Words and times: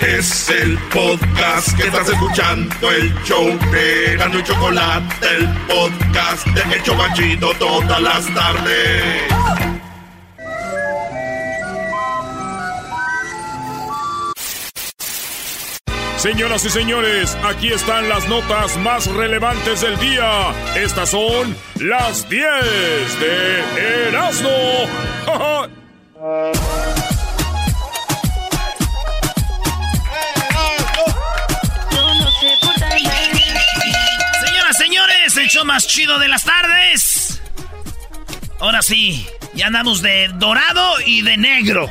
Es 0.00 0.50
el 0.50 0.76
podcast 0.92 1.76
que 1.76 1.84
estás 1.84 2.08
escuchando, 2.08 2.90
el 2.90 3.14
show 3.24 3.46
de 3.70 4.16
Gano 4.16 4.38
y 4.38 4.42
Chocolate, 4.42 5.26
el 5.36 5.48
podcast 5.66 6.46
de 6.48 6.76
Hecho 6.76 6.94
Machito 6.94 7.52
todas 7.54 8.00
las 8.02 8.34
tardes. 8.34 9.34
Señoras 16.24 16.64
y 16.64 16.70
señores, 16.70 17.36
aquí 17.44 17.68
están 17.68 18.08
las 18.08 18.26
notas 18.28 18.78
más 18.78 19.06
relevantes 19.08 19.82
del 19.82 19.98
día. 19.98 20.54
Estas 20.74 21.10
son 21.10 21.54
las 21.80 22.28
10 22.30 22.44
de 23.20 24.08
Erasmo. 24.08 24.48
el 35.36 35.48
show 35.48 35.64
más 35.64 35.86
chido 35.86 36.18
de 36.18 36.28
las 36.28 36.44
tardes. 36.44 37.40
Ahora 38.60 38.82
sí, 38.82 39.26
ya 39.54 39.66
andamos 39.66 40.00
de 40.02 40.28
dorado 40.34 40.94
y 41.04 41.22
de 41.22 41.36
negro. 41.36 41.90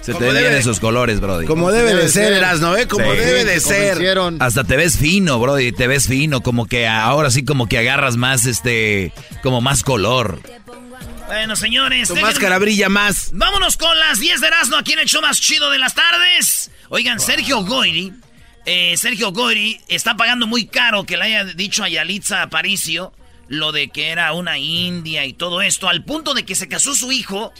Se 0.00 0.12
te 0.12 0.24
ven 0.24 0.34
debe- 0.34 0.58
esos 0.58 0.80
colores, 0.80 1.20
Brody. 1.20 1.46
Como 1.46 1.70
debe 1.72 1.94
de 1.94 2.08
ser, 2.10 2.34
Erasno, 2.34 2.76
¿eh? 2.76 2.86
Como 2.86 3.10
Sí. 3.12 3.18
debe 3.18 3.44
de 3.44 3.58
ser. 3.60 4.18
Hasta 4.40 4.62
te 4.64 4.76
ves 4.76 4.98
fino, 4.98 5.38
Brody. 5.38 5.72
Te 5.72 5.86
ves 5.86 6.06
fino. 6.08 6.42
Como 6.42 6.66
que 6.66 6.86
ahora 6.86 7.30
sí, 7.30 7.44
como 7.44 7.68
que 7.68 7.78
agarras 7.78 8.16
más, 8.16 8.44
este, 8.44 9.12
como 9.42 9.62
más 9.62 9.82
color. 9.82 10.40
Bueno, 11.26 11.56
señores. 11.56 12.08
Tu 12.08 12.14
déjenme- 12.14 12.22
máscara 12.22 12.58
brilla 12.58 12.90
más. 12.90 13.30
Vámonos 13.32 13.78
con 13.78 13.98
las 13.98 14.18
10 14.20 14.42
de 14.42 14.48
Erasmo 14.48 14.76
aquí 14.76 14.92
en 14.92 14.98
el 14.98 15.06
show 15.08 15.22
más 15.22 15.40
chido 15.40 15.70
de 15.70 15.78
las 15.78 15.94
tardes. 15.94 16.70
Oigan, 16.90 17.18
Sergio 17.18 17.64
Goyri. 17.64 18.12
Eh, 18.66 18.96
Sergio 18.96 19.32
Goyri 19.32 19.80
está 19.88 20.16
pagando 20.16 20.46
muy 20.46 20.66
caro 20.66 21.04
que 21.04 21.16
le 21.16 21.24
haya 21.24 21.44
dicho 21.44 21.84
a 21.84 21.88
Yalitza 21.88 22.42
Aparicio 22.42 23.12
lo 23.48 23.72
de 23.72 23.88
que 23.88 24.08
era 24.08 24.32
una 24.32 24.58
india 24.58 25.26
y 25.26 25.32
todo 25.32 25.60
esto, 25.62 25.88
al 25.88 26.04
punto 26.04 26.34
de 26.34 26.44
que 26.44 26.54
se 26.54 26.68
casó 26.68 26.94
su 26.94 27.12
hijo 27.12 27.52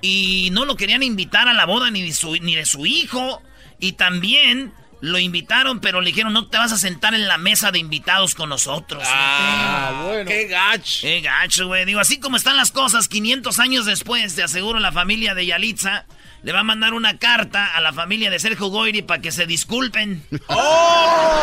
y 0.00 0.48
no 0.52 0.64
lo 0.64 0.76
querían 0.76 1.02
invitar 1.02 1.48
a 1.48 1.52
la 1.52 1.66
boda 1.66 1.90
ni 1.90 2.02
de 2.02 2.12
su, 2.12 2.34
ni 2.36 2.54
de 2.56 2.66
su 2.66 2.86
hijo. 2.86 3.42
Y 3.80 3.92
también 3.92 4.72
lo 5.00 5.18
invitaron, 5.18 5.80
pero 5.80 6.00
le 6.00 6.10
dijeron, 6.10 6.32
no 6.32 6.48
te 6.48 6.58
vas 6.58 6.72
a 6.72 6.78
sentar 6.78 7.14
en 7.14 7.28
la 7.28 7.38
mesa 7.38 7.70
de 7.70 7.78
invitados 7.78 8.34
con 8.34 8.48
nosotros. 8.48 9.02
Ah, 9.06 10.04
bueno. 10.06 10.28
Qué 10.28 10.46
gacho. 10.46 11.00
Qué 11.02 11.20
gacho, 11.20 11.66
güey. 11.68 11.84
Digo, 11.84 12.00
así 12.00 12.18
como 12.18 12.36
están 12.36 12.56
las 12.56 12.70
cosas, 12.70 13.08
500 13.08 13.58
años 13.58 13.86
después, 13.86 14.34
te 14.34 14.42
aseguro, 14.42 14.78
la 14.78 14.92
familia 14.92 15.34
de 15.34 15.46
Yalitza 15.46 16.06
le 16.42 16.52
va 16.52 16.60
a 16.60 16.64
mandar 16.64 16.94
una 16.94 17.18
carta 17.18 17.74
a 17.74 17.80
la 17.80 17.92
familia 17.92 18.30
de 18.30 18.38
Sergio 18.38 18.68
Goyri 18.68 19.02
para 19.02 19.20
que 19.20 19.32
se 19.32 19.46
disculpen. 19.46 20.22
¡Oh! 20.48 21.42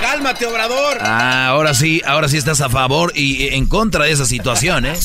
¡Cálmate, 0.00 0.46
Obrador! 0.46 0.98
Ah, 1.00 1.48
ahora 1.48 1.74
sí, 1.74 2.02
ahora 2.06 2.28
sí 2.28 2.36
estás 2.36 2.60
a 2.60 2.68
favor 2.68 3.12
y 3.14 3.48
en 3.54 3.66
contra 3.66 4.04
de 4.04 4.12
esa 4.12 4.24
situación, 4.24 4.86
¿eh? 4.86 4.98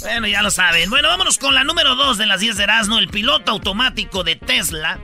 Bueno, 0.00 0.28
ya 0.28 0.42
lo 0.42 0.50
saben. 0.50 0.90
Bueno, 0.90 1.08
vámonos 1.08 1.38
con 1.38 1.54
la 1.54 1.64
número 1.64 1.96
2 1.96 2.18
de 2.18 2.26
las 2.26 2.40
10 2.40 2.56
de 2.56 2.62
Erasmo. 2.64 2.98
El 2.98 3.08
piloto 3.08 3.52
automático 3.52 4.22
de 4.22 4.36
Tesla 4.36 4.98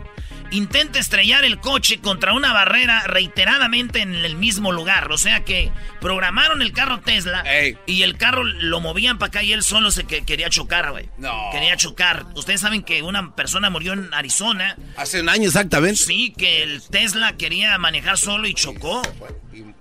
intenta 0.50 0.98
estrellar 0.98 1.44
el 1.44 1.58
coche 1.58 1.98
contra 2.00 2.32
una 2.32 2.52
barrera 2.52 3.02
reiteradamente 3.06 4.00
en 4.00 4.14
el 4.14 4.36
mismo 4.36 4.72
lugar. 4.72 5.10
O 5.12 5.18
sea 5.18 5.44
que 5.44 5.70
programaron 6.00 6.62
el 6.62 6.72
carro 6.72 7.00
Tesla 7.00 7.44
y 7.86 8.02
el 8.02 8.16
carro 8.16 8.44
lo 8.44 8.80
movían 8.80 9.18
para 9.18 9.28
acá 9.28 9.42
y 9.42 9.52
él 9.52 9.62
solo 9.62 9.90
se 9.90 10.04
que- 10.04 10.24
quería 10.24 10.48
chocar, 10.50 10.90
güey. 10.90 11.08
No. 11.18 11.50
Quería 11.52 11.76
chocar. 11.76 12.26
Ustedes 12.34 12.60
saben 12.60 12.82
que 12.82 13.02
una 13.02 13.34
persona 13.34 13.70
murió 13.70 13.92
en 13.94 14.12
Arizona. 14.14 14.76
Hace 14.96 15.20
un 15.20 15.28
año 15.28 15.46
exactamente. 15.48 15.96
Sí, 15.96 16.32
que 16.36 16.62
el 16.62 16.82
Tesla 16.82 17.36
quería 17.36 17.76
manejar 17.78 18.18
solo 18.18 18.46
y 18.46 18.54
chocó. 18.54 19.02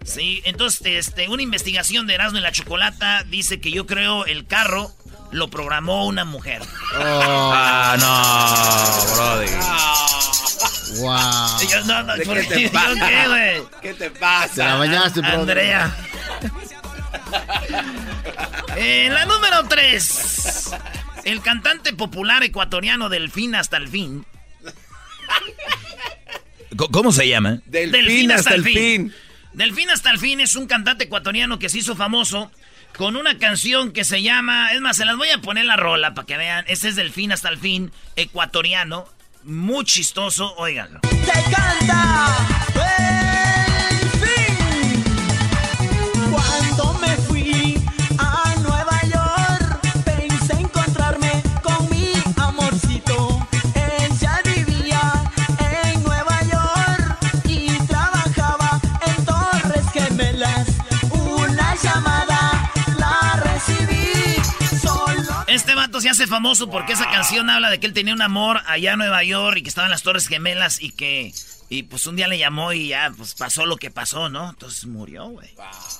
Sí, 0.03 0.41
entonces 0.45 1.07
este, 1.07 1.29
una 1.29 1.41
investigación 1.43 2.07
de 2.07 2.15
Erasmo 2.15 2.37
y 2.39 2.41
la 2.41 2.51
Chocolata 2.51 3.23
dice 3.23 3.59
que 3.61 3.71
yo 3.71 3.85
creo 3.87 4.25
el 4.25 4.45
carro 4.45 4.91
lo 5.33 5.47
programó 5.49 6.05
una 6.05 6.25
mujer. 6.25 6.61
Ah, 6.95 7.95
no, 7.99 9.15
Brody. 9.15 9.51
Wow. 10.99 11.69
Yo, 11.69 11.83
no, 11.85 12.03
no, 12.03 12.15
¿De 12.15 12.25
¿por 12.25 12.39
qué 12.39 12.43
te 12.43 12.55
qué? 12.55 12.69
pasa? 12.69 12.89
¿Yo 12.93 13.05
qué, 13.07 13.27
güey? 13.27 13.63
¿Qué 13.81 13.93
te 13.95 14.11
pasa? 14.11 14.53
Te 14.53 14.63
la 14.63 14.75
bañaste, 14.75 15.21
bro. 15.21 15.29
Andrea. 15.31 15.95
Eh, 18.77 19.09
la 19.11 19.25
número 19.25 19.63
3. 19.67 20.71
El 21.25 21.41
cantante 21.41 21.93
popular 21.93 22.43
ecuatoriano 22.43 23.09
Delfín 23.09 23.55
hasta 23.55 23.77
el 23.77 23.87
fin. 23.87 24.25
¿Cómo 26.91 27.11
se 27.11 27.27
llama? 27.27 27.59
Delfín 27.65 28.31
hasta 28.31 28.53
el 28.55 28.63
fin. 28.63 29.13
Delfín 29.53 29.89
hasta 29.89 30.11
el 30.11 30.19
fin 30.19 30.39
es 30.41 30.55
un 30.55 30.65
cantante 30.67 31.05
ecuatoriano 31.05 31.59
que 31.59 31.69
se 31.69 31.79
hizo 31.79 31.95
famoso 31.95 32.51
con 32.97 33.15
una 33.15 33.37
canción 33.37 33.91
que 33.91 34.03
se 34.03 34.21
llama, 34.21 34.71
es 34.73 34.81
más, 34.81 34.97
se 34.97 35.05
las 35.05 35.17
voy 35.17 35.29
a 35.29 35.39
poner 35.39 35.65
la 35.65 35.75
rola 35.75 36.13
para 36.13 36.25
que 36.25 36.37
vean. 36.37 36.65
Ese 36.67 36.89
es 36.89 36.95
Delfín 36.95 37.31
hasta 37.31 37.49
el 37.49 37.57
fin, 37.57 37.91
ecuatoriano, 38.15 39.05
muy 39.43 39.85
chistoso, 39.85 40.53
óiganlo. 40.55 40.99
Te 41.01 41.51
canta 41.51 42.72
famoso 66.33 66.67
porque 66.67 66.93
esa 66.93 67.11
canción 67.11 67.47
habla 67.51 67.69
de 67.69 67.79
que 67.79 67.85
él 67.85 67.93
tenía 67.93 68.11
un 68.11 68.21
amor 68.23 68.61
allá 68.65 68.93
en 68.93 68.97
Nueva 68.97 69.23
York 69.23 69.57
y 69.57 69.61
que 69.61 69.69
estaba 69.69 69.85
en 69.85 69.91
las 69.91 70.01
Torres 70.01 70.27
Gemelas 70.27 70.81
y 70.81 70.89
que, 70.89 71.31
y 71.69 71.83
pues 71.83 72.07
un 72.07 72.15
día 72.15 72.27
le 72.27 72.39
llamó 72.39 72.73
y 72.73 72.87
ya, 72.87 73.13
pues 73.15 73.35
pasó 73.35 73.67
lo 73.67 73.77
que 73.77 73.91
pasó, 73.91 74.29
¿no? 74.29 74.49
Entonces 74.49 74.85
murió, 74.85 75.27
güey. 75.27 75.51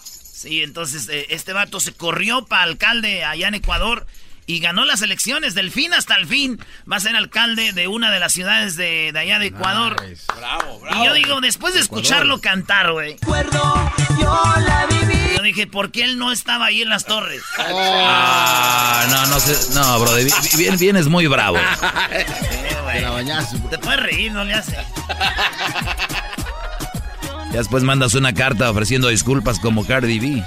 Sí, 0.10 0.64
entonces 0.64 1.08
eh, 1.10 1.28
este 1.30 1.54
vato 1.54 1.80
se 1.80 1.94
corrió 1.94 2.46
para 2.46 2.64
alcalde 2.64 3.24
allá 3.24 3.48
en 3.48 3.54
Ecuador 3.54 4.08
y 4.46 4.60
ganó 4.60 4.86
las 4.86 5.02
elecciones 5.02 5.56
del 5.56 5.72
fin 5.72 5.94
hasta 5.94 6.16
el 6.16 6.28
fin. 6.28 6.60
Va 6.92 6.98
a 6.98 7.00
ser 7.00 7.16
alcalde 7.16 7.72
de 7.74 7.88
una 7.88 8.12
de 8.12 8.20
las 8.20 8.34
ciudades 8.34 8.76
de, 8.76 9.12
de 9.14 9.20
allá 9.20 9.40
de 9.40 9.48
Ecuador. 9.48 9.96
Bravo, 10.38 10.80
bravo. 10.80 11.04
Y 11.04 11.08
yo 11.08 11.14
digo, 11.14 11.42
después 11.42 11.74
de 11.74 11.80
escucharlo 11.80 12.42
cantar, 12.42 12.92
güey, 12.92 13.18
yo 15.36 15.42
dije, 15.44 15.68
¿por 15.68 15.92
qué 15.92 16.04
él 16.04 16.18
no 16.18 16.32
estaba 16.32 16.66
ahí 16.68 16.82
en 16.82 16.90
las 16.90 17.06
torres? 17.06 17.42
Ah, 18.06 19.06
no, 19.10 19.26
no 19.28 19.40
sé. 19.40 19.74
No, 19.74 20.00
Brody. 20.00 20.26
vi- 20.26 20.32
Bien, 20.58 20.78
vienes 20.78 21.08
muy 21.08 21.26
bravo. 21.28 21.58
Te 22.94 23.02
la 23.02 23.10
bro. 23.12 23.70
Te 23.70 23.78
puedes 23.80 24.00
reír, 24.00 24.32
no 24.32 24.44
le 24.44 24.54
hace. 24.54 24.78
Ya 27.52 27.60
después 27.60 27.84
mandas 27.84 28.16
una 28.16 28.34
carta 28.34 28.70
ofreciendo 28.72 29.10
disculpas 29.10 29.60
como 29.60 29.86
Cardi 29.86 30.18
B. 30.20 30.44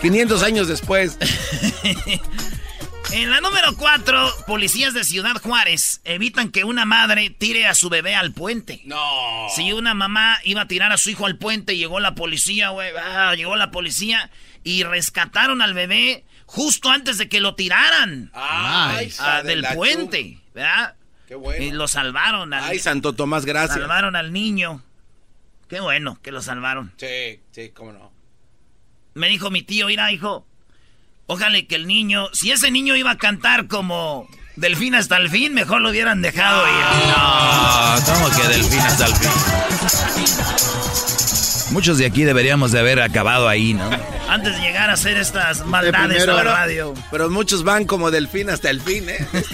500 0.00 0.42
años 0.42 0.66
después. 0.68 1.18
En 3.12 3.30
la 3.30 3.40
número 3.40 3.76
4, 3.76 4.44
policías 4.46 4.94
de 4.94 5.04
Ciudad 5.04 5.36
Juárez 5.42 6.00
evitan 6.04 6.50
que 6.50 6.64
una 6.64 6.86
madre 6.86 7.28
tire 7.30 7.66
a 7.66 7.74
su 7.74 7.90
bebé 7.90 8.14
al 8.14 8.32
puente. 8.32 8.80
No. 8.84 9.48
Si 9.54 9.72
una 9.72 9.92
mamá 9.92 10.38
iba 10.44 10.62
a 10.62 10.66
tirar 10.68 10.92
a 10.92 10.96
su 10.96 11.10
hijo 11.10 11.26
al 11.26 11.36
puente, 11.36 11.76
llegó 11.76 12.00
la 12.00 12.14
policía, 12.14 12.70
güey. 12.70 12.90
ah, 12.98 13.34
llegó 13.34 13.54
la 13.56 13.70
policía 13.70 14.30
y 14.64 14.82
rescataron 14.84 15.60
al 15.60 15.74
bebé 15.74 16.24
justo 16.46 16.88
antes 16.90 17.18
de 17.18 17.28
que 17.28 17.40
lo 17.40 17.54
tiraran 17.54 18.30
Ay, 18.34 19.12
ah, 19.18 19.42
de 19.42 19.56
del 19.56 19.66
puente, 19.74 20.38
¿verdad? 20.54 20.96
Qué 21.28 21.34
bueno. 21.34 21.62
Y 21.64 21.70
lo 21.70 21.88
salvaron 21.88 22.54
al, 22.54 22.64
Ay, 22.64 22.78
Santo 22.78 23.12
Tomás, 23.14 23.44
gracias. 23.44 23.78
salvaron 23.78 24.16
al 24.16 24.32
niño. 24.32 24.82
Qué 25.68 25.80
bueno 25.80 26.18
que 26.22 26.32
lo 26.32 26.40
salvaron. 26.40 26.92
Sí, 26.96 27.40
sí, 27.50 27.70
cómo 27.70 27.92
no. 27.92 28.12
Me 29.14 29.28
dijo 29.28 29.50
mi 29.50 29.62
tío, 29.62 29.86
mira, 29.88 30.10
hijo, 30.12 30.46
ojalá 31.26 31.58
que 31.68 31.74
el 31.76 31.86
niño, 31.86 32.28
si 32.32 32.50
ese 32.52 32.70
niño 32.70 32.96
iba 32.96 33.10
a 33.12 33.18
cantar 33.18 33.66
como 33.68 34.26
Delfín 34.56 34.94
hasta 34.94 35.16
el 35.16 35.30
fin, 35.30 35.54
mejor 35.54 35.80
lo 35.80 35.90
hubieran 35.90 36.20
dejado 36.22 36.66
ir. 36.66 36.84
No, 37.08 37.94
¿cómo 38.14 38.30
que 38.36 38.48
delfín 38.48 38.80
hasta 38.80 39.06
el 39.06 39.14
fin? 39.14 39.30
Muchos 41.70 41.96
de 41.96 42.04
aquí 42.04 42.24
deberíamos 42.24 42.70
de 42.72 42.80
haber 42.80 43.00
acabado 43.00 43.48
ahí, 43.48 43.72
¿no? 43.72 43.88
Antes 44.28 44.54
de 44.56 44.60
llegar 44.60 44.90
a 44.90 44.92
hacer 44.92 45.16
estas 45.16 45.64
maldades 45.64 46.08
Primero, 46.08 46.32
a 46.32 46.36
la 46.36 46.42
pero- 46.42 46.54
radio. 46.54 46.94
Pero 47.10 47.30
muchos 47.30 47.64
van 47.64 47.86
como 47.86 48.10
delfín 48.10 48.50
hasta 48.50 48.68
el 48.68 48.82
fin, 48.82 49.08
¿eh? 49.08 49.26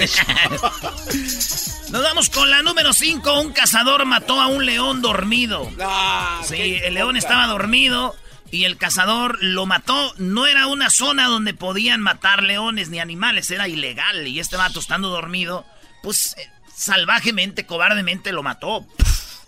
Nos 1.90 2.02
vamos 2.02 2.28
con 2.28 2.50
la 2.50 2.60
número 2.62 2.92
5. 2.92 3.40
Un 3.40 3.52
cazador 3.52 4.04
mató 4.04 4.40
a 4.40 4.48
un 4.48 4.66
león 4.66 5.00
dormido. 5.00 5.70
No, 5.78 6.44
Sí, 6.44 6.78
el 6.84 6.94
león 6.94 7.16
estaba 7.16 7.46
dormido 7.46 8.14
y 8.50 8.64
el 8.64 8.76
cazador 8.76 9.38
lo 9.42 9.66
mató. 9.66 10.14
No 10.18 10.46
era 10.46 10.66
una 10.66 10.90
zona 10.90 11.26
donde 11.26 11.54
podían 11.54 12.00
matar 12.00 12.42
leones 12.42 12.88
ni 12.88 12.98
animales, 12.98 13.50
era 13.50 13.68
ilegal. 13.68 14.26
Y 14.26 14.40
este 14.40 14.56
vato 14.56 14.80
estando 14.80 15.08
dormido, 15.08 15.66
pues 16.02 16.36
eh, 16.38 16.48
salvajemente, 16.74 17.66
cobardemente 17.66 18.32
lo 18.32 18.42
mató 18.42 18.86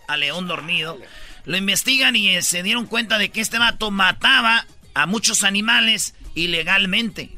al 0.08 0.20
león 0.20 0.47
dormido. 0.49 0.99
Lo 1.44 1.56
investigan 1.56 2.17
y 2.17 2.37
eh, 2.37 2.43
se 2.43 2.62
dieron 2.62 2.87
cuenta 2.87 3.19
de 3.19 3.31
que 3.31 3.41
este 3.41 3.58
vato 3.58 3.91
mataba 3.91 4.67
a 4.94 5.06
muchos 5.06 5.44
animales 5.44 6.14
ilegalmente. 6.35 7.31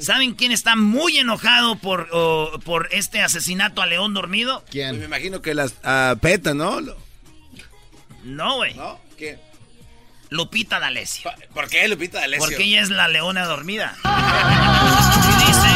¿Saben 0.00 0.34
quién 0.34 0.50
está 0.50 0.74
muy 0.74 1.16
enojado 1.18 1.76
por, 1.76 2.08
oh, 2.10 2.58
por 2.64 2.88
este 2.90 3.20
asesinato 3.20 3.82
al 3.82 3.90
león 3.90 4.14
dormido? 4.14 4.64
Pues 4.72 4.94
me 4.94 5.04
imagino 5.04 5.42
que 5.42 5.54
las 5.54 5.74
ah, 5.84 6.16
PETA, 6.20 6.54
¿no? 6.54 6.80
No, 8.24 8.56
güey. 8.56 8.74
¿No? 8.74 8.98
¿Qué? 9.16 9.38
Lupita 10.30 10.78
D'Alessio. 10.80 11.30
¿Por 11.54 11.68
qué, 11.68 11.86
Lupita 11.88 12.20
D'Alessio? 12.20 12.46
Porque 12.46 12.64
ella 12.64 12.80
es 12.82 12.90
la 12.90 13.08
leona 13.08 13.44
dormida. 13.46 13.94
Y 15.28 15.46
dice, 15.46 15.68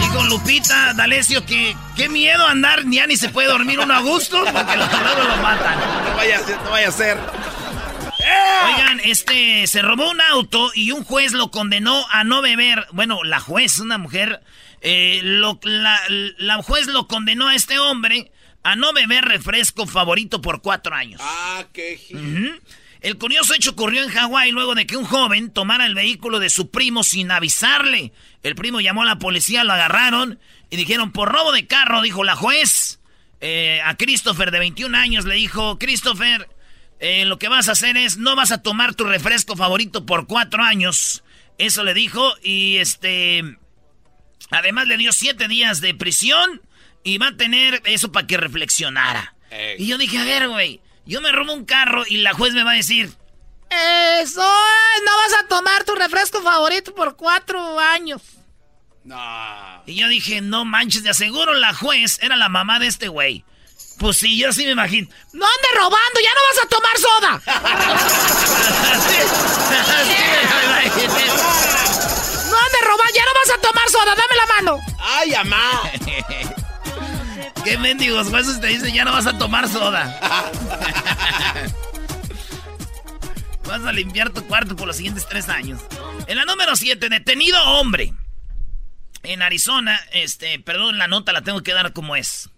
dijo 0.00 0.22
Lupita 0.24 0.92
D'Alessio 0.94 1.44
que 1.44 1.76
qué 1.96 2.08
miedo 2.08 2.46
andar, 2.46 2.82
ya 2.86 3.06
ni 3.06 3.16
se 3.16 3.28
puede 3.28 3.48
dormir 3.48 3.78
uno 3.78 3.94
a 3.94 4.00
gusto 4.00 4.42
porque 4.44 4.76
los 4.76 4.90
luego 4.92 5.22
lo 5.24 5.36
matan. 5.38 5.78
No 6.08 6.16
vaya 6.16 6.36
a 6.38 6.40
ser, 6.40 6.56
no 6.62 6.70
vaya 6.70 6.88
a 6.88 6.92
ser. 6.92 7.18
Oigan, 8.66 9.00
este 9.04 9.66
se 9.66 9.82
robó 9.82 10.10
un 10.10 10.20
auto 10.20 10.70
y 10.74 10.90
un 10.92 11.04
juez 11.04 11.32
lo 11.32 11.50
condenó 11.50 12.04
a 12.10 12.24
no 12.24 12.42
beber. 12.42 12.86
Bueno, 12.92 13.22
la 13.24 13.40
juez, 13.40 13.78
una 13.78 13.98
mujer, 13.98 14.42
eh, 14.80 15.20
lo- 15.22 15.60
la, 15.62 16.00
la 16.38 16.62
juez 16.62 16.86
lo 16.88 17.06
condenó 17.06 17.48
a 17.48 17.54
este 17.54 17.78
hombre 17.78 18.32
a 18.66 18.74
no 18.74 18.92
beber 18.92 19.24
refresco 19.24 19.86
favorito 19.86 20.40
por 20.40 20.60
cuatro 20.60 20.92
años. 20.92 21.20
Ah, 21.22 21.64
qué 21.72 22.00
Ujú. 22.10 22.60
El 23.00 23.16
curioso 23.16 23.54
hecho 23.54 23.70
ocurrió 23.70 24.02
en 24.02 24.08
Hawái 24.08 24.50
luego 24.50 24.74
de 24.74 24.88
que 24.88 24.96
un 24.96 25.04
joven 25.04 25.52
tomara 25.52 25.86
el 25.86 25.94
vehículo 25.94 26.40
de 26.40 26.50
su 26.50 26.68
primo 26.72 27.04
sin 27.04 27.30
avisarle. 27.30 28.12
El 28.42 28.56
primo 28.56 28.80
llamó 28.80 29.02
a 29.02 29.06
la 29.06 29.20
policía, 29.20 29.62
lo 29.62 29.72
agarraron 29.72 30.40
y 30.68 30.76
dijeron, 30.76 31.12
por 31.12 31.30
robo 31.30 31.52
de 31.52 31.68
carro, 31.68 32.02
dijo 32.02 32.24
la 32.24 32.34
juez. 32.34 32.98
Eh, 33.40 33.80
a 33.84 33.96
Christopher 33.96 34.50
de 34.50 34.58
21 34.58 34.98
años 34.98 35.26
le 35.26 35.36
dijo, 35.36 35.78
Christopher, 35.78 36.48
eh, 36.98 37.24
lo 37.24 37.38
que 37.38 37.46
vas 37.46 37.68
a 37.68 37.72
hacer 37.72 37.96
es, 37.96 38.16
no 38.16 38.34
vas 38.34 38.50
a 38.50 38.62
tomar 38.62 38.96
tu 38.96 39.04
refresco 39.04 39.54
favorito 39.54 40.06
por 40.06 40.26
cuatro 40.26 40.64
años. 40.64 41.22
Eso 41.58 41.84
le 41.84 41.94
dijo 41.94 42.34
y 42.42 42.78
este... 42.78 43.44
Además 44.50 44.88
le 44.88 44.96
dio 44.96 45.12
siete 45.12 45.46
días 45.46 45.80
de 45.80 45.94
prisión 45.94 46.62
y 47.06 47.16
va 47.18 47.28
a 47.28 47.36
tener 47.36 47.82
eso 47.84 48.10
para 48.10 48.26
que 48.26 48.36
reflexionara. 48.36 49.36
Ey. 49.50 49.76
Y 49.78 49.86
yo 49.86 49.96
dije, 49.96 50.18
a 50.18 50.24
ver, 50.24 50.48
güey, 50.48 50.80
yo 51.06 51.20
me 51.20 51.30
robo 51.30 51.52
un 51.52 51.64
carro 51.64 52.02
y 52.04 52.16
la 52.16 52.34
juez 52.34 52.52
me 52.52 52.64
va 52.64 52.72
a 52.72 52.74
decir, 52.74 53.16
eso, 54.20 54.44
no 55.04 55.16
vas 55.16 55.34
a 55.40 55.46
tomar 55.46 55.84
tu 55.84 55.94
refresco 55.94 56.42
favorito 56.42 56.92
por 56.96 57.14
cuatro 57.16 57.78
años. 57.78 58.22
No. 59.04 59.16
Y 59.86 59.94
yo 59.94 60.08
dije, 60.08 60.40
no 60.40 60.64
manches, 60.64 61.04
de 61.04 61.10
aseguro 61.10 61.54
la 61.54 61.72
juez 61.74 62.18
era 62.22 62.34
la 62.34 62.48
mamá 62.48 62.80
de 62.80 62.88
este 62.88 63.06
güey. 63.06 63.44
Pues 64.00 64.16
sí, 64.16 64.36
yo 64.36 64.52
sí 64.52 64.64
me 64.64 64.72
imagino. 64.72 65.08
¡No 65.32 65.46
andes 65.46 65.70
robando! 65.76 66.20
¡Ya 66.20 66.34
no 66.34 66.40
vas 66.48 66.58
a 66.64 66.68
tomar 66.68 66.98
soda! 66.98 67.40
¡No 72.50 72.56
andes 72.58 72.82
robando! 72.84 73.14
¡Ya 73.14 73.24
no 73.24 73.30
vas 73.44 73.50
a 73.56 73.60
tomar 73.60 73.88
soda! 73.90 74.16
¡Dame 74.16 74.34
la 74.36 74.46
mano! 74.56 74.80
¡Ay, 74.98 75.34
amá! 75.34 75.82
¿Qué 77.66 77.76
mendigos 77.78 78.28
jueces 78.28 78.60
te 78.60 78.68
dicen 78.68 78.94
ya 78.94 79.04
no 79.04 79.10
vas 79.10 79.26
a 79.26 79.36
tomar 79.38 79.68
soda? 79.68 80.20
vas 83.66 83.84
a 83.84 83.92
limpiar 83.92 84.30
tu 84.30 84.46
cuarto 84.46 84.76
por 84.76 84.86
los 84.86 84.94
siguientes 84.94 85.26
tres 85.28 85.48
años. 85.48 85.80
En 86.28 86.36
la 86.36 86.44
número 86.44 86.76
7, 86.76 87.08
detenido 87.08 87.60
hombre. 87.64 88.14
En 89.24 89.42
Arizona, 89.42 90.00
este, 90.12 90.60
perdón, 90.60 90.96
la 90.96 91.08
nota 91.08 91.32
la 91.32 91.42
tengo 91.42 91.64
que 91.64 91.72
dar 91.72 91.92
como 91.92 92.14
es. 92.14 92.50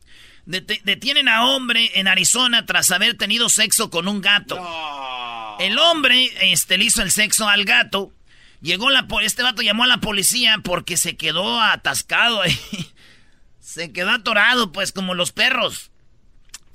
Detienen 0.45 1.31
a 1.31 1.47
hombre 1.47 1.91
en 1.95 2.07
Arizona 2.07 2.67
tras 2.67 2.91
haber 2.91 3.17
tenido 3.17 3.49
sexo 3.49 3.89
con 3.89 4.09
un 4.09 4.21
gato. 4.21 4.57
No. 4.57 5.57
El 5.59 5.79
hombre 5.79 6.31
este, 6.53 6.77
le 6.77 6.85
hizo 6.85 7.01
el 7.01 7.13
sexo 7.13 7.49
al 7.49 7.65
gato. 7.65 8.13
Llegó 8.61 8.91
la 8.91 9.07
este 9.23 9.43
vato 9.43 9.63
llamó 9.63 9.85
a 9.85 9.87
la 9.87 10.01
policía 10.01 10.61
porque 10.63 10.99
se 10.99 11.17
quedó 11.17 11.63
atascado 11.63 12.43
ahí. 12.43 12.61
Se 13.79 13.93
quedó 13.93 14.11
atorado, 14.11 14.73
pues, 14.73 14.93
como 14.93 15.15
los 15.15 15.31
perros. 15.33 15.91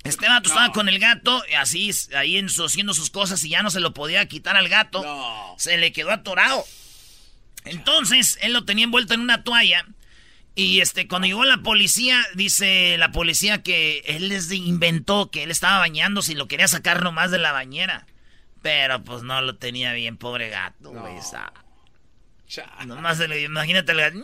Este 0.04 0.26
vato 0.28 0.48
estaba 0.48 0.72
con 0.72 0.88
el 0.88 0.98
gato, 0.98 1.42
así, 1.58 1.90
ahí 2.16 2.36
en 2.36 2.48
su- 2.48 2.64
haciendo 2.64 2.92
sus 2.94 3.10
cosas 3.10 3.42
y 3.44 3.48
ya 3.50 3.62
no 3.62 3.70
se 3.70 3.80
lo 3.80 3.94
podía 3.94 4.26
quitar 4.26 4.56
al 4.56 4.68
gato. 4.68 5.02
No. 5.02 5.54
Se 5.58 5.76
le 5.78 5.92
quedó 5.92 6.10
atorado. 6.12 6.64
Entonces, 7.64 8.38
él 8.42 8.52
lo 8.52 8.64
tenía 8.64 8.84
envuelto 8.84 9.14
en 9.14 9.20
una 9.20 9.44
toalla. 9.44 9.86
Y 10.54 10.80
este, 10.80 11.08
cuando 11.08 11.26
llegó 11.26 11.44
la 11.44 11.58
policía, 11.58 12.22
dice 12.34 12.96
la 12.98 13.10
policía 13.12 13.62
que 13.62 14.00
él 14.06 14.28
les 14.28 14.52
inventó 14.52 15.30
que 15.30 15.42
él 15.42 15.50
estaba 15.50 15.78
bañándose 15.78 16.32
y 16.32 16.36
lo 16.36 16.48
quería 16.48 16.68
sacar 16.68 17.02
nomás 17.02 17.30
de 17.30 17.38
la 17.38 17.52
bañera. 17.52 18.06
Pero 18.62 19.02
pues 19.02 19.22
no 19.22 19.40
lo 19.42 19.56
tenía 19.56 19.92
bien, 19.94 20.16
pobre 20.16 20.50
gato, 20.50 20.90
güey. 20.90 21.18
o 21.18 21.22
sea, 21.22 21.52
Cha. 22.46 22.70
Nomás 22.86 23.16
se 23.18 23.26
le, 23.26 23.42
imagínate 23.42 23.92
el 23.92 23.98
gato. 23.98 24.18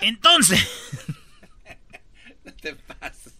Entonces, 0.00 0.60
No 2.44 2.52
te 2.54 2.74
pases. 2.74 3.32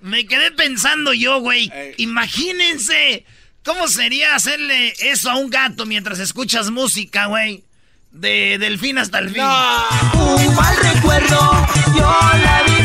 me 0.00 0.26
quedé 0.26 0.50
pensando 0.52 1.12
yo, 1.12 1.40
güey. 1.40 1.70
Ey. 1.72 1.94
Imagínense 1.98 3.24
cómo 3.64 3.88
sería 3.88 4.34
hacerle 4.34 4.94
eso 5.00 5.30
a 5.30 5.36
un 5.36 5.50
gato 5.50 5.84
mientras 5.86 6.18
escuchas 6.18 6.70
música, 6.70 7.26
güey. 7.26 7.64
De 8.10 8.58
delfín 8.58 8.98
hasta 8.98 9.18
el 9.20 9.30
fin. 9.30 9.42
Un 9.42 10.54
mal 10.56 10.76
recuerdo, 10.82 11.66
yo 11.96 12.02
la 12.42 12.62
viví. 12.66 12.79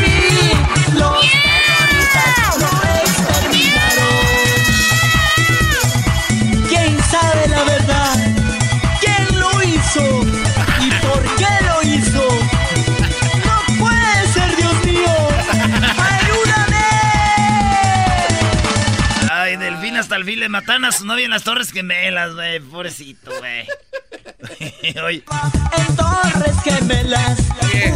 Hasta 20.06 20.14
el 20.18 20.24
fin 20.24 20.38
le 20.38 20.48
mataron 20.48 20.84
a 20.84 20.92
su 20.92 21.04
novia 21.04 21.24
en 21.24 21.32
las 21.32 21.42
Torres 21.42 21.72
Gemelas, 21.72 22.32
güey. 22.32 22.60
Pobrecito, 22.60 23.32
güey. 23.40 23.66
En 24.84 25.96
Torres 25.96 26.56
Gemelas, 26.62 27.38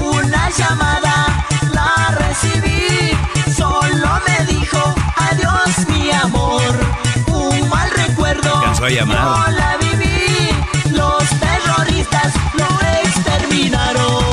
una 0.01 0.51
llamada 0.51 1.47
la 1.73 2.17
recibí. 2.19 3.13
Solo 3.57 4.21
me 4.27 4.47
dijo 4.53 4.95
adiós, 5.15 5.89
mi 5.89 6.11
amor. 6.11 6.75
Un 7.29 7.69
mal 7.69 7.89
recuerdo. 7.93 8.57
Alcanzó 8.57 8.87
a 8.87 8.91
llamar. 8.91 9.17
Yo 9.17 9.53
la 9.53 9.77
viví. 9.77 10.49
Los 10.91 11.29
terroristas 11.39 12.35
lo 12.55 12.69
exterminaron. 13.05 14.25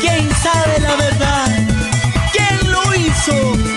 ¿Quién 0.00 0.34
sabe 0.36 0.80
la 0.80 0.96
verdad? 0.96 1.66
¿Quién 2.32 2.72
lo 2.72 2.94
hizo? 2.94 3.73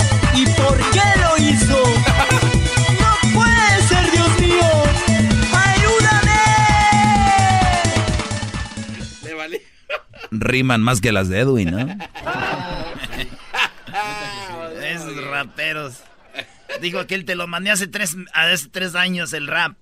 Riman 10.31 10.81
más 10.81 11.01
que 11.01 11.12
las 11.12 11.29
de 11.29 11.39
Edwin, 11.39 11.72
¿no? 11.72 11.79
Esos 14.84 15.24
raperos. 15.25 15.96
Dijo 16.81 17.05
que 17.07 17.15
él 17.15 17.25
te 17.25 17.36
lo 17.36 17.48
mandé 17.48 17.72
hace 17.72 17.88
tres, 17.88 18.15
hace 18.34 18.67
tres 18.69 18.96
años 18.96 19.34
el 19.34 19.48
rap. 19.48 19.75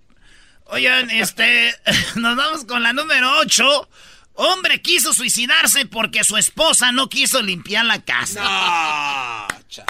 Oigan, 0.66 1.10
este, 1.12 1.74
nos 2.16 2.36
vamos 2.36 2.66
con 2.66 2.84
la 2.84 2.94
número 2.94 3.38
8. 3.40 3.90
Hombre 4.38 4.82
quiso 4.82 5.14
suicidarse 5.14 5.86
porque 5.86 6.24
su 6.26 6.36
esposa 6.36 6.92
no 6.92 7.08
quiso 7.08 7.42
limpiar 7.42 7.86
la 7.86 8.02
casa. 8.04 8.42
No, 8.44 9.48
cha- 9.70 9.86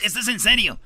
Esto, 0.00 0.20
es- 0.20 0.28
en 0.28 0.40
serio. 0.40 0.80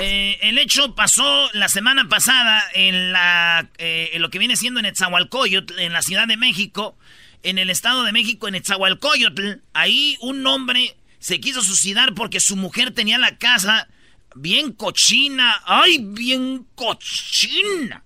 Eh, 0.00 0.38
el 0.42 0.58
hecho 0.58 0.94
pasó 0.94 1.50
la 1.52 1.68
semana 1.68 2.08
pasada 2.08 2.62
en, 2.74 3.12
la, 3.12 3.68
eh, 3.78 4.10
en 4.12 4.22
lo 4.22 4.30
que 4.30 4.38
viene 4.38 4.56
siendo 4.56 4.78
en 4.80 4.86
Etzahualcoyotl, 4.86 5.78
en 5.80 5.92
la 5.92 6.02
Ciudad 6.02 6.28
de 6.28 6.36
México, 6.36 6.96
en 7.42 7.58
el 7.58 7.70
Estado 7.70 8.04
de 8.04 8.12
México, 8.12 8.48
en 8.48 8.54
Etzahualcoyotl. 8.54 9.60
Ahí 9.72 10.16
un 10.20 10.46
hombre 10.46 10.96
se 11.18 11.40
quiso 11.40 11.62
suicidar 11.62 12.14
porque 12.14 12.40
su 12.40 12.56
mujer 12.56 12.92
tenía 12.92 13.18
la 13.18 13.38
casa 13.38 13.88
bien 14.34 14.72
cochina. 14.72 15.62
¡Ay, 15.66 15.98
bien 16.00 16.66
cochina! 16.74 18.04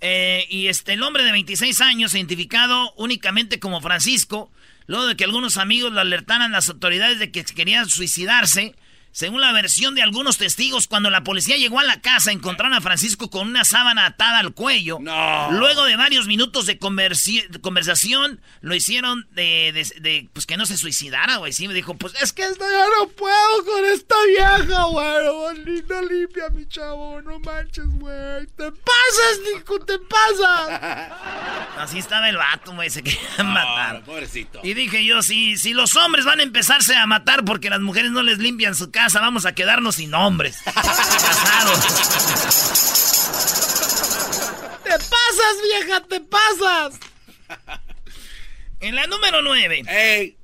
Eh, 0.00 0.46
y 0.48 0.68
este, 0.68 0.92
el 0.92 1.02
hombre 1.02 1.24
de 1.24 1.32
26 1.32 1.80
años, 1.80 2.14
identificado 2.14 2.92
únicamente 2.96 3.58
como 3.58 3.80
Francisco, 3.80 4.50
luego 4.86 5.06
de 5.06 5.16
que 5.16 5.24
algunos 5.24 5.56
amigos 5.56 5.92
lo 5.92 6.00
alertaran 6.00 6.52
a 6.52 6.56
las 6.56 6.68
autoridades 6.68 7.18
de 7.18 7.30
que 7.30 7.44
quería 7.44 7.84
suicidarse, 7.84 8.74
según 9.18 9.40
la 9.40 9.50
versión 9.50 9.96
de 9.96 10.02
algunos 10.02 10.38
testigos, 10.38 10.86
cuando 10.86 11.10
la 11.10 11.24
policía 11.24 11.56
llegó 11.56 11.80
a 11.80 11.82
la 11.82 12.00
casa, 12.00 12.30
encontraron 12.30 12.72
a 12.72 12.80
Francisco 12.80 13.30
con 13.30 13.48
una 13.48 13.64
sábana 13.64 14.06
atada 14.06 14.38
al 14.38 14.54
cuello. 14.54 14.98
No. 15.00 15.50
Luego 15.50 15.86
de 15.86 15.96
varios 15.96 16.28
minutos 16.28 16.66
de, 16.66 16.78
conversación, 16.78 18.40
lo 18.60 18.76
hicieron 18.76 19.26
de, 19.32 19.72
de- 19.72 20.00
de, 20.00 20.28
pues 20.32 20.46
que 20.46 20.56
no 20.56 20.66
se 20.66 20.76
suicidara, 20.76 21.38
güey. 21.38 21.52
Sí, 21.52 21.66
me 21.66 21.74
dijo, 21.74 21.96
pues 21.96 22.14
es 22.22 22.32
que 22.32 22.44
esto 22.44 22.64
ya 22.64 22.84
no 22.96 23.08
puedo 23.08 23.64
con 23.64 23.84
esta 23.86 24.14
vieja, 24.28 24.84
güey. 24.84 25.82
No 25.88 26.02
limpia, 26.02 26.50
mi 26.50 26.68
chavo, 26.68 27.20
no 27.20 27.40
manches, 27.40 27.88
güey. 27.98 28.46
Te 28.56 28.70
pasas, 28.70 29.40
Nico, 29.52 29.80
te 29.80 29.98
pasas. 29.98 31.10
Así 31.78 31.98
estaba 31.98 32.28
el 32.28 32.36
vato, 32.36 32.72
güey, 32.72 32.88
se 32.88 33.02
quería 33.02 33.42
matar. 33.42 33.94
No, 33.94 34.04
pobrecito. 34.04 34.60
Y 34.62 34.74
dije 34.74 35.04
yo, 35.04 35.22
si, 35.22 35.56
si 35.56 35.72
los 35.74 35.96
hombres 35.96 36.24
van 36.24 36.38
a 36.38 36.44
empezarse 36.44 36.94
a 36.94 37.06
matar 37.06 37.44
porque 37.44 37.68
las 37.68 37.80
mujeres 37.80 38.12
no 38.12 38.22
les 38.22 38.38
limpian 38.38 38.76
su 38.76 38.92
casa, 38.92 39.07
vamos 39.14 39.46
a 39.46 39.52
quedarnos 39.54 39.96
sin 39.96 40.14
hombres. 40.14 40.58
Casados. 40.64 41.80
¡Te 44.84 44.90
pasas, 44.90 45.56
vieja! 45.62 46.00
¡Te 46.08 46.20
pasas! 46.20 47.00
En 48.80 48.94
la 48.94 49.06
número 49.06 49.42
9. 49.42 49.82
¡Ey! 49.88 50.36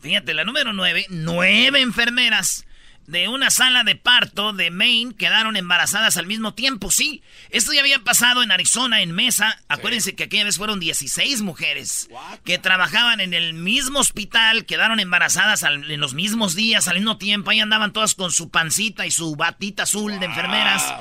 Fíjate, 0.00 0.34
la 0.34 0.44
número 0.44 0.72
9. 0.72 1.06
Nueve 1.10 1.80
enfermeras 1.80 2.64
de 3.12 3.28
una 3.28 3.50
sala 3.50 3.84
de 3.84 3.94
parto 3.94 4.52
de 4.52 4.70
Maine 4.70 5.14
quedaron 5.14 5.56
embarazadas 5.56 6.16
al 6.16 6.26
mismo 6.26 6.54
tiempo. 6.54 6.90
Sí, 6.90 7.22
esto 7.50 7.72
ya 7.72 7.80
había 7.80 7.98
pasado 8.00 8.42
en 8.42 8.50
Arizona, 8.50 9.02
en 9.02 9.12
Mesa. 9.12 9.60
Acuérdense 9.68 10.14
que 10.16 10.24
aquella 10.24 10.44
vez 10.44 10.56
fueron 10.56 10.80
16 10.80 11.42
mujeres 11.42 12.08
que 12.44 12.58
trabajaban 12.58 13.20
en 13.20 13.34
el 13.34 13.52
mismo 13.54 14.00
hospital, 14.00 14.64
quedaron 14.66 14.98
embarazadas 14.98 15.62
al- 15.62 15.88
en 15.90 16.00
los 16.00 16.14
mismos 16.14 16.54
días, 16.56 16.88
al 16.88 16.96
mismo 16.96 17.18
tiempo. 17.18 17.50
Ahí 17.50 17.60
andaban 17.60 17.92
todas 17.92 18.14
con 18.14 18.32
su 18.32 18.50
pancita 18.50 19.06
y 19.06 19.10
su 19.10 19.36
batita 19.36 19.84
azul 19.84 20.18
de 20.18 20.26
enfermeras. 20.26 20.94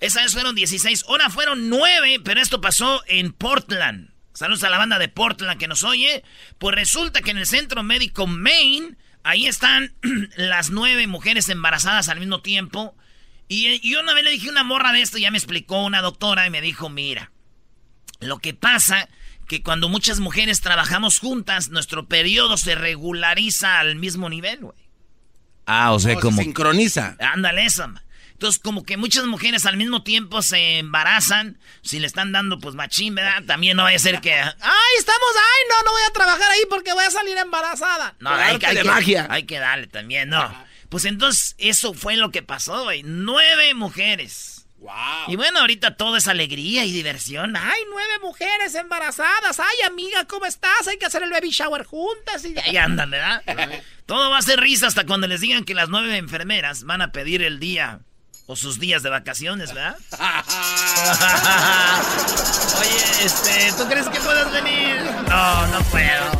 Esa 0.00 0.22
vez 0.22 0.32
fueron 0.32 0.54
16, 0.54 1.04
ahora 1.08 1.28
fueron 1.28 1.68
9, 1.68 2.20
pero 2.24 2.40
esto 2.40 2.62
pasó 2.62 3.02
en 3.06 3.32
Portland. 3.32 4.08
Saludos 4.32 4.64
a 4.64 4.70
la 4.70 4.78
banda 4.78 4.98
de 4.98 5.08
Portland 5.08 5.58
que 5.60 5.68
nos 5.68 5.84
oye. 5.84 6.24
Pues 6.58 6.74
resulta 6.74 7.20
que 7.20 7.32
en 7.32 7.38
el 7.38 7.46
centro 7.46 7.82
médico 7.82 8.26
Maine, 8.26 8.96
ahí 9.22 9.46
están 9.46 9.94
las 10.36 10.70
nueve 10.70 11.06
mujeres 11.06 11.48
embarazadas 11.48 12.08
al 12.08 12.20
mismo 12.20 12.40
tiempo. 12.40 12.96
Y, 13.48 13.80
yo 13.88 14.00
una 14.00 14.14
vez 14.14 14.24
le 14.24 14.30
dije 14.30 14.48
una 14.48 14.64
morra 14.64 14.92
de 14.92 15.02
esto, 15.02 15.18
ya 15.18 15.30
me 15.30 15.38
explicó 15.38 15.84
una 15.84 16.02
doctora 16.02 16.46
y 16.46 16.50
me 16.50 16.60
dijo, 16.60 16.88
mira, 16.88 17.32
lo 18.20 18.38
que 18.38 18.54
pasa 18.54 19.08
que 19.48 19.62
cuando 19.62 19.88
muchas 19.88 20.20
mujeres 20.20 20.60
trabajamos 20.60 21.18
juntas, 21.18 21.70
nuestro 21.70 22.06
periodo 22.06 22.56
se 22.56 22.76
regulariza 22.76 23.80
al 23.80 23.96
mismo 23.96 24.28
nivel, 24.28 24.60
güey. 24.60 24.78
Ah, 25.66 25.92
o 25.92 25.98
sea, 25.98 26.14
No, 26.14 26.20
se 26.20 26.22
como... 26.22 26.42
sincroniza. 26.42 27.16
Ándale, 27.18 27.64
eso. 27.64 27.88
ma. 27.88 28.02
Entonces, 28.40 28.58
como 28.58 28.84
que 28.84 28.96
muchas 28.96 29.26
mujeres 29.26 29.66
al 29.66 29.76
mismo 29.76 30.02
tiempo 30.02 30.40
se 30.40 30.78
embarazan, 30.78 31.58
si 31.82 31.98
le 31.98 32.06
están 32.06 32.32
dando, 32.32 32.58
pues, 32.58 32.74
machín, 32.74 33.14
¿verdad? 33.14 33.42
También 33.46 33.76
no 33.76 33.82
vaya 33.82 33.98
a 33.98 34.00
ser 34.00 34.22
que... 34.22 34.32
¡Ay, 34.32 34.92
estamos! 34.98 35.28
¡Ay, 35.36 35.68
no, 35.68 35.82
no 35.84 35.90
voy 35.92 36.02
a 36.08 36.12
trabajar 36.14 36.50
ahí 36.50 36.62
porque 36.70 36.94
voy 36.94 37.04
a 37.04 37.10
salir 37.10 37.36
embarazada! 37.36 38.14
No, 38.18 38.30
hay, 38.30 38.56
hay 38.64 38.76
de 38.76 38.80
que, 38.80 38.88
magia. 38.88 39.26
hay 39.28 39.42
que 39.42 39.58
darle 39.58 39.88
también, 39.88 40.30
¿no? 40.30 40.50
Pues 40.88 41.04
entonces, 41.04 41.54
eso 41.58 41.92
fue 41.92 42.16
lo 42.16 42.30
que 42.30 42.42
pasó, 42.42 42.84
güey. 42.84 43.02
Nueve 43.02 43.74
mujeres. 43.74 44.64
¡Wow! 44.78 44.90
Y 45.28 45.36
bueno, 45.36 45.60
ahorita 45.60 45.96
todo 45.96 46.16
es 46.16 46.26
alegría 46.26 46.86
y 46.86 46.92
diversión. 46.92 47.54
¡Ay, 47.58 47.82
nueve 47.90 48.20
mujeres 48.22 48.74
embarazadas! 48.74 49.60
¡Ay, 49.60 49.82
amiga, 49.86 50.24
¿cómo 50.24 50.46
estás? 50.46 50.88
Hay 50.88 50.96
que 50.96 51.04
hacer 51.04 51.22
el 51.22 51.30
baby 51.30 51.50
shower 51.50 51.84
juntas 51.84 52.42
y 52.46 52.58
ahí 52.58 52.78
andan, 52.78 53.10
¿verdad? 53.10 53.42
todo 54.06 54.30
va 54.30 54.38
a 54.38 54.42
ser 54.42 54.60
risa 54.60 54.86
hasta 54.86 55.04
cuando 55.04 55.26
les 55.26 55.42
digan 55.42 55.66
que 55.66 55.74
las 55.74 55.90
nueve 55.90 56.16
enfermeras 56.16 56.84
van 56.84 57.02
a 57.02 57.12
pedir 57.12 57.42
el 57.42 57.60
día 57.60 58.00
o 58.50 58.56
sus 58.56 58.80
días 58.80 59.04
de 59.04 59.10
vacaciones, 59.10 59.72
¿verdad? 59.72 59.96
Oye, 62.80 63.24
este, 63.24 63.72
¿tú 63.78 63.86
crees 63.88 64.08
que 64.08 64.18
puedas 64.18 64.50
venir? 64.50 64.96
No, 65.28 65.66
no 65.68 65.80
puedo. 65.82 66.32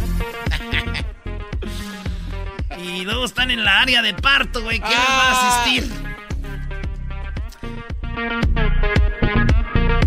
y 2.82 3.04
luego 3.04 3.26
están 3.26 3.52
en 3.52 3.64
la 3.64 3.78
área 3.78 4.02
de 4.02 4.12
parto, 4.14 4.60
güey. 4.60 4.80
¿Quién 4.80 4.98
va 4.98 5.30
a 5.30 5.60
asistir? 5.60 5.88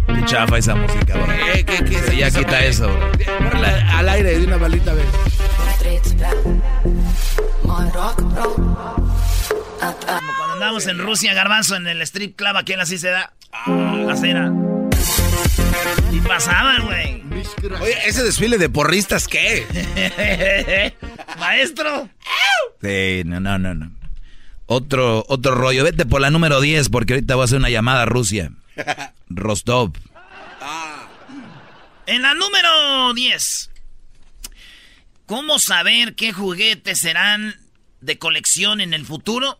Qué 0.07 0.25
chafa 0.25 0.57
esa 0.57 0.75
música, 0.75 1.13
bro. 1.13 1.25
¿Qué, 1.53 1.63
qué, 1.63 1.85
qué? 1.85 2.03
Sí, 2.09 2.17
ya 2.17 2.27
esa 2.27 2.39
quita 2.39 2.51
madre? 2.51 2.67
eso, 2.67 2.89
bro. 2.89 3.11
Ponla 3.49 3.97
al 3.97 4.09
aire 4.09 4.39
de 4.39 4.45
una 4.45 4.57
balita, 4.57 4.93
vez. 4.93 5.07
Como 9.91 10.33
cuando 10.37 10.53
andamos 10.53 10.87
en 10.87 10.97
Rusia, 10.99 11.33
garbanzo, 11.33 11.75
en 11.75 11.87
el 11.87 12.01
strip 12.03 12.37
club, 12.37 12.55
aquel 12.55 12.79
así 12.79 12.97
se 12.97 13.09
da. 13.09 13.33
La 13.67 14.15
cena. 14.15 14.51
Y 16.11 16.19
pasaban, 16.21 16.85
güey. 16.85 17.23
Oye, 17.81 17.97
ese 18.07 18.23
desfile 18.23 18.57
de 18.57 18.69
porristas, 18.69 19.27
¿qué? 19.27 20.93
Maestro. 21.39 22.09
Sí, 22.81 23.23
no, 23.25 23.39
no, 23.39 23.59
no, 23.59 23.73
no. 23.73 23.91
Otro, 24.67 25.25
otro 25.27 25.55
rollo. 25.55 25.83
Vete 25.83 26.05
por 26.05 26.21
la 26.21 26.29
número 26.29 26.61
10 26.61 26.89
porque 26.89 27.13
ahorita 27.13 27.35
voy 27.35 27.43
a 27.43 27.45
hacer 27.45 27.57
una 27.57 27.69
llamada 27.69 28.03
a 28.03 28.05
Rusia. 28.05 28.51
Rostov. 29.27 29.91
En 32.05 32.21
la 32.21 32.33
número 32.33 33.13
10. 33.13 33.69
¿Cómo 35.25 35.59
saber 35.59 36.15
qué 36.15 36.31
juguetes 36.31 36.99
serán 36.99 37.55
de 38.01 38.17
colección 38.17 38.81
en 38.81 38.93
el 38.93 39.05
futuro? 39.05 39.59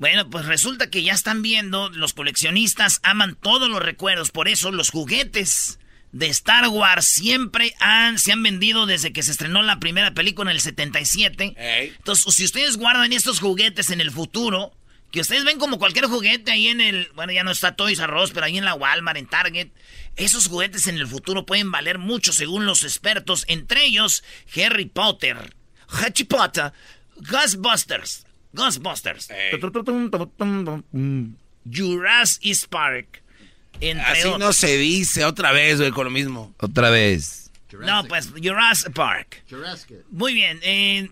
Bueno, 0.00 0.30
pues 0.30 0.46
resulta 0.46 0.88
que 0.88 1.02
ya 1.02 1.12
están 1.12 1.42
viendo, 1.42 1.90
los 1.90 2.14
coleccionistas 2.14 3.00
aman 3.02 3.34
todos 3.34 3.68
los 3.68 3.82
recuerdos, 3.82 4.30
por 4.30 4.48
eso 4.48 4.72
los 4.72 4.88
juguetes 4.88 5.78
de 6.12 6.28
Star 6.28 6.68
Wars 6.68 7.06
siempre 7.06 7.74
han, 7.80 8.18
se 8.18 8.32
han 8.32 8.42
vendido 8.42 8.86
desde 8.86 9.12
que 9.12 9.22
se 9.22 9.30
estrenó 9.30 9.60
la 9.60 9.78
primera 9.78 10.14
película 10.14 10.50
en 10.50 10.54
el 10.54 10.62
77. 10.62 11.52
Ey. 11.54 11.92
Entonces, 11.98 12.34
si 12.34 12.46
ustedes 12.46 12.78
guardan 12.78 13.12
estos 13.12 13.40
juguetes 13.40 13.90
en 13.90 14.00
el 14.00 14.10
futuro, 14.10 14.72
que 15.10 15.20
ustedes 15.20 15.44
ven 15.44 15.58
como 15.58 15.78
cualquier 15.78 16.06
juguete 16.06 16.50
ahí 16.50 16.68
en 16.68 16.80
el, 16.80 17.10
bueno, 17.14 17.34
ya 17.34 17.44
no 17.44 17.50
está 17.50 17.76
Toys 17.76 17.98
R 17.98 18.22
Us, 18.22 18.30
pero 18.30 18.46
ahí 18.46 18.56
en 18.56 18.64
la 18.64 18.72
Walmart, 18.72 19.18
en 19.18 19.26
Target, 19.26 19.68
esos 20.16 20.48
juguetes 20.48 20.86
en 20.86 20.96
el 20.96 21.08
futuro 21.08 21.44
pueden 21.44 21.70
valer 21.70 21.98
mucho 21.98 22.32
según 22.32 22.64
los 22.64 22.84
expertos, 22.84 23.44
entre 23.48 23.84
ellos 23.84 24.24
Harry 24.56 24.86
Potter, 24.86 25.54
Harry 25.88 26.24
Potter, 26.24 26.72
Ghostbusters, 27.16 28.24
Ghostbusters. 28.52 29.28
Jurassic 31.70 32.68
Park, 32.68 33.22
entre 33.80 34.04
Así 34.04 34.20
otros. 34.26 34.38
no 34.38 34.52
se 34.52 34.76
dice 34.76 35.24
otra 35.24 35.52
vez, 35.52 35.78
güey, 35.78 35.90
con 35.90 36.04
lo 36.04 36.10
mismo. 36.10 36.54
Otra 36.58 36.90
vez. 36.90 37.50
No, 37.72 38.04
pues 38.04 38.30
Jurassic 38.42 38.92
Park. 38.92 39.44
Muy 40.10 40.34
bien. 40.34 40.58
eh, 40.62 41.10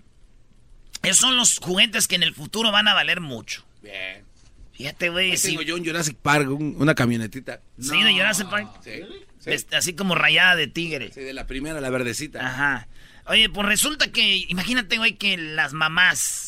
esos 1.03 1.19
son 1.19 1.37
los 1.37 1.59
juguetes 1.59 2.09
que 2.09 2.17
en 2.17 2.25
el 2.25 2.35
futuro 2.35 2.73
van 2.73 2.89
a 2.89 2.95
valer 2.95 3.21
mucho. 3.21 3.65
Bien. 3.83 4.25
Fíjate, 4.73 5.09
güey. 5.11 5.37
Tengo 5.37 5.63
yo 5.63 5.77
un 5.77 5.85
Jurassic 5.85 6.17
Park, 6.17 6.49
un- 6.51 6.75
una 6.79 6.95
camionetita. 6.95 7.61
Sí, 7.81 8.03
de 8.03 8.13
Jurassic 8.13 8.49
Park. 8.49 8.69
Sí. 8.83 9.03
Sí. 9.39 9.67
Así 9.73 9.95
como 9.95 10.15
rayada 10.17 10.57
de 10.57 10.67
tigre. 10.67 11.11
Sí, 11.13 11.21
de 11.21 11.33
la 11.33 11.47
primera, 11.47 11.81
la 11.81 11.91
verdecita. 11.91 12.45
Ajá. 12.45 12.89
Oye, 13.27 13.49
pues 13.49 13.67
resulta 13.67 14.11
que, 14.11 14.45
imagínate, 14.49 14.99
güey, 14.99 15.15
que 15.17 15.37
las 15.37 15.73
mamás, 15.73 16.48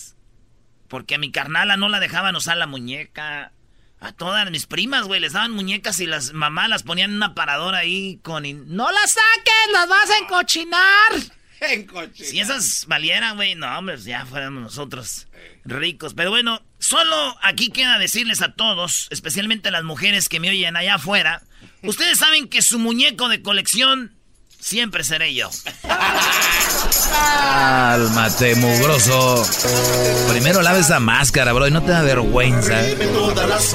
porque 0.90 1.14
a 1.14 1.18
mi 1.18 1.30
carnala 1.30 1.78
no 1.78 1.88
la 1.88 2.00
dejaban 2.00 2.36
usar 2.36 2.58
la 2.58 2.66
muñeca. 2.66 3.52
A 4.00 4.12
todas 4.12 4.50
mis 4.50 4.66
primas, 4.66 5.06
güey, 5.06 5.20
les 5.20 5.34
daban 5.34 5.52
muñecas 5.52 6.00
y 6.00 6.06
las 6.06 6.32
mamás 6.32 6.68
las 6.68 6.82
ponían 6.82 7.10
en 7.10 7.16
una 7.16 7.34
paradora 7.34 7.78
ahí 7.78 8.18
con... 8.22 8.42
¡No 8.74 8.90
las 8.90 9.12
saques! 9.12 9.72
¡Las 9.72 9.88
vas 9.88 10.10
a 10.10 10.18
encochinar! 10.22 11.12
si 12.14 12.40
esas 12.40 12.86
valieran, 12.86 13.36
güey, 13.36 13.54
no, 13.54 13.78
hombre, 13.78 13.98
ya 13.98 14.24
fuéramos 14.24 14.62
nosotros 14.62 15.28
ricos. 15.64 16.14
Pero 16.14 16.30
bueno, 16.30 16.62
solo 16.78 17.36
aquí 17.42 17.70
queda 17.70 17.98
decirles 17.98 18.40
a 18.40 18.54
todos, 18.54 19.06
especialmente 19.10 19.68
a 19.68 19.72
las 19.72 19.84
mujeres 19.84 20.28
que 20.30 20.40
me 20.40 20.48
oyen 20.50 20.76
allá 20.76 20.94
afuera, 20.94 21.42
ustedes 21.82 22.18
saben 22.18 22.48
que 22.48 22.62
su 22.62 22.78
muñeco 22.78 23.28
de 23.28 23.42
colección 23.42 24.16
siempre 24.60 25.04
seré 25.04 25.34
yo. 25.34 25.50
Cálmate, 27.10 28.54
mugroso. 28.56 29.44
Primero 30.28 30.62
lave 30.62 30.80
esa 30.80 31.00
máscara, 31.00 31.52
bro, 31.52 31.66
y 31.66 31.70
no 31.70 31.82
te 31.82 31.92
da 31.92 32.02
vergüenza. 32.02 32.80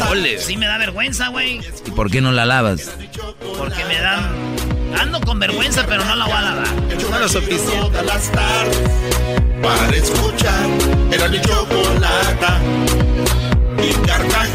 Ole. 0.10 0.40
Sí 0.40 0.58
me 0.58 0.68
da 0.68 0.78
vergüenza, 0.78 1.30
güey. 1.30 1.62
¿Y 1.86 1.92
por 1.92 2.10
qué 2.10 2.22
no 2.22 2.32
la 2.32 2.46
lavas? 2.46 2.92
Porque 3.58 3.84
me 3.86 4.00
dan... 4.00 4.56
Ando 5.00 5.20
con 5.22 5.40
vergüenza, 5.40 5.86
pero 5.86 6.06
no 6.06 6.16
la 6.16 6.26
voy 6.26 6.34
a 6.34 6.42
lavar. 6.42 6.68
No 7.12 7.20
lo 7.20 7.28
para 9.62 9.96
escuchar. 9.96 10.68
Era 11.12 11.28
mi 11.28 11.42
chocolata 11.42 12.60
y. 13.82 14.55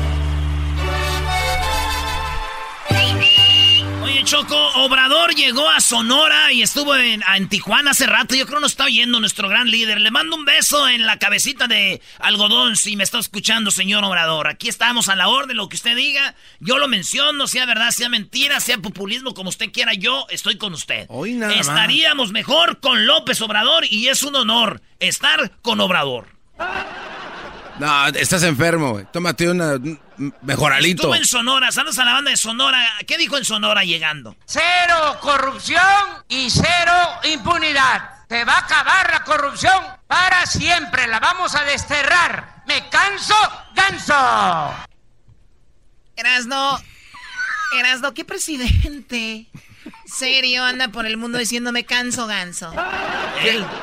Oye, 4.21 4.29
Choco, 4.29 4.55
Obrador 4.75 5.33
llegó 5.33 5.67
a 5.67 5.81
Sonora 5.81 6.53
y 6.53 6.61
estuvo 6.61 6.95
en, 6.95 7.23
Tijuana 7.49 7.89
hace 7.89 8.05
rato. 8.05 8.35
Yo 8.35 8.45
creo 8.45 8.59
que 8.59 8.61
nos 8.61 8.73
está 8.73 8.85
oyendo 8.85 9.19
nuestro 9.19 9.49
gran 9.49 9.71
líder. 9.71 9.99
Le 9.99 10.11
mando 10.11 10.35
un 10.35 10.45
beso 10.45 10.87
en 10.87 11.07
la 11.07 11.17
cabecita 11.17 11.65
de 11.65 12.01
algodón 12.19 12.75
si 12.75 12.95
me 12.95 13.03
está 13.03 13.17
escuchando, 13.17 13.71
señor 13.71 14.03
Obrador. 14.03 14.47
Aquí 14.47 14.69
estamos 14.69 15.09
a 15.09 15.15
la 15.15 15.27
orden, 15.27 15.57
lo 15.57 15.69
que 15.69 15.75
usted 15.75 15.95
diga. 15.95 16.35
Yo 16.59 16.77
lo 16.77 16.87
menciono, 16.87 17.47
sea 17.47 17.65
verdad, 17.65 17.89
sea 17.89 18.09
mentira, 18.09 18.59
sea 18.59 18.77
populismo, 18.77 19.33
como 19.33 19.49
usted 19.49 19.71
quiera. 19.71 19.95
Yo 19.95 20.27
estoy 20.29 20.55
con 20.59 20.73
usted. 20.73 21.07
Hoy 21.09 21.33
nada 21.33 21.55
Estaríamos 21.55 22.31
mejor 22.31 22.79
con 22.79 23.07
López 23.07 23.41
Obrador 23.41 23.85
y 23.89 24.09
es 24.09 24.21
un 24.21 24.35
honor 24.35 24.83
estar 24.99 25.51
con 25.63 25.79
Obrador. 25.79 26.27
No, 27.79 28.07
estás 28.09 28.43
enfermo, 28.43 28.91
güey. 28.91 29.05
Tómate 29.11 29.49
una 29.49 29.79
mejoralito. 30.41 31.03
Estuvo 31.03 31.15
en 31.15 31.25
Sonora, 31.25 31.71
saludos 31.71 31.99
a 31.99 32.05
la 32.05 32.13
banda 32.13 32.31
de 32.31 32.37
Sonora. 32.37 32.83
¿Qué 33.07 33.17
dijo 33.17 33.37
en 33.37 33.45
Sonora 33.45 33.83
llegando? 33.83 34.35
Cero 34.45 35.17
corrupción 35.21 35.81
y 36.29 36.49
cero 36.49 36.93
impunidad. 37.23 38.25
Te 38.27 38.45
va 38.45 38.53
a 38.53 38.59
acabar 38.59 39.11
la 39.11 39.23
corrupción 39.23 39.83
para 40.07 40.45
siempre. 40.45 41.07
La 41.07 41.19
vamos 41.19 41.55
a 41.55 41.63
desterrar. 41.63 42.63
Me 42.67 42.87
canso, 42.89 43.35
ganso. 43.75 44.15
Erasno, 46.15 46.79
Erasno, 47.77 48.13
¿qué 48.13 48.23
presidente? 48.23 49.47
Serio, 50.11 50.65
anda 50.65 50.89
por 50.89 51.05
el 51.05 51.15
mundo 51.15 51.37
diciéndome 51.37 51.85
canso 51.85 52.27
ganso. 52.27 52.73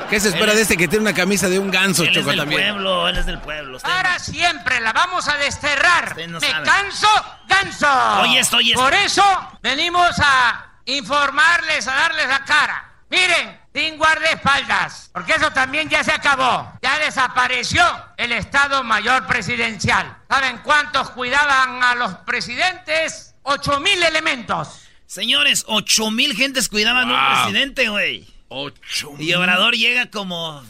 ¿Qué, 0.09 0.19
se 0.19 0.29
espera 0.29 0.53
de 0.53 0.61
este 0.61 0.77
que 0.77 0.87
tiene 0.87 1.01
una 1.01 1.13
camisa 1.13 1.49
de 1.49 1.57
un 1.57 1.71
ganso, 1.71 2.03
él 2.03 2.13
Choco, 2.13 2.29
es 2.29 2.37
del 2.37 2.47
pueblo, 2.47 3.09
él 3.09 3.17
es 3.17 3.25
del 3.25 3.39
pueblo. 3.39 3.79
Para 3.79 4.19
siempre 4.19 4.79
la 4.79 4.93
vamos 4.93 5.27
a 5.27 5.37
desterrar. 5.37 6.15
Me 6.15 6.51
canso 6.63 7.07
ganso. 7.47 7.87
Oye 8.21 8.39
esto, 8.39 8.57
oye 8.57 8.75
Por 8.75 8.93
eso 8.93 9.23
venimos 9.63 10.11
a 10.19 10.67
informarles, 10.85 11.87
a 11.87 11.95
darles 11.95 12.27
la 12.27 12.45
cara. 12.45 12.93
Miren, 13.09 13.59
sin 13.73 13.97
guardaespaldas, 13.97 15.09
porque 15.11 15.33
eso 15.33 15.49
también 15.51 15.89
ya 15.89 16.03
se 16.03 16.11
acabó. 16.11 16.73
Ya 16.83 16.99
desapareció 16.99 17.83
el 18.17 18.33
Estado 18.33 18.83
Mayor 18.83 19.25
Presidencial. 19.25 20.15
¿Saben 20.29 20.59
cuántos 20.59 21.09
cuidaban 21.09 21.83
a 21.83 21.95
los 21.95 22.13
presidentes? 22.17 23.33
Ocho 23.41 23.79
mil 23.79 24.01
elementos. 24.03 24.78
Señores, 25.09 25.63
ocho 25.65 26.11
mil 26.11 26.35
gentes 26.35 26.69
cuidaban 26.69 27.09
a 27.09 27.13
un 27.15 27.33
presidente, 27.33 27.89
güey. 27.89 28.27
Ocho 28.47 29.15
Y 29.17 29.33
Obrador 29.33 29.73
llega 29.75 30.11
como... 30.11 30.63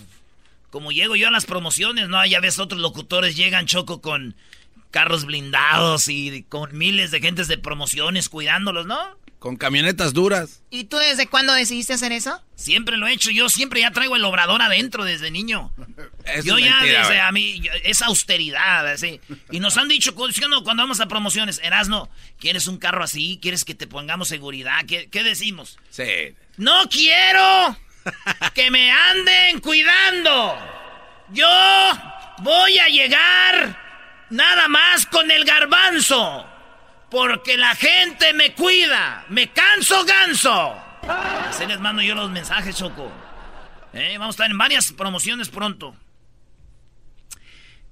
Como 0.69 0.93
llego 0.93 1.17
yo 1.17 1.27
a 1.27 1.31
las 1.31 1.45
promociones, 1.45 2.07
¿no? 2.07 2.25
Ya 2.25 2.39
ves, 2.39 2.57
otros 2.57 2.79
locutores 2.79 3.35
llegan, 3.35 3.65
Choco, 3.65 3.99
con 3.99 4.35
carros 4.91 5.25
blindados 5.25 6.07
y 6.07 6.43
con 6.47 6.77
miles 6.77 7.11
de 7.11 7.19
gentes 7.19 7.49
de 7.49 7.57
promociones 7.57 8.29
cuidándolos, 8.29 8.85
¿no? 8.85 9.17
Con 9.39 9.55
camionetas 9.55 10.13
duras. 10.13 10.63
¿Y 10.69 10.83
tú 10.83 10.97
desde 10.97 11.27
cuándo 11.27 11.53
decidiste 11.53 11.93
hacer 11.93 12.11
eso? 12.11 12.43
Siempre 12.55 12.97
lo 12.97 13.07
he 13.07 13.13
hecho. 13.13 13.31
Yo 13.31 13.47
siempre 13.47 13.79
ya 13.79 13.91
traigo 13.91 14.17
el 14.17 14.25
obrador 14.25 14.61
adentro 14.61 15.05
desde 15.05 15.31
niño. 15.31 15.71
yo 16.43 16.59
ya 16.59 16.83
desde 16.83 17.21
a 17.21 17.31
mí, 17.31 17.61
es 17.83 18.01
austeridad, 18.01 18.85
así. 18.85 19.21
Y 19.49 19.61
nos 19.61 19.77
han 19.77 19.87
dicho, 19.87 20.13
cuando 20.13 20.61
vamos 20.63 20.99
a 20.99 21.07
promociones, 21.07 21.61
Erasno, 21.63 22.09
¿quieres 22.37 22.67
un 22.67 22.77
carro 22.77 23.01
así? 23.03 23.39
¿Quieres 23.41 23.63
que 23.63 23.75
te 23.75 23.87
pongamos 23.87 24.27
seguridad? 24.27 24.85
¿Qué, 24.85 25.07
qué 25.09 25.23
decimos? 25.23 25.79
Sí. 25.89 26.35
No 26.57 26.89
quiero 26.89 27.77
que 28.53 28.69
me 28.71 28.91
anden 28.91 29.61
cuidando. 29.61 30.57
Yo 31.31 31.47
voy 32.39 32.77
a 32.77 32.87
llegar 32.87 34.27
nada 34.29 34.67
más 34.67 35.05
con 35.05 35.31
el 35.31 35.45
garbanzo. 35.45 36.48
Porque 37.09 37.57
la 37.57 37.75
gente 37.75 38.33
me 38.33 38.53
cuida. 38.53 39.25
Me 39.29 39.51
canso 39.51 40.05
ganso. 40.05 40.75
Así 41.07 41.65
les 41.65 41.79
mando 41.79 42.01
yo 42.01 42.15
los 42.15 42.29
mensajes, 42.29 42.75
Choco. 42.75 43.11
Eh, 43.93 44.15
vamos 44.19 44.33
a 44.33 44.37
estar 44.37 44.51
en 44.51 44.57
varias 44.57 44.91
promociones 44.91 45.49
pronto. 45.49 45.95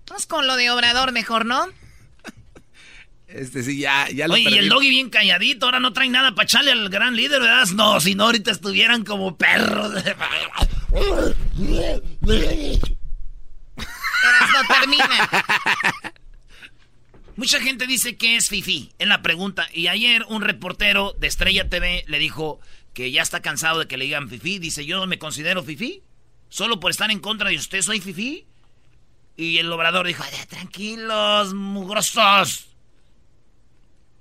Vamos 0.08 0.26
con 0.26 0.48
lo 0.48 0.56
de 0.56 0.70
Obrador 0.72 1.12
mejor, 1.12 1.46
¿no? 1.46 1.68
Este 3.28 3.62
sí, 3.62 3.80
ya, 3.80 4.08
ya 4.10 4.28
lo 4.28 4.36
Oye, 4.36 4.50
y 4.50 4.58
el 4.58 4.70
doggy 4.70 4.90
bien 4.90 5.10
calladito, 5.10 5.66
ahora 5.66 5.82
no 5.82 5.92
trae 5.92 6.08
nada 6.08 6.32
para 6.34 6.46
echarle 6.46 6.72
al 6.72 6.88
gran 6.88 7.14
líder, 7.14 7.42
¿verdad? 7.42 7.68
No, 7.76 8.00
si 8.00 8.16
no, 8.16 8.24
ahorita 8.24 8.52
estuvieran 8.52 9.04
como 9.04 9.38
perros. 9.38 9.92
no 9.92 10.04
termina. 14.70 15.30
Mucha 17.38 17.62
gente 17.62 17.86
dice 17.86 18.18
que 18.18 18.36
es 18.36 18.50
Fifi 18.50 18.92
en 18.98 19.10
la 19.10 19.22
pregunta. 19.22 19.68
Y 19.72 19.88
ayer 19.88 20.26
un 20.28 20.42
reportero 20.42 21.16
de 21.20 21.28
Estrella 21.28 21.70
TV 21.70 22.04
le 22.08 22.18
dijo 22.18 22.60
que 22.96 23.12
ya 23.12 23.22
está 23.22 23.44
cansado 23.44 23.78
de 23.78 23.88
que 23.88 23.96
le 23.96 24.06
digan 24.06 24.28
Fifi. 24.28 24.58
Dice, 24.58 24.88
yo 24.88 25.06
me 25.06 25.20
considero 25.20 25.64
Fifi. 25.64 26.02
Solo 26.50 26.80
por 26.80 26.90
estar 26.90 27.12
en 27.12 27.20
contra 27.20 27.50
de 27.50 27.56
usted 27.56 27.84
soy 27.84 28.02
Fifi. 28.02 28.48
Y 29.36 29.60
el 29.60 29.72
obrador 29.72 30.08
dijo, 30.08 30.24
tranquilos, 30.50 31.54
mugrosos. 31.54 32.70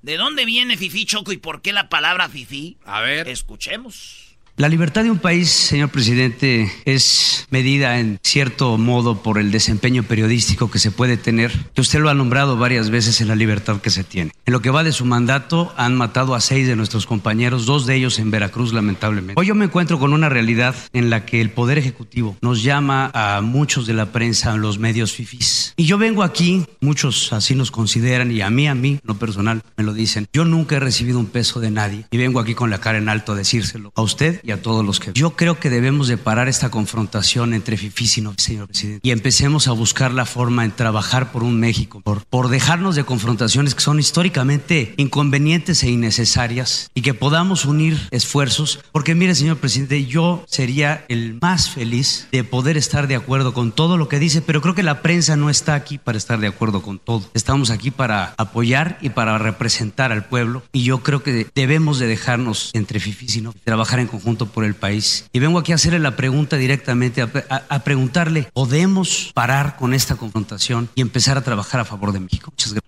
¿De 0.02 0.18
dónde 0.18 0.44
viene 0.44 0.76
Fifi 0.76 1.07
Choco 1.07 1.33
y 1.33 1.38
por 1.38 1.62
qué 1.62 1.72
la 1.72 1.88
palabra 1.88 2.29
Fifi? 2.29 2.76
A 2.85 3.00
ver. 3.00 3.29
Escuchemos. 3.29 4.25
La 4.59 4.71
libertad 4.71 5.05
de 5.05 5.11
un 5.11 5.19
país, 5.19 5.51
señor 5.51 5.90
presidente, 5.90 6.73
es 6.87 7.47
medida 7.51 8.01
en 8.01 8.19
cierto 8.23 8.79
modo 8.79 9.23
por 9.23 9.37
el 9.37 9.51
desempeño 9.51 10.03
periodístico 10.03 10.71
que 10.71 10.79
se 10.79 10.90
puede 10.90 11.19
tener, 11.19 11.53
usted 11.77 12.01
lo 12.01 12.09
ha 12.09 12.14
nombrado 12.14 12.57
varias 12.57 12.88
veces 12.88 13.21
en 13.21 13.29
la 13.29 13.35
libertad 13.35 13.83
que 13.83 13.90
se 13.90 14.03
tiene. 14.03 14.33
En 14.47 14.55
lo 14.55 14.62
que 14.62 14.71
va 14.71 14.83
de 14.83 14.92
su 14.92 15.05
mandato, 15.05 15.75
han 15.77 15.95
matado 15.95 16.35
a 16.35 16.40
seis 16.40 16.66
de 16.66 16.75
nuestros 16.75 17.05
compañeros, 17.05 17.66
dos 17.66 17.85
de 17.85 17.97
ellos 17.97 18.19
en 18.19 18.31
Veracruz, 18.31 18.73
lamentablemente. 18.73 19.38
Hoy 19.38 19.47
yo 19.47 19.55
me 19.55 19.66
encuentro 19.66 19.99
con 19.99 20.14
una 20.14 20.31
realidad 20.31 20.75
en 20.95 21.11
la 21.11 21.27
que 21.27 21.42
el 21.42 21.51
Poder 21.51 21.77
Ejecutivo 21.77 22.38
nos 22.40 22.62
llama 22.62 23.11
a 23.12 23.42
muchos 23.42 23.87
de 23.87 23.92
la 23.92 24.07
prensa, 24.07 24.57
los 24.57 24.79
medios 24.79 25.12
fifís. 25.12 25.75
Y 25.77 25.85
yo 25.85 25.99
vengo 25.99 26.23
aquí, 26.23 26.64
muchos 26.81 27.31
así 27.35 27.55
nos 27.55 27.71
consideran, 27.71 28.33
y 28.33 28.40
a 28.40 28.49
mí, 28.49 28.69
a 28.69 28.75
mí, 28.75 29.01
lo 29.03 29.19
personal, 29.19 29.62
me 29.77 29.85
lo 29.85 29.92
dicen. 29.92 30.29
Yo 30.33 30.47
nunca 30.47 30.77
he 30.77 30.81
recibido 30.81 31.19
un 31.19 31.27
peso 31.27 31.61
de 31.61 31.71
nadie, 31.71 32.07
y 32.11 32.16
vengo 32.16 32.40
aquí 32.40 32.55
con 32.55 32.71
la 32.71 32.81
cara 32.81 32.97
en 32.97 33.11
alto 33.11 33.33
a 33.33 33.37
decírselo 33.37 33.92
a 33.95 34.01
usted 34.01 34.40
y 34.46 34.52
a 34.52 34.62
todos 34.62 34.85
los 34.85 35.00
que... 35.00 35.12
Yo 35.12 35.30
creo 35.30 35.59
que 35.59 35.70
debemos 35.70 36.06
de 36.09 36.16
parar 36.16 36.48
esta 36.48 36.70
confrontación 36.70 37.52
entre 37.52 37.76
FIFIs 37.76 38.18
y 38.18 38.20
no, 38.20 38.35
señor 38.37 38.68
presidente, 38.68 39.00
y 39.02 39.11
empecemos 39.11 39.66
a 39.66 39.72
buscar 39.72 40.12
la 40.12 40.24
forma 40.24 40.64
en 40.64 40.70
trabajar 40.70 41.32
por 41.32 41.42
un 41.42 41.59
México, 41.59 42.00
por, 42.02 42.24
por 42.24 42.48
dejarnos 42.48 42.94
de 42.94 43.04
confrontaciones 43.04 43.74
que 43.74 43.80
son 43.80 43.98
históricamente 43.98 44.94
inconvenientes 44.96 45.82
e 45.82 45.90
innecesarias 45.90 46.90
y 46.94 47.02
que 47.02 47.14
podamos 47.14 47.64
unir 47.64 47.98
esfuerzos, 48.11 48.80
porque 48.92 49.14
mire, 49.14 49.35
señor 49.35 49.56
presidente, 49.56 50.06
yo 50.06 50.44
sería 50.46 51.04
el 51.09 51.38
más 51.40 51.70
feliz 51.70 52.28
de 52.30 52.44
poder 52.44 52.76
estar 52.76 53.09
de 53.09 53.16
acuerdo 53.16 53.52
con 53.52 53.72
todo 53.72 53.96
lo 53.96 54.09
que 54.09 54.20
dice, 54.20 54.42
pero 54.42 54.61
creo 54.61 54.74
que 54.74 54.82
la 54.82 55.02
prensa 55.02 55.37
no 55.37 55.50
está 55.50 55.74
aquí 55.74 55.98
para 55.98 56.18
estar 56.18 56.38
de 56.38 56.46
acuerdo 56.46 56.82
con 56.82 56.98
todo. 56.98 57.28
Estamos 57.35 57.70
aquí 57.70 57.90
para 57.90 58.35
apoyar 58.37 58.98
y 59.00 59.11
para 59.11 59.38
representar 59.38 60.12
al 60.12 60.26
pueblo 60.26 60.62
y 60.72 60.85
yo 60.85 61.02
creo 61.02 61.22
que 61.22 61.48
debemos 61.54 61.98
de 61.98 62.06
dejarnos 62.06 62.70
entre 62.74 63.00
FIFIs 63.00 63.37
y 63.37 63.40
no 63.40 63.54
trabajar 63.64 63.98
en 63.98 64.06
conjunto 64.06 64.36
por 64.44 64.64
el 64.64 64.75
país. 64.75 65.25
Y 65.33 65.38
vengo 65.38 65.59
aquí 65.59 65.72
a 65.72 65.77
hacerle 65.77 66.01
la 66.01 66.16
pregunta 66.16 66.59
directamente, 66.59 67.22
a, 67.22 67.31
a 67.68 67.79
preguntarle, 67.85 68.51
¿podemos 68.53 69.31
parar 69.33 69.77
con 69.77 69.94
esta 69.94 70.16
confrontación 70.16 70.90
y 70.94 71.01
empezar 71.01 71.38
a 71.38 71.42
trabajar 71.42 71.81
a 71.81 71.87
favor 71.87 72.12
de 72.12 72.20
México? 72.20 72.51
Muchas 72.51 72.75
gracias. 72.75 72.87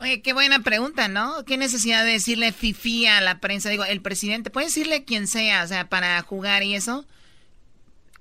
Oye, 0.00 0.22
qué 0.22 0.32
buena 0.32 0.60
pregunta, 0.60 1.08
¿no? 1.08 1.44
¿Qué 1.44 1.58
necesidad 1.58 2.04
de 2.04 2.12
decirle 2.12 2.52
fifi 2.52 3.06
a 3.06 3.20
la 3.20 3.38
prensa? 3.38 3.68
Digo, 3.68 3.84
el 3.84 4.00
presidente, 4.00 4.48
puede 4.48 4.66
decirle 4.66 5.04
quien 5.04 5.26
sea, 5.26 5.62
o 5.62 5.66
sea, 5.66 5.90
para 5.90 6.22
jugar 6.22 6.62
y 6.62 6.74
eso. 6.74 7.04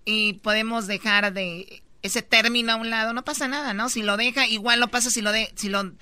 Y 0.03 0.33
podemos 0.33 0.87
dejar 0.87 1.31
de 1.31 1.81
ese 2.01 2.21
término 2.21 2.73
a 2.73 2.75
un 2.75 2.89
lado, 2.89 3.13
no 3.13 3.23
pasa 3.23 3.47
nada, 3.47 3.73
¿no? 3.73 3.87
Si 3.87 4.01
lo 4.01 4.17
deja, 4.17 4.45
igual 4.45 4.81
lo 4.81 4.89
pasa 4.89 5.09
si 5.09 5.21
lo 5.21 5.31
de, 5.31 5.53
si 5.55 5.69
lo 5.69 5.93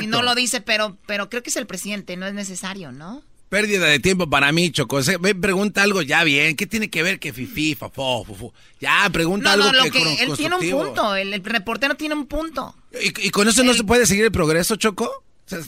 si 0.00 0.06
no 0.06 0.22
lo 0.22 0.34
dice, 0.34 0.62
pero 0.62 0.96
pero 1.06 1.28
creo 1.28 1.42
que 1.42 1.50
es 1.50 1.56
el 1.56 1.66
presidente, 1.66 2.16
no 2.16 2.26
es 2.26 2.34
necesario, 2.34 2.92
¿no? 2.92 3.22
Pérdida 3.48 3.86
de 3.86 4.00
tiempo 4.00 4.28
para 4.28 4.50
mí, 4.50 4.72
Choco. 4.72 5.00
Me 5.20 5.34
pregunta 5.34 5.82
algo 5.82 6.02
ya 6.02 6.24
bien. 6.24 6.56
¿Qué 6.56 6.66
tiene 6.66 6.90
que 6.90 7.02
ver 7.04 7.20
que 7.20 7.32
fifi, 7.32 7.76
fafo, 7.76 8.24
fufu? 8.24 8.52
Ya, 8.80 9.08
pregunta 9.12 9.52
algo 9.52 9.70
no, 9.70 9.84
lo 9.84 9.90
que, 9.90 10.22
él 10.22 10.32
tiene 10.36 10.56
un 10.56 10.70
punto. 10.70 11.14
El, 11.14 11.44
reportero 11.44 11.94
tiene 11.94 12.16
un 12.16 12.26
punto. 12.26 12.74
¿Y, 13.00 13.30
con 13.30 13.46
eso 13.46 13.62
no 13.62 13.72
se 13.74 13.84
puede 13.84 14.04
seguir 14.06 14.24
el 14.24 14.32
progreso, 14.32 14.76
Choco? 14.76 15.22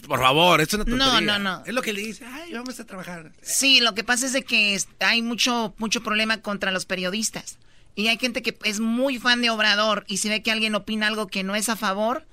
por 0.08 0.18
favor, 0.18 0.60
esto 0.60 0.74
es 0.76 0.82
una 0.82 0.98
tontería. 0.98 1.20
No, 1.20 1.38
no, 1.38 1.58
no. 1.58 1.64
Es 1.64 1.72
lo 1.72 1.82
que 1.82 1.92
le 1.92 2.00
dice, 2.00 2.24
ay, 2.24 2.52
vamos 2.52 2.80
a 2.80 2.84
trabajar. 2.84 3.30
Sí, 3.42 3.78
lo 3.78 3.94
que 3.94 4.02
pasa 4.02 4.26
es 4.26 4.32
de 4.32 4.42
que 4.42 4.76
hay 4.98 5.22
mucho, 5.22 5.72
mucho 5.78 6.02
problema 6.02 6.42
contra 6.42 6.72
los 6.72 6.84
periodistas. 6.84 7.58
Y 7.94 8.08
hay 8.08 8.18
gente 8.18 8.42
que 8.42 8.56
es 8.64 8.80
muy 8.80 9.18
fan 9.18 9.40
de 9.40 9.50
Obrador 9.50 10.04
y 10.08 10.16
si 10.16 10.28
ve 10.28 10.42
que 10.42 10.50
alguien 10.50 10.74
opina 10.74 11.06
algo 11.06 11.28
que 11.28 11.44
no 11.44 11.54
es 11.54 11.68
a 11.68 11.76
favor, 11.76 12.26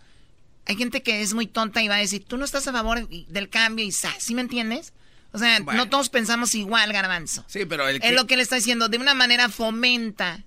hay 0.66 0.76
gente 0.76 1.04
que 1.04 1.22
es 1.22 1.36
muy 1.36 1.46
tonta 1.46 1.84
y 1.84 1.88
va 1.88 1.96
a 1.96 2.00
decir, 2.00 2.24
tú 2.26 2.38
no 2.38 2.46
estás 2.46 2.68
a 2.68 2.72
favor 2.72 3.08
del 3.08 3.50
cambio 3.50 3.86
y 3.86 3.92
¿sí 3.92 4.34
me 4.34 4.42
entiendes? 4.42 4.94
O 5.36 5.38
sea, 5.38 5.60
no 5.60 5.90
todos 5.90 6.08
pensamos 6.08 6.56
igual, 6.56 6.94
garbanzo. 6.94 7.44
Sí, 7.48 7.66
pero 7.66 7.88
el 7.90 8.02
Es 8.02 8.14
lo 8.14 8.26
que 8.26 8.38
le 8.38 8.44
está 8.44 8.56
diciendo, 8.56 8.88
de 8.88 8.98
una 8.98 9.14
manera 9.14 9.50
fomenta 9.50 10.46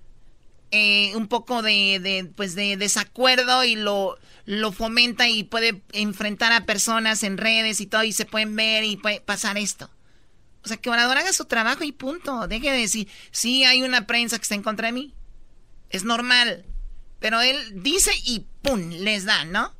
eh, 0.71 1.15
un 1.15 1.27
poco 1.27 1.61
de, 1.61 1.99
de, 2.01 2.25
pues 2.35 2.55
de 2.55 2.75
desacuerdo 2.75 3.63
y 3.63 3.75
lo 3.75 4.17
lo 4.45 4.71
fomenta 4.71 5.29
y 5.29 5.43
puede 5.43 5.83
enfrentar 5.91 6.51
a 6.51 6.65
personas 6.65 7.21
en 7.21 7.37
redes 7.37 7.81
y 7.81 7.85
todo 7.85 8.03
y 8.03 8.13
se 8.13 8.25
pueden 8.25 8.55
ver 8.55 8.83
y 8.83 8.97
puede 8.97 9.21
pasar 9.21 9.59
esto. 9.59 9.91
O 10.63 10.67
sea, 10.67 10.77
que 10.77 10.89
Obrador 10.89 11.19
haga 11.19 11.33
su 11.33 11.45
trabajo 11.45 11.83
y 11.83 11.91
punto. 11.91 12.47
Deje 12.47 12.71
de 12.71 12.79
decir, 12.79 13.07
sí 13.29 13.63
hay 13.63 13.83
una 13.83 14.07
prensa 14.07 14.37
que 14.37 14.41
está 14.41 14.55
en 14.55 14.63
contra 14.63 14.87
de 14.87 14.93
mí. 14.93 15.13
Es 15.91 16.03
normal. 16.03 16.65
Pero 17.19 17.41
él 17.41 17.57
dice 17.75 18.09
y 18.25 18.47
¡pum! 18.63 18.89
les 18.89 19.25
da, 19.25 19.45
¿no? 19.45 19.75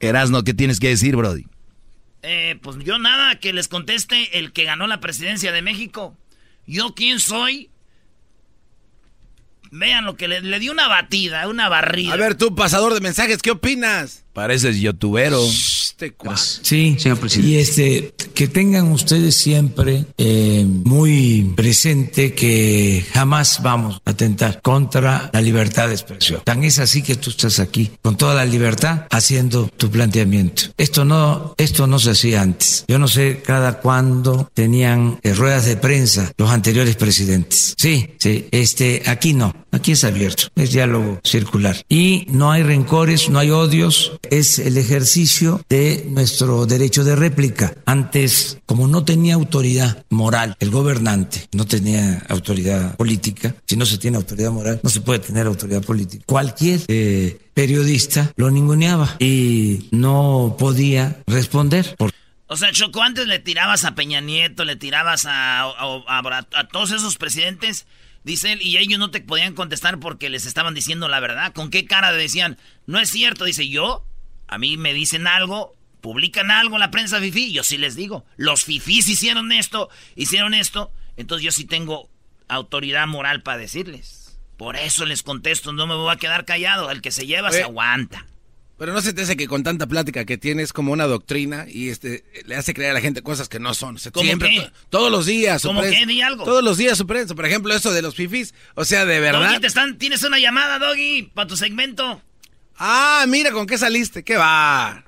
Erasno, 0.00 0.42
¿qué 0.42 0.52
tienes 0.52 0.80
que 0.80 0.88
decir, 0.88 1.14
Brody? 1.14 1.46
Eh, 2.26 2.58
pues 2.62 2.78
yo 2.82 2.98
nada, 2.98 3.38
que 3.38 3.52
les 3.52 3.68
conteste 3.68 4.38
el 4.38 4.52
que 4.52 4.64
ganó 4.64 4.86
la 4.86 4.98
presidencia 4.98 5.52
de 5.52 5.60
México. 5.60 6.16
¿Yo 6.66 6.94
quién 6.94 7.20
soy? 7.20 7.68
Vean 9.70 10.06
lo 10.06 10.16
que 10.16 10.26
le, 10.26 10.40
le 10.40 10.58
dio 10.58 10.72
una 10.72 10.88
batida, 10.88 11.46
una 11.48 11.68
barrida. 11.68 12.14
A 12.14 12.16
ver, 12.16 12.34
tú, 12.34 12.54
pasador 12.54 12.94
de 12.94 13.00
mensajes, 13.00 13.42
¿qué 13.42 13.50
opinas? 13.50 14.24
Pareces 14.32 14.80
youtubero. 14.80 15.38
Este 15.94 16.12
sí, 16.62 16.96
señor 16.98 17.18
presidente. 17.18 17.50
Y 17.50 17.56
este, 17.58 18.14
que 18.34 18.48
tengan 18.48 18.90
ustedes 18.90 19.36
siempre 19.36 20.06
eh, 20.18 20.66
muy 20.66 21.52
presente 21.54 22.34
que 22.34 23.06
jamás 23.12 23.62
vamos 23.62 24.00
a 24.04 24.10
atentar 24.10 24.60
contra 24.60 25.30
la 25.32 25.40
libertad 25.40 25.86
de 25.86 25.94
expresión. 25.94 26.40
Tan 26.44 26.64
es 26.64 26.80
así 26.80 27.02
que 27.02 27.14
tú 27.14 27.30
estás 27.30 27.60
aquí 27.60 27.92
con 28.02 28.16
toda 28.16 28.34
la 28.34 28.44
libertad 28.44 29.06
haciendo 29.10 29.68
tu 29.68 29.88
planteamiento. 29.88 30.64
Esto 30.76 31.04
no, 31.04 31.54
esto 31.58 31.86
no 31.86 32.00
se 32.00 32.10
hacía 32.10 32.42
antes. 32.42 32.84
Yo 32.88 32.98
no 32.98 33.06
sé 33.06 33.42
cada 33.44 33.78
cuándo 33.78 34.50
tenían 34.52 35.20
eh, 35.22 35.32
ruedas 35.32 35.66
de 35.66 35.76
prensa 35.76 36.32
los 36.36 36.50
anteriores 36.50 36.96
presidentes. 36.96 37.74
Sí, 37.78 38.16
sí, 38.18 38.48
este, 38.50 39.02
aquí 39.06 39.32
no. 39.32 39.54
Aquí 39.74 39.90
es 39.90 40.04
abierto, 40.04 40.46
es 40.54 40.70
diálogo 40.70 41.20
circular. 41.24 41.76
Y 41.88 42.26
no 42.28 42.52
hay 42.52 42.62
rencores, 42.62 43.28
no 43.28 43.40
hay 43.40 43.50
odios, 43.50 44.12
es 44.30 44.60
el 44.60 44.78
ejercicio 44.78 45.60
de 45.68 46.06
nuestro 46.10 46.64
derecho 46.66 47.02
de 47.02 47.16
réplica. 47.16 47.74
Antes, 47.84 48.58
como 48.66 48.86
no 48.86 49.04
tenía 49.04 49.34
autoridad 49.34 50.04
moral, 50.10 50.56
el 50.60 50.70
gobernante 50.70 51.48
no 51.52 51.66
tenía 51.66 52.24
autoridad 52.28 52.94
política, 52.96 53.56
si 53.66 53.76
no 53.76 53.84
se 53.84 53.98
tiene 53.98 54.16
autoridad 54.16 54.52
moral, 54.52 54.78
no 54.80 54.90
se 54.90 55.00
puede 55.00 55.18
tener 55.18 55.48
autoridad 55.48 55.82
política. 55.82 56.22
Cualquier 56.24 56.82
eh, 56.86 57.40
periodista 57.52 58.32
lo 58.36 58.52
ninguneaba 58.52 59.16
y 59.18 59.88
no 59.90 60.54
podía 60.56 61.20
responder. 61.26 61.96
O 62.46 62.56
sea, 62.56 62.70
Choco, 62.70 63.02
antes 63.02 63.26
le 63.26 63.40
tirabas 63.40 63.84
a 63.84 63.96
Peña 63.96 64.20
Nieto, 64.20 64.64
le 64.64 64.76
tirabas 64.76 65.26
a, 65.26 65.64
a 65.64 66.68
todos 66.70 66.92
esos 66.92 67.16
presidentes 67.16 67.86
Dice 68.24 68.52
él, 68.52 68.62
y 68.62 68.78
ellos 68.78 68.98
no 68.98 69.10
te 69.10 69.20
podían 69.20 69.54
contestar 69.54 70.00
porque 70.00 70.30
les 70.30 70.46
estaban 70.46 70.74
diciendo 70.74 71.08
la 71.08 71.20
verdad. 71.20 71.52
¿Con 71.52 71.70
qué 71.70 71.84
cara 71.84 72.10
decían? 72.12 72.58
No 72.86 72.98
es 72.98 73.10
cierto. 73.10 73.44
Dice, 73.44 73.68
yo, 73.68 74.06
a 74.48 74.56
mí 74.56 74.78
me 74.78 74.94
dicen 74.94 75.26
algo, 75.26 75.76
publican 76.00 76.50
algo 76.50 76.76
en 76.76 76.80
la 76.80 76.90
prensa 76.90 77.20
fifi, 77.20 77.52
yo 77.52 77.62
sí 77.62 77.76
les 77.76 77.96
digo. 77.96 78.24
Los 78.36 78.64
fifís 78.64 79.08
hicieron 79.08 79.52
esto, 79.52 79.90
hicieron 80.16 80.54
esto. 80.54 80.90
Entonces 81.16 81.44
yo 81.44 81.52
sí 81.52 81.66
tengo 81.66 82.08
autoridad 82.48 83.06
moral 83.06 83.42
para 83.42 83.58
decirles. 83.58 84.38
Por 84.56 84.76
eso 84.76 85.04
les 85.04 85.22
contesto, 85.22 85.72
no 85.72 85.86
me 85.86 85.94
voy 85.94 86.12
a 86.12 86.16
quedar 86.16 86.46
callado. 86.46 86.90
El 86.90 87.02
que 87.02 87.10
se 87.10 87.26
lleva 87.26 87.52
se 87.52 87.62
aguanta. 87.62 88.26
Pero 88.76 88.92
no 88.92 89.00
se 89.00 89.12
te 89.12 89.22
hace 89.22 89.36
que 89.36 89.46
con 89.46 89.62
tanta 89.62 89.86
plática 89.86 90.24
que 90.24 90.36
tienes 90.36 90.72
como 90.72 90.92
una 90.92 91.06
doctrina 91.06 91.66
y 91.68 91.90
este 91.90 92.24
le 92.44 92.56
hace 92.56 92.74
creer 92.74 92.90
a 92.90 92.94
la 92.94 93.00
gente 93.00 93.22
cosas 93.22 93.48
que 93.48 93.60
no 93.60 93.72
son. 93.72 93.98
siempre, 93.98 94.70
todos 94.90 95.12
los 95.12 95.26
días. 95.26 95.62
¿Cómo 95.62 95.82
qué? 95.82 96.04
Di 96.06 96.20
algo. 96.22 96.44
Todos 96.44 96.64
los 96.64 96.76
días 96.76 96.98
su 96.98 97.06
prensa. 97.06 97.34
Por 97.34 97.46
ejemplo, 97.46 97.72
eso 97.74 97.92
de 97.92 98.02
los 98.02 98.16
fifis. 98.16 98.52
O 98.74 98.84
sea, 98.84 99.04
de 99.04 99.20
verdad. 99.20 99.48
Doggy, 99.48 99.60
te 99.60 99.66
están, 99.68 99.96
tienes 99.96 100.22
una 100.24 100.38
llamada, 100.40 100.78
Doggy, 100.80 101.30
para 101.34 101.46
tu 101.46 101.56
segmento. 101.56 102.20
Ah, 102.76 103.24
mira 103.28 103.52
con 103.52 103.66
qué 103.66 103.78
saliste. 103.78 104.24
¿Qué 104.24 104.36
va? 104.36 105.04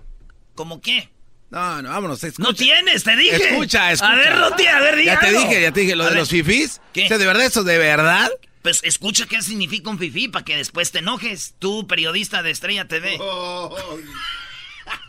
¿Cómo 0.54 0.80
qué? 0.80 1.10
No, 1.50 1.82
no, 1.82 1.88
vámonos. 1.88 2.20
No 2.38 2.54
tienes, 2.54 3.02
te 3.02 3.16
dije. 3.16 3.50
Escucha, 3.50 3.92
escucha. 3.92 4.12
A 4.12 4.16
ver, 4.16 4.36
Roti, 4.36 4.66
a 4.66 4.80
ver, 4.80 5.04
Ya 5.04 5.18
te 5.18 5.32
dije, 5.32 5.62
ya 5.62 5.72
te 5.72 5.80
dije. 5.80 5.96
Lo 5.96 6.04
de 6.04 6.14
los 6.14 6.28
fifis. 6.28 6.80
¿Qué? 6.92 7.06
O 7.06 7.08
sea, 7.08 7.18
de 7.18 7.26
verdad, 7.26 7.46
eso 7.46 7.64
de 7.64 7.78
verdad. 7.78 8.30
Pues 8.66 8.80
escucha 8.82 9.26
qué 9.26 9.40
significa 9.42 9.90
un 9.90 9.96
fifi 9.96 10.26
para 10.26 10.44
que 10.44 10.56
después 10.56 10.90
te 10.90 10.98
enojes. 10.98 11.54
Tú, 11.60 11.86
periodista 11.86 12.42
de 12.42 12.50
Estrella 12.50 12.88
TV. 12.88 13.16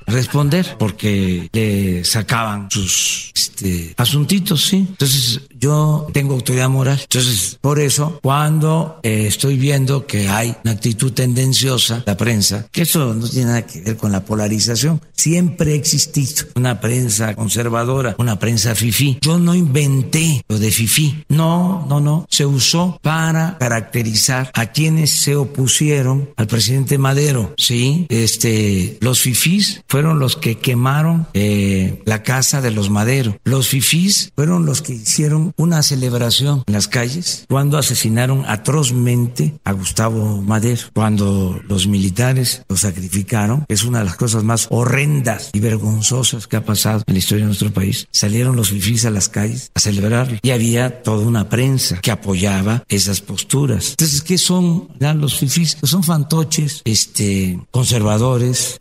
responder 0.07 0.75
porque 0.79 1.49
le 1.51 2.03
sacaban 2.03 2.69
sus 2.71 3.31
este, 3.35 3.93
asuntitos, 3.97 4.65
¿sí? 4.65 4.77
Entonces 4.89 5.41
yo 5.59 6.07
tengo 6.13 6.33
autoridad 6.33 6.69
moral. 6.69 6.99
Entonces, 7.01 7.57
por 7.61 7.79
eso, 7.79 8.19
cuando 8.21 8.99
eh, 9.03 9.25
estoy 9.27 9.57
viendo 9.57 10.05
que 10.07 10.29
hay 10.29 10.55
una 10.63 10.73
actitud 10.73 11.11
tendenciosa, 11.11 12.03
la 12.05 12.17
prensa, 12.17 12.67
que 12.71 12.83
eso 12.83 13.13
no 13.13 13.27
tiene 13.27 13.47
nada 13.47 13.65
que 13.65 13.81
ver 13.81 13.97
con 13.97 14.11
la 14.11 14.23
polarización, 14.23 15.01
siempre 15.13 15.73
ha 15.73 15.75
existido 15.75 16.17
una 16.55 16.79
prensa 16.79 17.35
conservadora, 17.35 18.15
una 18.17 18.39
prensa 18.39 18.75
fifí. 18.75 19.17
Yo 19.21 19.37
no 19.39 19.55
inventé 19.55 20.43
lo 20.47 20.57
de 20.59 20.71
fifí. 20.71 21.23
No, 21.29 21.85
no, 21.89 21.99
no. 21.99 22.25
Se 22.29 22.45
usó 22.45 22.99
para 23.01 23.57
caracterizar 23.59 24.51
a 24.53 24.67
quienes 24.67 25.11
se 25.11 25.35
opusieron 25.35 26.29
al 26.37 26.47
presidente 26.47 26.97
Madero, 26.97 27.53
¿sí? 27.57 28.05
Este, 28.09 28.97
los 29.01 29.19
fifís 29.19 29.81
fueron 29.87 29.96
los 30.03 30.35
que 30.35 30.57
quemaron 30.57 31.27
eh, 31.33 32.01
la 32.05 32.23
casa 32.23 32.61
de 32.61 32.71
los 32.71 32.89
Madero. 32.89 33.37
Los 33.43 33.67
fifís 33.67 34.31
fueron 34.35 34.65
los 34.65 34.81
que 34.81 34.93
hicieron 34.93 35.53
una 35.57 35.81
celebración 35.81 36.63
en 36.67 36.73
las 36.73 36.87
calles 36.87 37.45
cuando 37.49 37.77
asesinaron 37.77 38.45
atrozmente 38.47 39.55
a 39.63 39.71
Gustavo 39.71 40.41
Madero, 40.41 40.81
cuando 40.93 41.59
los 41.67 41.87
militares 41.87 42.63
lo 42.69 42.77
sacrificaron. 42.77 43.65
Es 43.67 43.83
una 43.83 43.99
de 43.99 44.05
las 44.05 44.15
cosas 44.15 44.43
más 44.43 44.67
horrendas 44.69 45.49
y 45.53 45.59
vergonzosas 45.59 46.47
que 46.47 46.57
ha 46.57 46.65
pasado 46.65 47.03
en 47.07 47.13
la 47.15 47.19
historia 47.19 47.43
de 47.43 47.47
nuestro 47.47 47.71
país. 47.73 48.07
Salieron 48.11 48.55
los 48.55 48.69
fifís 48.69 49.05
a 49.05 49.09
las 49.09 49.29
calles 49.29 49.71
a 49.73 49.79
celebrarlo 49.79 50.37
y 50.41 50.51
había 50.51 51.01
toda 51.01 51.25
una 51.25 51.49
prensa 51.49 51.99
que 52.01 52.11
apoyaba 52.11 52.83
esas 52.87 53.21
posturas. 53.21 53.91
Entonces, 53.91 54.21
¿qué 54.21 54.37
son 54.37 54.89
los 54.99 55.39
fifís? 55.39 55.75
Pues 55.79 55.89
son 55.89 56.03
fantoches, 56.03 56.81
este, 56.85 57.59
conservadores, 57.71 58.77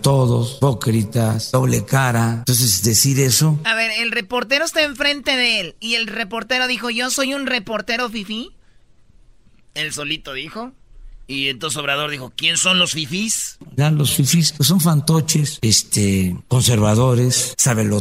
todos 0.00 0.57
hipócritas, 0.58 1.52
doble 1.52 1.84
cara. 1.84 2.34
Entonces, 2.38 2.82
decir 2.82 3.20
eso. 3.20 3.58
A 3.64 3.74
ver, 3.74 3.90
el 3.98 4.10
reportero 4.10 4.64
está 4.64 4.82
enfrente 4.82 5.36
de 5.36 5.60
él 5.60 5.76
y 5.80 5.94
el 5.94 6.06
reportero 6.06 6.66
dijo: 6.66 6.90
Yo 6.90 7.10
soy 7.10 7.34
un 7.34 7.46
reportero 7.46 8.08
fifi. 8.10 8.56
Él 9.74 9.92
solito 9.92 10.32
dijo. 10.32 10.72
Y 11.30 11.48
entonces 11.50 11.76
Obrador 11.76 12.10
dijo, 12.10 12.32
¿quién 12.34 12.56
son 12.56 12.78
los 12.78 12.92
fifís? 12.92 13.58
los 13.76 14.14
fifís 14.14 14.52
pues 14.52 14.66
son 14.66 14.80
fantoches, 14.80 15.58
este, 15.60 16.34
conservadores, 16.48 17.54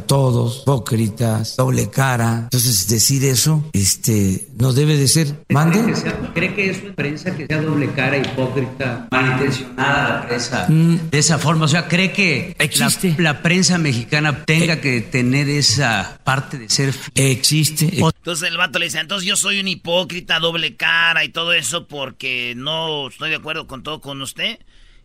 todos, 0.07 0.61
hipócritas, 0.61 1.57
doble 1.57 1.89
cara. 1.89 2.43
Entonces 2.43 2.87
decir 2.87 3.25
eso, 3.25 3.69
este, 3.73 4.47
no 4.57 4.71
debe 4.71 4.95
de 4.95 5.09
ser. 5.09 5.43
¿Mande? 5.49 5.93
¿Cree 6.33 6.55
que 6.55 6.69
es 6.69 6.81
una 6.83 6.95
prensa 6.95 7.35
que 7.35 7.47
sea 7.47 7.61
doble 7.61 7.91
cara, 7.91 8.17
hipócrita, 8.17 9.07
malintencionada 9.11 10.09
la 10.09 10.27
prensa? 10.27 10.65
Mm. 10.69 11.09
De 11.11 11.19
esa 11.19 11.37
forma, 11.37 11.65
o 11.65 11.67
sea, 11.67 11.89
¿cree 11.89 12.13
que 12.13 12.55
existe 12.59 13.15
la, 13.19 13.41
prensa 13.41 13.77
mexicana 13.77 14.45
tenga 14.45 14.75
eh. 14.75 14.81
que 14.81 15.01
tener 15.01 15.49
esa 15.49 16.21
parte 16.23 16.57
de 16.57 16.69
ser... 16.69 16.95
Existe. 17.15 17.99
Entonces 17.99 18.49
el 18.49 18.57
vato 18.57 18.79
le 18.79 18.85
dice, 18.85 18.99
entonces 18.99 19.27
yo 19.27 19.35
soy 19.35 19.59
un 19.59 19.67
hipócrita, 19.67 20.39
doble 20.39 20.75
cara 20.75 21.25
y 21.25 21.29
todo 21.29 21.51
eso 21.51 21.87
porque 21.87 22.53
no 22.55 23.09
estoy 23.17 23.31
de 23.31 23.37
acuerdo 23.37 23.65
con 23.65 23.81
todo 23.81 23.99
con 23.99 24.21
usted. 24.21 24.59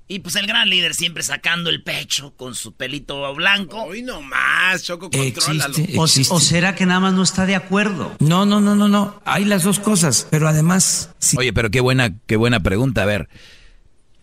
Y 0.07 0.19
pues 0.19 0.37
el 0.37 0.47
gran 0.47 0.69
líder 0.69 0.93
siempre 0.93 1.23
sacando 1.23 1.71
el 1.71 1.83
pecho 1.83 2.35
con 2.37 2.55
su 2.55 2.75
pelito 2.75 3.35
blanco. 3.35 3.85
Hoy 3.85 4.03
no 4.03 4.21
más, 4.21 4.83
Choco, 4.83 5.09
contrólalo. 5.11 5.75
O, 5.97 6.07
será 6.07 6.75
que 6.75 6.85
nada 6.85 7.01
más 7.01 7.15
no 7.15 7.23
está 7.23 7.47
de 7.47 7.55
acuerdo? 7.55 8.15
No, 8.19 8.45
no, 8.45 8.61
no, 8.61 8.75
no, 8.75 8.89
no. 8.89 9.23
Hay 9.25 9.47
las 9.47 9.63
dos 9.63 9.79
cosas, 9.79 10.27
pero 10.31 10.47
además. 10.47 11.15
Oye, 11.39 11.55
pero 11.55 11.71
qué 11.71 11.81
buena, 11.81 12.13
qué 12.27 12.37
buena 12.37 12.61
pregunta. 12.61 13.05
A 13.05 13.07
ver, 13.07 13.31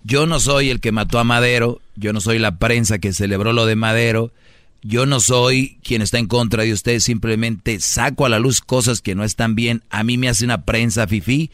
yo 0.03 0.27
no 0.27 0.39
soy 0.39 0.69
el 0.69 0.81
que 0.81 0.91
mató 0.91 1.17
a 1.17 1.23
Madero, 1.23 1.81
yo 1.95 2.13
no 2.13 2.21
soy 2.21 2.37
la 2.37 2.59
prensa 2.59 2.99
que 2.99 3.11
celebró 3.11 3.53
lo 3.53 3.65
de 3.65 3.75
Madero, 3.75 4.31
yo 4.83 5.07
no 5.07 5.19
soy 5.19 5.79
quien 5.81 6.03
está 6.03 6.19
en 6.19 6.27
contra 6.27 6.61
de 6.61 6.73
usted, 6.73 6.99
simplemente 6.99 7.79
saco 7.79 8.27
a 8.27 8.29
la 8.29 8.37
luz 8.37 8.61
cosas 8.61 9.01
que 9.01 9.15
no 9.15 9.23
están 9.23 9.55
bien. 9.55 9.81
A 9.89 10.03
mí 10.03 10.19
me 10.19 10.29
hace 10.29 10.45
una 10.45 10.65
prensa 10.65 11.07
fifí 11.07 11.49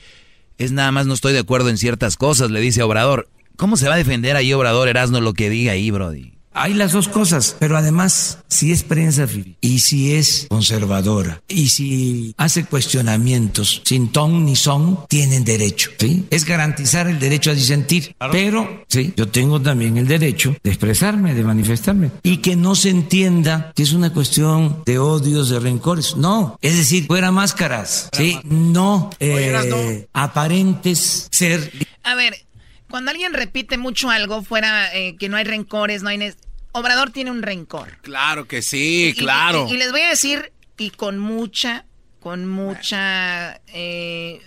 es 0.57 0.71
nada 0.71 0.91
más 0.91 1.05
no 1.05 1.13
estoy 1.13 1.33
de 1.33 1.39
acuerdo 1.39 1.69
en 1.69 1.77
ciertas 1.77 2.17
cosas, 2.17 2.51
le 2.51 2.61
dice 2.61 2.83
Obrador. 2.83 3.27
¿Cómo 3.57 3.77
se 3.77 3.87
va 3.87 3.95
a 3.95 3.97
defender 3.97 4.35
ahí 4.35 4.53
Obrador 4.53 4.87
Erasno 4.87 5.21
lo 5.21 5.33
que 5.33 5.49
diga 5.49 5.73
ahí, 5.73 5.91
Brody? 5.91 6.34
Hay 6.57 6.73
las 6.73 6.93
dos 6.93 7.09
cosas, 7.09 7.55
pero 7.59 7.75
además, 7.75 8.39
si 8.47 8.71
es 8.71 8.83
prensa 8.83 9.27
y 9.59 9.79
si 9.79 10.15
es 10.15 10.47
conservadora 10.49 11.41
y 11.49 11.67
si 11.67 12.33
hace 12.37 12.63
cuestionamientos 12.63 13.81
sin 13.83 14.13
ton 14.13 14.45
ni 14.45 14.55
son, 14.55 15.05
tienen 15.09 15.43
derecho. 15.43 15.91
¿sí? 15.99 16.25
Es 16.29 16.45
garantizar 16.45 17.07
el 17.07 17.19
derecho 17.19 17.51
a 17.51 17.53
disentir. 17.53 18.15
Pero, 18.31 18.85
sí, 18.87 19.13
yo 19.17 19.27
tengo 19.27 19.61
también 19.61 19.97
el 19.97 20.07
derecho 20.07 20.55
de 20.63 20.69
expresarme, 20.69 21.33
de 21.33 21.43
manifestarme. 21.43 22.11
Y 22.23 22.37
que 22.37 22.55
no 22.55 22.75
se 22.75 22.89
entienda 22.89 23.73
que 23.75 23.83
es 23.83 23.91
una 23.91 24.13
cuestión 24.13 24.81
de 24.85 24.97
odios, 24.97 25.49
de 25.49 25.59
rencores. 25.59 26.15
No, 26.15 26.57
es 26.61 26.77
decir, 26.77 27.05
fuera 27.07 27.31
máscaras. 27.31 28.09
Sí, 28.13 28.39
no, 28.45 29.09
eh, 29.19 30.07
aparentes 30.13 31.27
ser. 31.31 31.69
A 32.03 32.15
ver, 32.15 32.45
cuando 32.89 33.11
alguien 33.11 33.33
repite 33.33 33.77
mucho 33.77 34.09
algo 34.09 34.41
fuera 34.41 34.95
eh, 34.95 35.17
que 35.17 35.27
no 35.27 35.37
hay 35.37 35.43
rencores, 35.43 36.01
no 36.01 36.09
hay... 36.09 36.33
Obrador 36.77 37.11
tiene 37.11 37.31
un 37.31 37.41
rencor. 37.41 37.99
Claro 38.01 38.49
que 38.49 38.61
sí, 38.61 39.15
claro. 39.17 39.65
Y, 39.69 39.77
les 39.77 39.91
voy 39.91 40.01
a 40.01 40.09
decir, 40.09 40.51
y 40.77 40.89
con 40.89 41.17
mucha, 41.17 41.85
con 42.19 42.45
mucha... 42.49 43.61
Eh, 43.67 44.41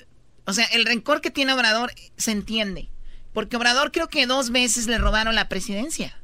o 0.44 0.52
sea, 0.52 0.66
el 0.66 0.84
rencor 0.84 1.22
que 1.22 1.30
tiene 1.30 1.54
Obrador 1.54 1.90
se 2.18 2.32
entiende. 2.32 2.90
Porque 3.32 3.56
Obrador 3.56 3.92
creo 3.92 4.08
que 4.08 4.26
dos 4.26 4.50
veces 4.50 4.86
le 4.88 4.98
robaron 4.98 5.34
la 5.34 5.48
presidencia. 5.48 6.18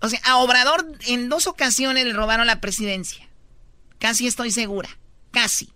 O 0.00 0.08
sea, 0.08 0.18
a 0.24 0.38
Obrador 0.38 0.86
en 1.06 1.28
dos 1.28 1.46
ocasiones 1.46 2.06
le 2.06 2.14
robaron 2.14 2.46
la 2.46 2.62
presidencia. 2.62 3.28
Casi 3.98 4.26
estoy 4.26 4.50
segura. 4.50 4.88
Casi. 5.30 5.70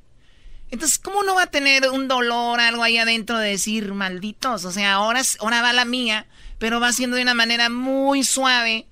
Entonces, 0.70 0.99
¿cómo 0.99 1.25
no 1.25 1.35
va 1.35 1.42
a 1.42 1.51
tener 1.51 1.90
un 1.90 2.09
dolor, 2.09 2.59
algo 2.59 2.83
ahí 2.83 2.96
adentro 2.96 3.37
de 3.38 3.51
decir 3.51 3.92
malditos? 3.92 4.64
O 4.64 4.72
sea, 4.72 4.94
ahora, 4.94 5.20
ahora 5.40 5.61
va 5.61 5.75
la 5.75 5.85
mía, 5.85 6.27
pero 6.59 6.81
va 6.81 6.94
siendo 6.94 7.16
de 7.16 7.22
una 7.22 7.35
manera 7.35 7.68
muy 7.68 8.25
suave, 8.25 8.87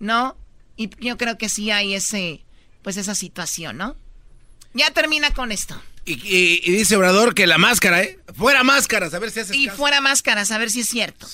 ¿no? 0.00 0.36
Y 0.76 0.90
yo 0.98 1.16
creo 1.16 1.38
que 1.38 1.48
sí 1.48 1.70
hay 1.70 1.94
ese, 1.94 2.42
pues 2.82 2.96
esa 2.96 3.14
situación, 3.14 3.76
¿no? 3.76 3.96
Ya 4.74 4.90
termina 4.90 5.32
con 5.32 5.52
esto. 5.52 5.80
Y, 6.04 6.60
dice 6.72 6.96
Obrador 6.96 7.34
que 7.34 7.46
la 7.46 7.58
máscara, 7.58 8.02
¿eh? 8.02 8.18
Fuera 8.34 8.64
máscaras, 8.64 9.14
a 9.14 9.18
ver 9.20 9.30
si 9.30 9.40
hace. 9.40 9.56
Y 9.56 9.68
fuera 9.68 10.00
máscaras, 10.00 10.50
a 10.50 10.58
ver 10.58 10.70
si 10.70 10.80
es 10.80 10.88
cierto 10.88 11.28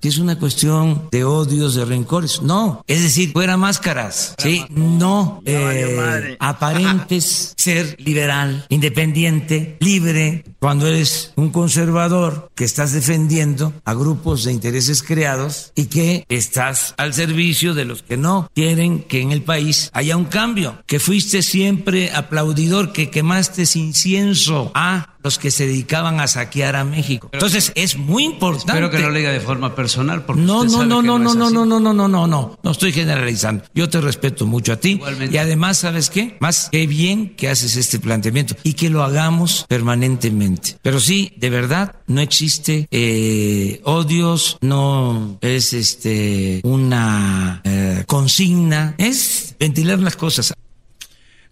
que 0.00 0.08
es 0.08 0.18
una 0.18 0.38
cuestión 0.38 1.08
de 1.10 1.24
odios, 1.24 1.74
de 1.74 1.84
rencores. 1.84 2.42
No, 2.42 2.84
es 2.86 3.02
decir, 3.02 3.32
fuera 3.32 3.56
máscaras, 3.56 4.34
¿sí? 4.38 4.64
No 4.70 5.42
eh, 5.44 6.36
aparentes 6.38 7.54
ser 7.56 7.96
liberal, 8.00 8.66
independiente, 8.68 9.76
libre, 9.80 10.44
cuando 10.58 10.86
eres 10.86 11.32
un 11.36 11.50
conservador 11.50 12.50
que 12.54 12.64
estás 12.64 12.92
defendiendo 12.92 13.72
a 13.84 13.94
grupos 13.94 14.44
de 14.44 14.52
intereses 14.52 15.02
creados 15.02 15.72
y 15.74 15.86
que 15.86 16.24
estás 16.28 16.94
al 16.96 17.14
servicio 17.14 17.74
de 17.74 17.84
los 17.84 18.02
que 18.02 18.16
no 18.16 18.50
quieren 18.54 19.02
que 19.02 19.20
en 19.20 19.32
el 19.32 19.42
país 19.42 19.90
haya 19.92 20.16
un 20.16 20.24
cambio, 20.24 20.82
que 20.86 21.00
fuiste 21.00 21.42
siempre 21.42 22.10
aplaudidor, 22.12 22.92
que 22.92 23.10
quemaste 23.10 23.64
incienso 23.74 24.70
a 24.74 25.09
los 25.22 25.38
que 25.38 25.50
se 25.50 25.66
dedicaban 25.66 26.20
a 26.20 26.26
saquear 26.26 26.76
a 26.76 26.84
México. 26.84 27.28
Entonces 27.32 27.72
es 27.74 27.96
muy 27.96 28.24
importante. 28.24 28.72
Espero 28.72 28.90
que 28.90 28.98
no 28.98 29.10
lo 29.10 29.16
diga 29.16 29.30
de 29.30 29.40
forma 29.40 29.74
personal 29.74 30.24
porque 30.24 30.42
no, 30.42 30.60
usted 30.60 30.72
no, 30.72 30.78
sabe 30.78 30.88
no, 30.88 31.00
que 31.00 31.06
no, 31.06 31.18
no, 31.18 31.34
no, 31.34 31.50
no, 31.50 31.64
no, 31.64 31.80
no, 31.80 31.92
no, 31.92 32.08
no, 32.08 32.26
no, 32.26 32.58
no 32.62 32.70
estoy 32.70 32.92
generalizando. 32.92 33.64
Yo 33.74 33.88
te 33.88 34.00
respeto 34.00 34.46
mucho 34.46 34.72
a 34.72 34.76
ti 34.76 34.90
Igualmente. 34.90 35.34
y 35.34 35.38
además 35.38 35.78
sabes 35.78 36.10
qué, 36.10 36.36
más 36.40 36.68
qué 36.70 36.86
bien 36.86 37.34
que 37.36 37.48
haces 37.48 37.76
este 37.76 37.98
planteamiento 37.98 38.56
y 38.62 38.74
que 38.74 38.90
lo 38.90 39.02
hagamos 39.02 39.66
permanentemente. 39.68 40.76
Pero 40.82 41.00
sí, 41.00 41.32
de 41.36 41.50
verdad 41.50 41.96
no 42.06 42.20
existe 42.20 42.88
eh, 42.90 43.80
odios, 43.84 44.58
no 44.60 45.38
es 45.40 45.72
este 45.72 46.60
una 46.64 47.60
eh, 47.64 48.04
consigna, 48.06 48.94
es 48.98 49.54
ventilar 49.58 49.98
las 49.98 50.16
cosas. 50.16 50.54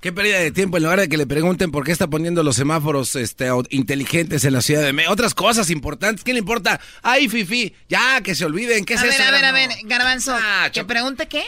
Qué 0.00 0.12
pérdida 0.12 0.38
de 0.38 0.52
tiempo 0.52 0.76
en 0.76 0.84
lugar 0.84 1.00
de 1.00 1.08
que 1.08 1.16
le 1.16 1.26
pregunten 1.26 1.72
por 1.72 1.84
qué 1.84 1.90
está 1.90 2.06
poniendo 2.06 2.44
los 2.44 2.54
semáforos 2.54 3.16
este, 3.16 3.48
inteligentes 3.70 4.44
en 4.44 4.52
la 4.52 4.60
ciudad 4.60 4.82
de 4.82 4.92
México. 4.92 5.12
Otras 5.12 5.34
cosas 5.34 5.70
importantes, 5.70 6.22
¿qué 6.22 6.32
le 6.32 6.38
importa? 6.38 6.80
Ay, 7.02 7.28
Fifi, 7.28 7.74
ya, 7.88 8.20
que 8.20 8.36
se 8.36 8.44
olviden, 8.44 8.84
¿qué 8.84 8.94
es 8.94 9.02
a 9.02 9.06
eso? 9.06 9.20
A 9.20 9.32
ver, 9.32 9.44
a 9.44 9.50
ver, 9.50 9.64
a 9.64 9.74
ver, 9.74 9.78
Garbanzo, 9.86 10.36
ah, 10.40 10.70
¿que 10.72 10.84
pregunte 10.84 11.26
qué? 11.26 11.42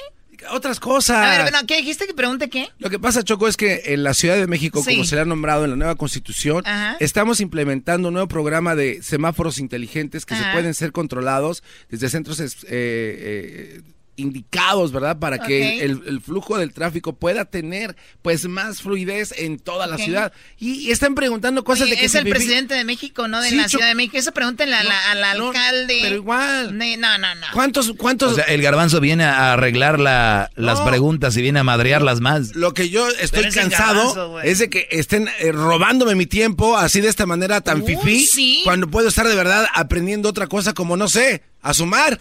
Otras 0.51 0.81
cosas. 0.81 1.19
A 1.19 1.31
ver, 1.31 1.43
bueno, 1.43 1.59
¿qué 1.69 1.77
dijiste 1.77 2.09
que 2.09 2.15
pregunte 2.15 2.49
qué? 2.51 2.71
Lo 2.79 2.91
que 2.91 2.99
pasa, 2.99 3.23
Choco, 3.23 3.47
es 3.47 3.57
que 3.57 3.83
en 3.87 4.03
la 4.03 4.15
Ciudad 4.15 4.37
de 4.37 4.49
México, 4.49 4.83
como 4.83 5.05
se 5.05 5.15
le 5.15 5.21
ha 5.21 5.25
nombrado 5.25 5.65
en 5.65 5.71
la 5.71 5.77
nueva 5.77 5.95
constitución, 5.95 6.65
estamos 6.99 7.41
implementando 7.41 8.09
un 8.09 8.15
nuevo 8.15 8.27
programa 8.27 8.75
de 8.75 9.01
semáforos 9.03 9.59
inteligentes 9.59 10.27
que 10.27 10.35
se 10.35 10.43
pueden 10.53 10.75
ser 10.75 10.91
controlados 10.91 11.63
desde 11.89 12.09
centros 12.09 12.41
eh, 12.41 12.51
eh, 12.69 13.81
indicados, 14.21 14.93
¿verdad? 14.93 15.19
Para 15.19 15.39
que 15.39 15.85
el, 15.85 16.21
flujo 16.21 16.59
del 16.59 16.73
tráfico 16.73 17.15
pueda 17.15 17.45
tener 17.45 17.97
pues 18.23 18.47
más 18.47 18.83
fluidez 18.83 19.33
en 19.37 19.59
toda 19.59 19.87
la 19.87 19.99
ciudad. 19.99 20.33
Y, 20.59 20.91
están 20.91 21.15
preguntando 21.15 21.65
cosas 21.65 21.89
de 21.89 21.97
que... 21.97 22.05
Es 22.05 22.15
el 22.15 22.29
presidente 22.29 22.75
de 22.75 22.85
México, 22.85 23.29
no 23.29 23.41
de 23.41 23.53
la 23.53 23.69
Ciudad 23.69 23.89
de 23.89 23.95
México. 23.95 24.17
Eso 24.19 24.33
pregúntenle 24.33 24.77
al 24.77 25.25
alcalde. 25.25 25.99
Pero 26.03 26.15
igual. 26.15 26.77
No, 26.77 27.19
no, 27.19 27.35
no. 27.35 27.47
¿Cuántos, 27.53 27.93
cuántos... 27.97 28.33
O 28.33 28.35
sea, 28.37 28.45
el 28.45 28.63
garbanzo 28.63 29.01
viene 29.01 29.25
a 29.25 29.53
arreglar 29.53 29.99
la, 29.99 30.51
las 30.57 30.81
preguntas 30.81 31.37
y 31.37 31.43
viene 31.43 31.61
a 31.61 31.65
madrearlas 31.65 32.21
más. 32.21 32.55
Lo 32.55 32.75
que 32.75 32.91
yo 32.91 33.09
estoy 33.09 33.51
cansado 33.51 34.41
es 34.41 34.59
de 34.59 34.71
que 34.71 34.89
estén 34.91 35.29
eh, 35.39 35.53
robándome 35.53 36.15
mi 36.15 36.27
tiempo 36.27 36.77
así 36.77 37.01
de 37.01 37.09
esta 37.09 37.27
manera 37.27 37.61
tan 37.61 37.85
fifí. 37.85 38.29
Cuando 38.65 38.89
puedo 38.89 39.09
estar 39.09 39.27
de 39.27 39.35
verdad 39.35 39.67
aprendiendo 39.75 40.29
otra 40.29 40.47
cosa 40.47 40.73
como, 40.73 40.97
no 40.97 41.09
sé, 41.09 41.43
a 41.63 41.75
sumar. 41.75 42.21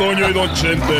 Toño 0.00 0.30
y 0.30 0.32
Don 0.32 0.50
Chente. 0.54 0.98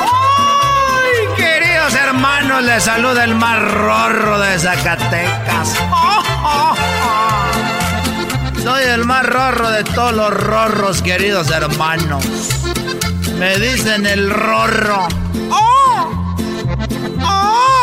¡Ay, 0.00 1.28
queridos 1.36 1.94
hermanos! 1.94 2.64
Les 2.64 2.82
saluda 2.82 3.22
el 3.22 3.36
más 3.36 3.62
rorro 3.62 4.40
de 4.40 4.58
Zacatecas. 4.58 5.76
Soy 8.64 8.82
el 8.82 9.04
más 9.04 9.24
rorro 9.24 9.70
de 9.70 9.84
todos 9.84 10.14
los 10.14 10.30
rorros, 10.30 11.00
queridos 11.00 11.48
hermanos. 11.52 12.24
Me 13.38 13.56
dicen 13.60 14.04
el 14.04 14.30
rorro. 14.30 15.06
¡Oh! 15.52 16.26
¡Oh! 17.22 17.75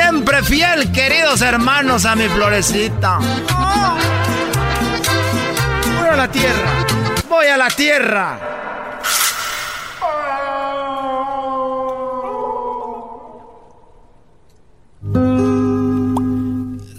Siempre 0.00 0.44
fiel, 0.44 0.92
queridos 0.92 1.42
hermanos, 1.42 2.04
a 2.04 2.14
mi 2.14 2.28
florecita. 2.28 3.18
Voy 5.98 6.08
a 6.08 6.16
la 6.16 6.30
tierra. 6.30 6.86
Voy 7.28 7.46
a 7.46 7.56
la 7.56 7.68
tierra. 7.68 8.38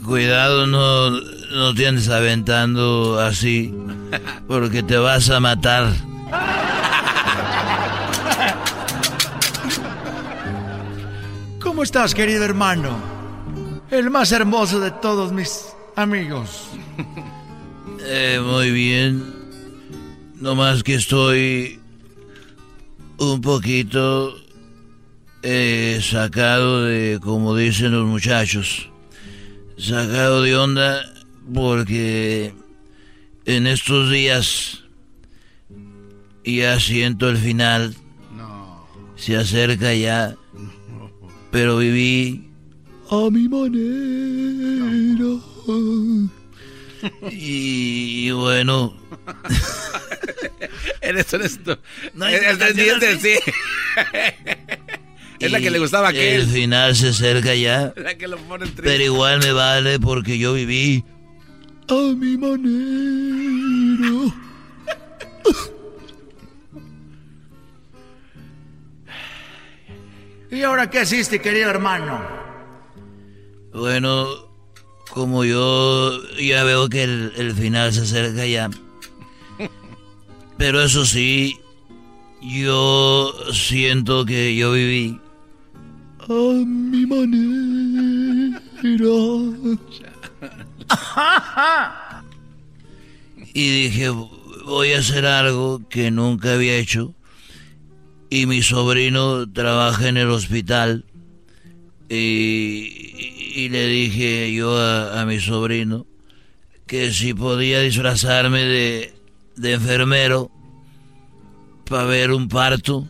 Cuidado, 0.06 0.68
no, 0.68 1.12
no 1.12 1.74
te 1.74 1.88
andes 1.88 2.10
aventando 2.10 3.18
así, 3.18 3.74
porque 4.46 4.84
te 4.84 4.98
vas 4.98 5.30
a 5.30 5.40
matar. 5.40 5.94
¿Cómo 11.80 11.86
estás, 11.86 12.14
querido 12.14 12.44
hermano? 12.44 13.00
El 13.90 14.10
más 14.10 14.34
hermoso 14.34 14.82
de 14.82 14.92
todos 14.92 15.32
mis 15.32 15.68
amigos. 15.96 16.68
Eh, 18.02 18.42
muy 18.44 18.72
bien. 18.72 19.24
No 20.36 20.56
más 20.56 20.84
que 20.84 20.96
estoy 20.96 21.80
un 23.18 23.40
poquito 23.40 24.36
eh, 25.42 26.02
sacado 26.02 26.84
de, 26.84 27.20
como 27.22 27.56
dicen 27.56 27.92
los 27.92 28.06
muchachos, 28.06 28.90
sacado 29.78 30.42
de 30.42 30.58
onda 30.58 31.02
porque 31.54 32.54
en 33.46 33.68
estos 33.68 34.10
días 34.10 34.84
ya 36.44 36.78
siento 36.80 37.30
el 37.30 37.38
final. 37.38 37.96
Se 39.16 39.38
acerca 39.38 39.94
ya 39.94 40.36
pero 41.52 41.78
viví 41.78 42.50
a 43.10 43.30
mi 43.30 43.48
manera. 43.48 45.40
Y, 47.32 48.30
bueno. 48.32 48.94
eres 51.02 51.34
honesto. 51.34 51.80
No 52.14 52.28
es, 52.28 52.42
es, 52.42 53.22
sí. 53.22 53.36
es 55.40 55.52
la 55.52 55.62
que 55.62 55.70
le 55.70 55.80
gustaba 55.80 56.10
a 56.10 56.12
El 56.12 56.46
final 56.46 56.96
se 56.96 57.10
acerca 57.10 57.56
ya. 57.56 57.94
La 57.96 58.18
que 58.18 58.28
lo 58.28 58.38
pone 58.38 58.66
pero 58.76 59.02
igual 59.02 59.40
me 59.40 59.54
vale 59.54 59.98
porque 60.00 60.38
yo 60.38 60.54
viví 60.54 61.06
a 61.88 62.14
mi 62.16 62.38
manera. 62.38 63.70
¿Y 70.52 70.64
ahora 70.64 70.90
qué 70.90 71.04
hiciste, 71.04 71.40
querido 71.40 71.70
hermano? 71.70 72.20
Bueno, 73.72 74.28
como 75.12 75.46
yo 75.46 76.20
ya 76.38 76.64
veo 76.64 76.90
que 76.90 77.04
el, 77.04 77.54
final 77.54 77.94
se 77.94 78.02
acerca 78.02 78.48
ya. 78.48 78.72
Pero 80.58 80.82
eso 80.82 81.06
sí, 81.06 81.60
yo 82.42 83.32
siento 83.54 84.26
que 84.26 84.56
yo 84.56 84.72
viví 84.72 85.22
a 86.20 86.34
mi 86.66 87.06
manera. 87.06 88.60
y 93.54 93.84
dije, 93.84 94.10
voy 94.66 94.94
a 94.94 95.00
hacer 95.00 95.28
algo 95.28 95.88
que 95.90 96.10
nunca 96.10 96.54
había 96.54 96.76
hecho 96.76 97.14
y 98.30 98.46
mi 98.46 98.62
sobrino 98.62 99.52
trabaja 99.52 100.08
en 100.08 100.18
el 100.18 100.30
hospital 100.30 101.06
y, 102.10 103.70
le 103.70 103.88
dije 103.88 104.54
yo 104.54 104.78
a, 104.78 105.26
mi 105.26 105.40
sobrino 105.40 106.06
que 106.88 107.12
si 107.12 107.34
podía 107.34 107.82
disfrazarme 107.82 108.64
de, 108.64 109.14
de 109.58 109.74
enfermero 109.74 110.50
para 111.86 112.06
ver 112.06 112.32
un 112.32 112.48
parto 112.48 113.08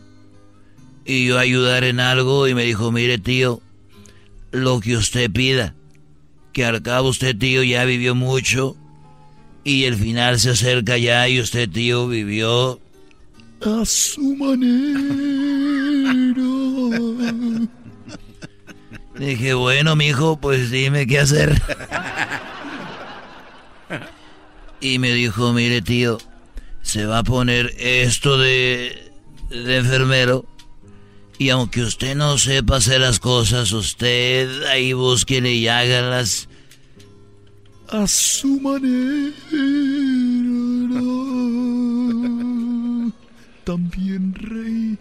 y 1.04 1.26
yo 1.26 1.38
ayudar 1.38 1.84
en 1.84 2.00
algo 2.00 2.46
y 2.46 2.54
me 2.54 2.64
dijo, 2.64 2.92
mire 2.92 3.18
tío, 3.18 3.60
lo 4.50 4.80
que 4.80 4.96
usted 4.96 5.30
pida, 5.30 5.74
que 6.52 6.64
al 6.64 6.82
cabo 6.82 7.08
usted 7.08 7.36
tío 7.36 7.62
ya 7.62 7.84
vivió 7.84 8.14
mucho 8.14 8.76
y 9.64 9.84
el 9.84 9.96
final 9.96 10.38
se 10.40 10.50
acerca 10.50 10.98
ya 10.98 11.28
y 11.28 11.40
usted 11.40 11.70
tío 11.70 12.08
vivió 12.08 12.80
a 13.60 13.84
su 13.84 14.36
manera. 14.36 15.00
Dije, 19.18 19.54
bueno, 19.54 19.96
mijo, 19.96 20.40
pues 20.40 20.70
dime 20.70 21.06
qué 21.06 21.18
hacer. 21.20 21.60
Y 24.80 24.98
me 24.98 25.12
dijo, 25.12 25.52
mire, 25.52 25.82
tío, 25.82 26.16
se 26.80 27.04
va 27.04 27.18
a 27.18 27.22
poner 27.22 27.74
esto 27.78 28.38
de, 28.38 29.12
de 29.50 29.76
enfermero. 29.76 30.46
Y 31.36 31.50
aunque 31.50 31.82
usted 31.82 32.14
no 32.16 32.38
sepa 32.38 32.76
hacer 32.76 33.02
las 33.02 33.20
cosas, 33.20 33.72
usted 33.72 34.62
ahí 34.64 34.94
búsquele 34.94 35.52
y 35.52 35.68
hágalas 35.68 36.48
a 37.90 38.06
su 38.06 38.60
manera 38.60 39.34
también, 43.64 44.34
rey. 44.34 44.98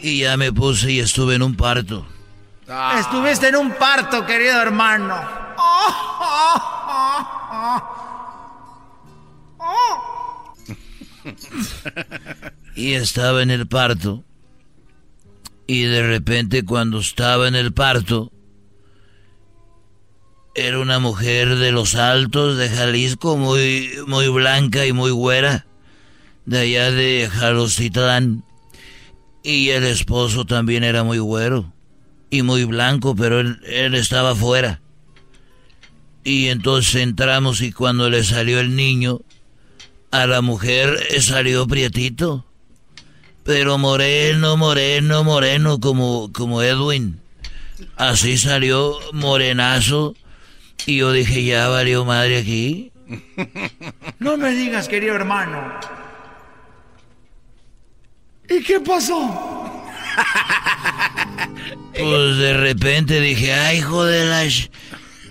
Y 0.00 0.20
ya 0.20 0.36
me 0.36 0.52
puse 0.52 0.92
y 0.92 1.00
estuve 1.00 1.34
en 1.34 1.42
un 1.42 1.56
parto. 1.56 2.06
Ah. 2.68 2.98
Estuviste 3.00 3.48
en 3.48 3.56
un 3.56 3.72
parto, 3.72 4.24
querido 4.26 4.60
hermano. 4.60 5.16
y 12.76 12.92
estaba 12.92 13.42
en 13.42 13.50
el 13.50 13.66
parto. 13.66 14.22
Y 15.66 15.82
de 15.82 16.06
repente 16.06 16.64
cuando 16.64 17.00
estaba 17.00 17.48
en 17.48 17.54
el 17.54 17.72
parto, 17.72 18.32
era 20.54 20.78
una 20.78 20.98
mujer 20.98 21.56
de 21.56 21.72
los 21.72 21.94
altos 21.94 22.56
de 22.56 22.70
Jalisco, 22.70 23.36
muy, 23.36 23.90
muy 24.06 24.28
blanca 24.28 24.86
y 24.86 24.92
muy 24.92 25.10
güera 25.10 25.67
de 26.48 26.60
allá 26.60 26.90
de 26.90 27.28
Jalocitlán. 27.30 28.42
Y 29.42 29.68
el 29.68 29.84
esposo 29.84 30.46
también 30.46 30.82
era 30.82 31.04
muy 31.04 31.18
güero 31.18 31.72
y 32.30 32.42
muy 32.42 32.64
blanco, 32.64 33.14
pero 33.14 33.40
él, 33.40 33.94
estaba 33.94 34.30
afuera. 34.30 34.80
Y 36.24 36.48
entonces 36.48 36.96
entramos 36.96 37.60
y 37.60 37.72
cuando 37.72 38.10
le 38.10 38.24
salió 38.24 38.60
el 38.60 38.76
niño, 38.76 39.20
a 40.10 40.26
la 40.26 40.40
mujer 40.40 40.98
salió 41.20 41.66
prietito. 41.66 42.46
Pero 43.44 43.78
moreno, 43.78 44.56
moreno, 44.56 45.24
moreno, 45.24 45.80
como, 45.80 46.32
como 46.32 46.62
Edwin. 46.62 47.20
Así 47.96 48.38
salió 48.38 48.98
morenazo. 49.12 50.14
Y 50.86 50.98
yo 50.98 51.12
dije, 51.12 51.44
ya 51.44 51.68
valió 51.68 52.06
madre 52.06 52.38
aquí. 52.38 52.90
No 54.18 54.36
me 54.36 54.50
digas, 54.50 54.88
querido 54.88 55.14
hermano. 55.14 55.78
¿Y 58.48 58.62
qué 58.62 58.80
pasó? 58.80 59.74
Pues 61.92 62.36
de 62.38 62.54
repente 62.54 63.20
dije, 63.20 63.52
ay, 63.52 63.80
joder, 63.80 64.48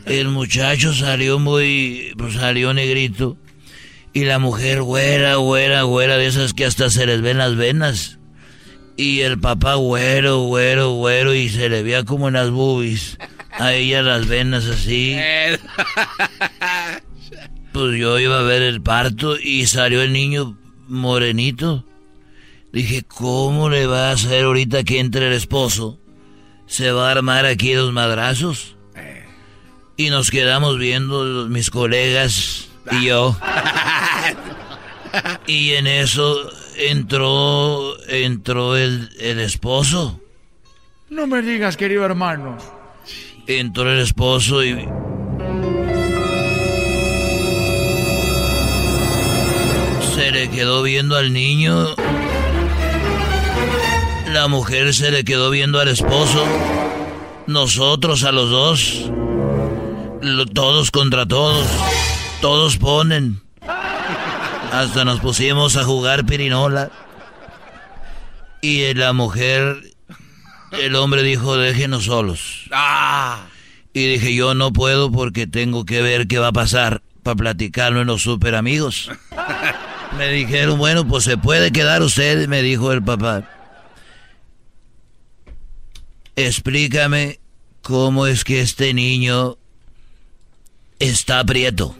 el 0.05 0.27
muchacho 0.29 0.93
salió 0.93 1.39
muy, 1.39 2.13
pues 2.17 2.33
salió 2.33 2.73
negrito. 2.73 3.37
Y 4.13 4.25
la 4.25 4.39
mujer 4.39 4.81
güera, 4.81 5.35
güera, 5.35 5.83
güera, 5.83 6.17
de 6.17 6.27
esas 6.27 6.53
que 6.53 6.65
hasta 6.65 6.89
se 6.89 7.05
les 7.05 7.21
ven 7.21 7.37
las 7.37 7.55
venas. 7.55 8.19
Y 8.97 9.21
el 9.21 9.39
papá 9.39 9.75
güero, 9.75 10.41
güero, 10.41 10.91
güero, 10.93 11.33
y 11.35 11.49
se 11.49 11.69
le 11.69 11.83
veía 11.83 12.03
como 12.03 12.27
en 12.27 12.33
las 12.33 12.49
boobies. 12.49 13.17
A 13.51 13.73
ella 13.73 14.01
las 14.01 14.27
venas 14.27 14.65
así. 14.65 15.17
Pues 17.73 17.99
yo 17.99 18.17
iba 18.17 18.39
a 18.39 18.43
ver 18.43 18.63
el 18.63 18.81
parto 18.81 19.37
y 19.39 19.67
salió 19.67 20.01
el 20.01 20.11
niño 20.11 20.57
morenito. 20.87 21.85
Dije, 22.71 23.03
¿cómo 23.03 23.69
le 23.69 23.87
va 23.87 24.09
a 24.09 24.11
hacer 24.11 24.43
ahorita 24.43 24.83
que 24.83 24.99
entre 24.99 25.27
el 25.27 25.33
esposo? 25.33 25.99
¿Se 26.65 26.91
va 26.91 27.07
a 27.07 27.11
armar 27.11 27.45
aquí 27.45 27.73
los 27.73 27.93
madrazos? 27.93 28.75
Y 29.95 30.09
nos 30.09 30.29
quedamos 30.29 30.77
viendo 30.77 31.47
mis 31.47 31.71
colegas 31.71 32.67
y 32.91 33.05
yo. 33.05 33.35
y 35.47 35.71
en 35.71 35.87
eso 35.87 36.51
entró, 36.77 37.97
entró 38.07 38.75
el, 38.75 39.09
el 39.19 39.39
esposo. 39.39 40.19
No 41.09 41.25
me 41.25 41.41
digas, 41.41 41.77
querido 41.77 42.05
hermano. 42.05 42.57
Entró 43.47 43.91
el 43.91 43.99
esposo 43.99 44.63
y... 44.63 44.87
Se 50.13 50.31
le 50.31 50.49
quedó 50.49 50.83
viendo 50.83 51.15
al 51.15 51.31
niño 51.31 51.95
la 54.29 54.47
mujer 54.47 54.93
se 54.93 55.11
le 55.11 55.23
quedó 55.23 55.49
viendo 55.49 55.79
al 55.79 55.87
esposo 55.87 56.45
nosotros 57.47 58.23
a 58.23 58.31
los 58.31 58.49
dos, 58.49 59.11
todos 60.53 60.91
contra 60.91 61.25
todos, 61.25 61.65
todos 62.41 62.77
ponen. 62.77 63.41
Hasta 64.71 65.05
nos 65.05 65.21
pusimos 65.21 65.77
a 65.77 65.83
jugar 65.83 66.25
pirinola. 66.25 66.91
Y 68.61 68.93
la 68.93 69.13
mujer, 69.13 69.81
el 70.71 70.95
hombre 70.95 71.23
dijo, 71.23 71.55
déjenos 71.55 72.05
solos. 72.05 72.65
Ah. 72.71 73.45
Y 73.93 74.07
dije, 74.07 74.35
yo 74.35 74.53
no 74.53 74.73
puedo 74.73 75.11
porque 75.11 75.47
tengo 75.47 75.85
que 75.85 76.01
ver 76.01 76.27
qué 76.27 76.37
va 76.37 76.49
a 76.49 76.53
pasar 76.53 77.01
para 77.23 77.35
platicarlo 77.35 78.01
en 78.01 78.07
los 78.07 78.23
super 78.23 78.55
amigos. 78.55 79.09
Me 80.17 80.29
dijeron, 80.29 80.77
bueno, 80.77 81.07
pues 81.07 81.23
se 81.23 81.37
puede 81.37 81.71
quedar 81.71 82.01
usted, 82.01 82.47
me 82.47 82.61
dijo 82.61 82.93
el 82.93 83.03
papá. 83.03 83.56
Explícame 86.37 87.39
cómo 87.81 88.27
es 88.27 88.43
que 88.43 88.61
este 88.61 88.93
niño 88.93 89.57
está 90.99 91.39
aprieto. 91.39 91.95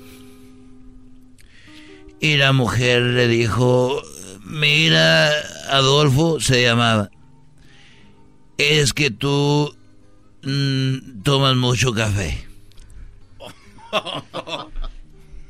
Y 2.19 2.37
la 2.37 2.53
mujer 2.53 3.01
le 3.01 3.27
dijo, 3.27 3.99
mira, 4.45 5.31
Adolfo 5.71 6.39
se 6.39 6.61
llamaba, 6.61 7.09
es 8.59 8.93
que 8.93 9.09
tú 9.09 9.75
mm, 10.43 11.23
tomas 11.23 11.55
mucho 11.55 11.91
café. 11.93 12.45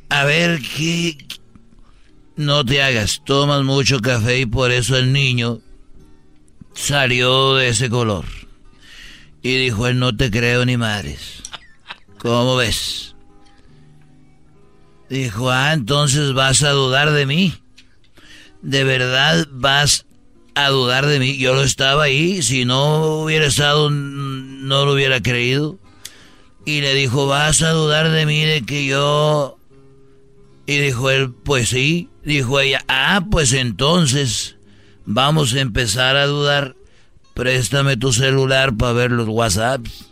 A 0.07 0.23
ver, 0.23 0.61
¿qué? 0.61 1.17
No 2.38 2.63
te 2.63 2.81
hagas, 2.81 3.21
tomas 3.25 3.63
mucho 3.63 3.99
café 3.99 4.39
y 4.39 4.45
por 4.45 4.71
eso 4.71 4.95
el 4.95 5.11
niño 5.11 5.59
salió 6.73 7.55
de 7.55 7.67
ese 7.67 7.89
color. 7.89 8.46
Y 9.47 9.55
dijo 9.55 9.87
él, 9.87 9.97
no 9.97 10.13
te 10.13 10.29
creo 10.29 10.65
ni 10.65 10.75
madres. 10.75 11.41
¿Cómo 12.17 12.57
ves? 12.57 13.15
Dijo, 15.09 15.49
ah, 15.49 15.71
entonces 15.71 16.33
vas 16.33 16.63
a 16.63 16.71
dudar 16.71 17.11
de 17.11 17.25
mí. 17.25 17.53
¿De 18.61 18.83
verdad 18.83 19.47
vas 19.49 20.05
a 20.53 20.67
dudar 20.67 21.05
de 21.05 21.19
mí? 21.19 21.37
Yo 21.37 21.53
lo 21.53 21.63
estaba 21.63 22.03
ahí, 22.03 22.41
si 22.41 22.65
no 22.65 23.21
hubiera 23.21 23.45
estado, 23.45 23.89
no 23.89 24.83
lo 24.83 24.91
hubiera 24.91 25.21
creído. 25.21 25.79
Y 26.65 26.81
le 26.81 26.93
dijo, 26.93 27.27
vas 27.27 27.61
a 27.61 27.69
dudar 27.69 28.11
de 28.11 28.25
mí, 28.25 28.43
de 28.43 28.63
que 28.63 28.85
yo... 28.85 29.57
Y 30.65 30.77
dijo 30.79 31.09
él, 31.09 31.31
pues 31.31 31.69
sí. 31.69 32.09
Dijo 32.21 32.59
ella, 32.59 32.83
ah, 32.89 33.25
pues 33.31 33.53
entonces 33.53 34.57
vamos 35.05 35.53
a 35.53 35.61
empezar 35.61 36.17
a 36.17 36.27
dudar. 36.27 36.75
Préstame 37.38 37.97
tu 37.97 38.11
celular 38.11 38.75
para 38.75 38.93
ver 38.93 39.11
los 39.11 39.27
WhatsApps. 39.27 40.07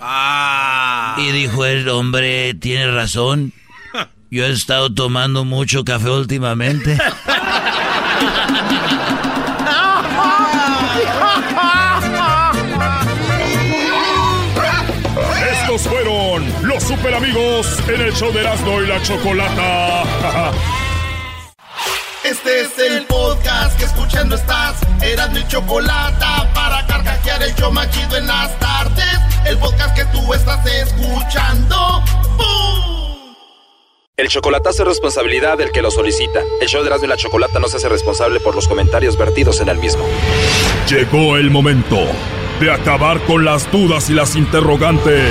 Ah. 0.00 1.16
Y 1.18 1.30
dijo 1.30 1.66
el 1.66 1.86
hombre, 1.90 2.54
tiene 2.54 2.90
razón. 2.90 3.52
Yo 4.30 4.46
he 4.46 4.50
estado 4.50 4.92
tomando 4.92 5.44
mucho 5.44 5.84
café 5.84 6.08
últimamente. 6.08 6.96
Estos 15.52 15.82
fueron 15.82 16.52
los 16.62 16.82
super 16.82 17.14
amigos 17.14 17.66
en 17.86 18.00
el 18.00 18.14
show 18.14 18.32
de 18.32 18.40
Erasmo 18.40 18.80
y 18.80 18.86
la 18.86 19.02
Chocolata. 19.02 20.04
Este 22.32 22.62
es 22.62 22.78
el 22.78 23.04
podcast 23.04 23.78
que 23.78 23.84
escuchando 23.84 24.36
estás. 24.36 24.80
Eran 25.02 25.34
mi 25.34 25.46
Chocolata 25.48 26.50
para 26.54 26.86
carcajear 26.86 27.42
el 27.42 27.54
show 27.54 27.70
machido 27.70 28.16
en 28.16 28.26
las 28.26 28.58
tardes. 28.58 29.18
El 29.44 29.58
podcast 29.58 29.94
que 29.94 30.06
tú 30.06 30.32
estás 30.32 30.64
escuchando. 30.64 32.02
¡Bum! 32.38 33.34
El 34.16 34.28
chocolatazo 34.28 34.80
es 34.80 34.88
responsabilidad 34.88 35.58
del 35.58 35.72
que 35.72 35.82
lo 35.82 35.90
solicita. 35.90 36.40
El 36.62 36.68
show 36.68 36.80
de 36.80 36.86
Erasmo 36.86 37.04
y 37.04 37.08
la 37.10 37.18
Chocolata 37.18 37.58
no 37.58 37.68
se 37.68 37.76
hace 37.76 37.90
responsable 37.90 38.40
por 38.40 38.54
los 38.54 38.66
comentarios 38.66 39.18
vertidos 39.18 39.60
en 39.60 39.68
el 39.68 39.76
mismo. 39.76 40.02
Llegó 40.88 41.36
el 41.36 41.50
momento 41.50 41.98
de 42.60 42.72
acabar 42.72 43.20
con 43.26 43.44
las 43.44 43.70
dudas 43.70 44.08
y 44.08 44.14
las 44.14 44.36
interrogantes. 44.36 45.30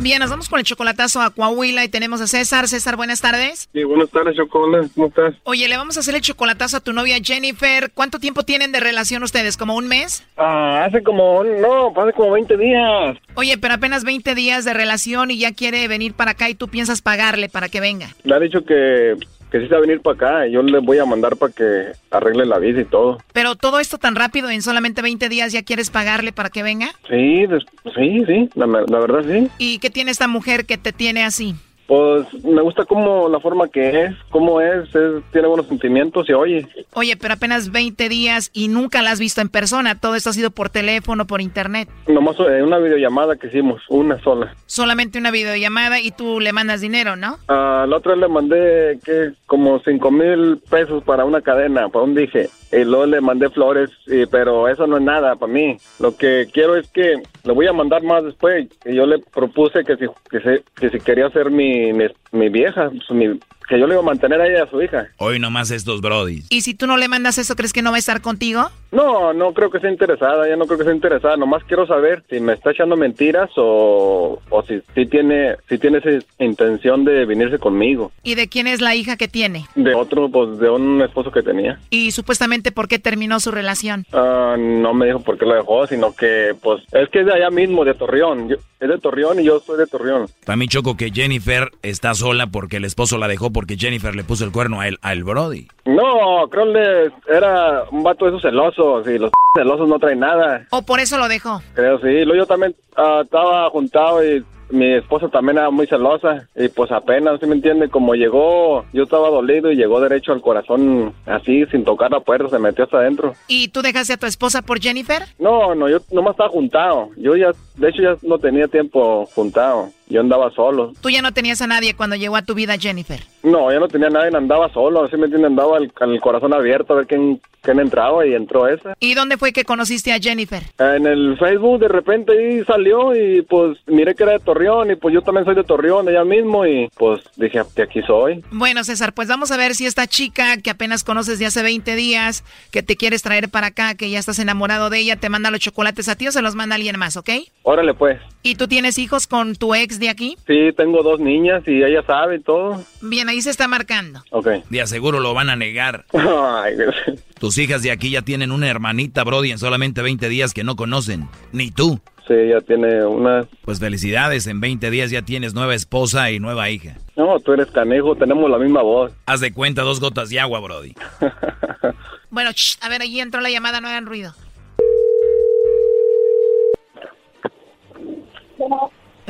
Bien, 0.00 0.20
nos 0.20 0.30
vamos 0.30 0.48
con 0.48 0.58
el 0.58 0.64
chocolatazo 0.64 1.20
a 1.20 1.30
Coahuila 1.30 1.82
y 1.84 1.88
tenemos 1.88 2.20
a 2.20 2.26
César. 2.26 2.68
César, 2.68 2.96
buenas 2.96 3.20
tardes. 3.20 3.68
Sí, 3.72 3.82
buenas 3.82 4.10
tardes, 4.10 4.36
Chocolate. 4.36 4.88
¿Cómo 4.94 5.08
estás? 5.08 5.34
Oye, 5.44 5.66
le 5.68 5.76
vamos 5.76 5.96
a 5.96 6.00
hacer 6.00 6.14
el 6.14 6.20
chocolatazo 6.20 6.76
a 6.76 6.80
tu 6.80 6.92
novia 6.92 7.16
Jennifer. 7.22 7.90
¿Cuánto 7.92 8.20
tiempo 8.20 8.42
tienen 8.44 8.72
de 8.72 8.80
relación 8.80 9.22
ustedes? 9.22 9.56
¿Como 9.56 9.74
un 9.74 9.88
mes? 9.88 10.22
Ah, 10.36 10.84
hace 10.84 11.02
como, 11.02 11.42
no, 11.42 11.92
hace 12.00 12.12
como 12.12 12.30
20 12.32 12.56
días. 12.56 13.16
Oye, 13.34 13.58
pero 13.58 13.74
apenas 13.74 14.04
20 14.04 14.34
días 14.34 14.64
de 14.64 14.74
relación 14.74 15.30
y 15.30 15.38
ya 15.38 15.52
quiere 15.52 15.88
venir 15.88 16.12
para 16.14 16.32
acá 16.32 16.50
y 16.50 16.54
tú 16.54 16.68
piensas 16.68 17.02
pagarle 17.02 17.48
para 17.48 17.68
que 17.68 17.80
venga. 17.80 18.08
Le 18.22 18.34
ha 18.34 18.38
dicho 18.38 18.64
que 18.64 19.16
que 19.50 19.60
sí 19.60 19.66
se 19.66 19.72
va 19.72 19.78
a 19.78 19.80
venir 19.80 20.00
para 20.00 20.14
acá. 20.14 20.46
Yo 20.46 20.62
le 20.62 20.78
voy 20.80 20.98
a 20.98 21.04
mandar 21.04 21.36
para 21.36 21.52
que 21.52 21.92
arregle 22.10 22.46
la 22.46 22.58
visa 22.58 22.80
y 22.80 22.84
todo. 22.84 23.18
Pero 23.32 23.54
todo 23.56 23.80
esto 23.80 23.98
tan 23.98 24.14
rápido, 24.14 24.50
en 24.50 24.62
solamente 24.62 25.02
20 25.02 25.28
días 25.28 25.52
ya 25.52 25.62
quieres 25.62 25.90
pagarle 25.90 26.32
para 26.32 26.50
que 26.50 26.62
venga? 26.62 26.88
Sí, 27.08 27.46
sí, 27.94 28.24
sí, 28.26 28.50
la, 28.54 28.66
la 28.66 28.98
verdad 28.98 29.24
sí. 29.28 29.48
¿Y 29.58 29.78
qué 29.78 29.90
tiene 29.90 30.10
esta 30.10 30.28
mujer 30.28 30.66
que 30.66 30.78
te 30.78 30.92
tiene 30.92 31.24
así? 31.24 31.54
Pues 31.86 32.26
me 32.44 32.62
gusta 32.62 32.84
como 32.84 33.28
la 33.28 33.38
forma 33.40 33.68
que 33.68 34.04
es, 34.04 34.14
cómo 34.30 34.60
es, 34.60 34.88
tiene 35.32 35.46
buenos 35.46 35.66
sentimientos 35.66 36.28
y 36.28 36.32
oye. 36.32 36.66
Oye, 36.94 37.16
pero 37.16 37.34
apenas 37.34 37.70
20 37.70 38.08
días 38.08 38.50
y 38.52 38.68
nunca 38.68 39.02
la 39.02 39.12
has 39.12 39.20
visto 39.20 39.40
en 39.40 39.48
persona, 39.48 39.98
todo 39.98 40.16
esto 40.16 40.30
ha 40.30 40.32
sido 40.32 40.50
por 40.50 40.68
teléfono, 40.68 41.26
por 41.26 41.40
internet. 41.40 41.88
Nomás 42.08 42.36
en 42.40 42.64
una 42.64 42.78
videollamada 42.78 43.36
que 43.36 43.46
hicimos, 43.46 43.82
una 43.88 44.20
sola. 44.22 44.54
Solamente 44.66 45.18
una 45.18 45.30
videollamada 45.30 46.00
y 46.00 46.10
tú 46.10 46.40
le 46.40 46.52
mandas 46.52 46.80
dinero, 46.80 47.16
¿no? 47.16 47.38
A 47.48 47.86
la 47.88 47.96
otra 47.96 48.16
le 48.16 48.28
mandé 48.28 48.98
que 49.04 49.32
como 49.46 49.78
5 49.78 50.10
mil 50.10 50.60
pesos 50.68 51.04
para 51.04 51.24
una 51.24 51.40
cadena, 51.40 51.88
para 51.88 52.04
un 52.04 52.14
dije. 52.14 52.48
Y 52.72 52.84
luego 52.84 53.06
le 53.06 53.20
mandé 53.20 53.48
flores, 53.50 53.90
y, 54.06 54.26
pero 54.26 54.68
eso 54.68 54.86
no 54.86 54.96
es 54.96 55.02
nada 55.02 55.36
para 55.36 55.52
mí. 55.52 55.76
Lo 56.00 56.16
que 56.16 56.48
quiero 56.52 56.76
es 56.76 56.88
que 56.90 57.22
le 57.44 57.52
voy 57.52 57.66
a 57.66 57.72
mandar 57.72 58.02
más 58.02 58.24
después. 58.24 58.66
Y 58.84 58.94
yo 58.94 59.06
le 59.06 59.18
propuse 59.18 59.84
que 59.84 59.96
si, 59.96 60.06
que, 60.30 60.62
que 60.74 60.90
si 60.90 61.00
quería 61.00 61.26
hacer 61.26 61.50
mi, 61.50 61.92
mi, 62.36 62.48
vieja, 62.48 62.90
pues, 62.90 63.10
mi, 63.10 63.38
que 63.68 63.78
yo 63.78 63.86
le 63.86 63.94
iba 63.94 64.02
a 64.02 64.06
mantener 64.06 64.40
a 64.40 64.46
ella 64.46 64.64
a 64.64 64.70
su 64.70 64.80
hija. 64.80 65.08
Hoy 65.18 65.38
nomás 65.38 65.70
estos 65.70 66.00
brodis. 66.00 66.46
¿Y 66.50 66.60
si 66.60 66.74
tú 66.74 66.86
no 66.86 66.96
le 66.96 67.08
mandas 67.08 67.38
eso, 67.38 67.56
crees 67.56 67.72
que 67.72 67.82
no 67.82 67.90
va 67.90 67.96
a 67.96 68.00
estar 68.00 68.20
contigo? 68.20 68.70
No, 68.92 69.32
no 69.32 69.52
creo 69.52 69.70
que 69.70 69.80
sea 69.80 69.90
interesada, 69.90 70.48
ya 70.48 70.56
no 70.56 70.66
creo 70.66 70.78
que 70.78 70.84
sea 70.84 70.94
interesada. 70.94 71.36
Nomás 71.36 71.64
quiero 71.64 71.86
saber 71.86 72.22
si 72.30 72.40
me 72.40 72.52
está 72.52 72.70
echando 72.70 72.96
mentiras 72.96 73.50
o, 73.56 74.40
o 74.48 74.62
si, 74.62 74.80
si, 74.94 75.06
tiene 75.06 75.56
si 75.68 75.78
tiene 75.78 75.98
esa 75.98 76.10
intención 76.38 77.04
de 77.04 77.24
venirse 77.26 77.58
conmigo. 77.58 78.12
¿Y 78.22 78.36
de 78.36 78.48
quién 78.48 78.66
es 78.68 78.80
la 78.80 78.94
hija 78.94 79.16
que 79.16 79.28
tiene? 79.28 79.66
De 79.74 79.94
otro, 79.94 80.30
pues 80.30 80.58
de 80.58 80.70
un 80.70 81.02
esposo 81.02 81.30
que 81.30 81.42
tenía. 81.42 81.80
¿Y 81.90 82.12
supuestamente 82.12 82.72
por 82.72 82.88
qué 82.88 82.98
terminó 82.98 83.40
su 83.40 83.50
relación? 83.50 84.06
Ah, 84.12 84.56
no 84.58 84.94
me 84.94 85.06
dijo 85.06 85.20
por 85.20 85.36
qué 85.38 85.44
lo 85.44 85.54
dejó, 85.54 85.86
sino 85.86 86.14
que 86.14 86.54
pues 86.62 86.82
es 86.92 87.08
que 87.10 87.20
es 87.20 87.26
de 87.26 87.34
allá 87.34 87.50
mismo, 87.50 87.84
de 87.84 87.94
Torreón. 87.94 88.56
es 88.80 88.88
de 88.88 88.98
Torreón 88.98 89.40
y 89.40 89.44
yo 89.44 89.60
soy 89.60 89.78
de 89.78 89.86
Torreón. 89.86 90.26
Para 90.44 90.56
mí 90.56 90.68
choco 90.68 90.96
que 90.96 91.10
Jennifer 91.10 91.70
está 91.82 92.14
sola 92.14 92.25
porque 92.50 92.78
el 92.78 92.84
esposo 92.84 93.18
la 93.18 93.28
dejó 93.28 93.50
porque 93.50 93.76
Jennifer 93.76 94.14
le 94.14 94.24
puso 94.24 94.44
el 94.44 94.52
cuerno 94.52 94.80
a 94.80 94.88
él, 94.88 94.98
al 95.02 95.24
Brody. 95.24 95.68
No, 95.84 96.48
creo 96.50 96.72
que 96.72 97.32
era 97.32 97.84
un 97.90 98.02
vato 98.02 98.24
de 98.24 98.32
esos 98.32 98.42
celosos 98.42 99.06
y 99.08 99.18
los 99.18 99.30
celosos 99.56 99.88
no 99.88 99.98
traen 99.98 100.20
nada. 100.20 100.66
¿O 100.70 100.82
por 100.82 101.00
eso 101.00 101.18
lo 101.18 101.28
dejó? 101.28 101.60
Creo 101.74 101.98
sí. 101.98 102.24
Luego 102.24 102.34
yo 102.34 102.46
también 102.46 102.74
ah, 102.96 103.20
estaba 103.22 103.70
juntado 103.70 104.24
y 104.24 104.44
mi 104.70 104.94
esposa 104.94 105.28
también 105.28 105.58
era 105.58 105.70
muy 105.70 105.86
celosa 105.86 106.48
y 106.56 106.68
pues 106.68 106.90
apenas, 106.90 107.38
¿sí 107.40 107.46
me 107.46 107.54
entiende? 107.54 107.88
Como 107.88 108.14
llegó, 108.14 108.84
yo 108.92 109.04
estaba 109.04 109.30
dolido 109.30 109.70
y 109.70 109.76
llegó 109.76 110.00
derecho 110.00 110.32
al 110.32 110.40
corazón 110.40 111.14
así, 111.24 111.64
sin 111.66 111.84
tocar 111.84 112.10
la 112.10 112.20
puerta, 112.20 112.48
se 112.48 112.58
metió 112.58 112.84
hasta 112.84 112.98
adentro. 112.98 113.34
¿Y 113.46 113.68
tú 113.68 113.82
dejaste 113.82 114.14
a 114.14 114.16
tu 114.16 114.26
esposa 114.26 114.62
por 114.62 114.80
Jennifer? 114.80 115.22
No, 115.38 115.74
no, 115.74 115.88
yo 115.88 115.98
nomás 116.10 116.32
estaba 116.32 116.50
juntado. 116.50 117.10
Yo 117.16 117.36
ya, 117.36 117.52
de 117.76 117.88
hecho 117.88 118.02
ya 118.02 118.16
no 118.22 118.38
tenía 118.38 118.66
tiempo 118.66 119.26
juntado. 119.34 119.90
Yo 120.08 120.20
andaba 120.20 120.50
solo. 120.52 120.92
¿Tú 121.00 121.10
ya 121.10 121.20
no 121.20 121.32
tenías 121.32 121.60
a 121.62 121.66
nadie 121.66 121.94
cuando 121.94 122.16
llegó 122.16 122.36
a 122.36 122.42
tu 122.42 122.54
vida 122.54 122.78
Jennifer? 122.78 123.20
No, 123.42 123.72
ya 123.72 123.78
no 123.78 123.88
tenía 123.88 124.08
a 124.08 124.10
nadie, 124.10 124.36
andaba 124.36 124.72
solo, 124.72 125.04
así 125.04 125.16
me 125.16 125.24
entiende, 125.24 125.46
andaba 125.46 125.78
con 125.94 126.10
el 126.10 126.20
corazón 126.20 126.52
abierto 126.52 126.92
a 126.92 126.96
ver 126.96 127.06
quién, 127.06 127.40
quién 127.62 127.78
entraba 127.80 128.26
y 128.26 128.34
entró 128.34 128.68
esa. 128.68 128.96
¿Y 128.98 129.14
dónde 129.14 129.36
fue 129.36 129.52
que 129.52 129.64
conociste 129.64 130.12
a 130.12 130.18
Jennifer? 130.18 130.62
En 130.78 131.06
el 131.06 131.36
Facebook 131.38 131.80
de 131.80 131.88
repente 131.88 132.32
ahí 132.32 132.64
salió 132.64 133.14
y 133.14 133.42
pues 133.42 133.78
miré 133.86 134.14
que 134.14 134.24
era 134.24 134.32
de 134.32 134.38
Torreón 134.40 134.90
y 134.90 134.96
pues 134.96 135.14
yo 135.14 135.22
también 135.22 135.44
soy 135.44 135.54
de 135.54 135.64
Torreón, 135.64 136.08
ella 136.08 136.24
mismo 136.24 136.66
y 136.66 136.88
pues 136.96 137.20
dije 137.36 137.62
que 137.74 137.82
aquí 137.82 138.02
soy. 138.02 138.44
Bueno, 138.50 138.84
César, 138.84 139.12
pues 139.12 139.28
vamos 139.28 139.50
a 139.50 139.56
ver 139.56 139.74
si 139.74 139.86
esta 139.86 140.06
chica 140.06 140.56
que 140.58 140.70
apenas 140.70 141.04
conoces 141.04 141.38
de 141.38 141.46
hace 141.46 141.62
20 141.62 141.94
días, 141.94 142.44
que 142.70 142.82
te 142.82 142.96
quieres 142.96 143.22
traer 143.22 143.48
para 143.48 143.68
acá, 143.68 143.94
que 143.94 144.10
ya 144.10 144.18
estás 144.18 144.38
enamorado 144.38 144.90
de 144.90 144.98
ella, 144.98 145.16
te 145.16 145.28
manda 145.28 145.50
los 145.50 145.60
chocolates 145.60 146.08
a 146.08 146.16
ti 146.16 146.28
o 146.28 146.32
se 146.32 146.42
los 146.42 146.54
manda 146.54 146.74
alguien 146.74 146.98
más, 146.98 147.16
¿ok? 147.16 147.30
Órale 147.62 147.94
pues. 147.94 148.20
¿Y 148.42 148.54
tú 148.54 148.68
tienes 148.68 148.98
hijos 148.98 149.26
con 149.26 149.56
tu 149.56 149.74
ex 149.74 149.95
de 149.98 150.08
aquí? 150.08 150.36
Sí, 150.46 150.70
tengo 150.76 151.02
dos 151.02 151.20
niñas 151.20 151.62
y 151.66 151.82
ella 151.82 152.02
sabe 152.06 152.40
todo. 152.40 152.84
Bien, 153.00 153.28
ahí 153.28 153.40
se 153.40 153.50
está 153.50 153.68
marcando. 153.68 154.22
Ok. 154.30 154.48
De 154.70 154.80
aseguro 154.80 155.20
lo 155.20 155.34
van 155.34 155.50
a 155.50 155.56
negar. 155.56 156.04
Tus 157.40 157.58
hijas 157.58 157.82
de 157.82 157.90
aquí 157.90 158.10
ya 158.10 158.22
tienen 158.22 158.52
una 158.52 158.68
hermanita, 158.68 159.24
Brody, 159.24 159.50
en 159.50 159.58
solamente 159.58 160.02
20 160.02 160.28
días 160.28 160.54
que 160.54 160.64
no 160.64 160.76
conocen. 160.76 161.28
Ni 161.52 161.70
tú. 161.70 162.00
Sí, 162.26 162.34
ya 162.50 162.60
tiene 162.60 163.06
una. 163.06 163.46
Pues 163.64 163.78
felicidades, 163.78 164.46
en 164.48 164.60
20 164.60 164.90
días 164.90 165.10
ya 165.10 165.22
tienes 165.22 165.54
nueva 165.54 165.74
esposa 165.74 166.30
y 166.32 166.40
nueva 166.40 166.70
hija. 166.70 166.96
No, 167.14 167.38
tú 167.38 167.52
eres 167.52 167.70
canejo, 167.70 168.16
tenemos 168.16 168.50
la 168.50 168.58
misma 168.58 168.82
voz. 168.82 169.12
Haz 169.26 169.40
de 169.40 169.52
cuenta 169.52 169.82
dos 169.82 170.00
gotas 170.00 170.28
de 170.28 170.40
agua, 170.40 170.58
Brody. 170.60 170.94
bueno, 172.30 172.50
a 172.80 172.88
ver, 172.88 173.02
allí 173.02 173.20
entró 173.20 173.40
la 173.40 173.50
llamada, 173.50 173.80
no 173.80 173.88
hagan 173.88 174.06
ruido. 174.06 174.34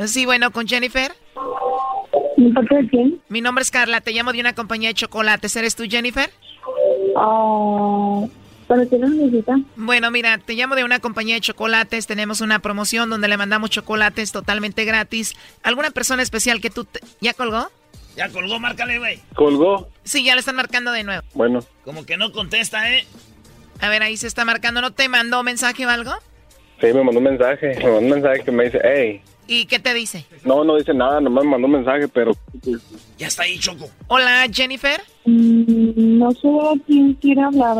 Sí, 0.05 0.25
bueno, 0.25 0.51
con 0.51 0.67
Jennifer. 0.67 1.11
¿De 2.37 2.87
quién? 2.89 3.19
Mi 3.29 3.41
nombre 3.41 3.63
es 3.63 3.71
Carla, 3.71 4.01
te 4.01 4.11
llamo 4.11 4.31
de 4.31 4.39
una 4.39 4.53
compañía 4.53 4.89
de 4.89 4.95
chocolates. 4.95 5.55
¿Eres 5.55 5.75
tú, 5.75 5.85
Jennifer? 5.89 6.29
Ah... 7.15 8.25
¿Para 8.67 8.85
qué 8.85 8.99
lo 8.99 9.07
necesita? 9.07 9.55
Bueno, 9.77 10.11
mira, 10.11 10.37
te 10.39 10.53
llamo 10.53 10.75
de 10.75 10.83
una 10.83 10.99
compañía 10.99 11.35
de 11.35 11.41
chocolates. 11.41 12.05
Tenemos 12.05 12.41
una 12.41 12.59
promoción 12.59 13.09
donde 13.09 13.29
le 13.29 13.37
mandamos 13.37 13.69
chocolates 13.69 14.33
totalmente 14.33 14.83
gratis. 14.83 15.35
¿Alguna 15.63 15.89
persona 15.91 16.21
especial 16.21 16.59
que 16.59 16.69
tú... 16.69 16.85
¿Ya 17.21 17.33
colgó? 17.33 17.71
Ya 18.17 18.27
colgó, 18.27 18.59
márcale, 18.59 18.99
güey. 18.99 19.21
¿Colgó? 19.35 19.87
Sí, 20.03 20.25
ya 20.25 20.33
le 20.33 20.41
están 20.41 20.57
marcando 20.57 20.91
de 20.91 21.05
nuevo. 21.05 21.23
Bueno. 21.33 21.63
Como 21.85 22.05
que 22.05 22.17
no 22.17 22.33
contesta, 22.33 22.93
¿eh? 22.93 23.05
A 23.79 23.87
ver, 23.87 24.03
ahí 24.03 24.17
se 24.17 24.27
está 24.27 24.43
marcando. 24.43 24.81
¿No 24.81 24.91
te 24.91 25.07
mandó 25.07 25.43
mensaje 25.43 25.85
o 25.85 25.89
algo? 25.89 26.11
Sí, 26.81 26.87
me 26.87 27.03
mandó 27.05 27.19
un 27.19 27.23
mensaje. 27.23 27.75
Me 27.77 27.83
mandó 27.83 27.99
un 27.99 28.09
mensaje 28.09 28.43
que 28.43 28.51
me 28.51 28.65
dice, 28.65 28.81
hey. 28.83 29.21
¿Y 29.47 29.65
qué 29.65 29.79
te 29.79 29.93
dice? 29.93 30.25
No, 30.43 30.63
no 30.63 30.75
dice 30.75 30.93
nada, 30.93 31.21
nomás 31.21 31.45
me 31.45 31.51
mandó 31.51 31.67
un 31.67 31.73
mensaje, 31.73 32.07
pero... 32.07 32.33
Ya 33.17 33.27
está 33.27 33.43
ahí, 33.43 33.57
Choco. 33.57 33.89
Hola, 34.07 34.45
Jennifer. 34.51 35.01
Mm, 35.27 36.19
no 36.19 36.31
sé 36.31 36.47
a 36.47 36.81
quién 36.85 37.13
quiere 37.15 37.41
hablar, 37.41 37.75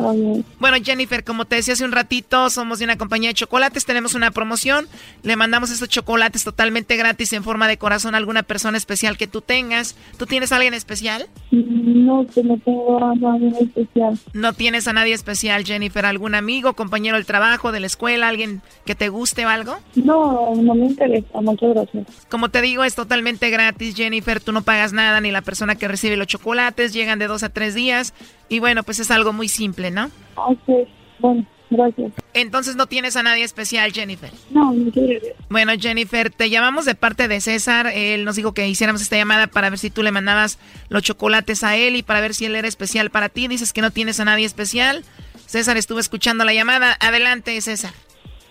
Bueno, 0.59 0.77
Jennifer, 0.83 1.23
como 1.23 1.45
te 1.45 1.55
decía 1.55 1.75
hace 1.75 1.85
un 1.85 1.93
ratito, 1.93 2.49
somos 2.49 2.79
de 2.79 2.85
una 2.85 2.97
compañía 2.97 3.29
de 3.29 3.35
chocolates, 3.35 3.85
tenemos 3.85 4.15
una 4.15 4.31
promoción, 4.31 4.85
le 5.23 5.37
mandamos 5.37 5.71
estos 5.71 5.87
chocolates 5.87 6.43
totalmente 6.43 6.97
gratis 6.97 7.31
en 7.31 7.45
forma 7.45 7.69
de 7.69 7.77
corazón 7.77 8.15
a 8.15 8.17
alguna 8.17 8.43
persona 8.43 8.77
especial 8.77 9.17
que 9.17 9.27
tú 9.27 9.39
tengas. 9.39 9.95
¿Tú 10.17 10.25
tienes 10.25 10.51
a 10.51 10.57
alguien 10.57 10.73
especial? 10.73 11.27
No, 11.51 12.27
que 12.27 12.43
no 12.43 12.57
tengo 12.57 13.01
a 13.01 13.15
nadie 13.15 13.53
especial. 13.61 14.19
¿No 14.33 14.51
tienes 14.51 14.89
a 14.89 14.93
nadie 14.93 15.13
especial, 15.13 15.63
Jennifer? 15.63 16.05
¿Algún 16.05 16.35
amigo, 16.35 16.73
compañero 16.73 17.15
del 17.15 17.25
trabajo, 17.25 17.71
de 17.71 17.79
la 17.79 17.87
escuela, 17.87 18.27
alguien 18.27 18.61
que 18.85 18.93
te 18.93 19.07
guste 19.07 19.45
o 19.45 19.49
algo? 19.49 19.77
No, 19.95 20.53
no 20.53 20.75
me 20.75 20.87
interesa, 20.87 21.39
muchas 21.39 21.69
gracias. 21.69 22.07
Como 22.27 22.49
te 22.49 22.61
digo, 22.61 22.83
es 22.83 22.95
totalmente 22.95 23.49
gratis, 23.49 23.95
Jennifer, 23.95 24.41
tú 24.41 24.51
no 24.51 24.63
pagas 24.63 24.91
nada 24.91 25.21
ni 25.21 25.31
la 25.31 25.41
persona 25.41 25.75
que 25.75 25.87
recibe 25.87 26.17
los 26.17 26.27
chocolates, 26.27 26.91
llegan 26.91 27.19
de 27.19 27.27
dos 27.27 27.36
a 27.43 27.49
tres 27.49 27.75
días. 27.75 28.13
Y 28.49 28.59
bueno, 28.59 28.83
pues 28.83 28.99
es 28.99 29.11
algo 29.11 29.33
muy 29.33 29.47
simple, 29.47 29.91
¿no? 29.91 30.09
Ok, 30.35 30.87
bueno, 31.19 31.45
gracias. 31.69 32.13
Entonces 32.33 32.75
no 32.75 32.87
tienes 32.87 33.15
a 33.15 33.23
nadie 33.23 33.43
especial, 33.43 33.91
Jennifer. 33.91 34.31
No, 34.51 34.73
no 34.73 34.91
gracias. 34.93 35.35
Bueno, 35.49 35.73
Jennifer, 35.79 36.29
te 36.29 36.49
llamamos 36.49 36.85
de 36.85 36.95
parte 36.95 37.27
de 37.27 37.41
César. 37.41 37.87
Él 37.93 38.25
nos 38.25 38.35
dijo 38.35 38.53
que 38.53 38.67
hiciéramos 38.67 39.01
esta 39.01 39.17
llamada 39.17 39.47
para 39.47 39.69
ver 39.69 39.79
si 39.79 39.89
tú 39.89 40.03
le 40.03 40.11
mandabas 40.11 40.59
los 40.89 41.03
chocolates 41.03 41.63
a 41.63 41.75
él 41.75 41.95
y 41.95 42.03
para 42.03 42.21
ver 42.21 42.33
si 42.33 42.45
él 42.45 42.55
era 42.55 42.67
especial 42.67 43.09
para 43.09 43.29
ti. 43.29 43.47
Dices 43.47 43.73
que 43.73 43.81
no 43.81 43.91
tienes 43.91 44.19
a 44.19 44.25
nadie 44.25 44.45
especial. 44.45 45.03
César 45.45 45.77
estuvo 45.77 45.99
escuchando 45.99 46.43
la 46.43 46.53
llamada. 46.53 46.97
Adelante, 46.99 47.59
César. 47.61 47.93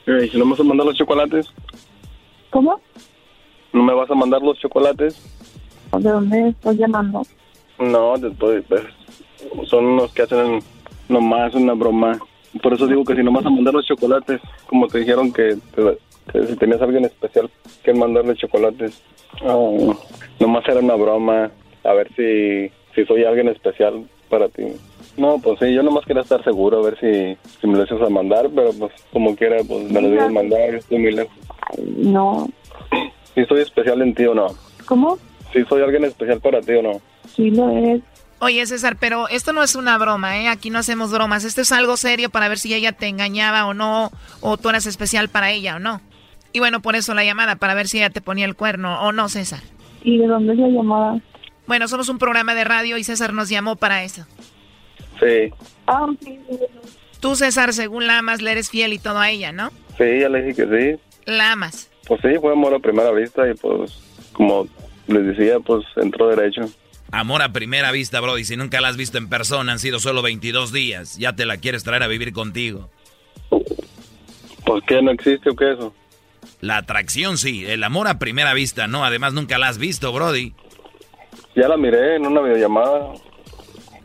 ¿Y 0.07 0.37
no 0.39 0.45
me 0.45 0.53
vas 0.53 0.61
a 0.61 0.65
mandar 0.65 0.87
los 0.87 0.97
chocolates? 0.97 1.47
¿Cómo? 2.51 2.81
¿No 3.73 3.83
me 3.83 3.93
vas 3.93 4.11
a 4.11 4.15
mandar 4.15 4.41
los 4.41 4.59
chocolates? 4.59 5.21
¿De 5.99 6.11
dónde 6.11 6.49
estoy 6.49 6.77
llamando? 6.77 7.23
No, 7.79 8.17
después, 8.17 8.65
pues, 8.69 8.83
son 9.69 9.87
unos 9.87 10.13
que 10.13 10.23
hacen 10.23 10.61
nomás 11.09 11.55
una 11.55 11.75
broma. 11.75 12.19
Por 12.63 12.75
eso 12.75 12.87
digo 12.87 13.05
que 13.05 13.15
si 13.15 13.23
no 13.23 13.33
vas 13.33 13.47
a 13.47 13.51
mandar 13.51 13.75
los 13.75 13.87
chocolates, 13.87 14.41
como 14.67 14.89
te 14.89 15.01
dijeron 15.01 15.33
que, 15.33 15.57
si 16.49 16.57
tenías 16.57 16.81
alguien 16.81 17.05
especial 17.05 17.51
que 17.83 17.93
mandarle 17.93 18.35
chocolates, 18.35 19.03
oh, 19.45 19.95
nomás 20.41 20.67
era 20.69 20.81
una 20.81 20.95
broma, 20.95 21.51
a 21.85 21.93
ver 21.93 22.09
si, 22.17 22.71
si 22.95 23.05
soy 23.07 23.25
alguien 23.25 23.49
especial 23.49 24.07
para 24.29 24.49
ti. 24.49 24.65
No, 25.17 25.39
pues 25.39 25.59
sí, 25.59 25.73
yo 25.73 25.83
nomás 25.83 26.05
quería 26.05 26.23
estar 26.23 26.43
seguro, 26.45 26.79
a 26.79 26.91
ver 26.91 26.99
si, 26.99 27.37
si 27.61 27.67
me 27.67 27.79
lo 27.79 27.85
ibas 27.85 28.03
a 28.03 28.11
mandar, 28.11 28.49
pero 28.55 28.71
pues 28.73 28.93
como 29.13 29.35
quiera, 29.35 29.57
pues 29.67 29.91
me 29.91 30.01
lo 30.01 30.11
debes 30.11 30.31
mandar, 30.31 30.75
estoy 30.75 30.99
muy 30.99 31.13
lejos. 31.13 31.35
No. 31.97 32.49
Si 33.35 33.45
soy 33.45 33.61
especial 33.61 34.03
en 34.03 34.15
ti 34.15 34.27
o 34.27 34.35
no. 34.35 34.49
¿Cómo? 34.87 35.19
Si 35.53 35.65
soy 35.65 35.83
alguien 35.83 36.05
especial 36.05 36.41
para 36.41 36.61
ti 36.61 36.73
o 36.73 36.83
no. 36.83 37.01
Sí 37.35 37.51
lo 37.51 37.71
es. 37.71 38.03
Oye, 38.39 38.67
César, 38.67 38.97
pero 39.01 39.29
esto 39.29 39.53
no 39.53 39.63
es 39.63 39.75
una 39.77 39.97
broma, 39.97 40.39
¿eh? 40.39 40.49
Aquí 40.49 40.69
no 40.69 40.79
hacemos 40.79 41.11
bromas. 41.11 41.45
Esto 41.45 41.63
es 41.63 41.73
algo 41.73 41.97
serio 41.97 42.29
para 42.29 42.49
ver 42.49 42.59
si 42.59 42.75
ella 42.75 42.93
te 42.93 43.07
engañaba 43.07 43.67
o 43.67 43.73
no, 43.73 44.11
o 44.41 44.59
tú 44.59 44.69
eras 44.69 44.87
especial 44.87 45.31
para 45.31 45.51
ella 45.51 45.77
o 45.77 45.79
no. 45.79 46.03
Y 46.53 46.59
bueno, 46.59 46.81
por 46.83 46.97
eso 46.97 47.15
la 47.15 47.25
llamada, 47.25 47.57
para 47.57 47.75
ver 47.75 47.89
si 47.89 47.99
ella 47.99 48.11
te 48.11 48.21
ponía 48.21 48.45
el 48.45 48.55
cuerno 48.55 49.01
o 49.03 49.13
no, 49.13 49.29
César. 49.29 49.61
¿Y 50.03 50.19
de 50.19 50.27
dónde 50.27 50.53
es 50.53 50.59
la 50.59 50.69
llamada? 50.69 51.21
Bueno, 51.67 51.89
somos 51.89 52.09
un 52.09 52.19
programa 52.19 52.55
de 52.55 52.65
radio 52.65 52.97
y 52.99 53.05
César 53.05 53.33
nos 53.33 53.49
llamó 53.49 53.77
para 53.77 54.05
eso. 54.05 54.27
Sí. 55.19 55.51
Ah, 55.87 56.07
sí. 56.23 56.39
Tú, 57.21 57.35
César, 57.37 57.73
según 57.73 58.07
la 58.07 58.19
amas, 58.19 58.43
le 58.43 58.53
eres 58.53 58.71
fiel 58.71 58.93
y 58.93 58.99
todo 58.99 59.19
a 59.19 59.31
ella, 59.31 59.53
¿no? 59.53 59.71
Sí, 59.97 60.21
ya 60.21 60.29
le 60.29 60.43
dije 60.43 60.67
que 60.67 60.97
sí. 60.97 61.01
¿La 61.25 61.53
amas? 61.53 61.91
Pues 62.07 62.21
sí, 62.21 62.39
fue 62.41 62.53
amor 62.53 62.75
a 62.75 62.79
primera 62.79 63.11
vista 63.13 63.49
y 63.51 63.55
pues, 63.55 63.99
como 64.33 64.69
les 65.09 65.27
decía, 65.27 65.59
pues 65.59 65.85
entró 65.97 66.29
derecho. 66.29 66.69
Amor 67.17 67.41
a 67.41 67.49
primera 67.49 67.93
vista, 67.93 68.21
Brody. 68.21 68.45
Si 68.45 68.59
nunca 68.59 68.79
la 68.83 68.89
has 68.89 68.99
visto 68.99 69.17
en 69.17 69.31
persona, 69.31 69.73
han 69.73 69.79
sido 69.79 70.01
solo 70.01 70.21
22 70.21 70.71
días. 70.71 71.17
Ya 71.17 71.33
te 71.35 71.47
la 71.47 71.57
quieres 71.57 71.83
traer 71.83 72.03
a 72.03 72.09
vivir 72.09 72.35
contigo. 72.35 72.91
¿Por 74.67 74.85
qué 74.85 75.01
no 75.01 75.13
existe 75.13 75.49
o 75.49 75.57
qué 75.57 75.73
eso? 75.73 75.95
La 76.61 76.77
atracción 76.77 77.39
sí, 77.39 77.65
el 77.65 77.85
amor 77.85 78.07
a 78.07 78.19
primera 78.19 78.53
vista 78.53 78.87
no. 78.87 79.03
Además, 79.03 79.33
nunca 79.33 79.57
la 79.57 79.69
has 79.69 79.79
visto, 79.79 80.13
Brody. 80.13 80.53
Ya 81.55 81.69
la 81.69 81.79
miré 81.79 82.17
en 82.17 82.27
una 82.27 82.43
videollamada. 82.43 83.15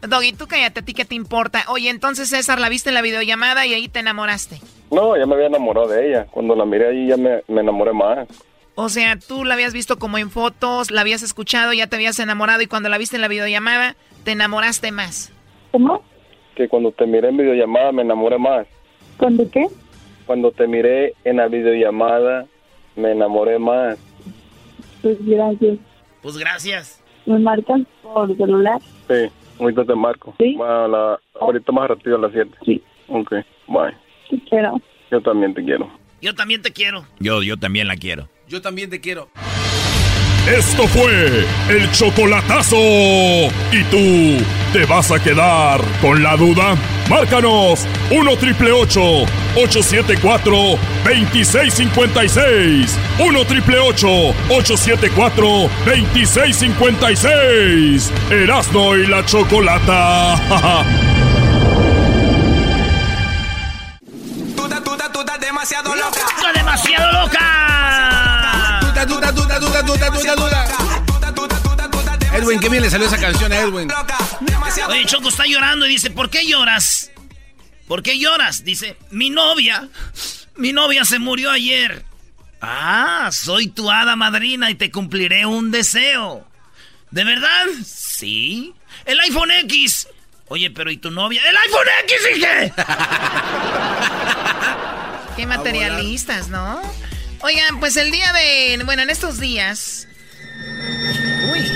Doggy, 0.07 0.31
tú 0.31 0.47
cállate, 0.47 0.79
¿a 0.79 0.85
ti 0.85 0.93
qué 0.93 1.03
te 1.03 1.15
importa? 1.15 1.65
Oye, 1.67 1.89
entonces 1.89 2.29
César 2.29 2.61
la 2.61 2.69
viste 2.69 2.91
en 2.91 2.95
la 2.95 3.01
videollamada 3.01 3.65
y 3.65 3.73
ahí 3.73 3.89
te 3.89 3.99
enamoraste. 3.99 4.61
No, 4.89 5.17
ya 5.17 5.25
me 5.25 5.35
había 5.35 5.47
enamorado 5.47 5.89
de 5.89 6.07
ella. 6.07 6.27
Cuando 6.31 6.55
la 6.55 6.63
miré 6.63 6.87
ahí 6.87 7.07
ya 7.09 7.17
me, 7.17 7.43
me 7.49 7.59
enamoré 7.59 7.91
más. 7.91 8.25
O 8.75 8.89
sea, 8.89 9.17
tú 9.19 9.43
la 9.43 9.55
habías 9.55 9.73
visto 9.73 9.99
como 9.99 10.17
en 10.17 10.29
fotos, 10.29 10.91
la 10.91 11.01
habías 11.01 11.23
escuchado, 11.23 11.73
ya 11.73 11.87
te 11.87 11.97
habías 11.97 12.19
enamorado 12.19 12.61
y 12.61 12.67
cuando 12.67 12.89
la 12.89 12.97
viste 12.97 13.17
en 13.17 13.21
la 13.21 13.27
videollamada, 13.27 13.95
te 14.23 14.31
enamoraste 14.31 14.91
más. 14.91 15.31
¿Cómo? 15.71 16.03
Que 16.55 16.67
cuando 16.67 16.91
te 16.91 17.05
miré 17.05 17.29
en 17.29 17.37
videollamada 17.37 17.91
me 17.91 18.01
enamoré 18.01 18.37
más. 18.37 18.67
¿Cuándo 19.17 19.49
qué? 19.51 19.67
Cuando 20.25 20.51
te 20.51 20.67
miré 20.67 21.13
en 21.23 21.37
la 21.37 21.47
videollamada 21.47 22.45
me 22.95 23.11
enamoré 23.11 23.59
más. 23.59 23.97
Pues 25.01 25.17
gracias. 25.25 25.77
Pues 26.21 26.37
gracias. 26.37 27.03
¿Me 27.25 27.39
marcan 27.39 27.87
por 28.01 28.35
celular? 28.35 28.79
Sí, 29.07 29.31
ahorita 29.59 29.85
te 29.85 29.95
marco. 29.95 30.33
¿Sí? 30.39 30.55
la, 30.55 31.19
ahorita 31.39 31.71
más 31.71 31.89
rápido 31.89 32.17
a 32.17 32.21
las 32.21 32.31
7. 32.31 32.51
Sí. 32.65 32.81
Ok, 33.07 33.31
bye. 33.67 33.95
Te 34.29 34.43
quiero. 34.49 34.81
Yo 35.11 35.21
también 35.21 35.53
te 35.53 35.63
quiero. 35.63 35.89
Yo 36.21 36.33
también 36.35 36.61
te 36.61 36.71
quiero. 36.71 37.05
Yo, 37.19 37.41
yo 37.43 37.57
también 37.57 37.87
la 37.87 37.95
quiero. 37.95 38.29
Yo 38.51 38.61
también 38.61 38.89
te 38.89 38.99
quiero. 38.99 39.29
Esto 40.45 40.85
fue 40.89 41.45
el 41.69 41.89
chocolatazo. 41.93 42.75
¿Y 42.75 43.81
tú 43.89 44.43
te 44.73 44.83
vas 44.85 45.09
a 45.09 45.23
quedar 45.23 45.79
con 46.01 46.21
la 46.21 46.35
duda? 46.35 46.75
Márcanos 47.09 47.87
1 48.09 48.35
triple 48.35 48.73
874 48.73 50.53
2656. 51.05 52.97
1 53.19 53.45
triple 53.45 53.79
874 53.79 55.69
2656. 55.85 58.11
Erasno 58.31 58.97
y 58.97 59.07
la 59.07 59.25
chocolata. 59.25 60.35
Tuta, 64.57 64.83
tuta, 64.83 65.09
tuta, 65.09 65.37
demasiado 65.37 65.95
loca. 65.95 66.19
demasiado 66.53 67.13
loca. 67.13 67.70
Tuta, 69.07 69.33
tuta, 69.33 69.59
tuta, 69.59 69.59
tuta, 69.59 69.85
tuta, 70.11 70.11
tuta, 70.11 70.35
tuta. 70.35 70.67
Edwin, 72.33 72.59
qué 72.59 72.69
bien 72.69 72.83
le 72.83 72.89
salió 72.89 73.07
esa 73.07 73.17
canción 73.17 73.51
a 73.51 73.59
Edwin. 73.59 73.89
Oye, 74.87 75.05
Choco 75.05 75.29
está 75.29 75.45
llorando 75.45 75.85
y 75.85 75.89
dice, 75.89 76.11
¿por 76.11 76.29
qué 76.29 76.47
lloras? 76.47 77.11
¿Por 77.87 78.03
qué 78.03 78.19
lloras? 78.19 78.63
Dice, 78.63 78.97
mi 79.09 79.29
novia, 79.29 79.89
mi 80.55 80.71
novia 80.71 81.03
se 81.03 81.19
murió 81.19 81.51
ayer. 81.51 82.05
Ah, 82.61 83.29
soy 83.31 83.67
tu 83.67 83.91
hada 83.91 84.15
madrina 84.15 84.69
y 84.69 84.75
te 84.75 84.91
cumpliré 84.91 85.45
un 85.45 85.71
deseo. 85.71 86.47
¿De 87.09 87.23
verdad? 87.23 87.65
Sí. 87.85 88.73
El 89.05 89.19
iPhone 89.19 89.51
X. 89.51 90.07
Oye, 90.47 90.69
pero 90.71 90.91
¿y 90.91 90.97
tu 90.97 91.11
novia? 91.11 91.41
¡El 91.49 91.57
iPhone 91.57 91.87
X, 92.03 92.17
dije! 92.33 92.73
Qué 95.35 95.47
materialistas, 95.47 96.49
¿no? 96.49 96.81
Oigan, 97.43 97.79
pues 97.79 97.95
el 97.97 98.11
día 98.11 98.31
de... 98.33 98.81
Bueno, 98.85 99.01
en 99.01 99.09
estos 99.09 99.39
días... 99.39 100.07
Uy. 101.51 101.71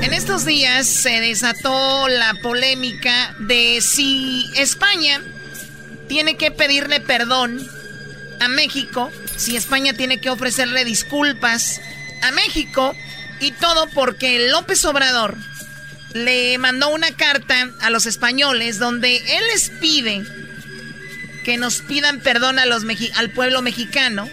En 0.00 0.14
estos 0.14 0.44
días 0.44 0.86
se 0.86 1.20
desató 1.20 2.08
la 2.08 2.34
polémica 2.42 3.34
de 3.40 3.80
si 3.82 4.50
España 4.56 5.20
tiene 6.08 6.36
que 6.36 6.50
pedirle 6.50 7.00
perdón 7.00 7.68
a 8.40 8.48
México, 8.48 9.10
si 9.36 9.56
España 9.56 9.92
tiene 9.92 10.18
que 10.18 10.30
ofrecerle 10.30 10.84
disculpas 10.84 11.80
a 12.22 12.30
México 12.30 12.94
y 13.40 13.50
todo 13.52 13.88
porque 13.90 14.48
López 14.48 14.84
Obrador 14.86 15.36
le 16.14 16.56
mandó 16.58 16.88
una 16.88 17.10
carta 17.10 17.70
a 17.82 17.90
los 17.90 18.06
españoles 18.06 18.78
donde 18.78 19.16
él 19.16 19.44
les 19.52 19.68
pide 19.68 20.24
que 21.44 21.58
nos 21.58 21.80
pidan 21.82 22.20
perdón 22.20 22.58
a 22.58 22.66
los 22.66 22.84
al 23.16 23.30
pueblo 23.30 23.62
mexicano. 23.62 24.28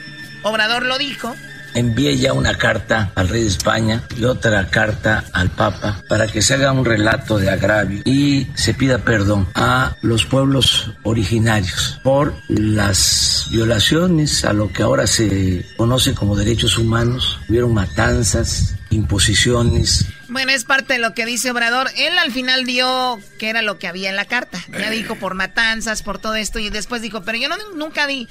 Obrador 0.48 0.86
lo 0.86 1.00
dijo 1.00 1.36
envié 1.74 2.18
ya 2.18 2.34
una 2.34 2.56
carta 2.56 3.12
al 3.16 3.28
rey 3.30 3.42
de 3.42 3.48
España 3.48 4.04
y 4.16 4.26
otra 4.26 4.68
carta 4.70 5.24
al 5.34 5.50
Papa 5.50 6.04
para 6.08 6.28
que 6.28 6.44
se 6.44 6.54
haga 6.54 6.72
un 6.72 6.86
relato 6.86 7.40
de 7.40 7.50
agravio 7.50 8.02
y 8.06 8.48
se 8.54 8.76
pida 8.76 9.00
perdón 9.00 9.48
a 9.56 9.96
los 10.04 10.26
pueblos 10.26 10.92
originarios 11.02 12.00
por 12.04 12.36
las 12.48 13.48
violaciones 13.52 14.46
a 14.46 14.54
lo 14.54 14.72
que 14.72 14.84
ahora 14.84 15.08
se 15.08 15.66
conoce 15.78 16.14
como 16.14 16.36
derechos 16.36 16.78
humanos. 16.78 17.40
Hubieron 17.50 17.74
matanzas, 17.74 18.76
imposiciones. 18.92 20.06
Bueno, 20.36 20.52
es 20.52 20.66
parte 20.66 20.96
de 20.96 21.00
lo 21.00 21.14
que 21.14 21.26
dice 21.26 21.50
Obrador. 21.50 21.88
Él 21.96 22.18
al 22.18 22.30
final 22.30 22.66
dio 22.66 23.18
que 23.40 23.50
era 23.50 23.62
lo 23.62 23.80
que 23.80 23.88
había 23.88 24.10
en 24.10 24.18
la 24.18 24.26
carta. 24.26 24.60
Ya 24.70 24.90
eh. 24.90 24.92
dijo 24.92 25.16
por 25.16 25.34
matanzas, 25.34 26.04
por 26.04 26.20
todo 26.20 26.36
esto 26.36 26.60
y 26.60 26.70
después 26.70 27.02
dijo, 27.02 27.24
pero 27.24 27.38
yo 27.38 27.48
no, 27.48 27.56
nunca 27.74 28.06
di 28.06 28.28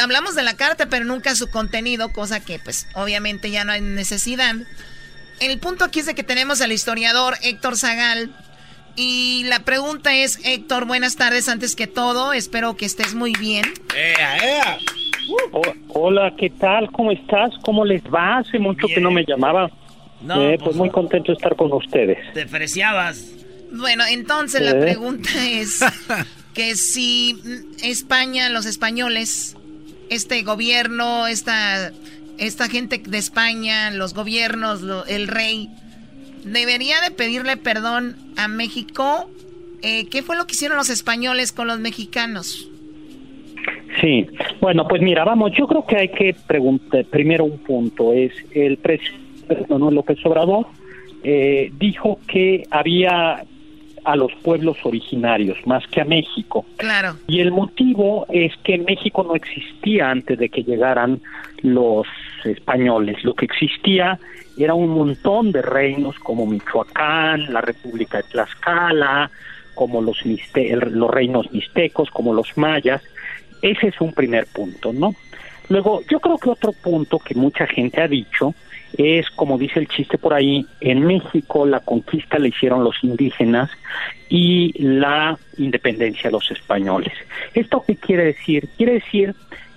hablamos 0.00 0.36
de 0.36 0.44
la 0.44 0.54
carta, 0.54 0.86
pero 0.86 1.04
nunca 1.04 1.34
su 1.34 1.50
contenido, 1.50 2.12
cosa 2.12 2.38
que 2.38 2.60
pues 2.60 2.86
obviamente 2.94 3.50
ya 3.50 3.64
no 3.64 3.72
hay 3.72 3.80
necesidad. 3.80 4.54
El 5.40 5.58
punto 5.58 5.84
aquí 5.84 5.98
es 5.98 6.06
de 6.06 6.14
que 6.14 6.22
tenemos 6.22 6.60
al 6.60 6.70
historiador 6.70 7.34
Héctor 7.42 7.76
Zagal. 7.76 8.30
Y 8.94 9.42
la 9.48 9.58
pregunta 9.64 10.14
es, 10.14 10.38
Héctor, 10.44 10.84
buenas 10.84 11.16
tardes 11.16 11.48
antes 11.48 11.74
que 11.74 11.88
todo, 11.88 12.32
espero 12.32 12.76
que 12.76 12.86
estés 12.86 13.12
muy 13.12 13.32
bien. 13.32 13.64
hola, 15.88 16.32
¿qué 16.38 16.48
tal? 16.50 16.92
¿Cómo 16.92 17.10
estás? 17.10 17.50
¿Cómo 17.62 17.84
les 17.84 18.04
va? 18.04 18.38
Hace 18.38 18.60
mucho 18.60 18.86
que 18.86 19.00
no 19.00 19.10
me 19.10 19.24
llamaba. 19.24 19.68
No, 20.22 20.42
eh, 20.42 20.56
pues, 20.58 20.62
pues, 20.64 20.76
muy 20.76 20.90
contento 20.90 21.32
de 21.32 21.36
estar 21.36 21.56
con 21.56 21.72
ustedes. 21.72 22.18
Te 22.34 22.46
preciabas. 22.46 23.32
Bueno, 23.72 24.04
entonces 24.10 24.60
la 24.62 24.72
¿Eh? 24.72 24.80
pregunta 24.80 25.30
es 25.48 25.80
que 26.54 26.74
si 26.76 27.38
España, 27.82 28.48
los 28.50 28.66
españoles, 28.66 29.56
este 30.10 30.42
gobierno, 30.42 31.26
esta, 31.26 31.92
esta 32.38 32.68
gente 32.68 32.98
de 32.98 33.18
España, 33.18 33.90
los 33.92 34.14
gobiernos, 34.14 34.80
el 35.08 35.28
rey, 35.28 35.70
debería 36.44 37.00
de 37.00 37.10
pedirle 37.10 37.56
perdón 37.56 38.16
a 38.36 38.48
México. 38.48 39.30
Eh, 39.82 40.08
¿Qué 40.10 40.22
fue 40.22 40.36
lo 40.36 40.46
que 40.46 40.52
hicieron 40.52 40.76
los 40.76 40.90
españoles 40.90 41.52
con 41.52 41.68
los 41.68 41.78
mexicanos? 41.78 42.68
Sí, 44.00 44.26
bueno, 44.60 44.86
pues 44.86 45.02
mira, 45.02 45.24
vamos, 45.24 45.52
yo 45.58 45.66
creo 45.66 45.84
que 45.84 45.96
hay 45.96 46.08
que 46.08 46.34
preguntar 46.46 47.04
primero 47.06 47.44
un 47.44 47.58
punto, 47.58 48.12
es 48.12 48.32
el 48.52 48.76
presidente 48.78 49.29
Manuel 49.68 49.94
López 49.96 50.18
Obrador 50.24 50.66
eh, 51.22 51.70
dijo 51.78 52.18
que 52.26 52.66
había 52.70 53.44
a 54.04 54.16
los 54.16 54.32
pueblos 54.42 54.78
originarios 54.84 55.58
más 55.66 55.86
que 55.88 56.00
a 56.00 56.04
México. 56.04 56.64
Claro. 56.76 57.16
Y 57.26 57.40
el 57.40 57.52
motivo 57.52 58.26
es 58.30 58.52
que 58.64 58.78
México 58.78 59.22
no 59.22 59.34
existía 59.34 60.10
antes 60.10 60.38
de 60.38 60.48
que 60.48 60.62
llegaran 60.62 61.20
los 61.62 62.06
españoles. 62.44 63.22
Lo 63.24 63.34
que 63.34 63.44
existía 63.44 64.18
era 64.56 64.74
un 64.74 64.90
montón 64.90 65.52
de 65.52 65.62
reinos 65.62 66.18
como 66.18 66.46
Michoacán, 66.46 67.52
la 67.52 67.60
República 67.60 68.18
de 68.18 68.24
Tlaxcala, 68.24 69.30
como 69.74 70.02
los, 70.02 70.18
los 70.24 71.10
reinos 71.10 71.52
mixtecos, 71.52 72.10
como 72.10 72.34
los 72.34 72.56
mayas. 72.56 73.02
Ese 73.62 73.88
es 73.88 74.00
un 74.00 74.12
primer 74.12 74.46
punto, 74.46 74.92
¿no? 74.92 75.14
Luego, 75.68 76.02
yo 76.10 76.18
creo 76.18 76.36
que 76.38 76.50
otro 76.50 76.72
punto 76.72 77.18
que 77.18 77.34
mucha 77.34 77.66
gente 77.66 78.00
ha 78.00 78.08
dicho 78.08 78.54
es, 78.96 79.30
como 79.30 79.58
dice 79.58 79.80
el 79.80 79.88
chiste 79.88 80.18
por 80.18 80.34
ahí, 80.34 80.66
en 80.80 81.06
México 81.06 81.66
la 81.66 81.80
conquista 81.80 82.38
la 82.38 82.48
hicieron 82.48 82.84
los 82.84 83.02
indígenas 83.02 83.70
y 84.28 84.72
la 84.82 85.38
independencia 85.58 86.30
los 86.30 86.50
españoles. 86.50 87.12
¿Esto 87.54 87.82
qué 87.86 87.96
quiere 87.96 88.24
decir? 88.24 88.68
Quiere 88.76 88.94
decir 88.94 89.34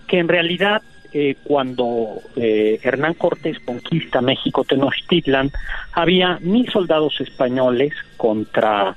que 0.07 0.20
en 0.20 0.28
realidad 0.28 0.82
eh, 1.16 1.36
cuando 1.43 2.22
eh, 2.36 2.80
Hernán 2.82 3.14
Cortés 3.14 3.59
conquista 3.59 4.20
México 4.20 4.64
Tenochtitlan, 4.64 5.51
había 5.91 6.39
mil 6.41 6.68
soldados 6.72 7.22
españoles 7.22 7.93
contra 8.18 8.95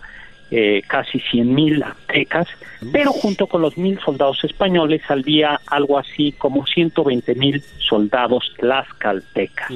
eh, 0.51 0.81
casi 0.87 1.21
cien 1.21 1.55
mil 1.55 1.83
aztecas, 1.83 2.49
pero 2.93 3.13
junto 3.13 3.47
con 3.47 3.63
los 3.63 3.77
mil 3.77 3.99
soldados 4.01 4.43
españoles 4.45 5.03
había 5.09 5.61
algo 5.67 5.99
así 5.99 6.33
como 6.33 6.67
120 6.67 7.35
mil 7.35 7.63
soldados 7.79 8.53
tlaxcaltecas. 8.59 9.71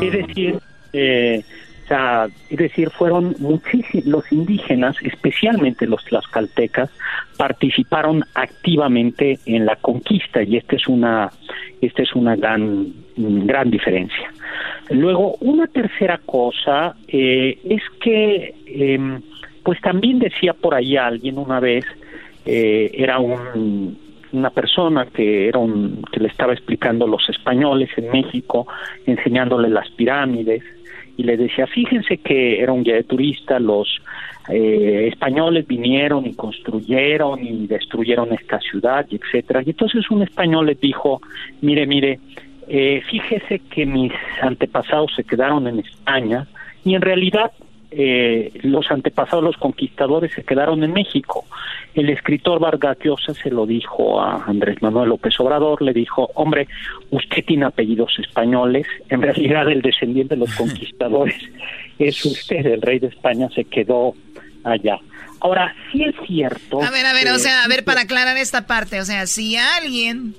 Es 0.00 0.12
decir, 0.12 0.58
eh, 0.92 1.42
es 2.50 2.58
decir, 2.58 2.90
fueron 2.90 3.34
muchísimos, 3.38 4.06
los 4.06 4.32
indígenas, 4.32 4.96
especialmente 5.02 5.86
los 5.86 6.02
tlaxcaltecas, 6.04 6.90
participaron 7.36 8.24
activamente 8.34 9.38
en 9.44 9.66
la 9.66 9.76
conquista 9.76 10.42
y 10.42 10.56
esta 10.56 10.76
es 10.76 10.88
una, 10.88 11.30
esta 11.80 12.02
es 12.02 12.14
una 12.14 12.36
gran, 12.36 12.92
gran 13.16 13.70
diferencia. 13.70 14.32
Luego, 14.90 15.36
una 15.40 15.66
tercera 15.66 16.18
cosa 16.24 16.94
eh, 17.08 17.58
es 17.64 17.82
que 18.00 18.54
em, 18.66 19.20
pues 19.62 19.80
también 19.80 20.18
decía 20.18 20.52
por 20.52 20.74
ahí 20.74 20.96
alguien 20.96 21.38
una 21.38 21.60
vez, 21.60 21.84
eh, 22.44 22.90
era 22.94 23.18
un, 23.18 23.98
una 24.32 24.50
persona 24.50 25.06
que 25.06 25.48
era 25.48 25.58
un, 25.58 26.02
que 26.12 26.20
le 26.20 26.28
estaba 26.28 26.52
explicando 26.52 27.06
los 27.06 27.28
españoles 27.28 27.90
en 27.96 28.10
México, 28.10 28.66
enseñándole 29.06 29.68
las 29.68 29.90
pirámides, 29.90 30.62
y 31.16 31.22
le 31.22 31.36
decía, 31.36 31.66
fíjense 31.66 32.18
que 32.18 32.60
era 32.60 32.72
un 32.72 32.82
guía 32.82 32.96
de 32.96 33.04
turista, 33.04 33.60
los 33.60 34.00
eh, 34.48 35.08
españoles 35.12 35.66
vinieron 35.66 36.26
y 36.26 36.34
construyeron 36.34 37.44
y 37.44 37.66
destruyeron 37.66 38.32
esta 38.32 38.58
ciudad, 38.58 39.06
y 39.08 39.16
etcétera. 39.16 39.62
Y 39.64 39.70
entonces 39.70 40.10
un 40.10 40.22
español 40.22 40.66
le 40.66 40.74
dijo, 40.74 41.20
mire, 41.60 41.86
mire, 41.86 42.18
eh, 42.66 43.02
fíjese 43.08 43.60
que 43.70 43.86
mis 43.86 44.12
antepasados 44.42 45.12
se 45.14 45.22
quedaron 45.22 45.68
en 45.68 45.78
España 45.80 46.46
y 46.84 46.94
en 46.94 47.02
realidad 47.02 47.52
eh, 47.96 48.50
los 48.62 48.90
antepasados, 48.90 49.44
los 49.44 49.56
conquistadores, 49.56 50.32
se 50.32 50.42
quedaron 50.42 50.82
en 50.82 50.92
México. 50.92 51.44
El 51.94 52.10
escritor 52.10 52.58
Vargas 52.58 52.98
Llosa 53.02 53.34
se 53.34 53.50
lo 53.50 53.66
dijo 53.66 54.20
a 54.20 54.44
Andrés 54.44 54.82
Manuel 54.82 55.10
López 55.10 55.38
Obrador, 55.38 55.80
le 55.82 55.92
dijo, 55.92 56.30
hombre, 56.34 56.66
usted 57.10 57.44
tiene 57.44 57.66
apellidos 57.66 58.12
españoles, 58.18 58.86
en 59.08 59.22
realidad 59.22 59.70
el 59.70 59.82
descendiente 59.82 60.34
de 60.34 60.40
los 60.40 60.54
conquistadores 60.56 61.36
es 61.98 62.24
usted, 62.24 62.66
el 62.66 62.82
rey 62.82 62.98
de 62.98 63.08
España 63.08 63.48
se 63.54 63.64
quedó 63.64 64.14
allá. 64.64 64.98
Ahora, 65.40 65.74
sí 65.92 66.02
es 66.02 66.14
cierto. 66.26 66.82
A 66.82 66.90
ver, 66.90 67.06
a 67.06 67.12
ver, 67.12 67.28
o 67.28 67.38
sea, 67.38 67.64
a 67.64 67.68
ver, 67.68 67.84
para 67.84 68.00
aclarar 68.02 68.36
esta 68.36 68.66
parte, 68.66 69.00
o 69.00 69.04
sea, 69.04 69.26
si 69.26 69.56
alguien 69.56 70.34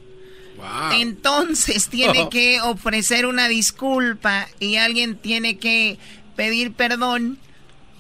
entonces 1.00 1.90
tiene 1.90 2.28
que 2.32 2.60
ofrecer 2.62 3.26
una 3.26 3.48
disculpa 3.48 4.48
y 4.60 4.78
alguien 4.78 5.16
tiene 5.16 5.58
que 5.58 5.98
pedir 6.36 6.74
perdón, 6.74 7.38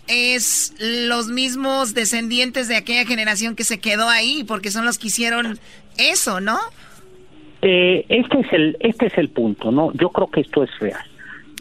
es 0.07 0.73
los 0.79 1.27
mismos 1.27 1.93
descendientes 1.93 2.67
de 2.67 2.75
aquella 2.75 3.05
generación 3.05 3.55
que 3.55 3.63
se 3.63 3.79
quedó 3.79 4.09
ahí, 4.09 4.43
porque 4.47 4.71
son 4.71 4.85
los 4.85 4.97
que 4.97 5.07
hicieron 5.07 5.59
eso, 5.97 6.41
¿no? 6.41 6.57
Eh, 7.61 8.05
este 8.09 8.41
es 8.41 8.53
el 8.53 8.77
este 8.79 9.07
es 9.07 9.17
el 9.17 9.29
punto, 9.29 9.71
¿no? 9.71 9.91
Yo 9.93 10.09
creo 10.09 10.27
que 10.27 10.41
esto 10.41 10.63
es 10.63 10.69
real. 10.79 11.05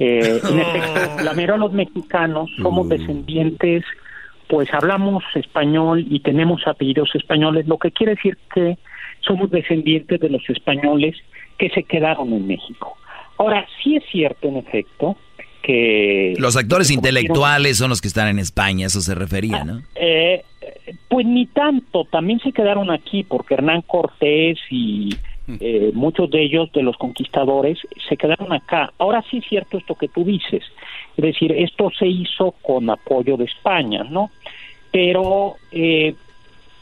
Eh, 0.01 0.41
en 0.49 0.59
efecto, 0.61 1.23
la 1.23 1.33
mayoría 1.33 1.55
de 1.55 1.59
los 1.59 1.73
mexicanos 1.73 2.51
somos 2.61 2.87
mm. 2.87 2.89
descendientes, 2.91 3.85
pues 4.49 4.73
hablamos 4.75 5.25
español 5.35 6.05
y 6.09 6.21
tenemos 6.21 6.67
apellidos 6.67 7.15
españoles, 7.15 7.67
lo 7.67 7.79
que 7.79 7.91
quiere 7.91 8.15
decir 8.15 8.37
que 8.55 8.77
somos 9.21 9.51
descendientes 9.51 10.21
de 10.21 10.29
los 10.29 10.49
españoles 10.51 11.17
que 11.59 11.71
se 11.71 11.85
quedaron 11.85 12.33
en 12.33 12.47
México. 12.47 12.97
Ahora, 13.39 13.67
sí 13.83 13.97
es 13.97 14.05
cierto, 14.11 14.49
en 14.49 14.59
efecto, 14.59 15.17
que... 15.65 16.35
Los 16.39 16.57
actores 16.57 16.91
intelectuales 16.91 17.79
son 17.79 17.91
los 17.91 18.01
que 18.01 18.09
están 18.09 18.29
en 18.29 18.39
España, 18.39 18.87
eso 18.87 19.01
se 19.01 19.15
refería, 19.15 19.65
¿no? 19.65 19.83
Eh, 19.95 20.45
pues 21.09 21.27
ni 21.27 21.47
tanto, 21.47 22.05
también 22.05 22.41
se 22.41 22.53
quedaron 22.53 22.91
aquí 22.91 23.25
porque 23.25 23.55
Hernán 23.55 23.83
Cortés 23.83 24.59
y 24.71 25.11
eh, 25.61 25.91
muchos 25.95 26.31
de 26.31 26.43
ellos, 26.43 26.71
de 26.73 26.83
los 26.83 26.97
conquistadores, 26.97 27.79
se 28.09 28.17
quedaron 28.17 28.53
acá. 28.53 28.93
Ahora 28.99 29.23
sí 29.31 29.39
es 29.39 29.45
cierto 29.49 29.79
esto 29.79 29.95
que 29.95 30.09
tú 30.09 30.25
dices, 30.25 30.63
es 31.17 31.25
decir, 31.25 31.53
esto 31.53 31.91
se 31.99 32.07
hizo 32.07 32.53
con 32.63 32.91
apoyo 32.91 33.37
de 33.37 33.45
España, 33.45 34.05
¿no? 34.05 34.31
Pero, 34.91 35.55
eh, 35.73 36.15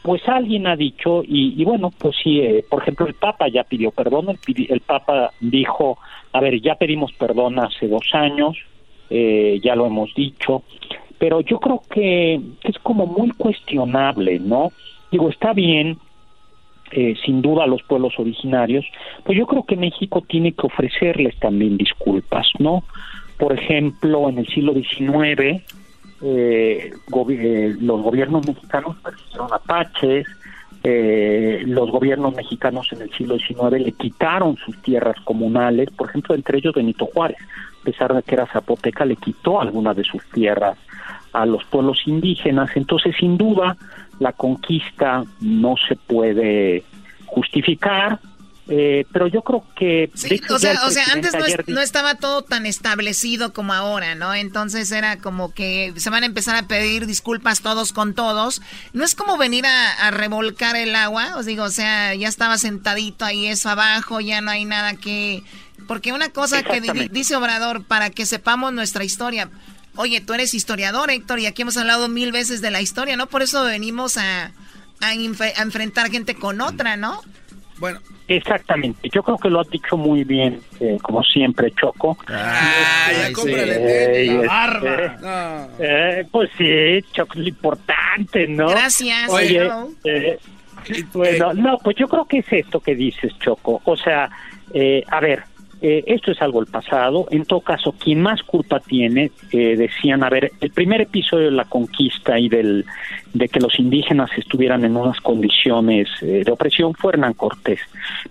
pues 0.01 0.21
alguien 0.27 0.67
ha 0.67 0.75
dicho, 0.75 1.23
y, 1.25 1.63
bueno, 1.63 1.89
pues 1.97 2.15
sí, 2.21 2.41
eh, 2.41 2.65
por 2.69 2.81
ejemplo, 2.81 3.07
el 3.07 3.13
Papa 3.13 3.47
ya 3.47 3.63
pidió 3.63 3.91
perdón, 3.91 4.29
el, 4.29 4.67
el, 4.69 4.81
Papa 4.81 5.31
dijo, 5.39 5.97
a 6.33 6.41
ver, 6.41 6.59
ya 6.59 6.75
pedimos 6.75 7.13
perdón 7.13 7.57
hace 7.59 7.87
dos 7.87 8.03
años, 8.11 8.57
eh, 9.15 9.59
ya 9.63 9.75
lo 9.75 9.85
hemos 9.85 10.11
dicho, 10.15 10.63
pero 11.19 11.41
yo 11.41 11.59
creo 11.59 11.83
que 11.87 12.41
es 12.63 12.79
como 12.79 13.05
muy 13.05 13.29
cuestionable, 13.29 14.39
¿no? 14.39 14.71
Digo, 15.11 15.29
está 15.29 15.53
bien, 15.53 15.99
eh, 16.91 17.13
sin 17.23 17.43
duda 17.43 17.65
a 17.65 17.67
los 17.67 17.83
pueblos 17.83 18.13
originarios, 18.17 18.83
pues 19.23 19.37
yo 19.37 19.45
creo 19.45 19.65
que 19.65 19.75
México 19.75 20.21
tiene 20.27 20.53
que 20.53 20.65
ofrecerles 20.65 21.37
también 21.39 21.77
disculpas, 21.77 22.47
¿no? 22.57 22.83
Por 23.37 23.53
ejemplo, 23.53 24.29
en 24.29 24.39
el 24.39 24.47
siglo 24.47 24.73
XIX, 24.73 25.61
eh, 26.23 26.91
eh, 27.29 27.75
los 27.79 28.01
gobiernos 28.01 28.47
mexicanos 28.47 28.95
persiguieron 29.03 29.53
apaches, 29.53 30.25
eh, 30.83 31.63
los 31.65 31.89
gobiernos 31.91 32.35
mexicanos 32.35 32.91
en 32.91 33.03
el 33.03 33.11
siglo 33.11 33.37
XIX 33.37 33.81
le 33.81 33.91
quitaron 33.93 34.57
sus 34.57 34.81
tierras 34.81 35.15
comunales, 35.23 35.89
por 35.91 36.09
ejemplo, 36.09 36.35
entre 36.35 36.57
ellos 36.57 36.73
Benito 36.73 37.05
Juárez, 37.05 37.37
a 37.83 37.85
pesar 37.85 38.13
de 38.13 38.23
que 38.23 38.35
era 38.35 38.47
zapoteca, 38.47 39.03
le 39.03 39.17
quitó 39.17 39.59
algunas 39.59 39.95
de 39.97 40.05
sus 40.05 40.23
tierras 40.31 40.77
a 41.33 41.45
los 41.45 41.65
pueblos 41.65 41.99
indígenas. 42.05 42.69
Entonces, 42.75 43.13
sin 43.19 43.37
duda, 43.37 43.75
la 44.19 44.31
conquista 44.31 45.23
no 45.41 45.75
se 45.87 45.97
puede 45.97 46.85
justificar, 47.25 48.19
eh, 48.69 49.05
pero 49.11 49.27
yo 49.27 49.41
creo 49.41 49.65
que... 49.75 50.09
o 50.49 50.59
sea, 50.59 50.79
antes 51.11 51.33
no, 51.67 51.81
estaba 51.81 52.15
todo 52.15 52.43
tan 52.43 52.65
establecido 52.65 53.51
como 53.51 53.73
ahora, 53.73 54.15
¿no? 54.15 54.33
Entonces 54.33 54.89
era 54.93 55.17
como 55.17 55.53
que 55.53 55.93
se 55.97 56.09
van 56.09 56.23
a 56.23 56.27
empezar 56.27 56.55
a 56.55 56.67
pedir 56.67 57.05
disculpas 57.05 57.61
todos 57.61 57.91
con 57.91 58.13
todos. 58.13 58.61
No 58.93 59.03
es 59.03 59.15
como 59.15 59.37
venir 59.37 59.65
a, 59.65 60.11
revolcar 60.11 60.77
el 60.77 60.95
agua, 60.95 61.35
os 61.35 61.45
digo, 61.45 61.65
o 61.65 61.69
sea, 61.69 62.15
ya 62.15 62.29
estaba 62.29 62.57
sentadito 62.57 63.25
ahí 63.25 63.47
eso 63.47 63.69
abajo, 63.69 64.21
ya 64.21 64.39
no 64.39 64.51
hay 64.51 64.63
nada 64.63 64.93
que... 64.95 65.43
Porque 65.87 66.13
una 66.13 66.29
cosa 66.29 66.63
que 66.63 66.81
dice 67.11 67.35
Obrador, 67.35 67.83
para 67.83 68.09
que 68.09 68.25
sepamos 68.25 68.73
nuestra 68.73 69.03
historia, 69.03 69.49
Oye, 69.95 70.21
tú 70.21 70.33
eres 70.33 70.53
historiador, 70.53 71.11
Héctor, 71.11 71.39
y 71.39 71.45
aquí 71.45 71.61
hemos 71.61 71.77
hablado 71.77 72.09
mil 72.09 72.31
veces 72.31 72.61
de 72.61 72.71
la 72.71 72.81
historia, 72.81 73.15
¿no? 73.15 73.27
Por 73.27 73.43
eso 73.43 73.63
venimos 73.63 74.17
a, 74.17 74.51
a, 75.01 75.13
enfrentar 75.13 76.09
gente 76.09 76.33
con 76.33 76.61
otra, 76.61 76.97
¿no? 76.97 77.21
Bueno. 77.77 77.99
Exactamente, 78.25 79.09
yo 79.13 79.21
creo 79.21 79.37
que 79.37 79.49
lo 79.49 79.59
has 79.59 79.69
dicho 79.69 79.97
muy 79.97 80.23
bien, 80.23 80.61
eh, 80.79 80.97
como 81.01 81.21
siempre, 81.23 81.71
Choco. 81.71 82.17
Ah, 82.29 83.11
ya 83.11 83.33
cómprale 83.33 84.25
la 84.25 84.47
barba. 84.47 85.69
Eh, 85.77 86.25
pues 86.31 86.49
sí, 86.57 87.05
Choco 87.11 87.33
es 87.33 87.39
lo 87.39 87.49
importante, 87.49 88.47
¿no? 88.47 88.69
Gracias. 88.69 89.29
Oye, 89.29 89.69
eh, 90.05 90.39
bueno, 91.11 91.53
no, 91.53 91.77
pues 91.79 91.97
yo 91.97 92.07
creo 92.07 92.23
que 92.23 92.39
es 92.39 92.45
esto 92.49 92.79
que 92.79 92.95
dices, 92.95 93.33
Choco. 93.39 93.81
O 93.83 93.97
sea, 93.97 94.29
a 95.09 95.19
ver, 95.19 95.43
eh, 95.85 96.01
esto 96.07 96.31
es 96.31 96.41
algo 96.41 96.63
del 96.63 96.71
pasado. 96.71 97.27
En 97.29 97.43
todo 97.43 97.59
caso, 97.59 97.91
quien 97.91 98.21
más 98.21 98.41
culpa 98.41 98.79
tiene, 98.79 99.31
eh, 99.51 99.75
decían, 99.75 100.23
a 100.23 100.29
ver, 100.29 100.53
el 100.61 100.71
primer 100.71 101.01
episodio 101.01 101.47
de 101.47 101.51
la 101.51 101.65
conquista 101.65 102.39
y 102.39 102.47
del, 102.47 102.85
de 103.33 103.49
que 103.49 103.59
los 103.59 103.79
indígenas 103.79 104.29
estuvieran 104.37 104.85
en 104.85 104.95
unas 104.95 105.19
condiciones 105.19 106.07
eh, 106.21 106.43
de 106.45 106.51
opresión 106.51 106.93
fue 106.93 107.13
Hernán 107.13 107.33
Cortés. 107.33 107.79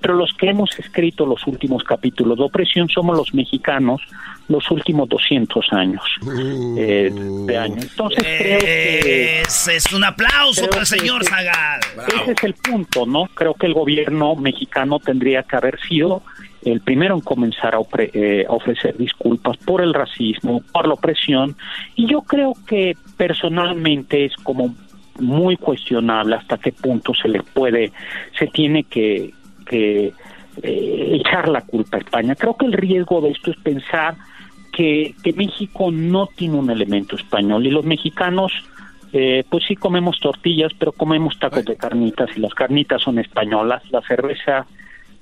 Pero 0.00 0.14
los 0.14 0.32
que 0.34 0.50
hemos 0.50 0.78
escrito 0.78 1.26
los 1.26 1.46
últimos 1.46 1.82
capítulos 1.82 2.38
de 2.38 2.44
opresión 2.44 2.88
somos 2.88 3.16
los 3.16 3.34
mexicanos 3.34 4.00
los 4.48 4.70
últimos 4.70 5.08
200 5.08 5.72
años 5.72 6.02
de 6.24 7.58
año. 7.58 7.76
Entonces 7.80 8.22
creo 8.22 8.58
que... 8.58 9.42
Es 9.42 9.92
un 9.92 10.04
aplauso 10.04 10.68
para 10.68 10.80
el 10.80 10.86
señor 10.86 11.24
Zagal. 11.24 11.80
Ese 12.08 12.32
es 12.32 12.44
el 12.44 12.54
punto, 12.54 13.06
¿no? 13.06 13.26
Creo 13.34 13.54
que 13.54 13.66
el 13.66 13.74
gobierno 13.74 14.34
mexicano 14.34 14.98
tendría 14.98 15.42
que 15.44 15.56
haber 15.56 15.80
sido 15.80 16.22
el 16.64 16.80
primero 16.80 17.14
en 17.14 17.20
comenzar 17.20 17.76
eh, 17.98 18.46
a, 18.48 18.52
ofrecer 18.52 18.96
disculpas 18.96 19.56
por 19.58 19.80
el 19.80 19.94
racismo, 19.94 20.62
por 20.72 20.86
la 20.86 20.94
opresión, 20.94 21.56
y 21.96 22.06
yo 22.06 22.22
creo 22.22 22.54
que 22.66 22.96
personalmente 23.16 24.24
es 24.24 24.36
como 24.36 24.74
muy 25.18 25.56
cuestionable 25.56 26.36
hasta 26.36 26.58
qué 26.58 26.72
punto 26.72 27.12
se 27.14 27.28
le 27.28 27.42
puede, 27.42 27.92
se 28.38 28.46
tiene 28.48 28.84
que, 28.84 29.32
que 29.66 30.12
eh, 30.62 31.08
echar 31.20 31.48
la 31.48 31.62
culpa 31.62 31.96
a 31.96 32.00
España. 32.00 32.34
Creo 32.34 32.56
que 32.56 32.66
el 32.66 32.72
riesgo 32.72 33.20
de 33.20 33.30
esto 33.30 33.50
es 33.50 33.56
pensar 33.58 34.16
que, 34.72 35.14
que 35.22 35.32
México 35.32 35.90
no 35.90 36.28
tiene 36.34 36.56
un 36.56 36.70
elemento 36.70 37.16
español 37.16 37.66
y 37.66 37.70
los 37.70 37.84
mexicanos 37.84 38.52
eh, 39.12 39.44
pues 39.50 39.64
sí 39.68 39.76
comemos 39.76 40.18
tortillas, 40.20 40.72
pero 40.78 40.92
comemos 40.92 41.38
tacos 41.38 41.64
de 41.66 41.76
carnitas 41.76 42.30
y 42.34 42.40
las 42.40 42.54
carnitas 42.54 43.02
son 43.02 43.18
españolas, 43.18 43.82
la 43.90 44.00
cerveza 44.02 44.66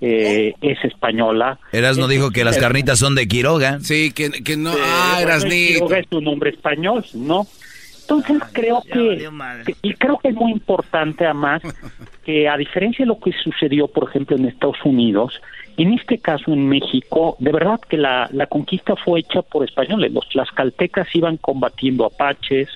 eh, 0.01 0.55
es 0.61 0.84
española. 0.84 1.59
Erasno 1.72 2.07
dijo 2.07 2.30
que 2.30 2.45
las 2.45 2.57
carnitas 2.57 2.99
son 3.01 3.16
de 3.16 3.26
Quiroga. 3.26 3.80
Sí, 3.80 4.12
que, 4.12 4.30
que 4.30 4.57
no. 4.57 4.72
ah, 4.80 5.20
Quiroga 5.49 5.99
es 5.99 6.07
un 6.12 6.24
nombre 6.24 6.51
español, 6.51 7.05
¿no? 7.14 7.47
Entonces 8.11 8.43
creo 8.53 8.83
que, 8.83 9.29
y 9.83 9.95
creo 9.95 10.19
que 10.19 10.29
es 10.29 10.35
muy 10.35 10.51
importante 10.51 11.25
además 11.25 11.63
que 12.25 12.49
a 12.49 12.57
diferencia 12.57 13.05
de 13.05 13.09
lo 13.09 13.21
que 13.21 13.33
sucedió, 13.33 13.87
por 13.87 14.09
ejemplo, 14.09 14.37
en 14.37 14.47
Estados 14.47 14.85
Unidos, 14.85 15.41
en 15.77 15.93
este 15.93 16.19
caso 16.19 16.53
en 16.53 16.69
México, 16.69 17.37
de 17.39 17.53
verdad 17.53 17.81
que 17.81 17.97
la, 17.97 18.29
la 18.33 18.47
conquista 18.47 18.97
fue 18.97 19.21
hecha 19.21 19.43
por 19.43 19.65
españoles. 19.65 20.13
Los 20.13 20.29
tlaxcaltecas 20.29 21.07
iban 21.15 21.37
combatiendo 21.37 22.05
apaches, 22.05 22.69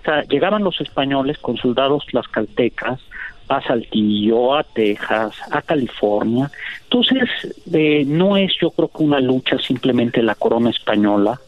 o 0.00 0.04
sea, 0.04 0.22
llegaban 0.24 0.64
los 0.64 0.80
españoles 0.80 1.38
con 1.38 1.56
soldados 1.56 2.04
tlaxcaltecas, 2.06 3.00
a 3.48 3.62
Saltillo, 3.62 4.54
a 4.54 4.64
Texas, 4.64 5.34
a 5.50 5.62
California. 5.62 6.50
Entonces, 6.84 7.28
eh, 7.72 8.04
no 8.06 8.36
es 8.36 8.52
yo 8.60 8.70
creo 8.70 8.88
que 8.88 9.02
una 9.02 9.20
lucha 9.20 9.56
simplemente 9.58 10.20
de 10.20 10.26
la 10.26 10.34
corona 10.34 10.70
española, 10.70 11.38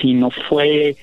sino 0.00 0.30
fue... 0.30 0.96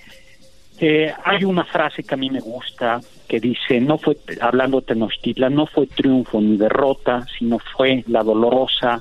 Eh, 0.84 1.14
hay 1.24 1.44
una 1.44 1.64
frase 1.64 2.02
que 2.02 2.16
a 2.16 2.18
mí 2.18 2.32
me 2.32 2.40
gusta 2.40 3.00
que 3.28 3.40
dice, 3.40 3.80
no 3.80 4.00
fue, 4.00 4.18
hablando 4.42 4.82
de 4.82 4.88
Tenochtitlan, 4.88 5.54
no 5.54 5.68
fue 5.68 5.86
triunfo 5.86 6.42
ni 6.42 6.58
derrota, 6.58 7.24
sino 7.38 7.60
fue 7.60 8.04
la 8.08 8.24
dolorosa, 8.24 9.00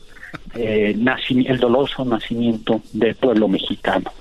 eh, 0.55 0.95
el 0.95 1.59
doloroso 1.59 2.05
nacimiento 2.05 2.83
del 2.93 3.14
pueblo 3.14 3.49
mexicano. 3.49 4.12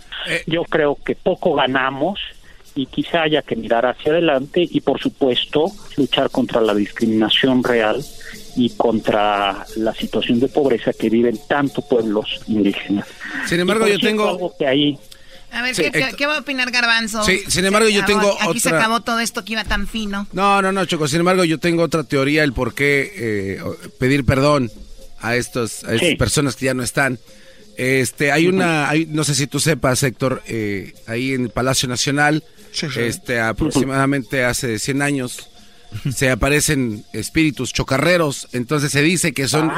Yo 0.48 0.64
creo 0.64 0.98
que 1.04 1.16
poco 1.16 1.54
ganamos, 1.54 2.20
y 2.76 2.86
quizá 2.86 3.24
haya 3.24 3.42
que 3.42 3.56
mirar 3.56 3.86
hacia 3.86 4.12
adelante 4.14 4.66
y 4.70 4.80
por 4.80 5.00
supuesto 5.00 5.66
luchar 5.98 6.30
contra 6.30 6.62
la 6.62 6.74
discriminación 6.74 7.64
real 7.64 8.02
y 8.56 8.70
contra 8.72 9.66
la 9.76 9.94
situación 9.94 10.40
de 10.40 10.48
pobreza 10.48 10.94
que 10.94 11.10
viven 11.10 11.38
tanto 11.48 11.82
pueblos 11.82 12.42
indígenas. 12.48 13.08
Sin 13.46 13.60
embargo, 13.60 13.88
yo 13.88 14.00
tengo 14.00 14.54
que 14.58 14.66
ahí 14.66 14.98
a 15.52 15.62
ver, 15.62 15.76
¿qué, 16.16 16.26
va 16.26 16.38
a 16.38 16.40
opinar 16.40 16.72
Garbanzo? 16.72 17.24
Sí, 17.24 17.42
sin 17.48 17.66
embargo, 17.66 17.90
yo 17.90 18.06
tengo 18.06 18.38
Aquí 18.42 18.60
se 18.60 18.70
acabó 18.70 19.02
todo 19.02 19.20
esto 19.20 19.44
que 19.44 19.54
iba 19.54 19.64
tan 19.64 19.88
fino. 19.88 20.28
No, 20.32 20.62
no, 20.62 20.72
no, 20.72 20.86
Choco. 20.86 21.08
Sin 21.08 21.20
embargo, 21.20 21.44
yo 21.44 21.60
tengo 21.60 21.84
otra 21.84 22.04
teoría, 22.04 22.44
el 22.44 22.54
por 22.54 22.74
qué 22.74 23.12
eh, 23.16 23.64
pedir 24.00 24.26
perdón 24.26 24.72
a, 25.20 25.36
estos, 25.36 25.84
a 25.84 25.96
estas 25.96 26.16
personas 26.16 26.56
que 26.56 26.66
ya 26.66 26.74
no 26.74 26.84
están. 26.84 27.20
Este, 27.78 28.32
hay 28.32 28.48
una, 28.48 28.90
hay, 28.90 29.06
no 29.06 29.24
sé 29.24 29.36
si 29.36 29.48
tú 29.48 29.60
sepas, 29.60 30.04
Héctor, 30.04 30.44
eh, 30.48 30.94
ahí 31.08 31.34
en 31.34 31.44
el 31.44 31.50
Palacio 31.50 31.88
Nacional 31.88 32.44
este, 32.98 33.40
aproximadamente 33.40 34.44
hace 34.44 34.80
100 34.80 35.02
años 35.02 35.50
se 36.14 36.30
aparecen 36.30 37.04
espíritus 37.14 37.74
chocarreros, 37.74 38.48
entonces 38.52 38.92
se 38.92 39.02
dice 39.02 39.34
que 39.34 39.48
son 39.48 39.72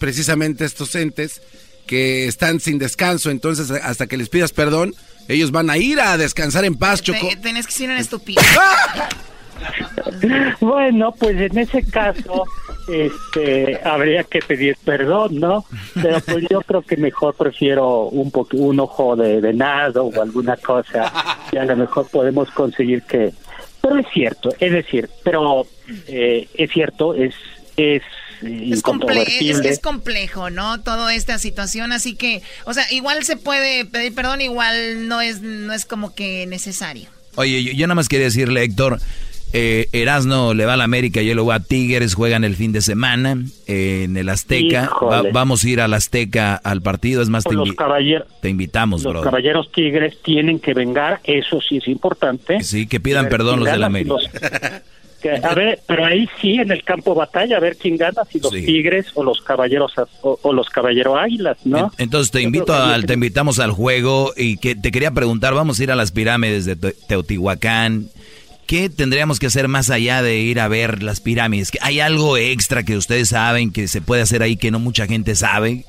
precisamente 0.00 0.64
estos 0.64 0.94
entes 0.94 1.40
que 1.86 2.26
están 2.26 2.58
sin 2.58 2.78
descanso, 2.78 3.30
entonces 3.30 3.70
hasta 3.70 4.06
que 4.06 4.16
les 4.16 4.28
pidas 4.28 4.52
perdón, 4.52 4.94
ellos 5.28 5.50
van 5.50 5.70
a 5.70 5.78
ir 5.78 6.00
a 6.00 6.16
descansar 6.16 6.64
en 6.64 6.76
paz, 6.76 7.02
Choco. 7.02 7.28
Tenés 7.42 7.66
que 7.66 7.72
ser 7.72 7.90
un 7.90 7.96
estúpido. 7.96 8.42
bueno, 10.60 11.12
pues 11.12 11.40
en 11.40 11.58
ese 11.58 11.84
caso 11.84 12.44
este 12.88 13.80
habría 13.84 14.24
que 14.24 14.40
pedir 14.40 14.76
perdón, 14.84 15.38
¿no? 15.38 15.64
Pero 15.94 16.20
pues 16.20 16.46
yo 16.50 16.60
creo 16.62 16.82
que 16.82 16.96
mejor 16.96 17.34
prefiero 17.34 18.06
un 18.06 18.32
un 18.52 18.80
ojo 18.80 19.16
de 19.16 19.40
venado 19.40 20.06
o 20.06 20.22
alguna 20.22 20.56
cosa 20.56 21.12
y 21.52 21.56
a 21.56 21.64
lo 21.64 21.76
mejor 21.76 22.08
podemos 22.08 22.50
conseguir 22.50 23.02
que 23.02 23.32
pero 23.80 23.98
es 23.98 24.06
cierto, 24.12 24.50
es 24.60 24.72
decir, 24.72 25.10
pero 25.24 25.66
eh, 26.06 26.48
es 26.54 26.70
cierto, 26.70 27.14
es 27.14 27.34
es 27.76 28.02
es, 28.42 28.84
es, 29.64 29.78
complejo, 29.78 30.50
¿no? 30.50 30.80
Toda 30.80 31.14
esta 31.14 31.38
situación, 31.38 31.92
así 31.92 32.14
que, 32.14 32.42
o 32.64 32.74
sea, 32.74 32.84
igual 32.92 33.24
se 33.24 33.36
puede 33.36 33.84
pedir 33.84 34.14
perdón, 34.14 34.40
igual 34.40 35.08
no 35.08 35.20
es 35.20 35.40
no 35.42 35.72
es 35.72 35.84
como 35.84 36.14
que 36.14 36.46
necesario. 36.46 37.08
Oye, 37.36 37.62
yo, 37.62 37.72
yo 37.72 37.86
nada 37.86 37.94
más 37.94 38.08
quería 38.08 38.26
decirle, 38.26 38.62
Héctor, 38.62 38.98
Eh, 39.54 39.88
Erasno 39.92 40.54
le 40.54 40.64
va 40.64 40.74
a 40.74 40.76
la 40.78 40.84
América, 40.84 41.20
yo 41.20 41.34
le 41.34 41.40
voy 41.42 41.54
a 41.54 41.60
Tigres, 41.60 42.14
juegan 42.14 42.42
el 42.42 42.56
fin 42.56 42.72
de 42.72 42.80
semana 42.80 43.36
eh, 43.66 44.04
en 44.04 44.16
el 44.16 44.30
Azteca. 44.30 44.90
vamos 45.32 45.62
a 45.62 45.68
ir 45.68 45.80
al 45.82 45.92
Azteca 45.92 46.54
al 46.56 46.80
partido, 46.80 47.20
es 47.20 47.28
más, 47.28 47.44
te, 47.44 47.52
los 47.52 47.68
te, 48.40 48.48
invitamos, 48.48 49.02
Los 49.02 49.22
caballeros 49.22 49.70
Tigres 49.70 50.16
tienen 50.22 50.58
que 50.58 50.72
vengar, 50.72 51.20
eso 51.24 51.60
sí 51.60 51.76
es 51.76 51.88
importante. 51.88 52.62
Sí, 52.62 52.86
que 52.86 52.98
pidan 52.98 53.28
perdón 53.28 53.60
los 53.60 53.70
de 53.70 53.76
la 53.76 53.86
América. 53.86 54.16
a 55.30 55.54
ver, 55.54 55.80
pero 55.86 56.04
ahí 56.04 56.28
sí, 56.40 56.54
en 56.54 56.70
el 56.70 56.82
campo 56.84 57.14
batalla, 57.14 57.56
a 57.56 57.60
ver 57.60 57.76
quién 57.76 57.96
gana, 57.96 58.22
si 58.30 58.40
los 58.40 58.50
Tigres 58.50 59.06
o 59.14 59.22
los 59.22 59.40
caballeros 59.42 59.92
o, 60.22 60.52
los 60.52 60.68
caballeros 60.70 61.16
Águilas, 61.18 61.58
¿no? 61.64 61.92
Entonces 61.98 62.30
te 62.30 62.42
invito 62.42 62.74
al, 62.74 63.06
te 63.06 63.14
invitamos 63.14 63.58
al 63.58 63.72
juego 63.72 64.32
y 64.36 64.56
que 64.56 64.74
te 64.74 64.90
quería 64.90 65.10
preguntar, 65.10 65.54
vamos 65.54 65.78
a 65.78 65.82
ir 65.82 65.92
a 65.92 65.96
las 65.96 66.12
pirámides 66.12 66.64
de 66.64 66.76
Teotihuacán. 66.76 68.08
¿Qué 68.66 68.88
tendríamos 68.88 69.38
que 69.38 69.46
hacer 69.46 69.68
más 69.68 69.90
allá 69.90 70.22
de 70.22 70.38
ir 70.38 70.60
a 70.60 70.68
ver 70.68 71.02
las 71.02 71.20
pirámides? 71.20 71.72
¿Hay 71.82 72.00
algo 72.00 72.36
extra 72.36 72.84
que 72.84 72.96
ustedes 72.96 73.30
saben 73.30 73.72
que 73.72 73.88
se 73.88 74.00
puede 74.00 74.22
hacer 74.22 74.42
ahí 74.42 74.56
que 74.56 74.70
no 74.70 74.78
mucha 74.78 75.06
gente 75.06 75.34
sabe? 75.34 75.84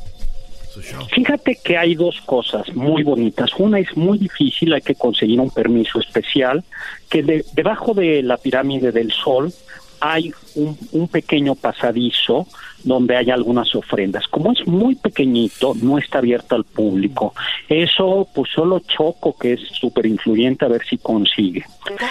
Fíjate 1.13 1.59
que 1.63 1.77
hay 1.77 1.95
dos 1.95 2.21
cosas 2.21 2.73
muy 2.75 3.03
bonitas. 3.03 3.51
Una 3.57 3.79
es 3.79 3.95
muy 3.95 4.17
difícil, 4.17 4.73
hay 4.73 4.81
que 4.81 4.95
conseguir 4.95 5.39
un 5.39 5.49
permiso 5.49 5.99
especial, 5.99 6.63
que 7.09 7.43
debajo 7.53 7.93
de 7.93 8.23
la 8.23 8.37
pirámide 8.37 8.91
del 8.91 9.11
Sol 9.11 9.53
hay 10.05 10.33
un, 10.55 11.07
pequeño 11.07 11.55
pasadizo 11.55 12.45
donde 12.83 13.15
hay 13.15 13.31
algunas 13.31 13.73
ofrendas. 13.73 14.27
Como 14.27 14.51
es 14.51 14.67
muy 14.67 14.95
pequeñito, 14.95 15.73
no 15.81 15.97
está 15.97 16.17
abierto 16.17 16.55
al 16.55 16.65
público. 16.65 17.33
Eso, 17.69 18.27
pues 18.35 18.51
solo 18.53 18.79
Choco, 18.79 19.37
que 19.37 19.53
es 19.53 19.61
súper 19.79 20.05
influyente, 20.05 20.65
a 20.65 20.67
ver 20.67 20.81
si 20.85 20.97
consigue. 20.97 21.63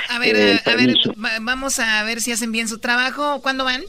A 0.08 0.18
ver, 0.18 0.36
eh, 0.36 0.60
a 0.64 0.74
ver, 0.74 0.96
vamos 1.42 1.78
a 1.78 2.02
ver 2.04 2.22
si 2.22 2.32
hacen 2.32 2.50
bien 2.50 2.66
su 2.66 2.78
trabajo. 2.78 3.42
¿Cuándo 3.42 3.64
van? 3.64 3.82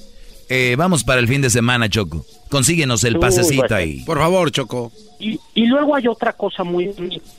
Eh, 0.55 0.75
vamos 0.75 1.03
para 1.03 1.19
el 1.19 1.27
fin 1.27 1.41
de 1.41 1.49
semana, 1.49 1.89
Choco. 1.89 2.27
Consíguenos 2.47 3.03
el 3.05 3.17
pasecito 3.17 3.73
ahí. 3.73 4.03
Por 4.05 4.19
favor, 4.19 4.51
Choco. 4.51 4.91
Y, 5.19 5.39
y 5.55 5.65
luego 5.65 5.95
hay 5.95 6.07
otra 6.07 6.33
cosa 6.33 6.63
muy 6.63 6.93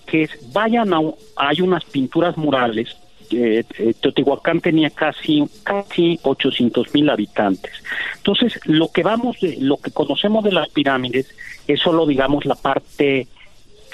que 0.05 0.25
es, 0.25 0.31
vayan 0.53 0.93
a, 0.93 0.99
hay 1.37 1.61
unas 1.61 1.85
pinturas 1.85 2.37
murales 2.37 2.97
eh, 3.31 3.65
Teotihuacán 4.01 4.61
tenía 4.61 4.91
casi 4.91 5.45
casi 5.63 6.19
800 6.25 6.93
mil 6.93 7.09
habitantes. 7.09 7.73
Entonces, 8.17 8.59
lo 8.65 8.89
que 8.89 9.05
vamos, 9.05 9.39
de, 9.41 9.59
lo 9.61 9.77
que 9.77 9.93
conocemos 9.93 10.43
de 10.43 10.51
las 10.51 10.69
pirámides 10.71 11.33
es 11.69 11.81
solo, 11.81 12.07
digamos, 12.07 12.45
la 12.45 12.57
parte 12.57 13.29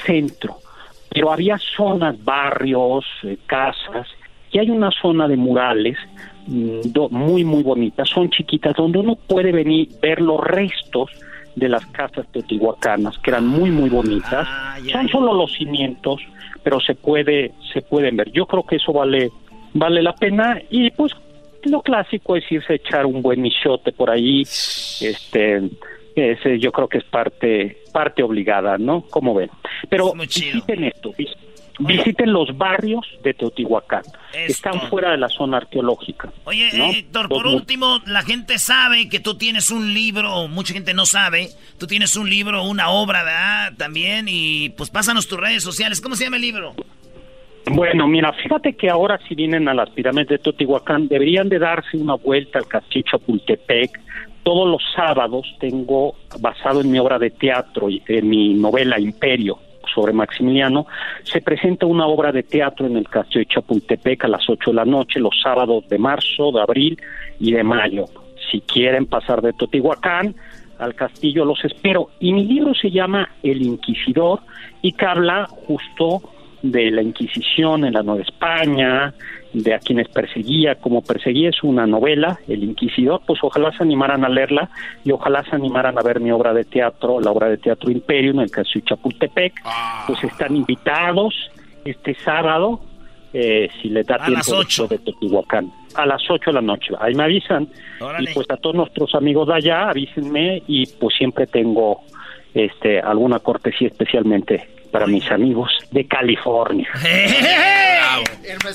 centro, 0.06 0.60
pero 1.10 1.30
había 1.30 1.58
zonas, 1.58 2.24
barrios, 2.24 3.04
eh, 3.24 3.36
casas, 3.44 4.08
y 4.50 4.58
hay 4.58 4.70
una 4.70 4.90
zona 4.90 5.28
de 5.28 5.36
murales 5.36 5.98
muy, 6.50 7.44
muy 7.44 7.62
bonitas, 7.62 8.08
son 8.08 8.28
chiquitas, 8.30 8.74
donde 8.76 8.98
uno 8.98 9.14
puede 9.14 9.52
venir, 9.52 9.88
ver 10.02 10.20
los 10.20 10.40
restos 10.40 11.10
de 11.54 11.68
las 11.68 11.84
casas 11.86 12.26
teotihuacanas, 12.32 13.18
que 13.18 13.30
eran 13.30 13.46
muy, 13.46 13.70
muy 13.70 13.88
bonitas. 13.88 14.46
Ah, 14.48 14.76
son 14.90 15.08
solo 15.08 15.34
los 15.34 15.52
cimientos, 15.52 16.20
pero 16.62 16.80
se 16.80 16.94
puede 16.94 17.52
se 17.72 17.82
pueden 17.82 18.16
ver. 18.16 18.30
Yo 18.32 18.46
creo 18.46 18.64
que 18.64 18.76
eso 18.76 18.92
vale 18.92 19.30
vale 19.74 20.02
la 20.02 20.14
pena 20.14 20.60
y 20.70 20.90
pues 20.90 21.12
lo 21.64 21.82
clásico 21.82 22.36
es 22.36 22.50
irse 22.50 22.72
a 22.72 22.76
echar 22.76 23.06
un 23.06 23.22
buen 23.22 23.40
michote 23.40 23.92
por 23.92 24.10
ahí. 24.10 24.42
Este 24.42 25.70
ese 26.16 26.58
yo 26.58 26.72
creo 26.72 26.88
que 26.88 26.98
es 26.98 27.04
parte 27.04 27.78
parte 27.92 28.22
obligada, 28.22 28.78
¿no? 28.78 29.02
Como 29.02 29.34
ven. 29.34 29.50
Pero 29.88 30.12
visiten 30.12 30.84
esto, 30.84 31.12
visiten 31.16 31.49
los 32.26 32.56
barrios 32.56 33.06
de 33.22 33.34
Teotihuacán, 33.34 34.02
están 34.32 34.80
fuera 34.88 35.10
de 35.10 35.18
la 35.18 35.28
zona 35.28 35.58
arqueológica. 35.58 36.32
Oye, 36.44 36.70
Héctor, 36.98 37.28
por 37.28 37.46
último, 37.46 38.00
la 38.06 38.22
gente 38.22 38.58
sabe 38.58 39.08
que 39.08 39.20
tú 39.20 39.36
tienes 39.36 39.70
un 39.70 39.92
libro, 39.92 40.48
mucha 40.48 40.72
gente 40.72 40.94
no 40.94 41.06
sabe, 41.06 41.48
tú 41.78 41.86
tienes 41.86 42.16
un 42.16 42.28
libro, 42.28 42.64
una 42.64 42.90
obra, 42.90 43.24
¿verdad? 43.24 43.72
También, 43.76 44.26
y 44.28 44.70
pues 44.70 44.90
pásanos 44.90 45.26
tus 45.26 45.38
redes 45.40 45.62
sociales. 45.62 46.00
¿Cómo 46.00 46.16
se 46.16 46.24
llama 46.24 46.36
el 46.36 46.42
libro? 46.42 46.74
Bueno, 47.66 48.08
mira, 48.08 48.32
fíjate 48.32 48.74
que 48.74 48.88
ahora 48.88 49.18
si 49.28 49.34
vienen 49.34 49.68
a 49.68 49.74
las 49.74 49.90
pirámides 49.90 50.28
de 50.28 50.38
Teotihuacán, 50.38 51.08
deberían 51.08 51.48
de 51.48 51.58
darse 51.58 51.96
una 51.96 52.14
vuelta 52.14 52.58
al 52.58 52.66
castillo 52.66 53.04
Chapultepec. 53.10 54.00
Todos 54.42 54.68
los 54.68 54.82
sábados 54.96 55.46
tengo, 55.60 56.16
basado 56.40 56.80
en 56.80 56.90
mi 56.90 56.98
obra 56.98 57.18
de 57.18 57.30
teatro, 57.30 57.90
y 57.90 58.02
en 58.08 58.28
mi 58.28 58.54
novela 58.54 58.98
Imperio, 58.98 59.58
sobre 59.94 60.12
Maximiliano, 60.12 60.86
se 61.22 61.40
presenta 61.40 61.86
una 61.86 62.06
obra 62.06 62.32
de 62.32 62.42
teatro 62.42 62.86
en 62.86 62.96
el 62.96 63.08
Castillo 63.08 63.40
de 63.40 63.46
Chapultepec 63.46 64.24
a 64.24 64.28
las 64.28 64.48
8 64.48 64.70
de 64.70 64.74
la 64.74 64.84
noche, 64.84 65.20
los 65.20 65.40
sábados 65.42 65.88
de 65.88 65.98
marzo, 65.98 66.52
de 66.52 66.60
abril 66.60 67.00
y 67.38 67.52
de 67.52 67.62
mayo. 67.62 68.06
Si 68.50 68.60
quieren 68.60 69.06
pasar 69.06 69.42
de 69.42 69.52
Totihuacán 69.52 70.34
al 70.78 70.94
castillo, 70.94 71.44
los 71.44 71.64
espero. 71.64 72.10
Y 72.20 72.32
mi 72.32 72.44
libro 72.44 72.74
se 72.74 72.90
llama 72.90 73.28
El 73.42 73.62
Inquisidor 73.62 74.40
y 74.82 74.92
que 74.92 75.06
habla 75.06 75.46
justo 75.46 76.22
de 76.62 76.90
la 76.90 77.02
Inquisición 77.02 77.84
en 77.84 77.94
la 77.94 78.02
Nueva 78.02 78.22
España, 78.22 79.14
de 79.52 79.74
a 79.74 79.78
quienes 79.78 80.08
perseguía, 80.08 80.76
como 80.76 81.02
perseguía 81.02 81.50
es 81.50 81.62
una 81.62 81.86
novela, 81.86 82.38
El 82.46 82.62
Inquisidor, 82.62 83.22
pues 83.26 83.40
ojalá 83.42 83.72
se 83.72 83.82
animaran 83.82 84.24
a 84.24 84.28
leerla 84.28 84.70
y 85.04 85.10
ojalá 85.10 85.42
se 85.44 85.56
animaran 85.56 85.98
a 85.98 86.02
ver 86.02 86.20
mi 86.20 86.30
obra 86.30 86.52
de 86.54 86.64
teatro, 86.64 87.20
la 87.20 87.30
obra 87.30 87.48
de 87.48 87.58
teatro 87.58 87.90
Imperio 87.90 88.30
en 88.32 88.40
el 88.40 88.50
caso 88.50 88.70
de 88.74 88.82
Chapultepec, 88.82 89.54
ah. 89.64 90.04
pues 90.06 90.22
están 90.22 90.54
invitados 90.54 91.34
este 91.84 92.14
sábado, 92.14 92.80
eh, 93.32 93.68
si 93.80 93.88
les 93.88 94.06
da 94.06 94.18
tiempo, 94.18 94.86
de 94.88 94.98
Teotihuacán, 94.98 95.72
a 95.94 96.06
las 96.06 96.22
8 96.28 96.50
de 96.50 96.54
la 96.54 96.62
noche, 96.62 96.94
ahí 97.00 97.14
me 97.14 97.24
avisan, 97.24 97.68
y 98.18 98.26
pues 98.32 98.48
a 98.50 98.56
todos 98.56 98.76
nuestros 98.76 99.14
amigos 99.14 99.48
de 99.48 99.54
allá, 99.54 99.88
avísenme 99.88 100.62
y 100.66 100.86
pues 100.86 101.16
siempre 101.16 101.46
tengo 101.46 102.02
este 102.54 103.00
alguna 103.00 103.38
cortesía 103.38 103.88
especialmente 103.88 104.68
para 104.90 105.06
mis 105.06 105.30
amigos 105.30 105.70
de 105.90 106.06
California. 106.06 106.88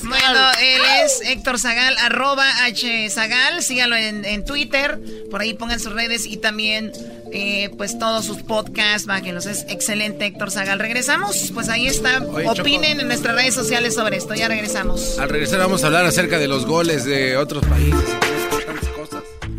bueno, 0.03 0.39
él 0.61 0.81
es 1.03 1.21
Héctor 1.29 1.59
Zagal, 1.59 1.95
arroba 1.97 2.45
H 2.65 3.09
Zagal, 3.09 3.61
síganlo 3.61 3.95
en, 3.95 4.45
Twitter, 4.45 4.99
por 5.29 5.41
ahí 5.41 5.53
pongan 5.53 5.79
sus 5.79 5.93
redes 5.93 6.25
y 6.25 6.37
también 6.37 6.91
eh, 7.33 7.69
pues 7.77 7.99
todos 7.99 8.25
sus 8.25 8.43
podcasts, 8.43 9.05
bájenlos, 9.07 9.45
es 9.45 9.65
excelente 9.69 10.25
Héctor 10.25 10.51
Zagal. 10.51 10.79
Regresamos, 10.79 11.51
pues 11.53 11.69
ahí 11.69 11.87
está, 11.87 12.21
opinen 12.47 12.99
en 12.99 13.07
nuestras 13.07 13.35
redes 13.35 13.53
sociales 13.53 13.95
sobre 13.95 14.17
esto, 14.17 14.33
ya 14.35 14.47
regresamos. 14.47 15.19
Al 15.19 15.29
regresar 15.29 15.59
vamos 15.59 15.83
a 15.83 15.87
hablar 15.87 16.05
acerca 16.05 16.39
de 16.39 16.47
los 16.47 16.65
goles 16.65 17.05
de 17.05 17.37
otros 17.37 17.65
países. 17.65 18.15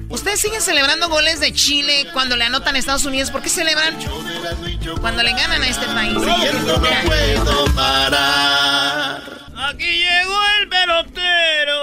¿Ustedes 0.09 0.41
siguen 0.41 0.63
celebrando 0.63 1.09
goles 1.09 1.41
de 1.41 1.53
Chile 1.53 2.07
cuando 2.13 2.37
le 2.37 2.45
anotan 2.45 2.77
a 2.77 2.79
Estados 2.79 3.05
Unidos? 3.05 3.31
¿Por 3.31 3.43
qué 3.43 3.49
celebran 3.49 3.97
cuando 5.01 5.23
le 5.23 5.33
ganan 5.33 5.63
a 5.63 5.69
este 5.69 5.87
país? 5.87 6.13
No 6.13 6.21
puedo 6.23 7.65
parar. 7.75 9.23
Aquí 9.57 10.05
llegó 10.05 10.39
el 10.61 10.69
pelotero. 10.69 11.77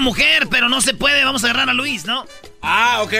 Mujer, 0.00 0.48
pero 0.50 0.68
no 0.68 0.80
se 0.80 0.94
puede. 0.94 1.24
Vamos 1.24 1.44
a 1.44 1.48
agarrar 1.48 1.70
a 1.70 1.74
Luis, 1.74 2.04
¿no? 2.04 2.26
Ah, 2.62 3.00
ok. 3.02 3.12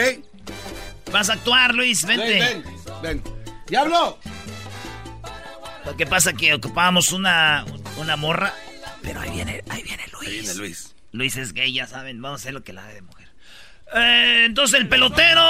Vas 1.11 1.29
a 1.29 1.33
actuar, 1.33 1.73
Luis, 1.73 2.05
vente. 2.05 2.39
Ven, 2.39 2.63
ven, 3.01 3.23
¡Diablo! 3.67 4.19
Lo 5.85 5.97
que 5.97 6.05
pasa 6.05 6.31
es 6.31 6.37
que 6.37 6.53
ocupábamos 6.53 7.11
una, 7.11 7.65
una 7.97 8.15
morra, 8.15 8.53
pero 9.01 9.21
ahí 9.21 9.31
viene, 9.31 9.63
ahí 9.69 9.81
viene 9.81 10.03
Luis. 10.11 10.27
Ahí 10.27 10.39
viene 10.39 10.53
Luis. 10.55 10.95
Luis 11.11 11.37
es 11.37 11.53
gay, 11.53 11.73
ya 11.73 11.87
saben, 11.87 12.21
vamos 12.21 12.41
a 12.41 12.43
hacer 12.43 12.53
lo 12.53 12.63
que 12.63 12.73
la 12.73 12.85
de 12.85 13.01
mujer. 13.01 13.27
Eh, 13.95 14.43
entonces 14.45 14.79
el 14.79 14.87
pelotero, 14.87 15.43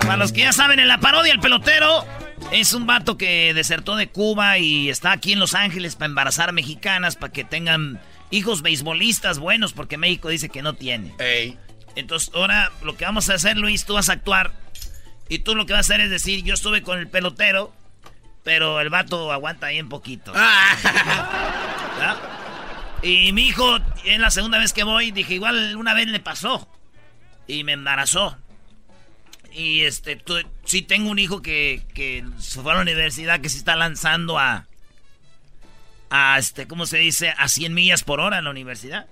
para 0.00 0.16
los 0.18 0.32
que 0.32 0.42
ya 0.42 0.52
saben, 0.52 0.78
en 0.78 0.88
la 0.88 0.98
parodia 0.98 1.32
el 1.32 1.40
pelotero 1.40 2.04
es 2.52 2.74
un 2.74 2.86
vato 2.86 3.16
que 3.16 3.54
desertó 3.54 3.96
de 3.96 4.08
Cuba 4.08 4.58
y 4.58 4.90
está 4.90 5.12
aquí 5.12 5.32
en 5.32 5.38
Los 5.38 5.54
Ángeles 5.54 5.96
para 5.96 6.06
embarazar 6.06 6.52
mexicanas, 6.52 7.16
para 7.16 7.32
que 7.32 7.44
tengan 7.44 8.00
hijos 8.30 8.62
beisbolistas 8.62 9.38
buenos, 9.38 9.72
porque 9.72 9.96
México 9.96 10.28
dice 10.28 10.48
que 10.48 10.62
no 10.62 10.74
tiene. 10.74 11.14
Ey. 11.18 11.58
Entonces, 11.94 12.30
ahora 12.34 12.70
lo 12.82 12.96
que 12.96 13.04
vamos 13.04 13.30
a 13.30 13.34
hacer, 13.34 13.56
Luis, 13.56 13.84
tú 13.84 13.94
vas 13.94 14.08
a 14.08 14.14
actuar. 14.14 14.52
Y 15.28 15.40
tú 15.40 15.54
lo 15.54 15.66
que 15.66 15.72
vas 15.72 15.90
a 15.90 15.94
hacer 15.94 16.00
es 16.02 16.10
decir, 16.10 16.44
yo 16.44 16.54
estuve 16.54 16.82
con 16.82 16.98
el 16.98 17.08
pelotero, 17.08 17.72
pero 18.44 18.80
el 18.80 18.90
vato 18.90 19.32
aguanta 19.32 19.68
bien 19.68 19.88
poquito. 19.88 20.32
Y 23.02 23.32
mi 23.32 23.48
hijo, 23.48 23.76
en 24.04 24.20
la 24.20 24.30
segunda 24.30 24.58
vez 24.58 24.72
que 24.72 24.82
voy, 24.82 25.12
dije, 25.12 25.34
igual 25.34 25.76
una 25.76 25.94
vez 25.94 26.08
le 26.08 26.18
pasó. 26.18 26.68
Y 27.46 27.62
me 27.62 27.72
embarazó. 27.72 28.36
Y 29.52 29.82
este, 29.82 30.20
sí 30.64 30.82
tengo 30.82 31.10
un 31.10 31.18
hijo 31.18 31.40
que, 31.40 31.84
que 31.94 32.24
se 32.38 32.60
fue 32.60 32.72
a 32.72 32.76
la 32.76 32.80
universidad, 32.80 33.40
que 33.40 33.48
se 33.48 33.58
está 33.58 33.76
lanzando 33.76 34.38
a, 34.38 34.66
a 36.10 36.38
este, 36.38 36.66
¿cómo 36.66 36.86
se 36.86 36.98
dice? 36.98 37.34
A 37.36 37.48
100 37.48 37.74
millas 37.74 38.02
por 38.02 38.20
hora 38.20 38.38
en 38.38 38.44
la 38.44 38.50
universidad. 38.50 39.06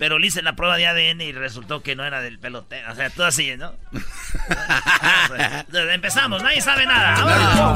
Pero 0.00 0.18
le 0.18 0.26
hice 0.28 0.40
la 0.40 0.56
prueba 0.56 0.78
de 0.78 0.86
ADN 0.86 1.20
y 1.20 1.32
resultó 1.32 1.82
que 1.82 1.94
no 1.94 2.06
era 2.06 2.22
del 2.22 2.38
pelotero. 2.38 2.90
O 2.90 2.94
sea, 2.94 3.10
todo 3.10 3.26
así, 3.26 3.54
¿no? 3.58 3.74
Empezamos, 5.92 6.42
nadie 6.42 6.62
sabe 6.62 6.86
nada. 6.86 7.74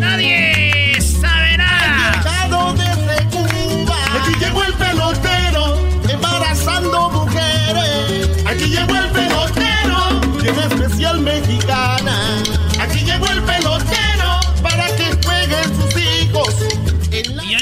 Nadie 0.00 0.98
sabe 1.02 1.58
nada. 1.58 2.72
desde 2.72 3.28
Cuba. 3.28 3.96
Aquí 4.22 4.38
llegó 4.40 4.64
el 4.64 4.72
pelotero, 4.72 5.86
embarazando 6.08 7.10
mujeres. 7.10 8.30
Aquí 8.46 8.64
llegó 8.64 8.96
el 8.96 9.10
pelotero, 9.10 10.20
bien 10.40 10.58
especial 10.60 11.20
mexicana. 11.20 12.42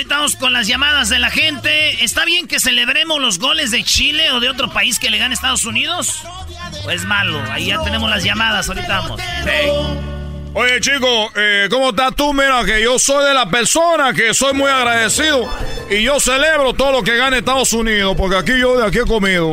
Ahorita 0.03 0.17
vamos 0.17 0.37
con 0.37 0.53
las 0.53 0.67
llamadas 0.67 1.11
de 1.11 1.21
la 1.21 1.31
gente. 1.31 2.03
¿Está 2.03 2.25
bien 2.25 2.49
que 2.49 2.59
celebremos 2.59 3.21
los 3.21 3.39
goles 3.39 3.71
de 3.71 3.85
Chile 3.85 4.33
o 4.33 4.41
de 4.41 4.49
otro 4.49 4.69
país 4.73 4.99
que 4.99 5.11
le 5.11 5.19
gane 5.19 5.33
a 5.33 5.35
Estados 5.35 5.65
Unidos? 5.65 6.25
¿O 6.85 6.91
es 6.91 7.05
malo? 7.05 7.41
Ahí 7.53 7.67
ya 7.67 7.81
tenemos 7.85 8.11
las 8.11 8.25
llamadas, 8.25 8.69
ahorita 8.69 9.01
vamos. 9.01 9.21
Oye, 10.55 10.81
chico, 10.81 11.31
eh, 11.37 11.69
¿cómo 11.71 11.91
estás 11.91 12.17
tú? 12.17 12.35
Mira, 12.35 12.65
que 12.65 12.83
yo 12.83 12.99
soy 12.99 13.25
de 13.27 13.33
la 13.33 13.49
persona 13.49 14.13
que 14.13 14.35
soy 14.35 14.53
muy 14.55 14.69
agradecido 14.69 15.49
y 15.89 16.03
yo 16.03 16.19
celebro 16.19 16.75
todo 16.75 16.93
lo 16.93 17.03
que 17.05 17.17
gane 17.17 17.39
Estados 17.39 17.73
Unidos, 17.73 18.17
porque 18.19 18.37
aquí 18.37 18.59
yo 18.59 18.77
de 18.77 18.85
aquí 18.85 18.99
he 18.99 19.07
comido. 19.07 19.53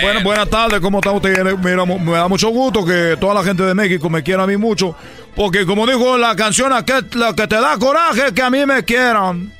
Bueno, 0.00 0.20
buenas 0.22 0.48
tardes, 0.48 0.78
¿cómo 0.80 0.98
está 0.98 1.10
usted? 1.10 1.44
Mira, 1.56 1.84
me 1.84 2.12
da 2.12 2.28
mucho 2.28 2.50
gusto 2.50 2.84
que 2.84 3.16
toda 3.20 3.34
la 3.34 3.42
gente 3.42 3.64
de 3.64 3.74
México 3.74 4.08
me 4.08 4.22
quiera 4.22 4.44
a 4.44 4.46
mí 4.46 4.56
mucho, 4.56 4.94
porque 5.34 5.66
como 5.66 5.86
dijo 5.88 6.16
la 6.16 6.36
canción, 6.36 6.72
que, 6.84 7.04
la 7.18 7.34
que 7.34 7.48
te 7.48 7.60
da 7.60 7.76
coraje 7.78 8.32
que 8.32 8.42
a 8.42 8.48
mí 8.48 8.64
me 8.64 8.84
quieran. 8.84 9.57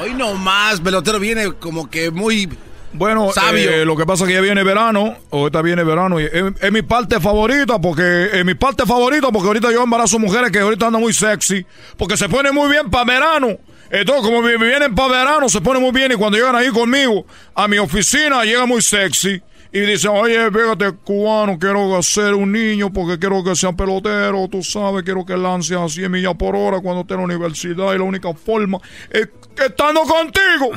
Hoy 0.00 0.12
no 0.14 0.34
más, 0.34 0.80
pelotero 0.80 1.18
viene 1.18 1.52
como 1.54 1.88
que 1.88 2.10
muy 2.10 2.48
bueno, 2.92 3.30
sabio. 3.32 3.70
Eh, 3.70 3.84
lo 3.84 3.96
que 3.96 4.06
pasa 4.06 4.24
es 4.24 4.28
que 4.28 4.34
ya 4.34 4.40
viene 4.40 4.62
verano, 4.62 5.16
ahorita 5.30 5.62
viene 5.62 5.84
verano, 5.84 6.20
y 6.20 6.24
es, 6.24 6.72
mi 6.72 6.82
parte 6.82 7.20
favorita, 7.20 7.78
porque 7.78 8.30
es 8.32 8.44
mi 8.44 8.54
parte 8.54 8.86
favorita, 8.86 9.30
porque 9.30 9.48
ahorita 9.48 9.70
yo 9.72 9.82
embarazo 9.82 10.18
mujeres 10.18 10.50
que 10.50 10.60
ahorita 10.60 10.86
andan 10.86 11.02
muy 11.02 11.12
sexy, 11.12 11.64
porque 11.96 12.16
se 12.16 12.28
pone 12.28 12.52
muy 12.52 12.70
bien 12.70 12.90
para 12.90 13.04
verano. 13.04 13.58
Entonces, 13.90 14.24
como 14.24 14.42
vienen 14.42 14.94
para 14.94 15.12
verano, 15.12 15.48
se 15.48 15.60
pone 15.60 15.78
muy 15.78 15.92
bien, 15.92 16.12
y 16.12 16.14
cuando 16.16 16.38
llegan 16.38 16.56
ahí 16.56 16.68
conmigo, 16.68 17.26
a 17.54 17.68
mi 17.68 17.78
oficina, 17.78 18.44
llega 18.44 18.66
muy 18.66 18.82
sexy. 18.82 19.42
Y 19.72 19.80
dicen, 19.80 20.12
oye, 20.12 20.50
fíjate, 20.50 20.92
cubano, 21.04 21.58
quiero 21.58 21.98
hacer 21.98 22.32
un 22.34 22.50
niño 22.50 22.90
porque 22.90 23.18
quiero 23.18 23.44
que 23.44 23.54
sea 23.54 23.72
pelotero, 23.72 24.48
tú 24.48 24.62
sabes, 24.62 25.02
quiero 25.02 25.26
que 25.26 25.36
lance 25.36 25.74
a 25.74 25.86
100 25.86 26.10
millas 26.10 26.34
por 26.36 26.56
hora 26.56 26.80
cuando 26.80 27.02
esté 27.02 27.12
en 27.12 27.20
la 27.20 27.26
universidad 27.26 27.92
y 27.92 27.98
la 27.98 28.04
única 28.04 28.32
forma 28.32 28.78
es 29.10 29.28
estando 29.64 30.02
contigo. 30.02 30.70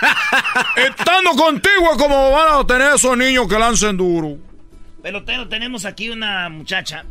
estando 0.76 1.30
contigo 1.30 1.92
es 1.92 1.98
como 1.98 2.32
van 2.32 2.60
a 2.60 2.66
tener 2.66 2.94
esos 2.94 3.16
niños 3.16 3.48
que 3.48 3.58
lancen 3.58 3.96
duro. 3.96 4.36
Pelotero, 5.02 5.48
tenemos 5.48 5.84
aquí 5.84 6.10
una 6.10 6.48
muchacha. 6.48 7.04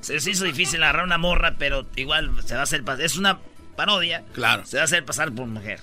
Se 0.00 0.14
les 0.14 0.26
hizo 0.26 0.44
difícil 0.44 0.82
agarrar 0.82 1.04
una 1.04 1.18
morra, 1.18 1.54
pero 1.58 1.86
igual 1.96 2.30
se 2.44 2.54
va 2.54 2.60
a 2.60 2.62
hacer 2.64 2.84
pasar. 2.84 3.04
Es 3.04 3.16
una 3.16 3.38
parodia. 3.76 4.24
Claro. 4.32 4.64
Se 4.64 4.76
va 4.76 4.82
a 4.82 4.84
hacer 4.84 5.04
pasar 5.04 5.32
por 5.32 5.46
mujer. 5.46 5.80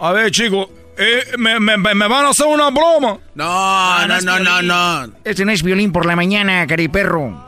A 0.00 0.12
ver, 0.12 0.30
chicos, 0.30 0.68
eh, 0.96 1.34
me, 1.38 1.58
me, 1.60 1.76
me, 1.76 1.94
van 1.94 2.26
a 2.26 2.28
hacer 2.30 2.46
una 2.46 2.70
broma. 2.70 3.18
No, 3.34 4.06
no, 4.06 4.20
no, 4.20 4.38
no, 4.38 4.62
no, 4.62 5.14
Este 5.24 5.44
no 5.44 5.52
es 5.52 5.62
violín 5.62 5.92
por 5.92 6.06
la 6.06 6.16
mañana, 6.16 6.66
cariperro. 6.66 7.44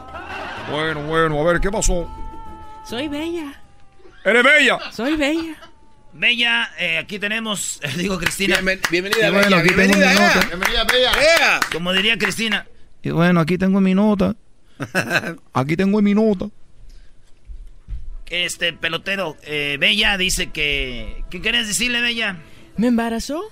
Bueno, 0.70 1.03
bueno, 1.03 1.41
a 1.41 1.53
ver, 1.53 1.61
¿qué 1.61 1.70
pasó? 1.70 2.09
Soy 2.85 3.09
bella. 3.09 3.60
¿Eres 4.25 4.45
bella? 4.45 4.79
Soy 4.93 5.16
bella. 5.16 5.57
Bella, 6.12 6.71
eh, 6.79 6.99
aquí 6.99 7.18
tenemos, 7.18 7.81
digo 7.97 8.18
Cristina. 8.18 8.61
bienvenida, 8.91 9.31
bueno, 9.31 9.57
aquí 9.57 9.68
tengo 9.68 9.95
mi 9.95 10.01
nota. 10.01 10.47
Bienvenida, 10.49 10.85
Bella. 10.85 11.61
Como 11.73 11.93
diría 11.93 12.18
Cristina. 12.18 12.66
Y 13.03 13.11
bueno, 13.11 13.41
aquí 13.41 13.57
tengo 13.57 13.81
mi 13.81 13.95
nota. 13.95 14.37
Aquí 15.53 15.77
tengo 15.77 16.01
mi 16.01 16.14
nota. 16.14 16.47
Este 18.31 18.73
pelotero, 18.73 19.37
eh, 19.43 19.77
Bella 19.79 20.16
dice 20.16 20.51
que... 20.51 21.25
¿Qué 21.29 21.41
quieres 21.43 21.68
decirle, 21.68 22.01
Bella? 22.01 22.39
¿Me 22.77 22.87
embarazó? 22.87 23.43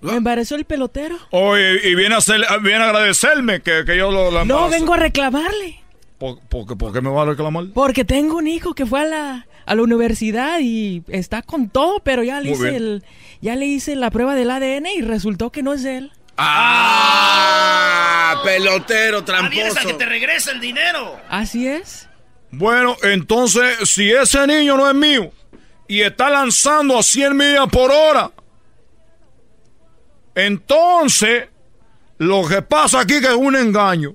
¿Me 0.00 0.14
embarazó 0.14 0.54
el 0.54 0.64
pelotero? 0.64 1.18
Oye, 1.30 1.88
y 1.88 1.94
viene 1.94 2.14
a, 2.14 2.18
hacer, 2.18 2.40
viene 2.62 2.84
a 2.84 2.88
agradecerme 2.88 3.60
que, 3.60 3.84
que 3.84 3.96
yo 3.96 4.10
lo, 4.10 4.44
No, 4.44 4.70
vengo 4.70 4.94
a 4.94 4.96
reclamarle. 4.96 5.80
¿Por, 6.18 6.40
por, 6.40 6.92
qué 6.92 7.00
me 7.00 7.10
va 7.10 7.22
a 7.22 7.26
reclamar? 7.26 7.66
Porque 7.72 8.04
tengo 8.04 8.36
un 8.36 8.48
hijo 8.48 8.74
que 8.74 8.86
fue 8.86 9.02
a 9.02 9.04
la, 9.04 9.46
a 9.66 9.74
la 9.76 9.82
universidad 9.82 10.58
y 10.60 11.04
está 11.08 11.42
con 11.42 11.68
todo, 11.68 12.00
pero 12.00 12.24
ya 12.24 12.40
le, 12.40 12.50
hice 12.50 12.74
el, 12.74 13.04
ya 13.40 13.54
le 13.54 13.66
hice 13.66 13.94
la 13.94 14.10
prueba 14.10 14.34
del 14.34 14.50
ADN 14.50 14.86
y 14.96 15.02
resultó 15.02 15.50
que 15.50 15.62
no 15.62 15.74
es 15.74 15.84
él. 15.84 16.10
¡Ah! 16.36 18.40
Pelotero 18.44 19.24
tramposo. 19.24 19.78
a 19.78 19.82
que 19.82 19.94
te 19.94 20.06
regrese 20.06 20.50
el 20.50 20.60
dinero. 20.60 21.20
Así 21.28 21.68
es. 21.68 22.08
Bueno, 22.50 22.96
entonces, 23.02 23.88
si 23.88 24.10
ese 24.10 24.46
niño 24.46 24.76
no 24.76 24.88
es 24.88 24.94
mío 24.94 25.30
y 25.86 26.00
está 26.00 26.30
lanzando 26.30 26.98
a 26.98 27.02
100 27.02 27.36
millas 27.36 27.68
por 27.70 27.90
hora, 27.90 28.30
entonces, 30.34 31.48
lo 32.18 32.46
que 32.46 32.62
pasa 32.62 33.00
aquí 33.00 33.20
que 33.20 33.26
es 33.26 33.34
un 33.34 33.56
engaño. 33.56 34.14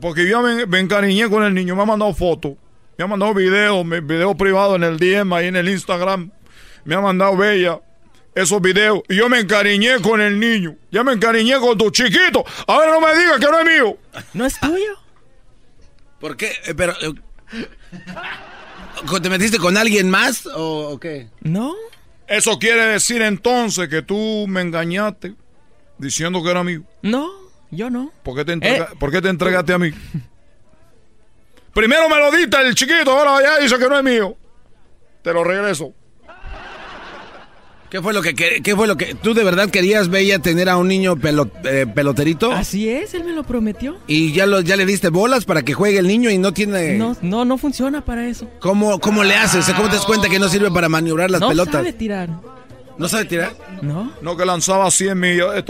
Porque, 0.00 0.28
yo 0.28 0.42
me, 0.42 0.78
encariñé 0.78 1.28
con 1.30 1.42
el 1.42 1.54
niño, 1.54 1.74
me 1.74 1.82
ha 1.82 1.86
mandado 1.86 2.12
fotos, 2.12 2.52
me 2.98 3.04
ha 3.04 3.06
mandado 3.06 3.32
videos, 3.32 3.86
videos 3.88 4.36
privados 4.36 4.76
en 4.76 4.84
el 4.84 4.98
DM, 4.98 5.32
ahí 5.32 5.46
en 5.46 5.56
el 5.56 5.68
Instagram, 5.68 6.30
me 6.84 6.94
ha 6.94 7.00
mandado 7.00 7.36
bella 7.36 7.80
esos 8.34 8.60
videos 8.60 9.00
y 9.08 9.16
yo 9.16 9.28
me 9.28 9.38
encariñé 9.38 10.00
con 10.00 10.20
el 10.20 10.38
niño, 10.38 10.76
ya 10.90 11.02
me 11.02 11.12
encariñé 11.12 11.58
con 11.60 11.78
tu 11.78 11.90
chiquito, 11.90 12.44
ahora 12.66 12.92
no 12.92 13.00
me 13.00 13.16
digas 13.16 13.38
que 13.38 13.46
no 13.46 13.58
es 13.60 13.66
mío. 13.66 13.98
¿No 14.34 14.44
es 14.44 14.60
tuyo? 14.60 14.98
¿Por 16.20 16.36
qué? 16.36 16.52
Eh, 16.66 16.74
pero... 16.74 16.92
Eh, 17.00 17.14
¿Te 19.22 19.28
metiste 19.28 19.58
con 19.58 19.76
alguien 19.76 20.10
más 20.10 20.46
o 20.54 20.98
qué? 21.00 21.28
No. 21.40 21.74
Eso 22.26 22.58
quiere 22.58 22.86
decir 22.86 23.22
entonces 23.22 23.88
que 23.88 24.02
tú 24.02 24.46
me 24.48 24.60
engañaste 24.60 25.34
diciendo 25.98 26.42
que 26.42 26.50
era 26.50 26.64
mío. 26.64 26.82
No, 27.02 27.30
yo 27.70 27.90
no. 27.90 28.12
¿Por 28.22 28.36
qué 28.36 28.44
te, 28.44 28.52
eh. 28.60 28.86
¿por 28.98 29.10
qué 29.10 29.20
te 29.20 29.28
entregaste 29.28 29.72
a 29.72 29.78
mí? 29.78 29.90
Primero 31.74 32.08
me 32.08 32.16
lo 32.16 32.30
diste 32.30 32.56
el 32.60 32.74
chiquito, 32.74 33.10
ahora 33.10 33.42
ya 33.42 33.58
dice 33.58 33.76
que 33.78 33.88
no 33.88 33.98
es 33.98 34.04
mío. 34.04 34.36
Te 35.22 35.32
lo 35.32 35.42
regreso. 35.42 35.92
¿Qué 37.94 38.02
fue 38.02 38.12
lo 38.12 38.22
que, 38.22 38.34
qué, 38.34 38.74
fue 38.74 38.88
lo 38.88 38.96
que 38.96 39.14
tú 39.14 39.34
de 39.34 39.44
verdad 39.44 39.70
querías, 39.70 40.08
Bella, 40.08 40.40
tener 40.40 40.68
a 40.68 40.76
un 40.76 40.88
niño 40.88 41.16
eh, 41.62 41.86
peloterito? 41.86 42.50
Así 42.50 42.88
es, 42.88 43.14
él 43.14 43.22
me 43.22 43.30
lo 43.30 43.44
prometió. 43.44 43.98
¿Y 44.08 44.32
ya, 44.32 44.46
lo, 44.46 44.62
ya 44.62 44.74
le 44.74 44.84
diste 44.84 45.10
bolas 45.10 45.44
para 45.44 45.62
que 45.62 45.74
juegue 45.74 46.00
el 46.00 46.08
niño 46.08 46.28
y 46.28 46.38
no 46.38 46.52
tiene...? 46.52 46.98
No, 46.98 47.16
no, 47.22 47.44
no 47.44 47.56
funciona 47.56 48.04
para 48.04 48.26
eso. 48.26 48.50
¿Cómo, 48.58 48.98
cómo 48.98 49.22
le 49.22 49.36
haces? 49.36 49.72
¿Cómo 49.76 49.88
te 49.88 49.94
das 49.94 50.06
cuenta 50.06 50.28
que 50.28 50.40
no 50.40 50.48
sirve 50.48 50.72
para 50.72 50.88
maniobrar 50.88 51.30
las 51.30 51.40
pelotas? 51.40 51.72
No 51.72 51.80
sabe 51.80 51.92
tirar. 51.92 52.30
¿No 52.96 53.08
sabe 53.08 53.24
tirar? 53.24 53.52
No. 53.82 54.12
No, 54.20 54.36
que 54.36 54.44
lanzaba 54.44 54.90
100 54.90 55.18
millas. 55.18 55.64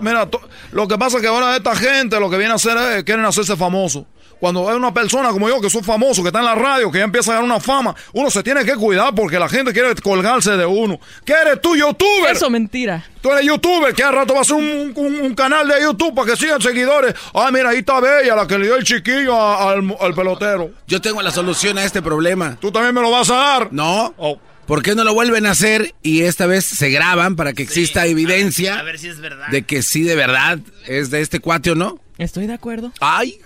mira, 0.00 0.28
lo 0.72 0.88
que 0.88 0.98
pasa 0.98 1.18
es 1.18 1.22
que 1.22 1.28
ahora 1.28 1.56
esta 1.56 1.74
gente 1.76 2.18
lo 2.18 2.30
que 2.30 2.38
viene 2.38 2.52
a 2.52 2.56
hacer 2.56 2.76
es, 2.96 3.04
quieren 3.04 3.24
hacerse 3.24 3.56
famoso. 3.56 4.06
Cuando 4.42 4.68
hay 4.68 4.74
una 4.74 4.92
persona 4.92 5.30
como 5.30 5.48
yo 5.48 5.60
que 5.60 5.70
soy 5.70 5.84
famoso, 5.84 6.20
que 6.20 6.30
está 6.30 6.40
en 6.40 6.46
la 6.46 6.56
radio, 6.56 6.90
que 6.90 6.98
ya 6.98 7.04
empieza 7.04 7.30
a 7.30 7.34
ganar 7.34 7.48
una 7.48 7.60
fama, 7.60 7.94
uno 8.12 8.28
se 8.28 8.42
tiene 8.42 8.64
que 8.64 8.74
cuidar 8.74 9.14
porque 9.14 9.38
la 9.38 9.48
gente 9.48 9.72
quiere 9.72 9.94
colgarse 9.94 10.56
de 10.56 10.66
uno. 10.66 10.98
¿Qué 11.24 11.32
eres 11.32 11.60
tú, 11.60 11.76
youtuber? 11.76 12.32
Eso 12.32 12.50
mentira. 12.50 13.04
Tú 13.20 13.30
eres 13.30 13.46
youtuber, 13.46 13.94
que 13.94 14.02
al 14.02 14.12
rato 14.12 14.34
va 14.34 14.40
a 14.40 14.44
ser 14.44 14.56
un, 14.56 15.34
canal 15.36 15.68
de 15.68 15.80
YouTube 15.82 16.12
para 16.12 16.32
que 16.32 16.36
sigan 16.36 16.60
seguidores. 16.60 17.14
Ah, 17.32 17.50
mira, 17.52 17.70
ahí 17.70 17.78
está 17.78 18.00
Bella, 18.00 18.34
la 18.34 18.48
que 18.48 18.58
le 18.58 18.64
dio 18.64 18.74
el 18.74 18.82
chiquillo 18.82 19.40
al, 19.40 20.12
pelotero. 20.12 20.72
Yo 20.88 21.00
tengo 21.00 21.22
la 21.22 21.30
solución 21.30 21.78
a 21.78 21.84
este 21.84 22.02
problema. 22.02 22.56
¿Tú 22.60 22.72
también 22.72 22.96
me 22.96 23.00
lo 23.00 23.12
vas 23.12 23.30
a 23.30 23.36
dar? 23.36 23.68
No. 23.72 24.12
Oh. 24.16 24.40
¿Por 24.66 24.82
qué 24.82 24.94
no 24.94 25.04
lo 25.04 25.12
vuelven 25.12 25.46
a 25.46 25.50
hacer 25.50 25.94
y 26.02 26.22
esta 26.22 26.46
vez 26.46 26.64
se 26.64 26.90
graban 26.90 27.36
para 27.36 27.52
que 27.52 27.62
exista 27.62 28.06
evidencia 28.06 28.78
a 28.78 28.82
ver 28.82 28.98
si 28.98 29.08
es 29.08 29.18
verdad. 29.18 29.48
de 29.48 29.62
que 29.62 29.82
sí 29.82 30.02
de 30.02 30.14
verdad 30.14 30.60
es 30.86 31.10
de 31.10 31.20
este 31.20 31.40
cuate 31.40 31.72
o 31.72 31.74
no? 31.74 32.00
Estoy 32.18 32.46
de 32.46 32.54
acuerdo. 32.54 32.92
Ay. 33.00 33.40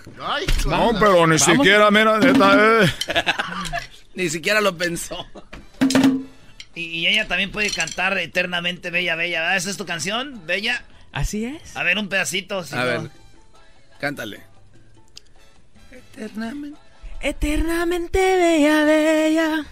no, 0.65 0.99
pero 0.99 1.25
ni 1.25 1.39
siquiera, 1.39 1.89
mira, 1.89 2.19
ni 4.13 4.29
siquiera 4.29 4.61
lo 4.61 4.77
pensó. 4.77 5.25
Y, 6.75 7.07
ella 7.07 7.27
también 7.27 7.51
puede 7.51 7.71
cantar 7.71 8.15
eternamente 8.19 8.91
Bella, 8.91 9.15
Bella. 9.15 9.55
¿Esa 9.55 9.71
es 9.71 9.77
tu 9.77 9.85
canción, 9.87 10.45
Bella? 10.45 10.83
Así 11.11 11.45
es. 11.45 11.75
A 11.75 11.81
ver, 11.81 11.97
un 11.97 12.07
pedacito. 12.07 12.63
a 12.71 12.83
ver, 12.83 13.09
cántale. 13.99 14.43
Eternamente. 15.91 16.79
Eternamente 17.19 18.19
bella, 18.19 18.83
bella. 18.83 19.65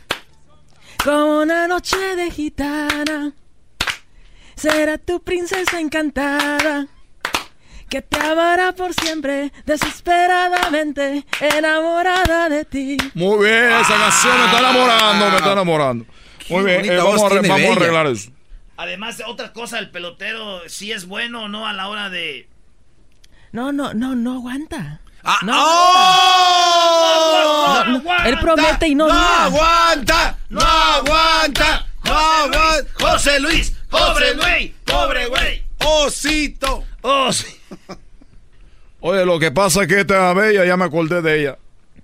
Como 1.05 1.41
una 1.41 1.67
noche 1.67 2.15
de 2.15 2.31
gitana. 2.31 3.31
Será 4.55 4.97
tu 4.97 5.21
princesa 5.21 5.79
encantada 5.79 6.87
que 7.87 8.01
te 8.01 8.19
amará 8.19 8.73
por 8.73 8.91
siempre, 8.91 9.51
desesperadamente 9.67 11.23
enamorada 11.39 12.49
de 12.49 12.65
ti. 12.65 12.97
Muy 13.13 13.45
bien, 13.45 13.65
esa 13.65 13.95
canción 13.95 14.35
me 14.35 14.45
está 14.45 14.57
enamorando, 14.57 15.29
me 15.29 15.35
está 15.35 15.51
enamorando. 15.51 16.05
Muy 16.49 16.63
bien, 16.63 16.85
eh, 16.85 16.97
vamos, 16.97 17.21
a, 17.21 17.27
arreglar 17.27 18.07
eso. 18.07 18.31
Además, 18.75 19.21
otra 19.27 19.53
cosa, 19.53 19.77
el 19.77 19.91
pelotero, 19.91 20.67
si 20.67 20.91
es 20.91 21.05
bueno 21.05 21.43
o 21.43 21.47
no 21.47 21.67
a 21.67 21.73
la 21.73 21.87
hora 21.87 22.09
de... 22.09 22.49
No, 23.51 23.71
no, 23.71 23.93
no, 23.93 24.15
no 24.15 24.33
aguanta. 24.33 25.01
Ah, 25.27 25.39
no, 25.43 25.53
¡Oh! 25.57 27.83
no, 27.87 27.97
no, 27.97 28.03
él 28.25 28.37
promete 28.39 28.89
y 28.89 28.93
no, 28.93 29.07
no 29.07 29.13
aguanta, 29.13 30.37
no 30.49 30.61
aguanta, 30.61 31.87
no 32.03 32.15
aguanta. 32.15 32.85
José 32.99 33.39
Luis, 33.39 33.73
pobre 33.89 34.35
güey, 34.35 34.75
pobre 34.85 35.25
güey. 35.25 35.63
Osito. 35.79 36.83
Oh, 37.01 37.33
sí. 37.33 37.47
Oye, 38.99 39.25
lo 39.25 39.39
que 39.39 39.49
pasa 39.51 39.81
es 39.81 39.87
que 39.87 40.01
esta 40.01 40.31
Bella, 40.33 40.63
ya 40.63 40.77
me 40.77 40.85
acordé 40.85 41.23
de 41.23 41.41
ella. 41.41 41.57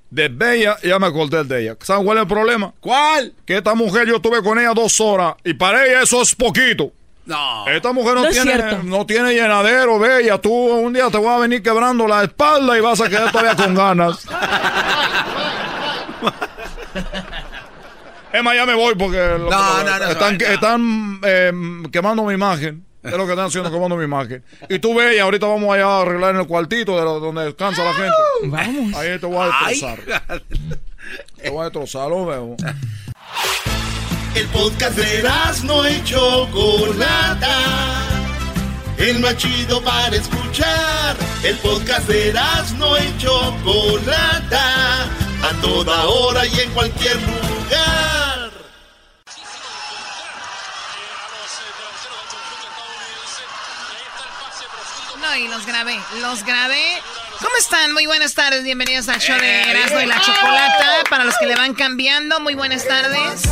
De 0.09 0.27
Bella, 0.27 0.77
ya 0.83 0.97
me 0.97 1.05
acordé 1.07 1.43
de 1.43 1.61
ella. 1.61 1.77
¿Saben 1.81 2.05
cuál 2.05 2.17
es 2.17 2.23
el 2.23 2.27
problema? 2.27 2.73
¿Cuál? 2.79 3.35
Que 3.45 3.57
esta 3.57 3.75
mujer 3.75 4.07
yo 4.07 4.15
estuve 4.15 4.41
con 4.41 4.57
ella 4.57 4.73
dos 4.73 4.99
horas 4.99 5.35
y 5.43 5.53
para 5.53 5.85
ella 5.85 6.01
eso 6.01 6.23
es 6.23 6.33
poquito. 6.33 6.91
No. 7.31 7.67
Esta 7.67 7.91
mujer 7.93 8.15
no, 8.15 8.27
tiene, 8.27 8.83
no 8.83 9.05
tiene 9.05 9.33
llenadero, 9.33 9.97
Bella. 9.99 10.37
Tú 10.39 10.51
un 10.53 10.91
día 10.93 11.09
te 11.09 11.17
voy 11.17 11.29
a 11.29 11.37
venir 11.37 11.63
quebrando 11.63 12.07
la 12.07 12.23
espalda 12.23 12.77
y 12.77 12.81
vas 12.81 12.99
a 13.01 13.07
quedar 13.09 13.31
todavía 13.31 13.55
con 13.55 13.73
ganas. 13.73 14.25
Es 18.33 18.41
más, 18.43 18.55
ya 18.55 18.65
me 18.65 18.73
voy 18.75 18.95
porque 18.95 19.17
lo- 19.17 19.49
No, 19.49 19.83
no, 19.83 19.99
no, 19.99 20.05
están, 20.09 20.37
no. 20.37 20.45
están 20.45 21.19
eh, 21.23 21.51
quemando 21.91 22.23
mi 22.23 22.33
imagen. 22.33 22.85
Es 23.03 23.11
lo 23.11 23.25
que 23.25 23.31
están 23.31 23.47
haciendo, 23.47 23.69
quemando 23.71 23.97
mi 23.97 24.05
imagen. 24.05 24.41
Y 24.69 24.79
tú 24.79 24.93
ves, 24.95 25.15
y 25.17 25.19
ahorita 25.19 25.47
vamos 25.47 25.73
allá 25.73 25.85
a 25.85 26.01
arreglar 26.01 26.35
en 26.35 26.41
el 26.41 26.47
cuartito 26.47 26.97
de 26.97 27.03
lo- 27.03 27.19
donde 27.19 27.43
descansa 27.45 27.83
la 27.83 27.93
gente. 27.93 28.13
Vamos. 28.45 28.93
Ahí 28.95 29.19
te 29.19 29.25
voy 29.25 29.37
a 29.37 29.51
Ay, 29.65 29.73
destrozar. 29.81 30.43
Te 31.41 31.49
voy 31.49 31.59
a 31.61 31.63
destrozar, 31.63 32.09
lo 32.09 32.25
veo. 32.25 32.55
El 34.33 34.47
podcast 34.47 34.95
de 34.95 35.29
no 35.63 35.89
y 35.89 36.01
Chocolata. 36.05 37.57
El 38.97 39.19
más 39.19 39.35
chido 39.35 39.81
para 39.83 40.15
escuchar. 40.15 41.17
El 41.43 41.57
podcast 41.57 42.07
de 42.07 42.33
no 42.77 42.97
y 42.97 43.17
Chocolata. 43.17 45.03
A 45.43 45.61
toda 45.61 46.05
hora 46.07 46.45
y 46.45 46.59
en 46.61 46.71
cualquier 46.71 47.15
lugar. 47.17 48.51
No, 55.19 55.35
y 55.35 55.47
los 55.49 55.65
grabé, 55.65 55.99
los 56.21 56.43
grabé. 56.45 57.01
¿Cómo 57.41 57.55
están? 57.57 57.91
Muy 57.93 58.05
buenas 58.05 58.33
tardes, 58.33 58.63
bienvenidos 58.63 59.09
al 59.09 59.19
show 59.19 59.37
de 59.39 59.71
Erasmo 59.71 59.99
y 59.99 60.05
la 60.05 60.21
Chocolata. 60.21 61.03
Para 61.09 61.23
los 61.25 61.35
que 61.37 61.45
le 61.47 61.55
van 61.55 61.73
cambiando, 61.73 62.39
muy 62.39 62.55
buenas 62.55 62.87
tardes. 62.87 63.43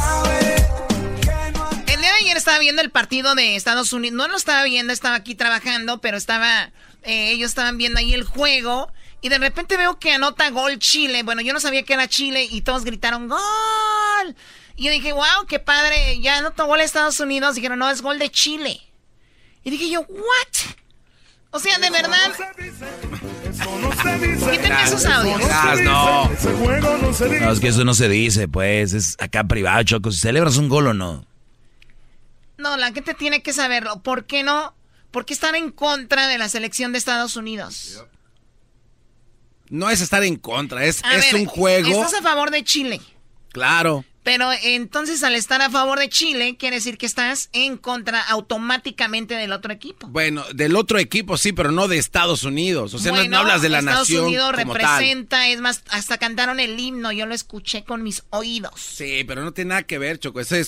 El 1.88 2.00
día 2.02 2.12
de 2.12 2.18
ayer 2.20 2.38
estaba 2.38 2.60
viendo 2.60 2.82
el 2.82 2.92
partido 2.92 3.36
de 3.36 3.56
Estados 3.56 3.92
Unidos. 3.94 4.16
No 4.16 4.28
lo 4.28 4.38
estaba 4.38 4.64
viendo, 4.64 4.94
estaba 4.94 5.16
aquí 5.16 5.36
trabajando, 5.36 6.00
pero 6.00 6.18
estaba. 6.18 6.72
eh, 7.04 7.32
ellos 7.32 7.50
estaban 7.50 7.78
viendo 7.78 8.00
ahí 8.00 8.14
el 8.14 8.24
juego. 8.24 8.92
Y 9.22 9.30
de 9.30 9.38
repente 9.38 9.76
veo 9.76 10.00
que 10.00 10.14
anota 10.14 10.50
gol 10.50 10.80
Chile. 10.80 11.24
Bueno, 11.24 11.42
yo 11.42 11.54
no 11.54 11.60
sabía 11.60 11.84
que 11.84 11.94
era 11.94 12.08
Chile 12.08 12.48
y 12.50 12.62
todos 12.62 12.86
gritaron 12.86 13.28
¡Gol! 13.28 13.40
Y 14.78 14.86
yo 14.86 14.92
dije, 14.92 15.12
wow, 15.12 15.46
qué 15.48 15.60
padre. 15.60 16.20
Ya 16.22 16.38
anotó 16.38 16.68
gol 16.68 16.80
Estados 16.80 17.20
Unidos. 17.20 17.56
Dijeron, 17.56 17.80
no, 17.80 17.90
es 17.90 18.02
gol 18.02 18.18
de 18.18 18.30
Chile. 18.30 18.80
Y 19.64 19.72
dije 19.72 19.90
yo, 19.90 20.02
¿what? 20.02 20.76
O 21.52 21.60
sea, 21.60 21.80
de 21.80 21.90
verdad. 21.90 22.32
Esos 24.84 25.06
audios. 25.06 25.42
Ah, 25.52 25.76
no. 25.84 26.30
No, 27.40 27.52
es 27.52 27.60
que 27.60 27.68
eso 27.68 27.84
no 27.84 27.94
se 27.94 28.10
dice, 28.10 28.48
pues. 28.48 28.94
Es 28.94 29.16
acá 29.20 29.44
privado, 29.44 29.84
Choco. 29.84 30.12
Si 30.12 30.20
celebras 30.20 30.58
un 30.58 30.70
gol 30.70 30.88
o 30.88 30.94
no. 30.94 31.26
No, 32.58 32.78
la 32.78 32.92
gente 32.92 33.14
tiene 33.14 33.42
que 33.42 33.54
saberlo. 33.54 34.02
¿Por 34.02 34.26
qué 34.26 34.44
no? 34.44 34.76
¿Por 35.12 35.26
qué 35.26 35.34
están 35.34 35.56
en 35.56 35.72
contra 35.72 36.28
de 36.28 36.38
la 36.38 36.50
selección 36.50 36.92
de 36.92 36.98
Estados 36.98 37.36
Unidos? 37.36 38.06
No 39.70 39.90
es 39.90 40.02
estar 40.02 40.24
en 40.24 40.36
contra, 40.36 40.84
es, 40.86 41.02
es 41.14 41.32
ver, 41.32 41.42
un 41.42 41.46
juego. 41.46 41.90
Estás 41.90 42.20
a 42.20 42.24
favor 42.24 42.50
de 42.52 42.64
Chile. 42.64 43.02
Claro. 43.52 44.04
Pero 44.30 44.52
entonces 44.62 45.24
al 45.24 45.34
estar 45.34 45.60
a 45.64 45.72
favor 45.72 45.98
de 45.98 46.08
Chile, 46.08 46.56
quiere 46.56 46.76
decir 46.76 47.00
que 47.00 47.08
estás 47.08 47.50
en 47.52 47.78
contra 47.78 48.22
automáticamente 48.22 49.34
del 49.34 49.52
otro 49.52 49.74
equipo. 49.74 50.06
Bueno, 50.06 50.46
del 50.54 50.76
otro 50.76 51.00
equipo 51.00 51.36
sí, 51.36 51.52
pero 51.52 51.72
no 51.72 51.88
de 51.88 51.98
Estados 51.98 52.44
Unidos. 52.44 52.94
O 52.94 53.00
sea, 53.00 53.12
no- 53.12 53.18
Bueno, 53.18 53.32
no, 53.32 53.38
hablas 53.40 53.64
de 53.64 53.70
la 53.70 53.80
Estados 53.80 54.02
nación 54.08 54.26
Unidos 54.26 54.52
como 54.56 54.74
tal. 54.74 54.82
representa, 54.84 55.48
es 55.48 55.62
más, 55.62 55.84
hasta 55.90 56.20
cantaron 56.20 56.60
el 56.60 56.80
himno, 56.80 57.12
yo 57.12 57.26
lo 57.26 57.34
escuché 57.34 57.84
con 57.84 58.04
mis 58.04 58.22
oídos. 58.30 58.74
Sí, 58.80 59.24
pero 59.26 59.44
no 59.44 59.52
tiene 59.52 59.70
nada 59.70 59.82
que 59.84 59.98
ver, 59.98 60.20
Choco. 60.20 60.42
Ese, 60.42 60.64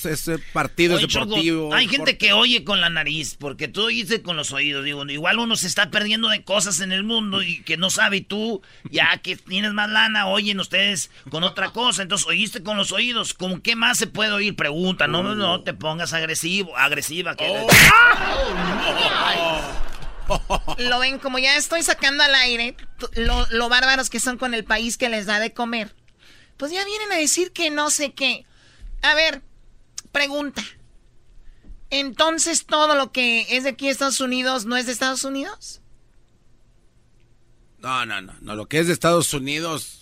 partido 0.53 0.95
Oye, 0.95 1.05
es 1.05 1.12
Choco, 1.14 1.26
deportivo. 1.28 1.72
hay 1.76 1.88
gente 1.88 2.18
que 2.18 2.34
oye 2.34 2.64
con 2.64 2.82
la 2.82 2.89
nariz, 2.89 3.36
porque 3.39 3.68
tú 3.68 3.84
oíste 3.84 4.24
con 4.24 4.38
los 4.38 4.53
oídos. 4.53 4.84
Digo, 4.84 5.05
igual 5.07 5.38
uno 5.38 5.55
se 5.55 5.68
está 5.68 5.91
perdiendo 5.91 6.30
de 6.30 6.43
cosas 6.43 6.80
en 6.80 6.91
el 6.91 7.03
mundo 7.03 7.43
y 7.43 7.62
que 7.62 7.78
no 7.78 7.91
sabe 7.91 8.18
y 8.18 8.22
tú, 8.22 8.64
ya 8.89 9.20
que 9.20 9.36
tienes 9.36 9.74
más 9.74 9.88
lana, 9.91 10.26
oyen 10.26 10.59
ustedes 10.59 11.12
con 11.30 11.43
otra 11.43 11.70
cosa. 11.70 12.01
Entonces 12.01 12.26
oíste 12.28 12.64
con 12.64 12.76
los 12.76 12.91
oídos. 12.91 13.36
¿Con 13.52 13.62
qué 13.62 13.76
más 13.76 13.97
se 13.97 14.08
puede 14.08 14.32
oír? 14.32 14.56
Pregunta, 14.56 15.08
no, 15.08 15.24
no, 15.24 15.36
no 15.36 15.62
te 15.62 15.74
pongas 15.74 16.14
agresivo, 16.14 16.78
agresiva. 16.78 17.36
Que... 17.36 17.47
Lo 20.78 20.99
ven 20.99 21.20
como 21.20 21.38
ya 21.38 21.58
estoy 21.58 21.84
sacando 21.84 22.24
al 22.24 22.34
aire 22.36 22.78
lo 23.18 23.68
bárbaros 23.68 24.10
que 24.10 24.22
son 24.22 24.38
con 24.38 24.54
el 24.54 24.64
país 24.64 24.95
que 24.97 25.10
les 25.10 25.26
da 25.26 25.41
de 25.41 25.54
comer. 25.54 25.93
Pues 26.56 26.72
ya 26.72 26.86
vienen 26.86 27.12
a 27.12 27.18
decir 27.18 27.52
que 27.52 27.70
no 27.70 27.89
sé 27.89 28.14
qué. 28.14 28.45
A 29.02 29.16
ver, 29.16 29.41
pregunta. 30.14 30.64
Entonces 31.89 32.66
todo 32.66 32.95
lo 32.95 33.12
que 33.12 33.47
es 33.49 33.66
de 33.66 33.72
aquí 33.72 33.88
de 33.88 33.91
Estados 33.91 34.22
Unidos 34.22 34.64
no 34.64 34.78
es 34.78 34.86
de 34.86 34.93
Estados 34.93 35.26
Unidos? 35.26 35.82
No, 37.80 38.06
no, 38.06 38.22
no, 38.22 38.34
no. 38.39 38.56
Lo 38.56 38.70
que 38.70 38.80
es 38.80 38.88
de 38.88 38.93
Estados 38.93 39.34
Unidos, 39.34 40.01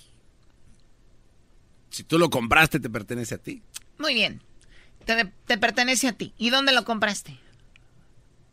si 1.90 2.04
tú 2.04 2.18
lo 2.20 2.30
compraste, 2.30 2.80
te 2.80 2.90
pertenece 2.90 3.36
a 3.36 3.38
ti. 3.38 3.62
Muy 3.98 4.14
bien. 4.14 4.42
Te, 5.06 5.26
te 5.46 5.58
pertenece 5.58 6.08
a 6.08 6.14
ti. 6.14 6.34
¿Y 6.38 6.50
dónde 6.50 6.72
lo 6.72 6.86
compraste? 6.86 7.38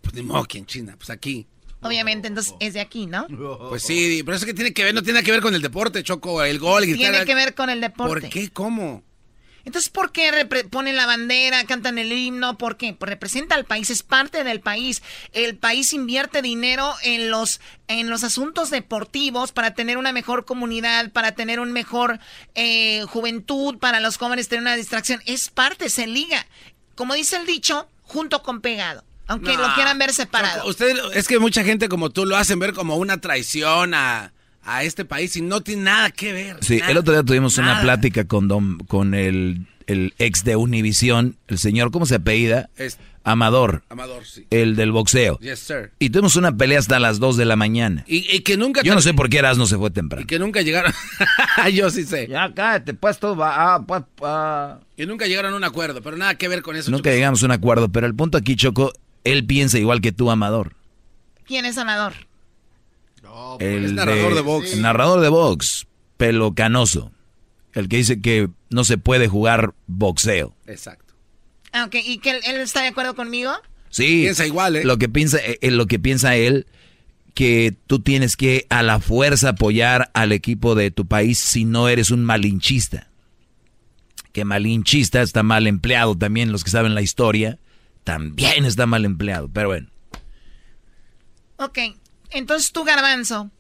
Pues 0.01 0.15
ni 0.15 0.23
modo 0.23 0.45
que 0.45 0.59
en 0.59 0.67
China, 0.67 0.95
pues 0.97 1.11
aquí. 1.11 1.47
Obviamente, 1.83 2.29
entonces 2.29 2.55
es 2.59 2.75
de 2.75 2.81
aquí, 2.81 3.07
¿no? 3.07 3.27
Pues 3.69 3.83
sí, 3.83 4.23
pero 4.25 4.37
eso 4.37 4.47
que 4.47 4.55
tiene 4.55 4.73
que 4.73 4.83
ver, 4.83 4.95
no 4.95 5.03
tiene 5.03 5.23
que 5.23 5.31
ver 5.31 5.41
con 5.41 5.55
el 5.55 5.63
deporte, 5.63 6.03
Choco, 6.03 6.43
el 6.43 6.59
gol, 6.59 6.83
el 6.85 6.91
gritar. 6.91 7.11
Tiene 7.13 7.27
que 7.27 7.35
ver 7.35 7.55
con 7.55 7.71
el 7.71 7.81
deporte. 7.81 8.21
¿Por 8.23 8.31
qué? 8.31 8.49
¿Cómo? 8.51 9.05
Entonces, 9.67 9.91
¿por 9.91 10.13
qué 10.13 10.31
ponen 10.71 10.95
la 10.95 11.07
bandera, 11.07 11.65
cantan 11.65 11.99
el 11.99 12.13
himno? 12.13 12.57
¿Por 12.57 12.77
qué? 12.77 12.95
Pues 12.95 13.11
representa 13.11 13.57
al 13.57 13.65
país, 13.65 13.91
es 13.91 14.05
parte 14.05 14.45
del 14.45 14.61
país. 14.61 15.03
El 15.33 15.57
país 15.57 15.93
invierte 15.93 16.41
dinero 16.41 16.95
en 17.03 17.33
los, 17.33 17.61
en 17.89 18.09
los 18.09 18.23
asuntos 18.23 18.71
deportivos 18.71 19.51
para 19.51 19.75
tener 19.75 19.99
una 19.99 20.13
mejor 20.13 20.45
comunidad, 20.45 21.11
para 21.11 21.33
tener 21.33 21.59
un 21.59 21.73
mejor 21.73 22.21
eh, 22.55 23.03
juventud, 23.09 23.79
para 23.79 23.99
los 23.99 24.19
jóvenes 24.19 24.47
tener 24.49 24.63
una 24.63 24.77
distracción. 24.77 25.21
Es 25.27 25.51
parte, 25.51 25.91
se 25.91 26.07
liga. 26.07 26.47
Como 26.95 27.15
dice 27.15 27.37
el 27.37 27.45
dicho, 27.45 27.89
junto 28.03 28.45
con 28.45 28.61
pegado. 28.61 29.03
Aunque 29.27 29.57
No. 29.57 29.67
lo 29.67 29.75
quieran 29.75 29.99
ver 29.99 30.15
separado. 30.15 30.65
Usted, 30.69 30.97
es 31.15 31.27
que 31.27 31.41
mucha 31.41 31.65
gente 31.65 31.89
como 31.89 32.11
tú 32.11 32.25
lo 32.25 32.37
hacen 32.37 32.61
ver 32.61 32.73
como 32.73 32.95
una 32.99 33.21
traición 33.21 33.95
a, 33.95 34.33
a 34.67 34.83
este 34.83 35.05
país 35.05 35.35
y 35.37 35.43
no 35.43 35.61
tiene 35.63 35.83
nada 35.85 36.11
que 36.11 36.33
ver. 36.33 36.57
Sí, 36.61 36.79
nada, 36.79 36.91
el 36.91 36.99
otro 36.99 37.15
día 37.15 37.23
tuvimos 37.23 37.57
una 37.59 37.81
plática 37.81 38.25
con 38.27 38.49
don, 38.49 38.79
con 38.81 39.15
el, 39.15 39.67
el 39.87 40.13
ex 40.19 40.45
de 40.45 40.57
Univisión, 40.57 41.37
el 41.49 41.59
señor, 41.59 41.91
¿cómo 41.91 42.05
se 42.07 42.17
apellida? 42.17 42.69
Es- 42.77 42.99
Amador. 43.29 43.83
Amador, 43.89 44.25
sí. 44.25 44.47
El 44.51 44.77
del 44.77 44.93
boxeo. 44.93 45.37
Yes, 45.41 45.59
sir. 45.59 45.91
Y 45.99 46.11
tuvimos 46.11 46.37
una 46.37 46.57
pelea 46.57 46.79
hasta 46.79 47.01
las 47.01 47.19
2 47.19 47.37
de 47.37 47.45
la 47.45 47.57
mañana. 47.57 48.05
Y, 48.07 48.19
y 48.33 48.43
que 48.43 48.57
nunca... 48.57 48.83
Yo 48.83 48.95
no 48.95 49.01
sé 49.01 49.15
por 49.15 49.29
qué 49.29 49.39
Eras 49.39 49.59
no 49.59 49.67
se 49.67 49.77
fue 49.77 49.91
temprano. 49.91 50.23
Y 50.23 50.27
que 50.27 50.39
nunca 50.39 50.63
llegaron... 50.63 50.93
Yo 51.75 51.91
sí 51.91 52.05
sé. 52.05 52.29
Ya 52.29 52.55
cállate, 52.55 52.95
pues 52.95 53.19
tú 53.19 53.35
va, 53.35 53.75
ah, 53.75 53.85
pues, 53.85 54.03
ah. 54.23 54.79
Y 54.97 55.07
nunca 55.07 55.27
llegaron 55.27 55.53
a 55.55 55.57
un 55.57 55.65
acuerdo, 55.65 56.03
pero 56.03 56.17
nada 56.17 56.37
que 56.37 56.47
ver 56.47 56.63
con 56.63 56.77
eso. 56.77 56.93
Nunca 56.93 57.11
llegamos 57.11 57.43
a 57.43 57.47
un 57.47 57.51
acuerdo, 57.53 57.89
pero 57.89 58.07
el 58.07 58.15
punto 58.15 58.39
aquí, 58.39 58.55
Choco, 58.55 58.93
él 59.25 59.45
piensa 59.45 59.77
igual 59.81 60.01
que 60.01 60.13
tú, 60.13 60.31
Amador. 60.31 60.75
¿Quién 61.47 61.65
es 61.67 61.79
Amador? 61.79 62.13
El 63.59 63.85
es 63.87 63.93
narrador 63.93 64.35
de 64.35 64.41
box. 64.41 64.73
El 64.73 64.83
narrador 64.83 65.21
de 65.21 65.29
box, 65.29 65.87
pelo 66.17 66.55
canoso. 66.55 67.13
El 67.73 67.89
que 67.89 67.99
dice 67.99 68.21
que 68.21 68.49
no 68.71 68.85
se 68.85 68.99
puede 68.99 69.29
jugar 69.29 69.75
boxeo. 69.87 70.55
Exacto. 70.67 71.15
Ah, 71.73 71.85
ok. 71.85 71.97
¿Y 72.05 72.19
que 72.19 72.31
él, 72.31 72.41
él 72.47 72.57
está 72.57 72.83
de 72.83 72.89
acuerdo 72.89 73.15
conmigo? 73.15 73.53
Sí. 73.91 74.23
Piensa 74.23 74.47
igual, 74.47 74.77
¿eh? 74.77 74.85
Lo 74.85 74.99
que 74.99 75.09
piensa, 75.09 75.39
eh, 75.39 75.59
lo 75.71 75.87
que 75.87 75.99
piensa 75.99 76.37
él, 76.37 76.67
que 77.35 77.77
tú 77.87 78.01
tienes 78.01 78.37
que 78.37 78.67
a 78.71 78.83
la 78.83 78.99
fuerza 78.99 79.51
apoyar 79.51 80.11
al 80.15 80.33
equipo 80.33 80.75
de 80.75 80.91
tu 80.91 81.07
país 81.07 81.39
si 81.39 81.65
no 81.65 81.89
eres 81.89 82.11
un 82.11 82.25
malinchista. 82.25 83.11
Que 84.33 84.45
malinchista 84.45 85.23
está 85.23 85.43
mal 85.43 85.67
empleado 85.67 86.17
también, 86.17 86.53
los 86.53 86.65
que 86.65 86.71
saben 86.71 86.95
la 86.95 87.03
historia, 87.03 87.59
también 88.05 88.65
está 88.65 88.87
mal 88.87 89.05
empleado. 89.05 89.51
Pero 89.53 89.69
bueno, 89.69 89.89
Ok, 91.59 91.79
entonces 92.31 92.73
tú, 92.73 92.85
Garbanzo, 92.85 93.51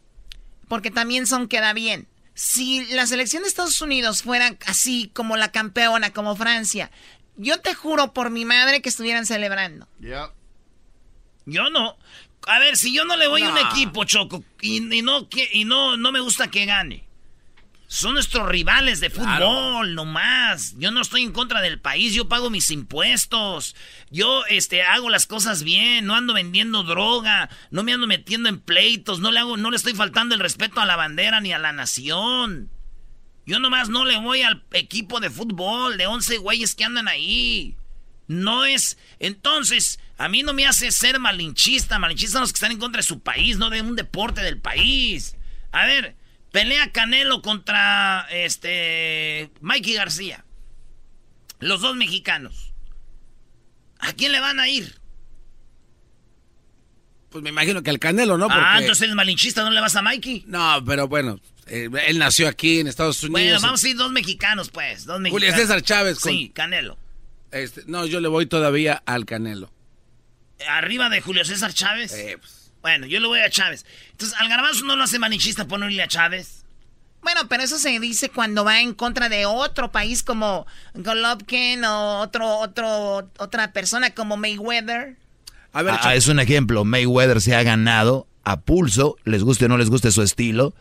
porque 0.68 0.90
también 0.90 1.26
son 1.26 1.48
queda 1.48 1.72
bien. 1.72 2.08
Si 2.34 2.84
la 2.86 3.06
selección 3.06 3.42
de 3.42 3.48
Estados 3.48 3.80
Unidos 3.80 4.22
fuera 4.22 4.56
así 4.66 5.10
como 5.14 5.36
la 5.36 5.52
campeona, 5.52 6.12
como 6.12 6.36
Francia, 6.36 6.90
Yo 7.38 7.60
te 7.60 7.74
juro 7.74 8.14
por 8.14 8.30
mi 8.30 8.46
madre 8.46 8.80
que 8.80 8.88
estuvieran 8.88 9.26
celebrando. 9.26 9.86
Ya. 10.00 10.32
Yo 11.44 11.68
no. 11.70 11.98
A 12.46 12.58
ver, 12.58 12.76
si 12.76 12.94
yo 12.94 13.04
no 13.04 13.16
le 13.16 13.28
voy 13.28 13.42
a 13.42 13.50
un 13.50 13.58
equipo, 13.58 14.04
Choco, 14.04 14.42
y, 14.62 14.80
no, 14.80 15.28
que, 15.28 15.48
y 15.52 15.64
no, 15.64 15.96
no 15.96 16.12
me 16.12 16.20
gusta 16.20 16.48
que 16.48 16.64
gane. 16.64 17.05
Son 17.88 18.14
nuestros 18.14 18.48
rivales 18.48 18.98
de 18.98 19.10
fútbol, 19.10 19.94
no 19.94 20.04
más. 20.04 20.74
Yo 20.76 20.90
no 20.90 21.00
estoy 21.00 21.22
en 21.22 21.32
contra 21.32 21.60
del 21.60 21.78
país, 21.80 22.14
yo 22.14 22.28
pago 22.28 22.50
mis 22.50 22.70
impuestos. 22.72 23.76
Yo 24.10 24.44
este 24.48 24.82
hago 24.82 25.08
las 25.08 25.26
cosas 25.26 25.62
bien, 25.62 26.04
no 26.04 26.16
ando 26.16 26.34
vendiendo 26.34 26.82
droga, 26.82 27.48
no 27.70 27.84
me 27.84 27.92
ando 27.92 28.08
metiendo 28.08 28.48
en 28.48 28.60
pleitos, 28.60 29.20
no 29.20 29.30
le 29.30 29.38
hago 29.38 29.56
no 29.56 29.70
le 29.70 29.76
estoy 29.76 29.94
faltando 29.94 30.34
el 30.34 30.40
respeto 30.40 30.80
a 30.80 30.86
la 30.86 30.96
bandera 30.96 31.40
ni 31.40 31.52
a 31.52 31.58
la 31.58 31.72
nación. 31.72 32.70
Yo 33.46 33.60
nomás 33.60 33.88
no 33.88 34.04
le 34.04 34.18
voy 34.18 34.42
al 34.42 34.64
equipo 34.72 35.20
de 35.20 35.30
fútbol 35.30 35.96
de 35.96 36.08
11 36.08 36.38
güeyes 36.38 36.74
que 36.74 36.84
andan 36.84 37.06
ahí. 37.06 37.76
No 38.26 38.64
es 38.64 38.98
entonces 39.20 40.00
a 40.18 40.28
mí 40.28 40.42
no 40.42 40.54
me 40.54 40.66
hace 40.66 40.90
ser 40.90 41.20
malinchista, 41.20 42.00
malinchista 42.00 42.40
los 42.40 42.52
que 42.52 42.56
están 42.56 42.72
en 42.72 42.78
contra 42.78 42.98
de 42.98 43.06
su 43.06 43.20
país, 43.20 43.58
no 43.58 43.70
de 43.70 43.82
un 43.82 43.94
deporte 43.94 44.40
del 44.40 44.58
país. 44.58 45.36
A 45.70 45.86
ver, 45.86 46.16
Pelea 46.56 46.90
Canelo 46.90 47.42
contra 47.42 48.26
este 48.30 49.50
Mikey 49.60 49.92
García. 49.92 50.46
Los 51.58 51.82
dos 51.82 51.96
mexicanos. 51.96 52.72
¿A 53.98 54.14
quién 54.14 54.32
le 54.32 54.40
van 54.40 54.58
a 54.58 54.66
ir? 54.66 54.98
Pues 57.28 57.44
me 57.44 57.50
imagino 57.50 57.82
que 57.82 57.90
al 57.90 57.98
Canelo, 57.98 58.38
¿no? 58.38 58.48
Ah, 58.50 58.78
entonces 58.78 59.02
eres 59.02 59.14
malinchista, 59.14 59.64
¿no 59.64 59.70
le 59.70 59.82
vas 59.82 59.96
a 59.96 60.00
Mikey? 60.00 60.44
No, 60.46 60.82
pero 60.86 61.06
bueno, 61.08 61.38
eh, 61.66 61.90
él 62.06 62.18
nació 62.18 62.48
aquí 62.48 62.80
en 62.80 62.86
Estados 62.86 63.22
Unidos. 63.22 63.32
Bueno, 63.32 63.60
vamos 63.60 63.84
a 63.84 63.88
ir 63.90 63.96
dos 63.98 64.10
mexicanos, 64.10 64.70
pues. 64.70 65.04
Dos 65.04 65.20
mexicanos. 65.20 65.50
Julio 65.50 65.62
César 65.62 65.82
Chávez. 65.82 66.20
Con... 66.20 66.32
Sí, 66.32 66.52
Canelo. 66.54 66.96
Este, 67.50 67.82
no, 67.86 68.06
yo 68.06 68.20
le 68.20 68.28
voy 68.28 68.46
todavía 68.46 69.02
al 69.04 69.26
Canelo. 69.26 69.70
¿Arriba 70.66 71.10
de 71.10 71.20
Julio 71.20 71.44
César 71.44 71.74
Chávez? 71.74 72.14
Eh, 72.14 72.38
pues. 72.40 72.55
Bueno, 72.86 73.08
yo 73.08 73.18
le 73.18 73.26
voy 73.26 73.40
a 73.40 73.50
Chávez. 73.50 73.84
Entonces, 74.12 74.38
al 74.38 74.48
garbanzo 74.48 74.84
no 74.84 74.94
lo 74.94 75.02
hace 75.02 75.18
manichista 75.18 75.66
ponerle 75.66 76.04
a 76.04 76.06
Chávez. 76.06 76.64
Bueno, 77.20 77.40
pero 77.48 77.64
eso 77.64 77.80
se 77.80 77.98
dice 77.98 78.28
cuando 78.28 78.64
va 78.64 78.80
en 78.80 78.94
contra 78.94 79.28
de 79.28 79.44
otro 79.44 79.90
país 79.90 80.22
como 80.22 80.68
Golovkin 80.94 81.84
o 81.84 82.20
otro, 82.20 82.58
otro, 82.58 83.28
otra 83.38 83.72
persona 83.72 84.10
como 84.10 84.36
Mayweather. 84.36 85.16
A 85.72 85.82
ver, 85.82 85.94
ah, 86.00 86.14
es 86.14 86.28
un 86.28 86.38
ejemplo. 86.38 86.84
Mayweather 86.84 87.40
se 87.40 87.56
ha 87.56 87.64
ganado 87.64 88.28
a 88.44 88.60
pulso, 88.60 89.16
les 89.24 89.42
guste 89.42 89.64
o 89.64 89.68
no 89.68 89.78
les 89.78 89.90
guste 89.90 90.12
su 90.12 90.22
estilo, 90.22 90.72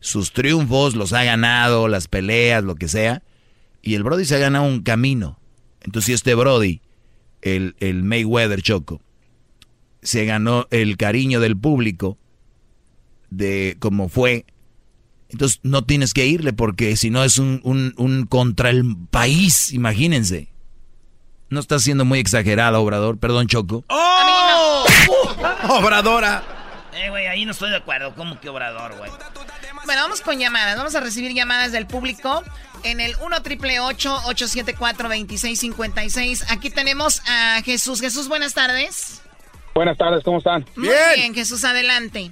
sus 0.00 0.34
triunfos 0.34 0.94
los 0.94 1.14
ha 1.14 1.24
ganado, 1.24 1.88
las 1.88 2.08
peleas, 2.08 2.62
lo 2.62 2.74
que 2.74 2.88
sea. 2.88 3.22
Y 3.80 3.94
el 3.94 4.02
Brody 4.02 4.26
se 4.26 4.34
ha 4.34 4.38
ganado 4.38 4.66
un 4.66 4.82
camino. 4.82 5.40
Entonces, 5.80 6.08
si 6.08 6.12
este 6.12 6.34
Brody, 6.34 6.82
el, 7.40 7.74
el 7.80 8.02
Mayweather 8.02 8.60
Choco, 8.60 9.00
se 10.04 10.24
ganó 10.24 10.68
el 10.70 10.96
cariño 10.96 11.40
del 11.40 11.56
público 11.56 12.18
de 13.30 13.76
como 13.80 14.08
fue. 14.08 14.46
Entonces 15.28 15.58
no 15.62 15.84
tienes 15.84 16.14
que 16.14 16.26
irle 16.26 16.52
porque 16.52 16.96
si 16.96 17.10
no 17.10 17.24
es 17.24 17.38
un, 17.38 17.60
un, 17.64 18.26
contra 18.26 18.70
el 18.70 18.96
país, 19.10 19.72
imagínense. 19.72 20.48
No 21.48 21.60
está 21.60 21.78
siendo 21.78 22.04
muy 22.04 22.20
exagerado, 22.20 22.80
Obrador. 22.80 23.18
Perdón, 23.18 23.48
Choco. 23.48 23.84
¡Oh! 23.88 24.84
Obradora. 25.68 26.42
Eh, 26.94 27.10
güey, 27.10 27.26
ahí 27.26 27.44
no 27.44 27.50
estoy 27.50 27.70
de 27.70 27.76
acuerdo. 27.76 28.14
¿Cómo 28.14 28.40
que 28.40 28.48
Obrador, 28.48 28.96
güey? 28.96 29.10
Bueno, 29.84 30.02
vamos 30.02 30.20
con 30.20 30.38
llamadas. 30.38 30.76
Vamos 30.76 30.94
a 30.94 31.00
recibir 31.00 31.32
llamadas 31.34 31.72
del 31.72 31.86
público 31.86 32.42
en 32.84 33.00
el 33.00 33.14
1 33.20 33.42
triple 33.42 33.80
874 33.80 35.08
2656. 35.08 36.50
Aquí 36.50 36.70
tenemos 36.70 37.22
a 37.26 37.60
Jesús. 37.64 38.00
Jesús, 38.00 38.28
buenas 38.28 38.54
tardes. 38.54 39.22
Buenas 39.74 39.98
tardes, 39.98 40.22
¿cómo 40.22 40.38
están? 40.38 40.64
Muy 40.76 40.88
bien, 41.16 41.34
Jesús, 41.34 41.64
adelante. 41.64 42.30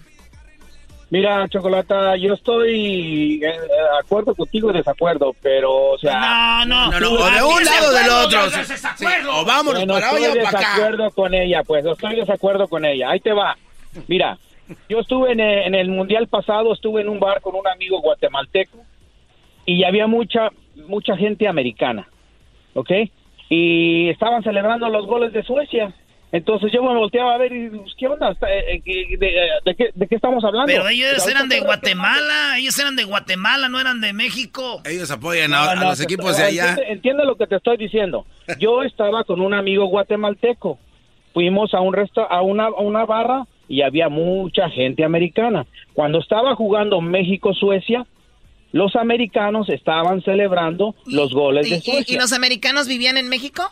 Mira, 1.11 1.47
Chocolata, 1.49 2.17
yo 2.17 2.35
estoy 2.35 3.39
de 3.39 3.53
acuerdo 4.01 4.35
contigo 4.35 4.71
y 4.71 4.75
desacuerdo, 4.75 5.35
pero, 5.43 5.91
o 5.91 5.99
sea... 5.99 6.65
No, 6.65 6.91
no, 6.91 7.01
no, 7.01 7.11
o 7.11 7.31
de 7.31 7.43
un 7.43 7.65
lado 7.65 7.93
del 7.93 8.09
otro. 8.09 8.41
o 9.33 9.45
vamos 9.45 9.75
bueno, 9.75 9.95
para 9.95 10.11
allá 10.11 10.31
o 10.31 10.35
para 10.37 10.49
acá. 10.49 10.59
desacuerdo 10.59 11.11
con 11.11 11.35
ella, 11.35 11.63
pues, 11.65 11.85
estoy 11.85 12.17
desacuerdo 12.17 12.69
con 12.69 12.85
ella. 12.85 13.11
Ahí 13.11 13.21
te 13.21 13.33
va. 13.33 13.57
Mira, 14.07 14.39
yo 14.89 15.01
estuve 15.01 15.33
en 15.33 15.41
el, 15.41 15.59
en 15.67 15.75
el 15.75 15.89
Mundial 15.89 16.29
pasado, 16.29 16.73
estuve 16.73 17.03
en 17.03 17.09
un 17.09 17.19
bar 17.19 17.41
con 17.43 17.57
un 17.57 17.67
amigo 17.67 18.01
guatemalteco 18.01 18.79
y 19.67 19.83
había 19.85 20.07
mucha, 20.07 20.49
mucha 20.87 21.17
gente 21.17 21.49
americana, 21.49 22.09
¿ok? 22.75 22.91
Y 23.51 24.09
estaban 24.09 24.43
celebrando 24.43 24.89
los 24.89 25.07
goles 25.07 25.33
de 25.33 25.43
Suecia 25.43 25.93
entonces 26.33 26.73
yo 26.73 26.83
me 26.83 26.95
volteaba 26.97 27.35
a 27.35 27.39
ver 27.39 27.53
y 27.53 27.69
pues, 27.69 27.93
¿qué 27.99 28.09
onda? 28.09 28.31
Eh, 28.31 28.83
eh, 28.87 29.19
¿De, 29.67 29.75
qué, 29.75 29.91
¿De, 29.95 30.07
qué, 30.09 30.15
estamos 30.15 30.43
hablando? 30.43 30.67
Pero 30.67 30.89
ellos 30.89 31.29
eran 31.29 31.47
de 31.51 31.61
Guatemala, 31.61 32.59
ellos 32.59 32.79
eran 32.79 32.97
de 32.97 33.05
Guatemala, 33.05 33.69
no 33.69 33.79
eran 33.79 34.01
de 34.01 34.15
México. 34.15 34.81
Ellos 34.87 35.11
apoyan 35.11 35.53
a, 35.53 35.75
los 35.75 36.01
equipos 36.01 36.39
de 36.39 36.45
allá. 36.45 36.79
Entiende, 36.89 37.27
lo 37.27 37.37
que 37.37 37.47
te 37.47 37.57
estoy 37.57 37.77
diciendo. 37.77 38.25
Yo 38.59 38.83
estaba 38.85 39.25
con 39.25 39.43
un 39.43 39.53
amigo 39.53 39.85
guatemalteco. 39.87 40.79
Fuimos 41.35 41.75
a 41.75 41.81
un 41.81 41.93
resto, 41.93 42.23
a 42.23 42.41
una, 42.41 42.65
a 42.65 42.81
una 42.81 43.05
barra 43.05 43.47
y 43.69 43.83
había 43.83 44.09
mucha 44.09 44.71
gente 44.71 45.05
americana. 45.05 45.67
Cuando 45.93 46.19
estaba 46.19 46.55
jugando 46.57 47.03
México-Suecia, 47.03 48.07
los 48.73 48.97
americanos 48.97 49.69
estaban 49.69 50.23
celebrando 50.23 50.95
los 51.05 51.35
goles 51.35 51.69
de 51.69 51.81
Suecia. 51.83 52.17
¿Y 52.17 52.19
los 52.19 52.33
americanos 52.33 52.89
vivían 52.89 53.19
en 53.19 53.29
México? 53.29 53.71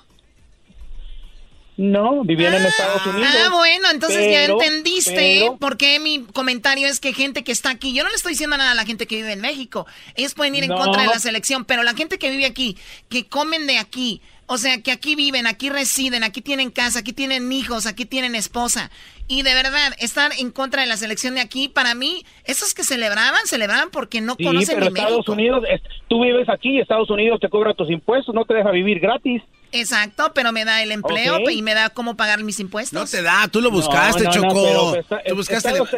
No, 1.81 2.25
vivían 2.25 2.53
en 2.53 2.67
Estados 2.67 3.01
ah, 3.07 3.09
Unidos. 3.09 3.35
Ah, 3.43 3.49
bueno, 3.53 3.89
entonces 3.91 4.31
ya 4.31 4.45
entendiste 4.45 5.51
por 5.59 5.79
qué 5.79 5.99
mi 5.99 6.25
comentario 6.25 6.87
es 6.87 7.01
que 7.01 7.15
gente 7.15 7.43
que 7.43 7.53
está 7.53 7.71
aquí, 7.71 7.95
yo 7.95 8.05
no 8.05 8.11
le 8.11 8.17
estoy 8.17 8.33
diciendo 8.33 8.59
nada 8.59 8.73
a 8.73 8.75
la 8.75 8.85
gente 8.85 9.07
que 9.07 9.17
vive 9.17 9.33
en 9.33 9.41
México, 9.41 9.87
ellos 10.15 10.35
pueden 10.35 10.55
ir 10.55 10.65
en 10.65 10.73
contra 10.73 11.01
de 11.01 11.09
la 11.09 11.19
selección, 11.19 11.65
pero 11.65 11.83
la 11.83 11.95
gente 11.95 12.19
que 12.19 12.31
vive 12.31 12.45
aquí, 12.45 12.77
que 13.09 13.27
comen 13.27 13.67
de 13.67 13.79
aquí, 13.79 14.21
o 14.45 14.59
sea, 14.59 14.83
que 14.83 14.93
aquí 14.93 15.17
viven, 15.17 15.47
aquí 15.47 15.71
residen, 15.71 16.23
aquí 16.23 16.43
tienen 16.43 16.71
casa, 16.71 16.99
aquí 16.99 17.15
tienen 17.15 17.51
hijos, 17.51 17.87
aquí 17.87 18.05
tienen 18.05 18.35
esposa. 18.35 18.91
Y 19.27 19.41
de 19.41 19.55
verdad, 19.55 19.95
estar 20.01 20.33
en 20.39 20.51
contra 20.51 20.83
de 20.83 20.87
la 20.87 20.99
selección 20.99 21.35
de 21.37 21.41
aquí, 21.41 21.69
para 21.69 21.95
mí, 21.95 22.27
esos 22.45 22.75
que 22.75 22.85
celebraban, 22.85 23.47
celebraban 23.47 23.89
porque 23.91 24.21
no 24.21 24.37
conocen 24.37 24.75
pero 24.81 24.89
Estados 24.89 25.29
Unidos, 25.29 25.65
tú 26.09 26.21
vives 26.23 26.51
aquí, 26.51 26.79
Estados 26.79 27.09
Unidos 27.09 27.41
te 27.41 27.49
cobra 27.49 27.73
tus 27.73 27.89
impuestos, 27.91 28.35
no 28.35 28.45
te 28.45 28.53
deja 28.53 28.71
vivir 28.71 29.01
gratis. 29.01 29.43
Exacto, 29.73 30.33
pero 30.35 30.53
me 30.53 30.65
da 30.65 30.83
el 30.83 30.93
empleo 30.93 31.39
y 31.51 31.63
me 31.63 31.75
da 31.75 31.91
cómo 31.91 32.17
pagar 32.17 32.43
mis 32.43 32.59
impuestos. 32.61 32.99
No 32.99 33.07
te 33.07 33.23
da, 33.23 33.49
tú 33.49 33.61
lo 33.61 33.71
buscaste, 33.71 34.25
Chocó. 34.31 34.95
tú 35.27 35.35
buscaste 35.35 35.71
Estados, 35.71 35.91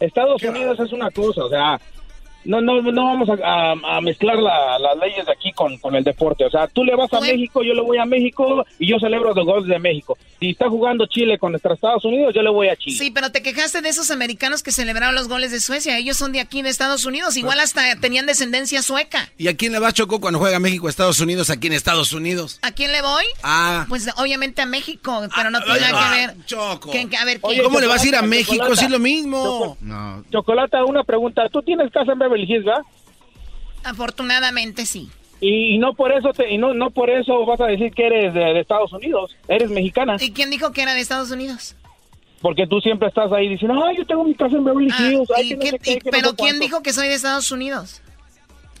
Estados 0.00 0.42
Unidos 0.42 0.78
es 0.80 0.92
una 0.92 1.10
cosa, 1.10 1.44
o 1.44 1.50
sea, 1.50 1.80
no, 2.44 2.60
no, 2.60 2.80
no 2.80 3.04
vamos 3.04 3.28
a, 3.42 4.00
mezclar 4.00 4.38
las 4.38 4.96
leyes 5.00 5.26
de 5.26 5.32
aquí 5.32 5.52
con, 5.52 5.78
el 5.94 6.04
deporte. 6.04 6.44
O 6.44 6.50
sea, 6.50 6.66
tú 6.68 6.84
le 6.84 6.94
vas 6.94 7.12
a 7.12 7.20
México, 7.20 7.62
yo 7.62 7.74
le 7.74 7.82
voy 7.82 7.98
a 7.98 8.04
México 8.04 8.64
y 8.78 8.88
yo 8.88 8.98
celebro 8.98 9.34
los 9.34 9.44
goles 9.44 9.68
de 9.68 9.78
México. 9.78 10.16
Si 10.40 10.50
está 10.50 10.68
jugando 10.68 11.06
Chile 11.06 11.38
con 11.38 11.52
nuestros 11.52 11.74
Estados 11.74 12.04
Unidos, 12.04 12.32
yo 12.34 12.42
le 12.42 12.50
voy 12.50 12.68
a 12.68 12.76
Chile. 12.76 12.96
Sí, 12.96 13.10
pero 13.10 13.30
te 13.30 13.42
quejaste 13.42 13.82
de 13.82 13.88
esos 13.88 14.10
americanos 14.10 14.62
que 14.62 14.72
celebraron 14.72 15.14
los 15.14 15.28
goles 15.28 15.50
de 15.50 15.60
Suecia. 15.60 15.98
Ellos 15.98 16.16
son 16.16 16.32
de 16.32 16.40
aquí 16.40 16.62
de 16.62 16.70
Estados 16.70 17.04
Unidos. 17.04 17.36
Igual 17.36 17.60
hasta 17.60 17.96
tenían 18.00 18.26
descendencia 18.26 18.82
sueca. 18.82 19.30
¿Y 19.36 19.48
a 19.48 19.56
quién 19.56 19.72
le 19.72 19.78
va 19.78 19.92
Choco 19.92 20.20
cuando 20.20 20.38
juega 20.38 20.58
México 20.58 20.88
Estados 20.88 21.20
Unidos 21.20 21.50
aquí 21.50 21.66
en 21.66 21.72
Estados 21.72 22.12
Unidos? 22.12 22.58
¿A 22.62 22.72
quién 22.72 22.92
le 22.92 23.02
voy? 23.02 23.24
Ah. 23.42 23.86
Pues 23.88 24.08
obviamente 24.16 24.62
a 24.62 24.66
México, 24.66 25.20
pero 25.34 25.50
no 25.50 25.58
ah, 25.58 25.64
tiene 25.64 25.80
nada 25.80 26.10
que 26.10 26.16
ver. 26.16 26.46
Choco. 26.46 26.92
a 26.92 27.24
ver, 27.24 27.40
¿Cómo 27.40 27.80
le 27.80 27.86
vas 27.86 28.02
a 28.02 28.08
ir 28.08 28.16
a 28.16 28.22
México? 28.22 28.76
Si 28.76 28.84
es 28.84 28.90
lo 28.90 28.98
mismo. 28.98 29.76
no. 29.80 30.24
Chocolata, 30.30 30.84
una 30.84 31.04
pregunta. 31.04 31.48
¿Tú 31.50 31.62
tienes 31.62 31.90
casa 31.90 32.12
en 32.12 32.18
Beverly 32.28 32.52
Hills, 32.52 32.64
verdad? 32.64 32.82
Afortunadamente 33.84 34.86
sí. 34.86 35.08
Y, 35.40 35.78
no 35.78 35.94
por 35.94 36.12
eso 36.12 36.32
te, 36.32 36.52
y 36.52 36.58
no, 36.58 36.74
no 36.74 36.90
por 36.90 37.10
eso 37.10 37.46
vas 37.46 37.60
a 37.60 37.66
decir 37.66 37.92
que 37.92 38.06
eres 38.06 38.34
de, 38.34 38.58
Estados 38.58 38.92
Unidos, 38.92 39.36
eres 39.46 39.70
mexicana. 39.70 40.16
¿Y 40.20 40.32
quién 40.32 40.50
dijo 40.50 40.72
que 40.72 40.82
era 40.82 40.94
de 40.94 41.00
Estados 41.00 41.30
Unidos? 41.30 41.76
Porque 42.40 42.66
tú 42.66 42.80
siempre 42.80 43.08
estás 43.08 43.32
ahí 43.32 43.48
diciendo, 43.48 43.82
ay, 43.84 43.96
yo 43.96 44.06
tengo 44.06 44.24
mi 44.24 44.34
casa 44.34 44.56
en 44.56 44.64
Beverly 44.64 44.90
ah, 44.92 45.02
Hills. 45.02 46.00
pero 46.10 46.34
¿quién 46.34 46.58
dijo 46.58 46.82
que 46.82 46.92
soy 46.92 47.08
de 47.08 47.14
Estados 47.14 47.50
Unidos? 47.52 48.02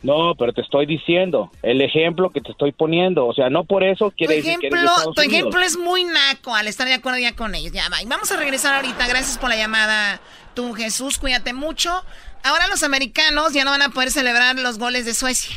No, 0.02 0.34
pero 0.38 0.52
te 0.52 0.60
estoy 0.60 0.86
diciendo 0.86 1.50
el 1.62 1.80
ejemplo 1.80 2.30
que 2.30 2.40
te 2.40 2.52
estoy 2.52 2.72
poniendo. 2.72 3.26
O 3.26 3.34
sea, 3.34 3.50
no 3.50 3.64
por 3.64 3.82
eso 3.82 4.12
quiere 4.12 4.36
decir 4.36 4.58
que 4.60 4.68
eres 4.68 4.80
de 4.80 5.12
Tu 5.14 5.22
ejemplo 5.22 5.60
es 5.60 5.76
muy 5.76 6.04
naco 6.04 6.54
al 6.54 6.68
estar 6.68 6.86
de 6.86 6.94
acuerdo 6.94 7.18
ya 7.18 7.34
con 7.34 7.54
ellos. 7.54 7.72
Ya 7.72 7.88
va. 7.88 8.00
Y 8.00 8.06
vamos 8.06 8.30
a 8.30 8.36
regresar 8.36 8.74
ahorita. 8.74 9.08
Gracias 9.08 9.38
por 9.38 9.48
la 9.48 9.56
llamada. 9.56 10.20
Tú, 10.54 10.72
Jesús, 10.72 11.18
cuídate 11.18 11.52
mucho. 11.52 12.04
Ahora 12.42 12.68
los 12.68 12.82
americanos 12.82 13.52
ya 13.52 13.64
no 13.64 13.70
van 13.70 13.82
a 13.82 13.90
poder 13.90 14.10
celebrar 14.10 14.58
los 14.58 14.78
goles 14.78 15.04
de 15.04 15.14
Suecia. 15.14 15.56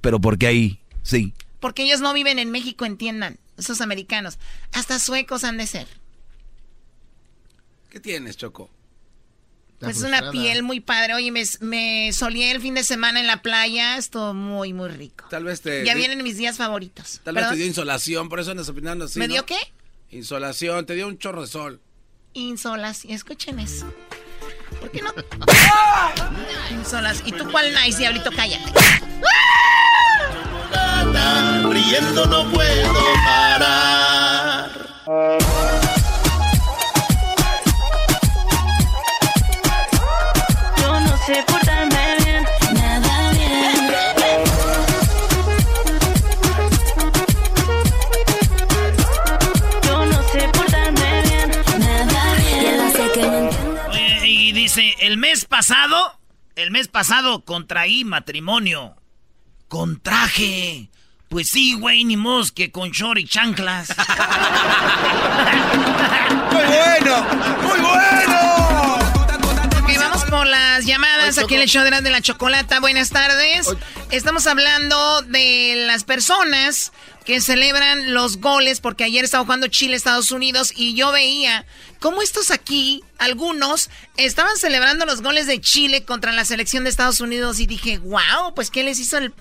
Pero 0.00 0.20
¿por 0.20 0.38
qué 0.38 0.46
ahí? 0.46 0.80
Sí. 1.02 1.32
Porque 1.60 1.82
ellos 1.82 2.00
no 2.00 2.12
viven 2.12 2.38
en 2.38 2.50
México, 2.50 2.84
entiendan. 2.84 3.38
Esos 3.56 3.80
americanos. 3.80 4.38
Hasta 4.72 4.98
suecos 4.98 5.44
han 5.44 5.58
de 5.58 5.66
ser. 5.66 5.88
¿Qué 7.90 8.00
tienes, 8.00 8.36
Choco? 8.36 8.70
Pues 9.80 9.98
es 9.98 10.02
una 10.02 10.30
piel 10.32 10.62
muy 10.62 10.80
padre. 10.80 11.14
Oye, 11.14 11.30
me, 11.30 11.44
me 11.60 12.12
solía 12.12 12.50
el 12.50 12.60
fin 12.60 12.74
de 12.74 12.82
semana 12.82 13.20
en 13.20 13.26
la 13.26 13.42
playa. 13.42 13.96
Estuvo 13.96 14.34
muy, 14.34 14.72
muy 14.72 14.88
rico. 14.88 15.26
Tal 15.30 15.44
vez 15.44 15.60
te... 15.60 15.84
Ya 15.84 15.94
vienen 15.94 16.22
mis 16.22 16.36
días 16.36 16.56
favoritos. 16.56 17.20
Tal 17.22 17.36
vez 17.36 17.48
te 17.48 17.56
dio 17.56 17.66
insolación, 17.66 18.28
por 18.28 18.40
eso 18.40 18.50
andas 18.50 18.68
opinando 18.68 19.04
así, 19.04 19.18
¿Me 19.18 19.28
dio 19.28 19.46
qué? 19.46 19.58
Insolación, 20.10 20.84
te 20.84 20.94
dio 20.94 21.06
un 21.06 21.18
chorro 21.18 21.42
de 21.42 21.46
sol. 21.46 21.80
Insolación, 22.32 23.12
escuchen 23.12 23.60
eso. 23.60 23.92
¿Por 24.80 24.90
qué 24.90 25.02
no? 25.02 25.12
Insolación. 26.70 27.28
¿Y 27.28 27.32
tú 27.32 27.50
cuál 27.50 27.72
nice, 27.74 27.98
diablito? 27.98 28.30
Cállate. 28.34 28.72
Riendo 31.70 32.26
no 32.26 32.50
puedo 32.50 32.94
parar. 33.24 34.70
Yo 40.76 41.00
no 41.00 41.16
sé 41.26 41.42
portarme 41.46 41.57
el 55.00 55.16
mes 55.16 55.44
pasado, 55.44 56.18
el 56.56 56.70
mes 56.70 56.88
pasado 56.88 57.44
contraí 57.44 58.04
matrimonio. 58.04 58.96
Con 59.68 60.00
traje. 60.00 60.90
Pues 61.28 61.50
sí, 61.50 61.74
güey, 61.74 62.04
ni 62.04 62.16
mos 62.16 62.52
que 62.52 62.72
con 62.72 62.90
short 62.90 63.18
y 63.18 63.26
chanclas. 63.26 63.88
¡Muy 66.52 66.64
bueno! 66.64 67.26
¡Muy 67.62 67.80
bueno! 67.80 68.67
Por 70.28 70.46
las 70.46 70.84
llamadas 70.84 71.38
aquí 71.38 71.54
en 71.54 71.62
el 71.62 71.68
show 71.68 71.82
de 71.84 71.90
la, 71.90 72.00
de 72.02 72.10
la 72.10 72.20
chocolata. 72.20 72.80
Buenas 72.80 73.08
tardes. 73.08 73.68
Estamos 74.10 74.46
hablando 74.46 75.22
de 75.22 75.84
las 75.86 76.04
personas 76.04 76.92
que 77.24 77.40
celebran 77.40 78.12
los 78.12 78.38
goles, 78.38 78.80
porque 78.80 79.04
ayer 79.04 79.24
estaba 79.24 79.44
jugando 79.44 79.68
Chile, 79.68 79.96
Estados 79.96 80.30
Unidos, 80.30 80.72
y 80.76 80.94
yo 80.94 81.12
veía 81.12 81.64
cómo 81.98 82.20
estos 82.20 82.50
aquí, 82.50 83.02
algunos, 83.18 83.88
estaban 84.18 84.56
celebrando 84.58 85.06
los 85.06 85.22
goles 85.22 85.46
de 85.46 85.60
Chile 85.62 86.04
contra 86.04 86.32
la 86.32 86.44
selección 86.44 86.84
de 86.84 86.90
Estados 86.90 87.20
Unidos, 87.20 87.58
y 87.58 87.66
dije, 87.66 87.98
wow, 87.98 88.54
pues 88.54 88.70
¿qué 88.70 88.84
les 88.84 88.98
hizo 88.98 89.16
el, 89.18 89.32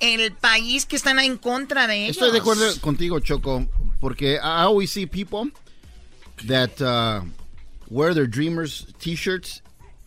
el 0.00 0.32
país 0.32 0.84
que 0.84 0.96
están 0.96 1.18
en 1.18 1.38
contra 1.38 1.86
de 1.86 2.04
ellos? 2.04 2.16
Estoy 2.16 2.32
de 2.32 2.38
acuerdo 2.38 2.80
contigo, 2.80 3.20
Choco, 3.20 3.66
porque 4.00 4.34
I 4.34 4.64
always 4.64 4.92
see 4.92 5.06
people 5.06 5.50
that 6.46 6.80
uh, 6.80 7.24
wear 7.88 8.14
their 8.14 8.28
Dreamers 8.28 8.86
t-shirts 8.98 9.62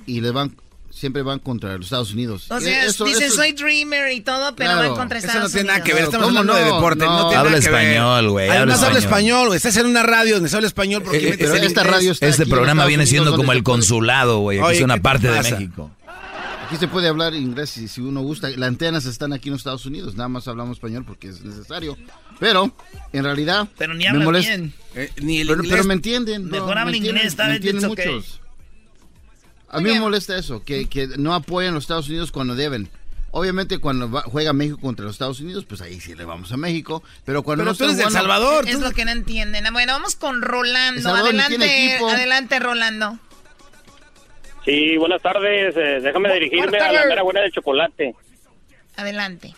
y 0.09 0.21
le 0.21 0.31
van 0.31 0.55
siempre 0.91 1.21
van 1.21 1.39
contra 1.39 1.77
los 1.77 1.85
Estados 1.85 2.11
Unidos. 2.11 2.49
O 2.49 2.59
sea, 2.59 2.83
eso- 2.85 3.05
dicen 3.05 3.23
eso- 3.23 3.35
soy 3.35 3.53
dreamer 3.53 4.11
y 4.11 4.21
todo, 4.21 4.53
pero 4.55 4.71
Claro. 4.71 4.89
van 4.89 4.97
contra 4.99 5.19
Eso 5.19 5.27
Estados 5.27 5.51
no 5.51 5.53
tiene 5.53 5.67
nada 5.67 5.83
que 5.83 5.93
ver, 5.93 6.03
Unidos. 6.03 6.13
estamos 6.13 6.27
¿Cómo 6.27 6.39
hablando 6.39 6.59
de 6.61 6.69
no? 6.69 6.75
deporte. 6.75 7.05
No, 7.05 7.11
No. 7.11 7.21
tiene 7.29 7.35
Habla 7.37 7.51
nada 7.51 7.63
que 7.63 7.69
ver. 7.69 7.81
español, 7.83 8.29
güey, 8.31 8.45
habla 8.49 8.57
Además 8.63 8.83
habla 8.83 8.99
español. 8.99 9.47
güey. 9.47 9.57
Estás 9.57 9.77
en 9.77 9.85
una 9.85 10.03
radio 10.03 10.33
donde 10.33 10.49
se 10.49 10.55
habla 10.57 10.67
español 10.67 11.03
porque 11.03 11.17
Eh, 11.19 11.29
metes 11.31 11.37
pero 11.37 11.53
el 11.55 11.63
esta 11.63 11.83
radio 11.83 12.11
está 12.11 12.27
Este 12.27 12.41
aquí 12.43 12.51
programa 12.51 12.81
Estados 12.81 12.87
viene 12.89 13.03
Unidos, 13.03 13.09
siendo 13.11 13.35
como 13.37 13.51
el 13.53 13.63
consulado, 13.63 14.39
güey. 14.39 14.57
Aquí 14.57 14.67
Oye, 14.67 14.77
es 14.79 14.83
una 14.83 14.95
¿qué 14.95 14.99
te 14.99 15.03
parte 15.03 15.27
de? 15.31 15.41
México. 15.51 15.91
Aquí 16.67 16.75
se 16.77 16.87
puede 16.87 17.07
hablar 17.07 17.33
inglés 17.33 17.69
si, 17.69 17.87
si 17.87 18.01
uno 18.01 18.21
gusta. 18.21 18.49
Las 18.49 18.67
antenas 18.67 19.05
están 19.05 19.31
aquí 19.31 19.49
en 19.49 19.53
los 19.53 19.59
Estados 19.61 19.85
Unidos. 19.85 20.15
Nada 20.15 20.27
más 20.27 20.47
hablamos 20.47 20.77
español 20.77 21.03
porque 21.05 21.29
es 21.29 21.41
necesario. 21.43 21.97
Pero, 22.39 22.71
en 23.13 23.23
realidad, 23.23 23.67
Pero 23.77 23.93
ni 23.93 24.03
me 24.03 24.09
hablan 24.09 24.25
molesta- 24.25 24.49
bien. 24.57 24.73
Eh, 24.95 25.09
ni 25.21 25.39
el 25.39 25.47
Pero, 25.47 25.59
inglés. 25.61 25.71
pero 25.71 25.83
me 25.87 25.93
entienden. 25.93 26.45
Mejor 26.47 26.75
me 26.75 26.81
habla 26.81 26.97
inglés, 26.97 27.25
está 27.25 27.47
bien, 27.57 27.77
muchos. 27.77 28.39
A 29.71 29.79
mí 29.79 29.91
me 29.91 29.99
molesta 29.99 30.37
eso, 30.37 30.63
que, 30.63 30.87
que 30.89 31.07
no 31.17 31.33
apoyan 31.33 31.71
a 31.71 31.75
los 31.75 31.83
Estados 31.83 32.09
Unidos 32.09 32.31
cuando 32.31 32.55
deben. 32.55 32.89
Obviamente 33.31 33.77
cuando 33.77 34.09
va- 34.09 34.23
juega 34.23 34.53
México 34.53 34.79
contra 34.81 35.05
los 35.05 35.13
Estados 35.15 35.39
Unidos, 35.39 35.63
pues 35.65 35.81
ahí 35.81 35.99
sí 35.99 36.15
le 36.15 36.25
vamos 36.25 36.51
a 36.51 36.57
México. 36.57 37.03
Pero 37.25 37.43
cuando 37.43 37.63
Pero 37.63 37.71
no 37.73 37.77
tú 37.77 37.83
eres 37.83 37.97
de 37.97 38.03
están 38.03 38.15
El 38.21 38.25
jugando- 38.27 38.45
Salvador. 38.45 38.67
Es 38.69 38.79
lo 38.79 38.91
que 38.91 39.05
no 39.05 39.11
entienden. 39.11 39.67
Ah, 39.67 39.71
Bueno, 39.71 39.93
vamos 39.93 40.15
con 40.15 40.41
Rolando. 40.41 41.07
Adelante, 41.09 41.97
adelante, 41.99 42.59
Rolando. 42.59 43.19
Sí, 44.65 44.97
buenas 44.97 45.21
tardes. 45.21 45.75
eh, 45.77 45.99
déjame 46.01 46.33
dirigirme 46.33 46.67
buenas 46.67 46.89
a 46.89 46.91
la 46.91 47.05
mera 47.05 47.21
buena 47.23 47.41
de 47.41 47.51
chocolate. 47.51 48.15
Adelante. 48.97 49.53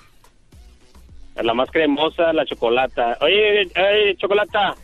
A 1.38 1.44
la 1.44 1.54
más 1.54 1.72
cremosa, 1.72 2.34
la 2.34 2.46
chocolata. 2.46 3.18
Oye, 3.22 3.68
oye, 3.76 4.18
chocolata. 4.18 4.76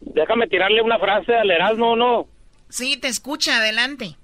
Déjame 0.00 0.46
tirarle 0.46 0.80
una 0.80 0.98
frase 0.98 1.34
al 1.34 1.50
Erasmo, 1.50 1.96
¿no? 1.96 2.26
Sí, 2.68 2.96
te 2.98 3.08
escucha, 3.08 3.58
adelante. 3.58 4.16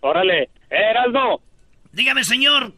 Órale. 0.00 0.44
Eh, 0.44 0.48
Erasmo, 0.90 1.40
Dígame, 1.92 2.22
señor, 2.24 2.72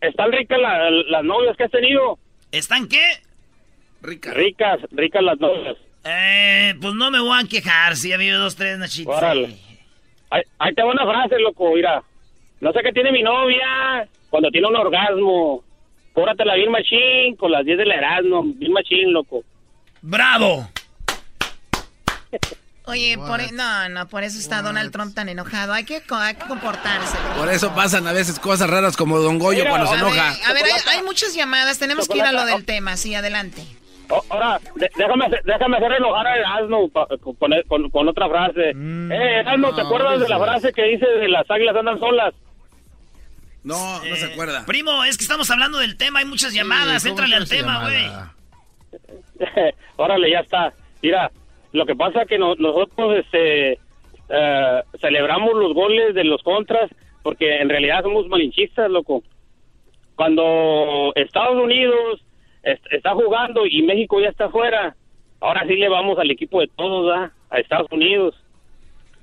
¿están 0.00 0.32
ricas 0.32 0.58
la- 0.60 0.90
las 0.90 1.22
novias 1.24 1.56
que 1.56 1.64
has 1.64 1.70
tenido? 1.70 2.18
¿están 2.50 2.88
qué? 2.88 3.04
Rica. 4.02 4.32
Ricas, 4.34 4.80
ricas 4.90 5.22
las 5.22 5.38
novias. 5.38 5.76
Eh, 6.04 6.74
pues 6.80 6.94
no 6.94 7.10
me 7.12 7.20
voy 7.20 7.38
a 7.40 7.46
quejar 7.48 7.94
si 7.96 8.10
ha 8.12 8.16
habido 8.16 8.40
dos, 8.40 8.56
tres 8.56 8.76
nachitos. 8.78 9.14
Órale. 9.16 9.54
Ahí, 10.30 10.42
ahí 10.58 10.74
te 10.74 10.82
va 10.82 10.90
una 10.90 11.04
frase, 11.06 11.38
loco, 11.38 11.72
mira. 11.74 12.02
No 12.60 12.72
sé 12.72 12.80
qué 12.82 12.92
tiene 12.92 13.12
mi 13.12 13.22
novia 13.22 14.08
cuando 14.30 14.50
tiene 14.50 14.66
un 14.66 14.76
orgasmo. 14.76 15.62
Cóbratela 16.12 16.54
bien 16.56 16.72
machín 16.72 17.36
con 17.36 17.52
las 17.52 17.64
10 17.64 17.78
del 17.78 17.92
Erasmo. 17.92 18.42
Bien 18.44 18.72
machín, 18.72 19.12
loco. 19.12 19.44
¡Bravo! 20.02 20.68
Oye, 22.88 23.16
por, 23.18 23.40
e- 23.40 23.52
no, 23.52 23.88
no, 23.90 24.08
por 24.08 24.24
eso 24.24 24.38
está 24.38 24.62
Donald 24.62 24.90
Trump 24.92 25.14
tan 25.14 25.28
enojado. 25.28 25.72
Hay 25.72 25.84
que, 25.84 26.02
hay 26.10 26.34
que 26.34 26.46
comportarse. 26.46 27.16
Por 27.36 27.48
eso 27.50 27.74
pasan 27.74 28.06
a 28.06 28.12
veces 28.12 28.38
cosas 28.40 28.68
raras 28.70 28.96
como 28.96 29.18
Don 29.18 29.38
Goyo 29.38 29.58
Mira, 29.60 29.70
cuando 29.70 29.86
se 29.88 29.94
a 29.94 29.98
enoja. 29.98 30.28
A 30.48 30.52
ver, 30.54 30.64
hay, 30.64 30.96
hay 30.98 31.02
muchas 31.04 31.34
llamadas. 31.34 31.78
Tenemos 31.78 32.08
que 32.08 32.18
ir 32.18 32.24
a 32.24 32.32
lo 32.32 32.44
del 32.46 32.64
tema. 32.64 32.96
Sí, 32.96 33.14
adelante. 33.14 33.62
O- 34.10 34.24
ahora, 34.30 34.58
déjame, 34.96 35.26
hacer- 35.26 35.42
déjame 35.44 35.76
hacer 35.76 35.92
enojar 35.92 36.26
a 36.26 36.36
Erasmo 36.36 36.88
pa- 36.88 37.06
con, 37.22 37.34
con- 37.68 37.90
con 37.90 38.08
otra 38.08 38.26
frase. 38.28 38.70
eh, 38.70 39.40
Erasmo, 39.40 39.74
¿te 39.74 39.82
no, 39.82 39.86
acuerdas 39.88 40.20
de 40.20 40.28
la 40.28 40.38
frase 40.38 40.72
que 40.72 40.82
dice 40.84 41.06
de 41.06 41.28
las 41.28 41.50
águilas 41.50 41.76
andan 41.76 41.98
solas? 42.00 42.32
No, 43.64 44.02
no 44.02 44.16
se 44.16 44.32
acuerda. 44.32 44.64
Primo, 44.64 45.04
es 45.04 45.18
que 45.18 45.24
estamos 45.24 45.50
hablando 45.50 45.76
del 45.78 45.96
tema, 45.98 46.20
hay 46.20 46.24
muchas 46.24 46.54
llamadas, 46.54 47.02
¿cómo 47.02 47.10
éntrale 47.10 47.36
al 47.36 47.48
tema, 47.48 47.82
güey. 47.82 48.06
Órale, 49.96 50.30
ya 50.30 50.40
está. 50.40 50.72
Mira, 51.02 51.30
lo 51.72 51.86
que 51.86 51.94
pasa 51.96 52.22
es 52.22 52.28
que 52.28 52.38
no- 52.38 52.54
nosotros 52.56 53.16
este, 53.18 53.72
eh, 54.30 54.82
celebramos 55.00 55.54
los 55.54 55.74
goles 55.74 56.14
de 56.14 56.24
los 56.24 56.42
contras 56.42 56.90
porque 57.22 57.60
en 57.60 57.68
realidad 57.68 58.02
somos 58.02 58.26
malinchistas, 58.28 58.90
loco. 58.90 59.22
Cuando 60.16 61.12
Estados 61.14 61.56
Unidos 61.62 62.20
est- 62.62 62.84
está 62.90 63.14
jugando 63.14 63.66
y 63.66 63.82
México 63.82 64.20
ya 64.20 64.28
está 64.28 64.46
afuera, 64.46 64.96
ahora 65.40 65.62
sí 65.68 65.74
le 65.74 65.88
vamos 65.88 66.18
al 66.18 66.30
equipo 66.30 66.60
de 66.60 66.68
todos, 66.76 67.06
¿verdad? 67.06 67.32
A 67.50 67.58
Estados 67.58 67.86
Unidos. 67.92 68.34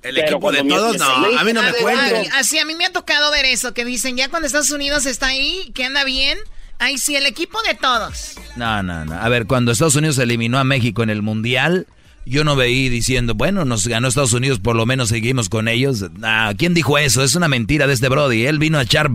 El 0.04 0.16
Pero 0.16 0.28
equipo 0.28 0.52
de 0.52 0.64
todos, 0.64 0.98
no. 1.00 1.06
A 1.40 1.44
mí 1.44 1.52
no 1.52 1.62
me 1.64 1.70
Ay, 1.70 1.74
cuenten. 1.82 2.32
Así 2.34 2.60
a 2.60 2.66
mí 2.66 2.76
me 2.76 2.86
ha 2.86 2.92
tocado 2.94 3.32
ver 3.32 3.46
eso, 3.46 3.74
que 3.74 3.84
dicen 3.86 4.16
ya 4.16 4.30
cuando 4.30 4.46
Estados 4.46 4.72
Unidos 4.72 5.06
está 5.08 5.28
ahí, 5.28 5.72
que 5.74 5.84
anda 5.84 6.04
bien, 6.06 6.38
ahí 6.80 6.98
sí, 7.00 7.16
el 7.16 7.26
equipo 7.26 7.58
de 7.64 7.74
todos. 7.74 8.38
No, 8.56 8.84
no, 8.84 9.04
no. 9.04 9.16
A 9.16 9.28
ver, 9.30 9.48
cuando 9.48 9.72
Estados 9.72 9.96
Unidos 9.96 10.20
eliminó 10.20 10.60
a 10.60 10.64
México 10.64 11.02
en 11.02 11.10
el 11.10 11.24
Mundial, 11.24 11.88
yo 12.26 12.44
no 12.44 12.56
veí 12.56 12.90
diciendo, 12.90 13.34
bueno, 13.36 13.66
nos 13.66 13.88
ganó 13.88 14.08
Estados 14.08 14.34
Unidos, 14.34 14.60
por 14.60 14.76
lo 14.76 14.86
menos 14.86 15.10
seguimos 15.10 15.48
con 15.50 15.68
ellos. 15.68 16.06
Ah, 16.24 16.54
¿Quién 16.58 16.74
dijo 16.74 16.98
eso? 16.98 17.24
Es 17.24 17.36
una 17.36 17.48
mentira 17.48 17.88
de 17.88 17.94
este 17.94 18.10
Brody. 18.10 18.46
Él 18.46 18.58
vino 18.60 18.78
a 18.80 18.82
echar 18.84 19.10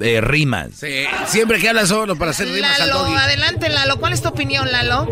eh, 0.00 0.20
rimas. 0.20 0.72
Sí, 0.74 1.04
siempre 1.26 1.58
que 1.60 1.68
habla 1.68 1.86
solo 1.86 2.16
para 2.16 2.32
hacer 2.32 2.48
rimas 2.48 2.80
al 2.80 2.88
Lalo, 2.88 3.00
doggy. 3.04 3.14
adelante, 3.16 3.68
Lalo. 3.68 3.96
¿Cuál 3.98 4.12
es 4.12 4.22
tu 4.22 4.28
opinión, 4.28 4.70
Lalo? 4.72 5.06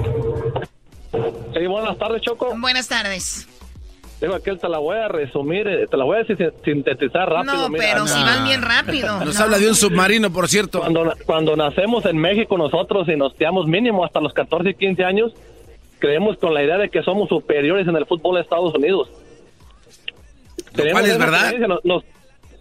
Sí, 1.54 1.66
buenas 1.66 1.96
tardes, 1.98 2.22
Choco. 2.22 2.52
Buenas 2.58 2.88
tardes. 2.88 3.46
Digo, 4.20 4.34
aquel 4.34 4.58
te 4.58 4.68
la 4.68 4.78
voy 4.78 4.96
a 4.96 5.08
resumir, 5.08 5.66
eh, 5.68 5.86
te 5.90 5.96
la 5.96 6.04
voy 6.04 6.18
a 6.18 6.24
sin- 6.24 6.36
sintetizar 6.64 7.28
rápido. 7.28 7.54
no, 7.54 7.68
mira. 7.68 7.84
pero 7.84 8.06
si 8.06 8.20
van 8.22 8.44
bien 8.44 8.62
rápido. 8.62 9.20
Nos 9.24 9.36
No. 9.36 9.44
habla 9.44 9.58
de 9.58 9.68
un 9.68 9.74
submarino, 9.74 10.32
por 10.32 10.48
cierto. 10.48 10.80
Cuando, 10.80 11.14
cuando 11.26 11.56
nacemos 11.56 12.04
en 12.06 12.16
México 12.16 12.56
nosotros 12.56 13.06
y 13.08 13.16
nos 13.16 13.36
teamos 13.36 13.66
mínimo 13.66 14.04
hasta 14.04 14.20
los 14.20 14.32
14 14.32 14.70
y 14.70 14.74
15 14.74 15.04
años, 15.04 15.32
creemos 15.98 16.36
con 16.38 16.52
la 16.54 16.62
idea 16.62 16.78
de 16.78 16.88
que 16.90 17.02
somos 17.02 17.28
superiores 17.28 17.86
en 17.88 17.96
el 17.96 18.06
fútbol 18.06 18.36
de 18.36 18.42
Estados 18.42 18.74
Unidos. 18.74 19.08
Lo 20.76 20.90
cual 20.90 21.04
es 21.06 21.18
verdad. 21.18 21.52
nos- 21.68 21.84
nos- 21.84 22.02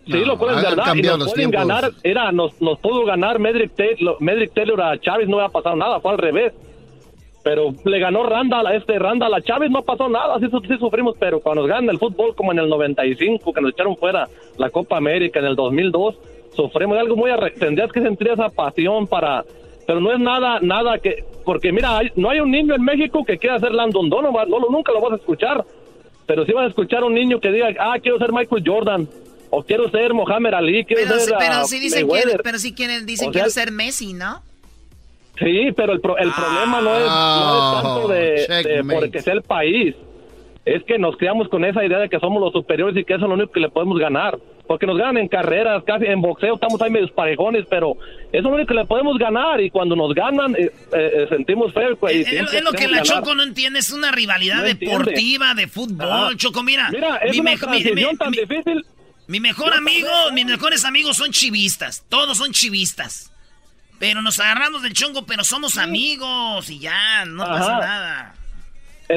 sí, 0.06 0.12
No, 0.14 0.26
lo 0.26 0.38
cual 0.38 0.56
es 0.58 0.64
verdad. 0.64 0.96
Y 0.96 1.02
nos 1.02 1.20
los 1.20 1.34
pueden 1.34 1.50
tiempos. 1.52 1.68
ganar, 1.68 1.92
era, 2.04 2.32
nos, 2.32 2.62
nos 2.62 2.80
pudo 2.80 3.06
ganar 3.06 3.40
Medrick 3.40 3.76
Taylor, 3.76 4.18
Medrick 4.20 4.54
Taylor 4.54 4.82
a 4.82 5.00
Chávez, 5.00 5.28
no 5.28 5.40
había 5.40 5.50
pasado 5.52 5.76
nada, 5.76 6.00
fue 6.00 6.12
al 6.12 6.18
revés. 6.18 6.54
Pero 7.44 7.74
le 7.84 8.00
ganó 8.00 8.24
Randall 8.24 8.68
a 8.68 8.76
este 8.76 8.98
Randall 9.00 9.34
a 9.34 9.42
Chávez, 9.42 9.70
no 9.70 9.82
pasó 9.82 10.08
nada, 10.08 10.40
sí, 10.40 10.46
sí 10.66 10.78
sufrimos, 10.80 11.16
pero 11.20 11.42
cuando 11.42 11.64
nos 11.64 11.70
ganan 11.70 11.90
el 11.90 12.00
fútbol 12.00 12.34
como 12.36 12.54
en 12.54 12.60
el 12.60 12.70
95, 12.70 13.52
que 13.52 13.60
nos 13.60 13.72
echaron 13.72 13.98
fuera 13.98 14.30
la 14.58 14.70
Copa 14.70 14.96
América 14.96 15.40
en 15.40 15.46
el 15.48 15.56
2002, 15.58 16.16
sufrimos 16.56 16.98
algo 16.98 17.18
muy 17.18 17.32
tendrías 17.60 17.92
que 17.92 18.02
sentir 18.02 18.30
esa 18.30 18.48
pasión 18.50 19.08
para 19.08 19.44
pero 19.88 20.00
no 20.00 20.12
es 20.14 20.20
nada 20.20 20.60
nada 20.62 20.98
que 21.00 21.24
porque 21.46 21.72
mira 21.72 21.98
hay- 21.98 22.12
no 22.16 22.30
hay 22.30 22.40
un 22.40 22.52
niño 22.52 22.74
en 22.76 22.84
México 22.84 23.24
que 23.26 23.38
quiera 23.38 23.60
ser 23.60 23.72
Landon 23.74 24.10
Donovan 24.10 24.50
no 24.50 24.60
lo- 24.60 24.70
nunca 24.70 24.92
lo 24.92 25.02
vas 25.02 25.14
a 25.14 25.16
escuchar 25.16 25.64
Pero 26.26 26.46
si 26.46 26.54
vas 26.54 26.66
a 26.66 26.70
escuchar 26.70 27.04
a 27.04 27.06
un 27.06 27.14
niño 27.14 27.40
que 27.42 27.52
diga, 27.52 27.68
ah, 27.80 27.98
quiero 28.02 28.18
ser 28.18 28.32
Michael 28.32 28.64
Jordan, 28.66 29.10
o 29.50 29.62
quiero 29.62 29.90
ser 29.92 30.14
Mohamed 30.14 30.54
Ali, 30.54 30.86
quiero 30.86 31.04
Pero, 31.04 31.16
ser 31.20 31.28
sí- 31.30 31.36
pero 31.38 31.54
ah, 31.56 31.64
sí 31.66 31.80
dicen 31.80 32.08
que, 32.08 32.38
pero 32.42 32.58
sí 32.60 32.74
quieren, 32.74 33.06
dicen 33.06 33.28
O 33.28 33.32
quiero 33.34 33.50
sea, 33.50 33.64
ser 33.66 33.74
Messi, 33.74 34.14
¿no? 34.14 34.42
Sí, 35.38 35.72
pero 35.76 35.92
el, 35.94 36.00
pro- 36.00 36.18
el 36.18 36.32
problema 36.32 36.80
no 36.80 36.96
es, 36.96 37.06
no 37.06 37.76
es 37.78 37.84
tanto 37.84 38.08
de, 38.08 38.74
de 38.84 38.84
porque 38.94 39.22
sea 39.22 39.34
el 39.34 39.42
país. 39.42 39.96
Es 40.64 40.84
que 40.86 40.98
nos 40.98 41.18
criamos 41.18 41.50
con 41.50 41.66
esa 41.66 41.84
idea 41.84 42.00
de 42.00 42.08
que 42.08 42.20
somos 42.20 42.42
los 42.42 42.54
superiores 42.54 42.96
y 42.96 43.04
que 43.04 43.14
eso 43.16 43.24
es 43.26 43.28
lo 43.28 43.34
único 43.36 43.52
que 43.52 43.60
le 43.60 43.70
podemos 43.70 44.00
ganar. 44.00 44.38
Porque 44.68 44.86
nos 44.86 44.98
ganan 44.98 45.18
en 45.18 45.28
carreras, 45.28 45.84
casi 45.86 46.06
en 46.06 46.22
boxeo, 46.22 46.56
estamos 46.56 46.82
ahí 46.82 46.90
medio 46.90 47.08
parejones, 47.14 47.66
pero 47.70 47.92
eso 47.98 48.28
es 48.32 48.44
lo 48.44 48.50
único 48.50 48.70
que 48.70 48.74
le 48.76 48.86
podemos 48.86 49.18
ganar. 49.18 49.60
Y 49.60 49.70
cuando 49.70 49.94
nos 49.96 50.14
ganan, 50.16 50.56
eh, 50.56 50.72
eh, 50.94 51.12
eh, 51.14 51.26
sentimos 51.30 51.74
feo. 51.74 51.96
pues, 51.98 52.16
Es, 52.16 52.54
es 52.54 52.64
lo 52.64 52.72
que 52.72 52.88
la 52.88 53.00
ganar. 53.00 53.04
Choco 53.04 53.36
no 53.36 53.44
entiende, 53.44 53.80
es 53.80 53.92
una 53.92 54.12
rivalidad 54.14 54.58
No 54.62 54.66
entiende. 54.66 54.98
deportiva 54.98 55.54
de 55.54 55.68
fútbol. 55.68 56.38
Choco, 56.38 56.64
mira. 56.64 56.90
Mira, 56.92 57.18
es 57.18 57.34
mi 57.34 57.40
una 57.42 57.56
transición 57.58 58.18
tan 58.18 58.32
mi- 58.32 58.38
difícil. 58.38 58.86
Mi 59.28 59.40
mejor 59.42 59.74
amigo, 59.74 60.10
mis 60.34 60.46
mejores 60.46 60.86
amigos 60.86 61.18
son 61.18 61.32
chivistas. 61.32 62.06
Todos 62.10 62.38
son 62.38 62.52
chivistas. 62.54 63.32
Pero 64.00 64.22
nos 64.22 64.40
agarramos 64.40 64.82
del 64.82 64.94
chongo, 64.94 65.26
pero 65.26 65.44
somos 65.44 65.78
amigos 65.78 66.70
y 66.70 66.80
ya, 66.80 67.24
no 67.26 67.46
pasa 67.46 67.78
Ajá. 67.78 68.34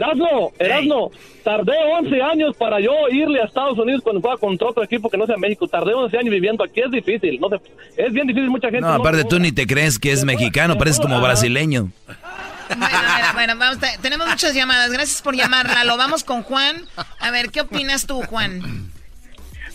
Nada. 0.00 0.12
Erasmo, 0.12 0.52
Erasmo, 0.58 1.10
tardé 1.44 1.72
11 1.98 2.22
años 2.22 2.56
para 2.56 2.80
yo 2.80 2.92
irle 3.10 3.40
a 3.40 3.44
Estados 3.44 3.78
Unidos 3.78 4.02
cuando 4.02 4.20
jugaba 4.20 4.38
contra 4.38 4.68
otro 4.68 4.82
equipo 4.84 5.08
que 5.10 5.16
no 5.16 5.26
sea 5.26 5.36
México. 5.36 5.66
Tardé 5.68 5.94
11 5.94 6.16
años 6.18 6.30
viviendo 6.30 6.64
aquí, 6.64 6.80
es 6.80 6.90
difícil. 6.90 7.38
No 7.40 7.48
se- 7.48 7.60
es 7.96 8.12
bien 8.12 8.26
difícil, 8.26 8.50
mucha 8.50 8.68
gente. 8.68 8.80
No, 8.82 8.92
aparte 8.92 9.24
tú 9.24 9.38
ni 9.38 9.52
te 9.52 9.66
crees 9.66 9.98
que 9.98 10.12
es 10.12 10.24
mexicano, 10.24 10.76
pareces 10.78 11.00
como 11.00 11.20
brasileño. 11.20 11.90
Bueno, 12.68 12.88
bueno, 12.88 13.28
bueno, 13.34 13.54
vamos, 13.58 13.78
te- 13.78 13.98
tenemos 14.02 14.26
muchas 14.28 14.52
llamadas. 14.54 14.90
Gracias 14.92 15.22
por 15.22 15.36
llamarla. 15.36 15.84
Lo 15.84 15.96
vamos 15.96 16.24
con 16.24 16.42
Juan. 16.42 16.76
A 17.20 17.30
ver, 17.30 17.50
¿qué 17.50 17.60
opinas 17.60 18.06
tú, 18.06 18.22
Juan? 18.22 18.90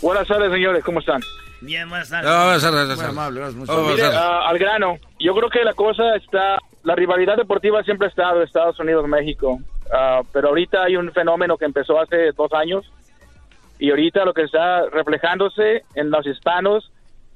Buenas 0.01 0.27
tardes, 0.27 0.51
señores, 0.51 0.83
¿cómo 0.83 0.99
están? 0.99 1.21
Bien, 1.61 1.87
buenas 1.87 2.09
tardes. 2.09 2.29
No, 2.29 2.43
buenas 2.43 2.61
tardes, 2.63 2.85
buenas 2.87 3.03
amable, 3.11 3.41
Mire, 3.53 3.95
gracias. 3.97 4.15
ah, 4.15 4.49
al 4.49 4.57
grano, 4.57 4.97
yo 5.19 5.33
creo 5.35 5.49
que 5.49 5.63
la 5.63 5.73
cosa 5.73 6.15
está, 6.15 6.57
la 6.83 6.95
rivalidad 6.95 7.37
deportiva 7.37 7.83
siempre 7.83 8.07
ha 8.07 8.09
estado 8.09 8.41
Estados 8.41 8.79
Unidos-México, 8.79 9.59
Ah, 9.91 10.21
pero 10.31 10.49
ahorita 10.49 10.83
hay 10.83 10.95
un 10.95 11.11
fenómeno 11.11 11.57
que 11.57 11.65
empezó 11.65 11.99
hace 11.99 12.31
dos 12.31 12.53
años 12.53 12.89
y 13.77 13.89
ahorita 13.89 14.23
lo 14.25 14.33
que 14.33 14.43
está 14.43 14.87
reflejándose 14.89 15.83
en 15.95 16.11
los 16.11 16.25
hispanos 16.25 16.91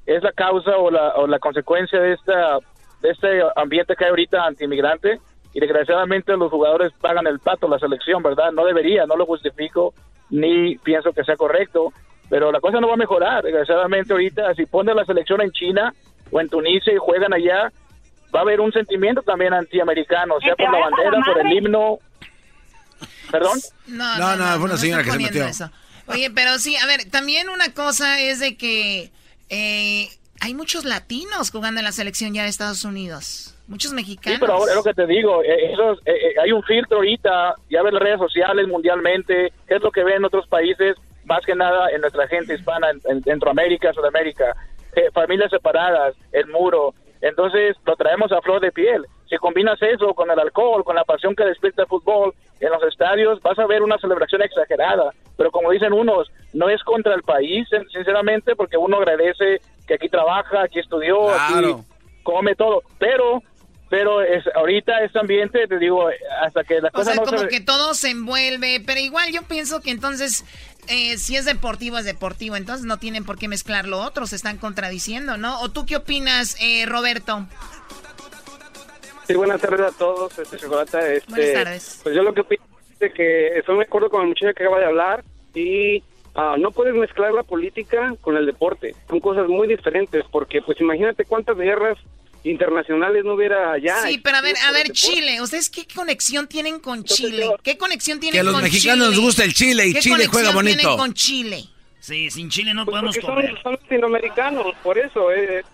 es 0.06 0.22
la 0.22 0.32
causa 0.32 0.76
o 0.78 0.90
la, 0.90 1.14
o 1.16 1.26
la 1.26 1.38
consecuencia 1.38 2.00
de, 2.00 2.14
esta, 2.14 2.58
de 3.02 3.10
este 3.10 3.42
ambiente 3.56 3.94
que 3.96 4.04
hay 4.04 4.10
ahorita 4.10 4.44
antiinmigrante 4.44 5.20
y 5.52 5.60
desgraciadamente 5.60 6.36
los 6.36 6.50
jugadores 6.50 6.92
pagan 7.00 7.26
el 7.26 7.40
pato 7.40 7.68
la 7.68 7.78
selección, 7.78 8.22
¿verdad? 8.22 8.52
No 8.52 8.64
debería, 8.64 9.06
no 9.06 9.16
lo 9.16 9.26
justifico 9.26 9.92
ni 10.30 10.76
pienso 10.78 11.12
que 11.12 11.24
sea 11.24 11.36
correcto, 11.36 11.92
pero 12.30 12.52
la 12.52 12.60
cosa 12.60 12.80
no 12.80 12.88
va 12.88 12.94
a 12.94 12.98
mejorar. 12.98 13.42
Desgraciadamente 13.42 14.12
ahorita 14.12 14.54
si 14.54 14.66
pone 14.66 14.94
la 14.94 15.04
selección 15.04 15.40
en 15.40 15.50
China 15.50 15.92
o 16.30 16.40
en 16.40 16.48
Tunisia 16.48 16.92
y 16.92 16.98
juegan 16.98 17.32
allá, 17.32 17.70
va 18.34 18.40
a 18.40 18.42
haber 18.42 18.60
un 18.60 18.72
sentimiento 18.72 19.22
también 19.22 19.52
antiamericano, 19.52 20.38
sea 20.40 20.56
por 20.56 20.70
la 20.70 20.78
bandera, 20.78 21.18
por 21.24 21.38
el 21.38 21.52
himno. 21.52 21.98
¿Perdón? 23.30 23.58
No, 23.86 24.18
No, 24.18 24.36
no, 24.36 24.44
fue 24.56 24.64
una 24.64 24.76
señora 24.76 25.02
que 25.04 25.10
se 25.10 25.18
metió. 25.18 25.44
eso. 25.46 25.70
Oye, 26.08 26.30
pero 26.30 26.58
sí, 26.58 26.76
a 26.76 26.86
ver, 26.86 27.10
también 27.10 27.48
una 27.48 27.72
cosa 27.72 28.20
es 28.20 28.38
de 28.38 28.56
que 28.56 29.10
eh, 29.48 30.08
hay 30.40 30.54
muchos 30.54 30.84
latinos 30.84 31.50
jugando 31.50 31.80
en 31.80 31.84
la 31.84 31.92
selección 31.92 32.32
ya 32.34 32.42
de 32.44 32.48
Estados 32.48 32.84
Unidos. 32.84 33.54
Muchos 33.68 33.92
mexicanos. 33.92 34.36
Sí, 34.36 34.40
pero 34.40 34.52
ahora 34.52 34.70
es 34.72 34.76
lo 34.76 34.84
que 34.84 34.94
te 34.94 35.06
digo, 35.08 35.42
eh, 35.42 35.72
eso 35.72 35.92
es- 35.94 35.98
eh, 36.06 36.12
eh, 36.14 36.34
hay 36.40 36.52
un 36.52 36.62
filtro 36.62 36.98
ahorita, 36.98 37.54
ya 37.68 37.82
ves 37.82 37.92
las 37.92 38.02
redes 38.02 38.18
sociales 38.20 38.68
mundialmente, 38.68 39.52
qué 39.66 39.74
es 39.74 39.82
lo 39.82 39.90
que 39.90 40.04
ven 40.04 40.16
en 40.18 40.24
otros 40.26 40.46
países, 40.46 40.94
más 41.24 41.44
que 41.44 41.56
nada 41.56 41.90
en 41.90 42.00
nuestra 42.00 42.28
gente 42.28 42.54
hispana, 42.54 42.90
en, 42.90 43.00
en 43.10 43.24
Centroamérica, 43.24 43.92
Sudamérica, 43.92 44.54
eh, 44.94 45.10
familias 45.12 45.50
separadas, 45.50 46.14
el 46.30 46.46
muro, 46.46 46.94
entonces 47.20 47.76
lo 47.84 47.96
traemos 47.96 48.32
a 48.32 48.40
flor 48.42 48.60
de 48.60 48.72
piel. 48.72 49.06
Si 49.28 49.36
combinas 49.36 49.80
eso 49.82 50.14
con 50.14 50.30
el 50.30 50.38
alcohol, 50.38 50.84
con 50.84 50.94
la 50.96 51.04
pasión 51.04 51.34
que 51.34 51.44
despierta 51.44 51.82
el 51.82 51.88
fútbol 51.88 52.32
en 52.60 52.70
los 52.70 52.82
estadios, 52.84 53.40
vas 53.42 53.58
a 53.58 53.66
ver 53.66 53.82
una 53.82 53.98
celebración 53.98 54.42
exagerada. 54.42 55.12
Pero 55.36 55.50
como 55.50 55.70
dicen 55.72 55.92
unos, 55.92 56.30
no 56.52 56.68
es 56.70 56.82
contra 56.84 57.14
el 57.14 57.22
país, 57.22 57.66
sin- 57.68 57.88
sinceramente, 57.90 58.54
porque 58.54 58.76
uno 58.76 58.98
agradece 58.98 59.60
que 59.86 59.94
aquí 59.94 60.08
trabaja, 60.08 60.62
aquí 60.62 60.78
estudió, 60.78 61.26
Claro. 61.26 61.80
aquí 61.80 62.22
come 62.22 62.54
todo. 62.54 62.82
Pero, 62.98 63.42
pero 63.90 64.22
es, 64.22 64.44
ahorita 64.54 65.02
este 65.04 65.18
ambiente, 65.18 65.66
te 65.66 65.78
digo, 65.78 66.08
hasta 66.42 66.62
que 66.64 66.80
la 66.80 66.88
O 66.88 66.92
cosa 66.92 67.12
sea, 67.12 67.14
no 67.16 67.24
como 67.26 67.38
se... 67.38 67.48
que 67.48 67.60
todo 67.60 67.94
se 67.94 68.10
envuelve, 68.10 68.80
pero 68.86 69.00
igual 69.00 69.30
yo 69.32 69.42
pienso 69.42 69.80
que 69.80 69.90
entonces, 69.90 70.44
eh, 70.88 71.18
si 71.18 71.36
es 71.36 71.44
deportivo, 71.44 71.98
es 71.98 72.04
deportivo, 72.04 72.56
entonces 72.56 72.86
no 72.86 72.98
tienen 72.98 73.24
por 73.24 73.38
qué 73.38 73.48
mezclar 73.48 73.86
lo 73.86 74.00
otro, 74.00 74.26
se 74.26 74.36
están 74.36 74.58
contradiciendo, 74.58 75.36
¿no? 75.36 75.60
¿O 75.60 75.70
tú 75.70 75.86
qué 75.86 75.96
opinas, 75.96 76.56
eh, 76.60 76.86
Roberto? 76.86 77.46
Sí, 79.26 79.34
buenas 79.34 79.60
tardes 79.60 79.80
a 79.80 79.90
todos, 79.92 80.38
este 80.38 80.56
chocolate. 80.56 81.16
Este, 81.16 81.30
Buenas 81.30 81.52
tardes. 81.52 82.00
Pues 82.02 82.14
yo 82.14 82.22
lo 82.22 82.32
que 82.32 82.42
opino 82.42 82.62
es 83.00 83.12
que 83.12 83.58
estoy 83.58 83.76
de 83.78 83.82
acuerdo 83.82 84.08
con 84.08 84.22
el 84.22 84.28
muchacho 84.28 84.54
que 84.54 84.62
acaba 84.62 84.78
de 84.78 84.86
hablar 84.86 85.24
y 85.54 86.02
ah, 86.36 86.54
no 86.58 86.70
puedes 86.70 86.94
mezclar 86.94 87.32
la 87.32 87.42
política 87.42 88.14
con 88.20 88.36
el 88.36 88.46
deporte. 88.46 88.94
Son 89.08 89.18
cosas 89.18 89.48
muy 89.48 89.66
diferentes 89.66 90.24
porque, 90.30 90.62
pues 90.62 90.80
imagínate 90.80 91.24
cuántas 91.24 91.56
guerras 91.56 91.98
internacionales 92.46 93.24
no 93.24 93.34
hubiera 93.34 93.72
allá. 93.72 94.02
sí, 94.06 94.18
pero 94.22 94.36
a 94.36 94.40
ver, 94.40 94.54
a 94.68 94.72
ver, 94.72 94.90
Chile, 94.92 95.40
¿ustedes 95.42 95.68
qué 95.70 95.86
conexión 95.94 96.46
tienen 96.46 96.78
con 96.80 97.04
Chile? 97.04 97.46
¿Qué 97.62 97.76
conexión 97.76 98.20
tienen 98.20 98.34
Que 98.34 98.40
a 98.40 98.44
los 98.44 98.54
con 98.54 98.62
mexicanos 98.62 99.06
Chile? 99.06 99.16
nos 99.16 99.24
gusta 99.24 99.44
el 99.44 99.52
Chile 99.54 99.86
y 99.88 99.92
¿Qué 99.94 100.00
Chile 100.00 100.26
juega 100.26 100.52
conexión 100.52 100.54
bonito. 100.54 100.78
tienen 100.80 100.96
con 100.98 101.14
Chile? 101.14 101.64
Sí, 102.00 102.30
sin 102.30 102.48
Chile 102.50 102.72
no 102.72 102.84
Pues 102.84 102.92
podemos 102.94 103.18
comer. 103.18 103.52
son, 103.54 103.62
son 103.62 103.72
latinoamericanos, 103.82 104.74
por 104.82 104.96
eso. 104.96 105.32
eh, 105.32 105.64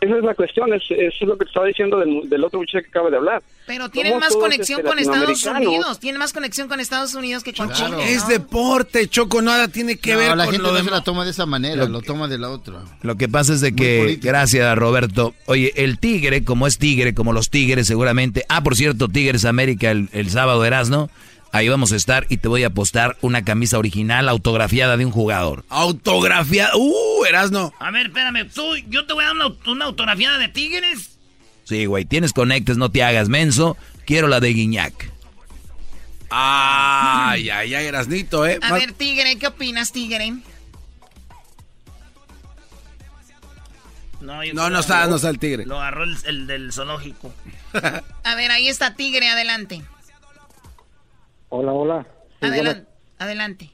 esa 0.00 0.16
es 0.18 0.24
la 0.24 0.34
cuestión, 0.34 0.72
es, 0.74 0.82
eso 0.90 1.16
es 1.20 1.28
lo 1.28 1.38
que 1.38 1.44
estaba 1.44 1.66
diciendo 1.66 1.98
del, 1.98 2.28
del 2.28 2.44
otro 2.44 2.60
muchacho 2.60 2.82
que 2.82 2.88
acaba 2.88 3.10
de 3.10 3.16
hablar. 3.16 3.42
Pero 3.66 3.88
tienen 3.88 4.12
Somos 4.12 4.26
más 4.26 4.36
conexión 4.36 4.80
este, 4.80 4.90
con 4.90 4.98
Estados. 4.98 5.44
Unidos, 5.44 6.00
tienen 6.00 6.18
más 6.18 6.32
conexión 6.32 6.68
con 6.68 6.80
Estados 6.80 7.14
Unidos 7.14 7.42
que 7.42 7.54
con 7.54 7.72
Chile. 7.72 8.12
Es 8.12 8.24
¿no? 8.24 8.28
deporte, 8.28 9.08
Choco, 9.08 9.40
nada 9.40 9.68
tiene 9.68 9.96
que 9.96 10.12
No, 10.12 10.18
ver 10.18 10.36
la 10.36 10.44
con 10.44 10.52
gente 10.52 10.66
lo 10.66 10.72
no 10.72 10.78
de... 10.78 10.84
se 10.84 10.90
la 10.90 11.02
toma 11.02 11.24
de 11.24 11.30
esa 11.30 11.46
manera, 11.46 11.86
lo 11.86 12.02
toma 12.02 12.28
de 12.28 12.38
la 12.38 12.50
otra. 12.50 12.80
Lo 13.02 13.16
que 13.16 13.28
pasa 13.28 13.54
es 13.54 13.60
de 13.62 13.74
que, 13.74 14.18
gracias 14.20 14.76
Roberto, 14.76 15.34
oye, 15.46 15.72
el 15.76 15.98
Tigre, 15.98 16.44
como 16.44 16.66
es 16.66 16.76
Tigre, 16.78 17.14
como 17.14 17.32
los 17.32 17.48
Tigres 17.48 17.86
seguramente, 17.86 18.44
ah, 18.48 18.62
por 18.62 18.76
cierto, 18.76 19.08
Tigres 19.08 19.44
América 19.46 19.90
el, 19.90 20.08
el 20.12 20.28
sábado 20.30 20.60
de 20.60 20.66
Erasmo, 20.68 21.10
ahí 21.54 21.68
vamos 21.68 21.92
a 21.92 21.96
estar 21.96 22.26
y 22.28 22.38
te 22.38 22.48
voy 22.48 22.64
a 22.64 22.68
apostar 22.68 23.16
una 23.22 23.44
camisa 23.44 23.78
original 23.78 24.28
autografiada 24.28 24.96
de 24.96 25.06
un 25.06 25.12
jugador. 25.12 25.64
Autografiada, 25.68 26.72
uh, 26.76 27.24
Erasno. 27.26 27.72
A 27.78 27.90
ver, 27.90 28.06
espérame, 28.06 28.48
tú, 28.52 28.76
yo 28.88 29.06
te 29.06 29.14
voy 29.14 29.24
a 29.24 29.28
dar 29.28 29.36
una, 29.36 29.54
una 29.66 29.84
autografiada 29.86 30.38
de 30.38 30.48
Tigres. 30.48 31.18
Sí, 31.64 31.86
güey, 31.86 32.04
tienes 32.04 32.32
conectes, 32.32 32.76
no 32.76 32.90
te 32.90 33.02
hagas 33.02 33.28
menso, 33.28 33.76
quiero 34.04 34.28
la 34.28 34.40
de 34.40 34.48
Guiñac. 34.52 35.10
Ay, 36.28 37.48
ay, 37.50 37.74
ay, 37.74 37.86
Erasnito, 37.86 38.44
¿eh? 38.46 38.58
A 38.60 38.70
Más- 38.70 38.80
ver, 38.80 38.92
Tigre, 38.92 39.36
¿qué 39.38 39.46
opinas, 39.46 39.92
Tigre? 39.92 40.34
No, 44.20 44.42
No, 44.70 44.80
está, 44.80 45.06
no 45.06 45.16
está 45.16 45.28
el 45.28 45.38
tigre. 45.38 45.66
Lo 45.66 45.78
agarró 45.78 46.04
el, 46.04 46.16
el 46.24 46.46
del 46.46 46.72
zoológico. 46.72 47.32
A 48.24 48.34
ver, 48.34 48.50
ahí 48.50 48.68
está 48.68 48.94
Tigre, 48.94 49.28
adelante. 49.28 49.82
Hola, 51.56 51.72
hola. 51.72 52.06
Adelan- 52.40 52.84
adelante. 53.20 53.70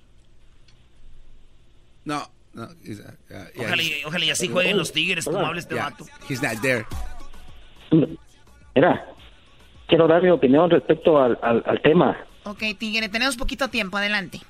No, 2.04 2.20
no. 2.52 2.68
he's, 2.84 3.00
uh, 3.00 3.04
yeah, 3.30 3.46
yeah, 3.54 3.64
Ojalá, 3.64 3.82
he's- 3.82 4.04
ojalá 4.06 4.24
y 4.26 4.30
así 4.30 4.48
jueguen 4.48 4.76
los 4.76 4.92
Tigres, 4.92 5.24
como 5.24 5.38
habla 5.38 5.60
este 5.60 5.76
Yeah, 5.76 5.84
vato. 5.88 6.04
He's 6.28 6.42
not 6.42 6.60
there. 6.60 6.84
Mira, 8.74 9.06
quiero 9.88 10.06
dar 10.08 10.22
mi 10.22 10.28
opinión 10.28 10.68
respecto 10.68 11.18
al, 11.22 11.38
al, 11.40 11.62
al 11.66 11.80
tema. 11.80 12.18
Ok, 12.44 12.62
Tigre, 12.78 13.08
tenemos 13.08 13.36
poquito 13.38 13.68
tiempo, 13.68 13.96
adelante. 13.96 14.40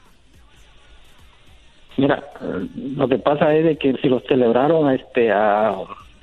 Mira, 1.99 2.25
lo 2.75 3.09
que 3.09 3.19
pasa 3.19 3.55
es 3.55 3.65
de 3.65 3.77
que 3.79 3.95
si 4.03 4.09
los 4.09 4.25
celebraron 4.25 4.91
este 4.93 5.31
a 5.31 5.73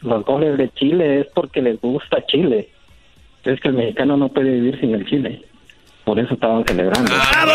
los 0.02 0.26
goles 0.26 0.58
de 0.58 0.70
Chile 0.74 1.22
es 1.22 1.28
porque 1.34 1.62
les 1.62 1.80
gusta 1.80 2.26
Chile. 2.26 2.70
Es 3.46 3.62
que 3.62 3.70
el 3.70 3.76
mexicano 3.76 4.18
no 4.18 4.28
puede 4.28 4.52
vivir 4.52 4.78
sin 4.82 4.94
el 4.94 5.06
Chile. 5.08 5.46
Por 6.08 6.18
eso 6.18 6.36
estaban 6.36 6.64
celebrando. 6.66 7.12
¡Bravo! 7.12 7.52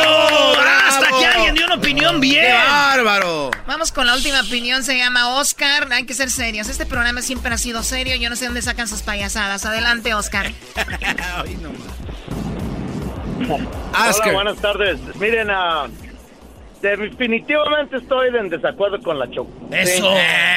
Hasta 0.86 1.06
que 1.18 1.24
alguien 1.24 1.54
dio 1.54 1.64
una 1.64 1.76
opinión 1.76 2.20
bien. 2.20 2.44
¡Qué 2.44 2.52
bárbaro! 2.52 3.50
Vamos 3.66 3.92
con 3.92 4.06
la 4.06 4.14
última 4.14 4.42
opinión, 4.42 4.82
se 4.82 4.98
llama 4.98 5.38
Oscar. 5.38 5.90
Hay 5.90 6.04
que 6.04 6.12
ser 6.12 6.28
serios. 6.28 6.68
Este 6.68 6.84
programa 6.84 7.22
siempre 7.22 7.54
ha 7.54 7.56
sido 7.56 7.82
serio. 7.82 8.14
Yo 8.16 8.28
no 8.28 8.36
sé 8.36 8.44
dónde 8.44 8.60
sacan 8.60 8.88
sus 8.88 9.00
payasadas. 9.00 9.64
Adelante, 9.64 10.12
Oscar. 10.12 10.50
Hola, 13.48 14.32
buenas 14.34 14.58
tardes. 14.58 15.00
Miren, 15.18 15.48
ah, 15.50 15.86
definitivamente 16.82 17.96
estoy 17.96 18.36
en 18.36 18.50
desacuerdo 18.50 19.00
con 19.00 19.18
la 19.18 19.30
Choco. 19.30 19.50
Eso. 19.70 20.12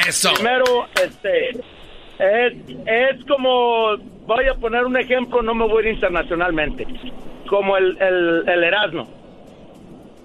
Eso. 0.06 0.34
Primero, 0.34 0.90
este, 1.02 1.52
es, 2.20 2.54
es 2.86 3.26
como, 3.26 3.96
voy 4.28 4.48
a 4.50 4.56
poner 4.56 4.84
un 4.84 4.98
ejemplo, 4.98 5.42
no 5.42 5.56
me 5.56 5.66
voy 5.66 5.86
a 5.86 5.88
ir 5.88 5.96
internacionalmente, 5.96 6.86
como 7.48 7.78
el, 7.78 7.98
el, 8.02 8.50
el 8.50 8.64
Erasmo. 8.64 9.08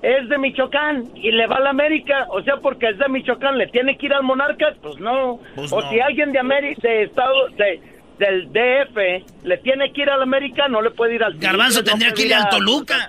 es 0.03 0.29
de 0.29 0.39
Michoacán 0.39 1.05
y 1.15 1.31
le 1.33 1.47
va 1.47 1.57
a 1.57 1.61
la 1.61 1.71
América, 1.71 2.27
o 2.31 2.43
sea, 2.43 2.57
porque 2.57 2.89
es 2.89 2.99
de 2.99 3.09
Michoacán, 3.09 3.59
¿le 3.59 3.67
tiene 3.69 3.97
que 3.97 4.07
ir 4.07 4.15
al 4.15 4.23
Monarcas? 4.23 4.77
Pues 4.83 4.99
no. 4.99 5.41
Pues 5.55 5.73
o 5.73 5.81
no. 5.81 5.91
si 5.91 6.01
alguien 6.01 6.33
de 6.33 6.39
América, 6.39 6.89
de 6.89 7.03
Estado, 7.05 7.49
de, 7.51 7.81
del 8.19 8.53
DF, 8.53 9.45
le 9.45 9.59
tiene 9.59 9.93
que 9.93 10.03
ir 10.03 10.11
a 10.11 10.17
la 10.17 10.25
América, 10.25 10.69
no 10.69 10.81
le 10.83 10.91
puede 10.91 11.15
ir 11.17 11.25
al 11.25 11.35
Garbanzo 11.39 11.81
no 11.81 11.85
tendría 11.85 12.13
que 12.13 12.27
ir 12.27 12.35
al 12.35 12.49
Toluca. 12.49 13.09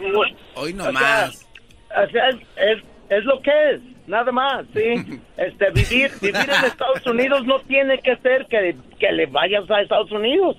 Hoy 0.55 0.73
no 0.73 0.83
O 0.83 0.91
sea, 0.91 0.93
más. 0.93 1.47
o 1.91 2.09
sea, 2.11 2.29
es, 2.29 2.35
es, 2.57 2.83
es 3.09 3.23
lo 3.25 3.41
que 3.41 3.51
es, 3.71 3.81
nada 4.07 4.31
más, 4.31 4.65
¿sí? 4.73 5.19
Este, 5.37 5.71
vivir, 5.71 6.11
vivir 6.21 6.35
en 6.35 6.65
Estados 6.65 7.05
Unidos 7.07 7.45
no 7.45 7.59
tiene 7.61 7.97
que 7.99 8.15
ser 8.17 8.45
que, 8.45 8.75
que 8.99 9.11
le 9.11 9.25
vayas 9.25 9.69
a 9.71 9.81
Estados 9.81 10.11
Unidos. 10.11 10.55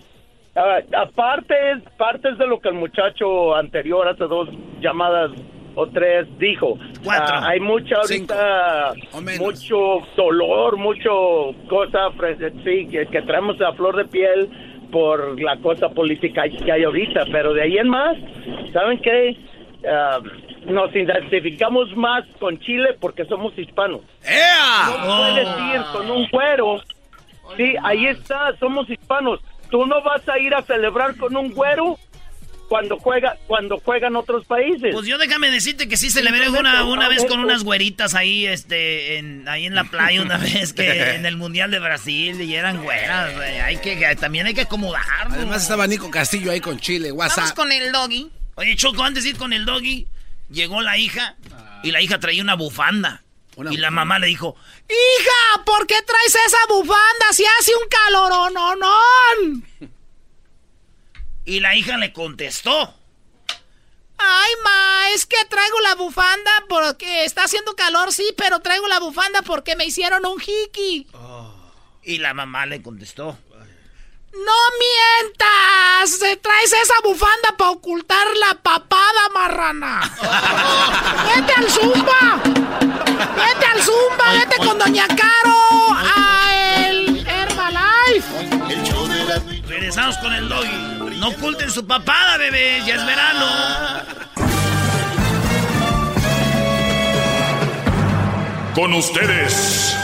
Ah, 0.54 0.78
aparte, 0.98 1.54
es 1.72 1.82
parte 1.96 2.28
es 2.30 2.38
de 2.38 2.46
lo 2.46 2.60
que 2.60 2.68
el 2.68 2.74
muchacho 2.74 3.54
anterior, 3.54 4.06
hace 4.06 4.24
dos 4.24 4.48
llamadas 4.80 5.30
o 5.74 5.86
tres, 5.86 6.26
dijo. 6.38 6.76
Cuatro. 7.02 7.34
Ah, 7.36 7.48
hay 7.48 7.60
mucha 7.60 7.96
ahorita, 7.96 8.92
mucho 9.38 10.00
dolor, 10.16 10.76
mucho 10.76 11.54
cosa, 11.68 12.10
fre- 12.10 12.52
sí, 12.64 12.86
que, 12.88 13.06
que 13.06 13.22
traemos 13.22 13.58
a 13.62 13.72
flor 13.72 13.96
de 13.96 14.04
piel 14.04 14.50
por 14.90 15.40
la 15.40 15.56
cosa 15.56 15.88
política 15.88 16.42
que 16.50 16.70
hay 16.70 16.84
ahorita, 16.84 17.24
pero 17.32 17.54
de 17.54 17.62
ahí 17.62 17.78
en 17.78 17.88
más, 17.88 18.16
¿saben 18.74 18.98
qué? 19.00 19.34
Ah, 19.88 20.18
nos 20.66 20.94
identificamos 20.94 21.96
más 21.96 22.24
con 22.38 22.58
Chile 22.60 22.90
porque 23.00 23.24
somos 23.24 23.58
hispanos. 23.58 24.02
No 24.86 25.16
puedes 25.16 25.48
ir 25.74 25.80
con 25.92 26.10
un 26.10 26.28
güero. 26.30 26.80
Sí, 27.56 27.74
ahí 27.82 28.06
está, 28.06 28.54
somos 28.58 28.88
hispanos. 28.90 29.40
Tú 29.72 29.86
no 29.86 30.02
vas 30.02 30.20
a 30.28 30.38
ir 30.38 30.54
a 30.54 30.62
celebrar 30.62 31.16
con 31.16 31.34
un 31.34 31.50
güero 31.50 31.98
cuando 32.68 32.98
juega 32.98 33.38
cuando 33.46 33.78
juegan 33.80 34.16
otros 34.16 34.44
países. 34.44 34.94
Pues 34.94 35.06
yo 35.06 35.16
déjame 35.16 35.50
decirte 35.50 35.88
que 35.88 35.96
sí 35.96 36.10
celebré 36.10 36.50
una, 36.50 36.84
una 36.84 37.08
vez 37.08 37.24
con 37.24 37.40
unas 37.40 37.64
güeritas 37.64 38.14
ahí, 38.14 38.46
este, 38.46 39.16
en, 39.16 39.48
ahí 39.48 39.64
en 39.64 39.74
la 39.74 39.84
playa 39.84 40.20
una 40.20 40.36
vez 40.38 40.74
que 40.74 41.14
en 41.14 41.24
el 41.24 41.38
Mundial 41.38 41.70
de 41.70 41.78
Brasil 41.78 42.38
y 42.40 42.54
eran 42.54 42.82
güeras. 42.82 43.34
Hay 43.64 43.78
que, 43.78 44.14
también 44.16 44.46
hay 44.46 44.52
que 44.52 44.60
acomodarnos. 44.60 45.38
Además 45.38 45.62
estaba 45.62 45.86
Nico 45.86 46.10
Castillo 46.10 46.50
ahí 46.52 46.60
con 46.60 46.78
Chile, 46.78 47.12
Vamos 47.12 47.34
WhatsApp. 47.36 47.56
con 47.56 47.72
el 47.72 47.90
doggy. 47.92 48.30
Oye, 48.56 48.76
Choco, 48.76 49.02
antes 49.02 49.24
de 49.24 49.30
ir 49.30 49.36
con 49.38 49.54
el 49.54 49.64
doggy, 49.64 50.06
llegó 50.50 50.82
la 50.82 50.98
hija 50.98 51.36
y 51.82 51.92
la 51.92 52.02
hija 52.02 52.20
traía 52.20 52.42
una 52.42 52.56
bufanda. 52.56 53.21
Y 53.70 53.76
la 53.76 53.90
mamá 53.90 54.18
le 54.18 54.26
dijo, 54.28 54.56
Hija, 54.88 55.64
¿por 55.64 55.86
qué 55.86 56.00
traes 56.02 56.34
esa 56.46 56.58
bufanda 56.68 57.26
si 57.32 57.44
hace 57.44 57.72
un 57.74 57.88
calorononón? 57.88 59.66
y 61.44 61.60
la 61.60 61.74
hija 61.74 61.96
le 61.98 62.12
contestó. 62.12 62.94
Ay, 64.18 64.52
ma, 64.62 65.10
es 65.10 65.26
que 65.26 65.44
traigo 65.46 65.80
la 65.80 65.96
bufanda 65.96 66.50
porque 66.68 67.24
está 67.24 67.44
haciendo 67.44 67.74
calor, 67.74 68.12
sí, 68.12 68.32
pero 68.36 68.60
traigo 68.60 68.86
la 68.86 69.00
bufanda 69.00 69.42
porque 69.42 69.74
me 69.74 69.84
hicieron 69.84 70.24
un 70.24 70.40
hiki. 70.40 71.08
Y 72.04 72.18
la 72.18 72.32
mamá 72.32 72.66
le 72.66 72.80
contestó. 72.82 73.36
¡No 74.32 74.52
mientas! 74.78 76.18
¿Traes 76.40 76.72
esa 76.72 76.94
bufanda 77.04 77.54
para 77.58 77.70
ocultar 77.72 78.26
la 78.36 78.54
papada, 78.54 79.28
marrana? 79.34 80.00
¡Vete 81.36 81.52
al 81.52 81.70
Zumba! 81.70 83.11
¡Vete 83.36 83.66
al 83.66 83.82
Zumba! 83.82 84.32
¡Vete 84.32 84.56
con 84.56 84.78
Doña 84.78 85.06
Caro 85.08 85.96
a 85.96 86.86
el 86.86 87.26
Herbalife! 87.26 88.52
Regresamos 89.68 90.18
con 90.18 90.32
el 90.32 90.48
doggy. 90.48 91.18
No 91.18 91.28
oculten 91.28 91.70
su 91.70 91.86
papada, 91.86 92.36
bebé, 92.36 92.82
ya 92.84 92.96
es 92.96 93.06
verano. 93.06 93.46
Con 98.74 98.94
ustedes. 98.94 99.96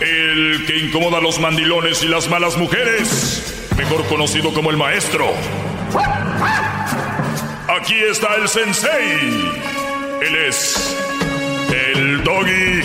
El 0.00 0.64
que 0.66 0.78
incomoda 0.78 1.18
a 1.18 1.20
los 1.20 1.38
mandilones 1.38 2.02
y 2.02 2.08
las 2.08 2.28
malas 2.28 2.56
mujeres. 2.56 3.68
Mejor 3.76 4.06
conocido 4.06 4.52
como 4.52 4.70
el 4.70 4.76
maestro. 4.76 5.32
Aquí 7.68 7.94
está 7.94 8.34
el 8.34 8.46
sensei. 8.46 9.52
Él 10.20 10.36
es 10.36 10.96
el 11.70 12.22
doggy. 12.22 12.82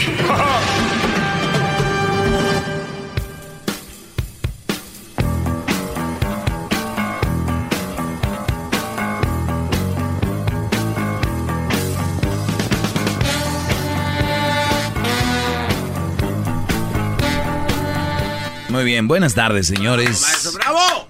Muy 18.70 18.86
bien, 18.86 19.10
buenas 19.10 19.36
tardes, 19.36 19.68
señores. 19.68 20.22
Maestro, 20.22 20.52
bravo. 20.54 21.08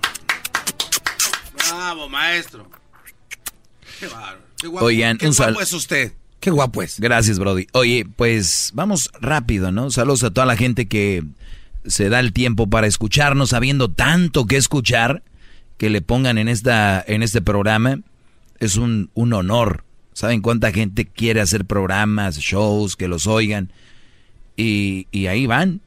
Bravo, 1.54 2.10
maestro. 2.10 2.66
Qué 4.00 4.08
bárbaro. 4.08 4.40
Qué 4.58 4.68
guapo, 4.68 4.86
Oigan, 4.86 5.18
qué 5.18 5.28
guapo 5.30 5.62
es 5.62 5.74
usted. 5.74 6.14
Qué 6.40 6.52
guapo 6.52 6.82
es. 6.84 7.00
Gracias, 7.00 7.38
Brody. 7.38 7.68
Oye, 7.74 8.06
pues 8.16 8.72
vamos 8.74 9.10
rápido, 9.20 9.72
¿no? 9.72 9.92
Saludos 9.92 10.24
a 10.24 10.32
toda 10.32 10.46
la 10.46 10.56
gente 10.56 10.88
que 10.88 11.24
se 11.86 12.10
da 12.10 12.20
el 12.20 12.34
tiempo 12.34 12.68
para 12.68 12.88
escucharnos, 12.88 13.50
sabiendo 13.50 13.90
tanto 13.90 14.46
que 14.46 14.58
escuchar, 14.58 15.24
que 15.78 15.90
le 15.90 16.02
pongan 16.02 16.38
en, 16.38 16.48
esta, 16.48 17.04
en 17.06 17.24
este 17.24 17.42
programa. 17.42 18.00
Es 18.60 18.78
un, 18.78 19.10
un 19.14 19.34
honor. 19.34 19.84
¿Saben 20.14 20.42
cuánta 20.42 20.72
gente 20.72 21.06
quiere 21.06 21.40
hacer 21.42 21.66
programas, 21.66 22.38
shows, 22.38 22.96
que 22.96 23.08
los 23.08 23.28
oigan? 23.28 23.72
Y, 24.58 25.08
y 25.12 25.28
ahí 25.28 25.46
van, 25.46 25.80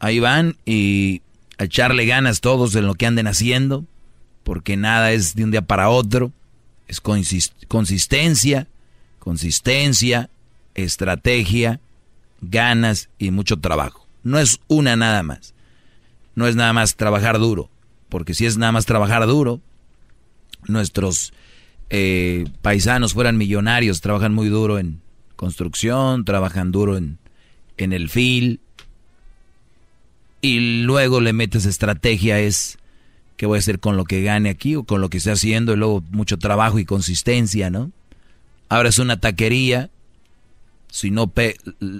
ahí 0.00 0.18
van 0.18 0.56
y 0.64 1.22
a 1.58 1.64
echarle 1.64 2.06
ganas 2.06 2.40
todos 2.40 2.74
en 2.74 2.86
lo 2.86 2.94
que 2.94 3.06
anden 3.06 3.28
haciendo, 3.28 3.84
porque 4.42 4.76
nada 4.76 5.12
es 5.12 5.36
de 5.36 5.44
un 5.44 5.52
día 5.52 5.62
para 5.62 5.88
otro, 5.88 6.32
es 6.88 7.02
consis- 7.02 7.52
consistencia, 7.68 8.66
consistencia, 9.18 10.30
estrategia, 10.74 11.80
ganas 12.40 13.08
y 13.18 13.30
mucho 13.30 13.58
trabajo. 13.58 14.06
No 14.22 14.38
es 14.38 14.60
una 14.68 14.96
nada 14.96 15.22
más. 15.22 15.54
No 16.34 16.46
es 16.46 16.56
nada 16.56 16.72
más 16.72 16.96
trabajar 16.96 17.38
duro. 17.38 17.70
Porque 18.08 18.34
si 18.34 18.46
es 18.46 18.56
nada 18.56 18.72
más 18.72 18.86
trabajar 18.86 19.26
duro, 19.26 19.60
nuestros 20.68 21.32
eh, 21.90 22.44
paisanos 22.62 23.14
fueran 23.14 23.36
millonarios, 23.36 24.00
trabajan 24.00 24.34
muy 24.34 24.48
duro 24.48 24.78
en 24.78 25.00
construcción, 25.36 26.24
trabajan 26.24 26.72
duro 26.72 26.96
en, 26.96 27.18
en 27.76 27.92
el 27.92 28.08
fil. 28.08 28.60
Y 30.40 30.82
luego 30.82 31.20
le 31.20 31.32
metes 31.32 31.64
estrategia, 31.66 32.38
es 32.38 32.78
qué 33.36 33.46
voy 33.46 33.56
a 33.56 33.60
hacer 33.60 33.80
con 33.80 33.96
lo 33.96 34.04
que 34.04 34.22
gane 34.22 34.48
aquí 34.48 34.76
o 34.76 34.84
con 34.84 35.00
lo 35.00 35.08
que 35.10 35.18
esté 35.18 35.30
haciendo, 35.30 35.72
y 35.74 35.76
luego 35.76 36.02
mucho 36.10 36.38
trabajo 36.38 36.78
y 36.78 36.84
consistencia, 36.84 37.70
¿no? 37.70 37.90
Ahora 38.68 38.88
es 38.88 38.98
una 38.98 39.18
taquería. 39.20 39.90
Si 40.90 41.10
no, 41.10 41.26
pe- 41.28 41.56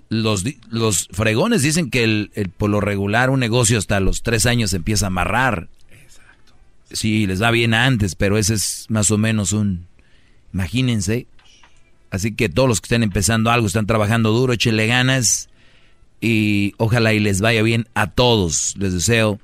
los, 0.09 0.45
los 0.71 1.09
fregones 1.13 1.63
dicen 1.63 1.91
que 1.91 2.05
el, 2.05 2.31
el- 2.35 2.49
por 2.49 2.71
lo 2.71 2.81
regular 2.81 3.31
un 3.31 3.41
negocio 3.41 3.79
hasta 3.79 4.01
los 4.01 4.23
tres 4.23 4.47
años 4.47 4.71
se 4.71 4.77
empieza 4.77 5.07
a 5.07 5.09
amarrar. 5.09 5.69
Sí, 6.93 7.27
les 7.27 7.43
va 7.43 7.51
bien 7.51 7.75
antes, 7.75 8.15
pero 8.15 8.39
ese 8.39 8.55
es 8.55 8.87
más 8.89 9.11
o 9.11 9.19
menos 9.19 9.53
un... 9.53 9.87
Imagínense. 10.55 11.27
Así 12.11 12.33
que 12.35 12.49
todos 12.49 12.69
los 12.69 12.81
que 12.81 12.87
están 12.87 13.03
empezando 13.03 13.51
algo, 13.51 13.67
están 13.67 13.87
trabajando 13.87 14.31
duro, 14.31 14.53
échenle 14.53 14.87
ganas 14.87 15.49
y 16.21 16.73
ojalá 16.79 17.13
y 17.13 17.19
les 17.19 17.41
vaya 17.41 17.63
bien 17.63 17.89
a 17.95 18.11
todos. 18.13 18.75
Les 18.79 18.93
deseo 18.95 19.41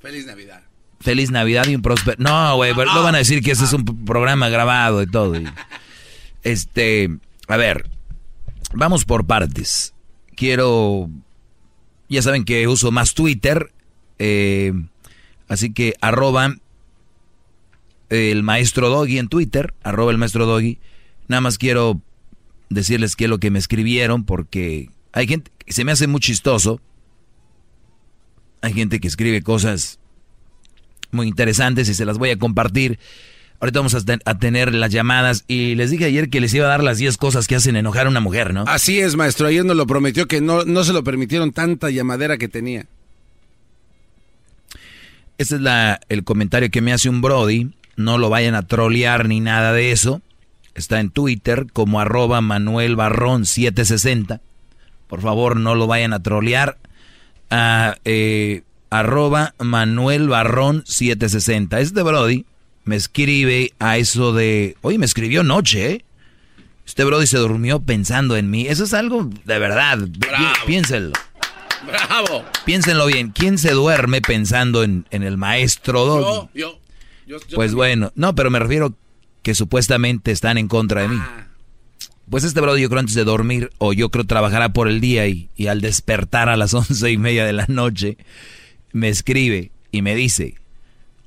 Feliz 0.00 0.26
Navidad. 0.26 0.59
Feliz 1.00 1.30
Navidad 1.30 1.66
y 1.66 1.74
un 1.74 1.82
próspero... 1.82 2.16
No, 2.22 2.56
güey, 2.56 2.74
no 2.74 3.02
van 3.02 3.14
a 3.14 3.18
decir 3.18 3.42
que 3.42 3.52
este 3.52 3.64
es 3.64 3.72
un 3.72 3.84
programa 4.04 4.48
grabado 4.48 5.02
y 5.02 5.06
todo. 5.06 5.34
y- 5.40 5.46
Este, 6.42 7.10
a 7.48 7.56
ver, 7.56 7.88
vamos 8.74 9.04
por 9.04 9.26
partes. 9.26 9.94
Quiero, 10.36 11.08
ya 12.08 12.22
saben 12.22 12.44
que 12.44 12.66
uso 12.68 12.90
más 12.90 13.14
Twitter, 13.14 13.72
eh, 14.18 14.72
así 15.48 15.72
que 15.72 15.94
arroba 16.00 16.54
el 18.08 18.42
maestro 18.42 18.88
Doggy 18.88 19.18
en 19.18 19.28
Twitter, 19.28 19.74
arroba 19.82 20.10
el 20.12 20.18
maestro 20.18 20.46
Doggy. 20.46 20.78
Nada 21.28 21.40
más 21.42 21.58
quiero 21.58 22.00
decirles 22.70 23.16
qué 23.16 23.24
es 23.24 23.30
lo 23.30 23.38
que 23.38 23.50
me 23.50 23.58
escribieron 23.58 24.24
porque 24.24 24.90
hay 25.12 25.26
gente 25.28 25.50
que 25.64 25.72
se 25.72 25.84
me 25.84 25.92
hace 25.92 26.06
muy 26.08 26.20
chistoso. 26.20 26.80
Hay 28.62 28.72
gente 28.72 28.98
que 29.00 29.08
escribe 29.08 29.42
cosas 29.42 29.99
muy 31.12 31.28
interesantes 31.28 31.88
y 31.88 31.94
se 31.94 32.04
las 32.04 32.18
voy 32.18 32.30
a 32.30 32.38
compartir. 32.38 32.98
Ahorita 33.60 33.80
vamos 33.80 33.94
a, 33.94 34.02
ten- 34.04 34.22
a 34.24 34.38
tener 34.38 34.74
las 34.74 34.90
llamadas 34.90 35.44
y 35.46 35.74
les 35.74 35.90
dije 35.90 36.06
ayer 36.06 36.30
que 36.30 36.40
les 36.40 36.54
iba 36.54 36.64
a 36.66 36.70
dar 36.70 36.82
las 36.82 36.96
10 36.98 37.16
cosas 37.18 37.46
que 37.46 37.56
hacen 37.56 37.76
enojar 37.76 38.06
a 38.06 38.08
una 38.10 38.20
mujer, 38.20 38.54
¿no? 38.54 38.64
Así 38.66 39.00
es, 39.00 39.16
maestro. 39.16 39.46
Ayer 39.48 39.64
nos 39.66 39.76
lo 39.76 39.86
prometió 39.86 40.26
que 40.26 40.40
no, 40.40 40.64
no 40.64 40.82
se 40.84 40.92
lo 40.94 41.04
permitieron 41.04 41.52
tanta 41.52 41.90
llamadera 41.90 42.38
que 42.38 42.48
tenía. 42.48 42.86
Este 45.38 45.56
es 45.56 45.60
la, 45.60 46.00
el 46.08 46.24
comentario 46.24 46.70
que 46.70 46.80
me 46.80 46.92
hace 46.92 47.08
un 47.08 47.20
Brody. 47.22 47.70
no 47.96 48.18
lo 48.18 48.28
vayan 48.30 48.54
a 48.54 48.66
trolear 48.66 49.28
ni 49.28 49.40
nada 49.40 49.72
de 49.72 49.92
eso. 49.92 50.22
Está 50.74 51.00
en 51.00 51.10
Twitter 51.10 51.66
como 51.72 52.00
arroba 52.00 52.40
Manuel 52.40 52.96
Barrón 52.96 53.44
760. 53.44 54.40
Por 55.06 55.20
favor, 55.20 55.56
no 55.56 55.74
lo 55.74 55.86
vayan 55.86 56.12
a 56.12 56.22
trolear. 56.22 56.78
A, 57.50 57.96
eh, 58.04 58.62
arroba 58.90 59.54
Manuel 59.58 60.28
Barrón 60.28 60.82
760. 60.86 61.80
Este 61.80 62.02
Brody 62.02 62.44
me 62.84 62.96
escribe 62.96 63.72
a 63.78 63.96
eso 63.96 64.32
de... 64.32 64.76
Oye, 64.82 64.98
me 64.98 65.06
escribió 65.06 65.42
noche, 65.42 65.92
¿eh? 65.92 66.04
Este 66.84 67.04
Brody 67.04 67.26
se 67.26 67.38
durmió 67.38 67.80
pensando 67.80 68.36
en 68.36 68.50
mí. 68.50 68.66
Eso 68.66 68.84
es 68.84 68.92
algo 68.94 69.30
de 69.44 69.58
verdad. 69.60 69.98
Piénsenlo. 70.66 71.12
Bravo. 71.86 72.44
Piénsenlo 72.64 73.06
bien. 73.06 73.30
¿Quién 73.30 73.58
se 73.58 73.70
duerme 73.70 74.20
pensando 74.20 74.82
en, 74.82 75.06
el 75.10 75.36
maestro? 75.36 76.50
Yo, 76.52 76.78
yo. 77.26 77.38
pues 77.54 77.74
bueno, 77.74 78.10
no, 78.16 78.34
pero 78.34 78.50
me 78.50 78.58
refiero 78.58 78.94
que 79.42 79.54
supuestamente 79.54 80.32
están 80.32 80.58
en 80.58 80.66
contra 80.66 81.02
de 81.02 81.08
mí. 81.08 81.16
Ah. 81.20 81.46
Pues 82.28 82.44
este 82.44 82.60
brody 82.60 82.82
yo 82.82 82.88
creo 82.88 83.00
antes 83.00 83.14
de 83.14 83.24
dormir, 83.24 83.70
o 83.78 83.92
yo 83.92 84.10
creo 84.10 84.24
trabajará 84.24 84.72
por 84.72 84.88
el 84.88 85.00
día 85.00 85.26
y, 85.26 85.50
y 85.56 85.66
al 85.66 85.80
despertar 85.80 86.48
a 86.48 86.56
las 86.56 86.74
once 86.74 87.10
y 87.10 87.16
media 87.16 87.44
de 87.44 87.52
la 87.52 87.66
noche, 87.68 88.18
me 88.92 89.08
escribe 89.08 89.72
y 89.90 90.02
me 90.02 90.14
dice, 90.14 90.54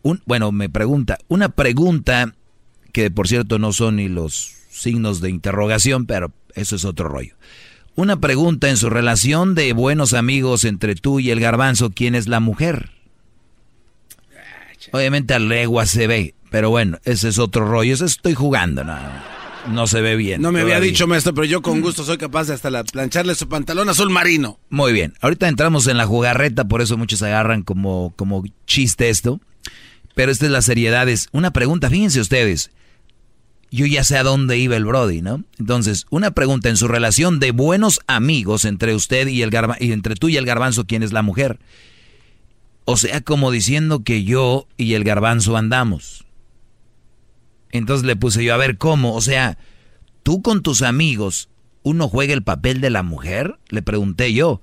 un, 0.01 0.21
bueno, 0.25 0.51
me 0.51 0.69
pregunta, 0.69 1.17
una 1.27 1.49
pregunta 1.49 2.33
que 2.91 3.09
por 3.09 3.27
cierto 3.27 3.59
no 3.59 3.73
son 3.73 3.97
ni 3.97 4.07
los 4.07 4.53
signos 4.69 5.21
de 5.21 5.29
interrogación, 5.29 6.05
pero 6.05 6.31
eso 6.55 6.75
es 6.75 6.85
otro 6.85 7.07
rollo. 7.07 7.35
Una 7.95 8.19
pregunta 8.19 8.69
en 8.69 8.77
su 8.77 8.89
relación 8.89 9.55
de 9.55 9.73
buenos 9.73 10.13
amigos 10.13 10.63
entre 10.63 10.95
tú 10.95 11.19
y 11.19 11.29
el 11.29 11.39
garbanzo, 11.39 11.91
¿quién 11.91 12.15
es 12.15 12.27
la 12.27 12.39
mujer? 12.39 12.91
Obviamente 14.91 15.33
a 15.33 15.39
legua 15.39 15.85
se 15.85 16.07
ve, 16.07 16.35
pero 16.49 16.69
bueno, 16.69 16.99
ese 17.05 17.29
es 17.29 17.39
otro 17.39 17.65
rollo, 17.65 17.93
eso 17.93 18.05
estoy 18.05 18.33
jugando, 18.33 18.83
no, 18.83 18.97
no 19.67 19.87
se 19.87 20.01
ve 20.01 20.15
bien. 20.15 20.41
No 20.41 20.51
me 20.51 20.61
había 20.61 20.79
dicho, 20.79 21.07
maestro, 21.07 21.33
pero 21.33 21.45
yo 21.45 21.61
con 21.61 21.81
gusto 21.81 22.03
soy 22.03 22.17
capaz 22.17 22.47
de 22.47 22.53
hasta 22.53 22.69
la, 22.69 22.83
plancharle 22.83 23.35
su 23.35 23.47
pantalón 23.47 23.89
azul 23.89 24.09
marino. 24.09 24.59
Muy 24.69 24.93
bien, 24.93 25.13
ahorita 25.21 25.47
entramos 25.47 25.87
en 25.87 25.97
la 25.97 26.05
jugarreta, 26.05 26.67
por 26.67 26.81
eso 26.81 26.97
muchos 26.97 27.21
agarran 27.21 27.63
como, 27.63 28.13
como 28.15 28.43
chiste 28.65 29.09
esto, 29.09 29.39
pero 30.15 30.31
esta 30.31 30.45
es 30.45 30.51
la 30.51 30.61
seriedad, 30.61 31.07
es 31.09 31.27
una 31.31 31.51
pregunta, 31.51 31.89
fíjense 31.89 32.19
ustedes, 32.19 32.71
yo 33.71 33.85
ya 33.87 34.03
sé 34.03 34.17
a 34.17 34.23
dónde 34.23 34.57
iba 34.57 34.75
el 34.75 34.85
Brody, 34.85 35.21
¿no? 35.21 35.43
Entonces, 35.57 36.05
una 36.11 36.31
pregunta 36.31 36.69
en 36.69 36.77
su 36.77 36.87
relación 36.87 37.39
de 37.39 37.51
buenos 37.51 38.01
amigos 38.05 38.65
entre 38.65 38.93
usted 38.93 39.27
y 39.27 39.41
el 39.41 39.49
garbanzo, 39.49 39.83
y 39.83 39.91
entre 39.91 40.15
tú 40.15 40.29
y 40.29 40.37
el 40.37 40.45
garbanzo, 40.45 40.85
¿quién 40.85 41.01
es 41.01 41.11
la 41.11 41.23
mujer? 41.23 41.59
O 42.85 42.97
sea, 42.97 43.21
como 43.21 43.49
diciendo 43.49 44.03
que 44.03 44.23
yo 44.23 44.67
y 44.77 44.93
el 44.93 45.03
garbanzo 45.03 45.57
andamos. 45.57 46.25
Entonces 47.73 48.05
le 48.05 48.15
puse 48.15 48.41
yo, 48.45 48.53
a 48.53 48.57
ver, 48.57 48.77
¿cómo? 48.77 49.15
O 49.15 49.21
sea, 49.21 49.57
tú 50.23 50.41
con 50.41 50.63
tus 50.63 50.81
amigos, 50.81 51.49
¿uno 51.81 52.07
juega 52.07 52.33
el 52.33 52.43
papel 52.43 52.79
de 52.79 52.89
la 52.89 53.03
mujer? 53.03 53.59
Le 53.67 53.81
pregunté 53.81 54.31
yo. 54.31 54.61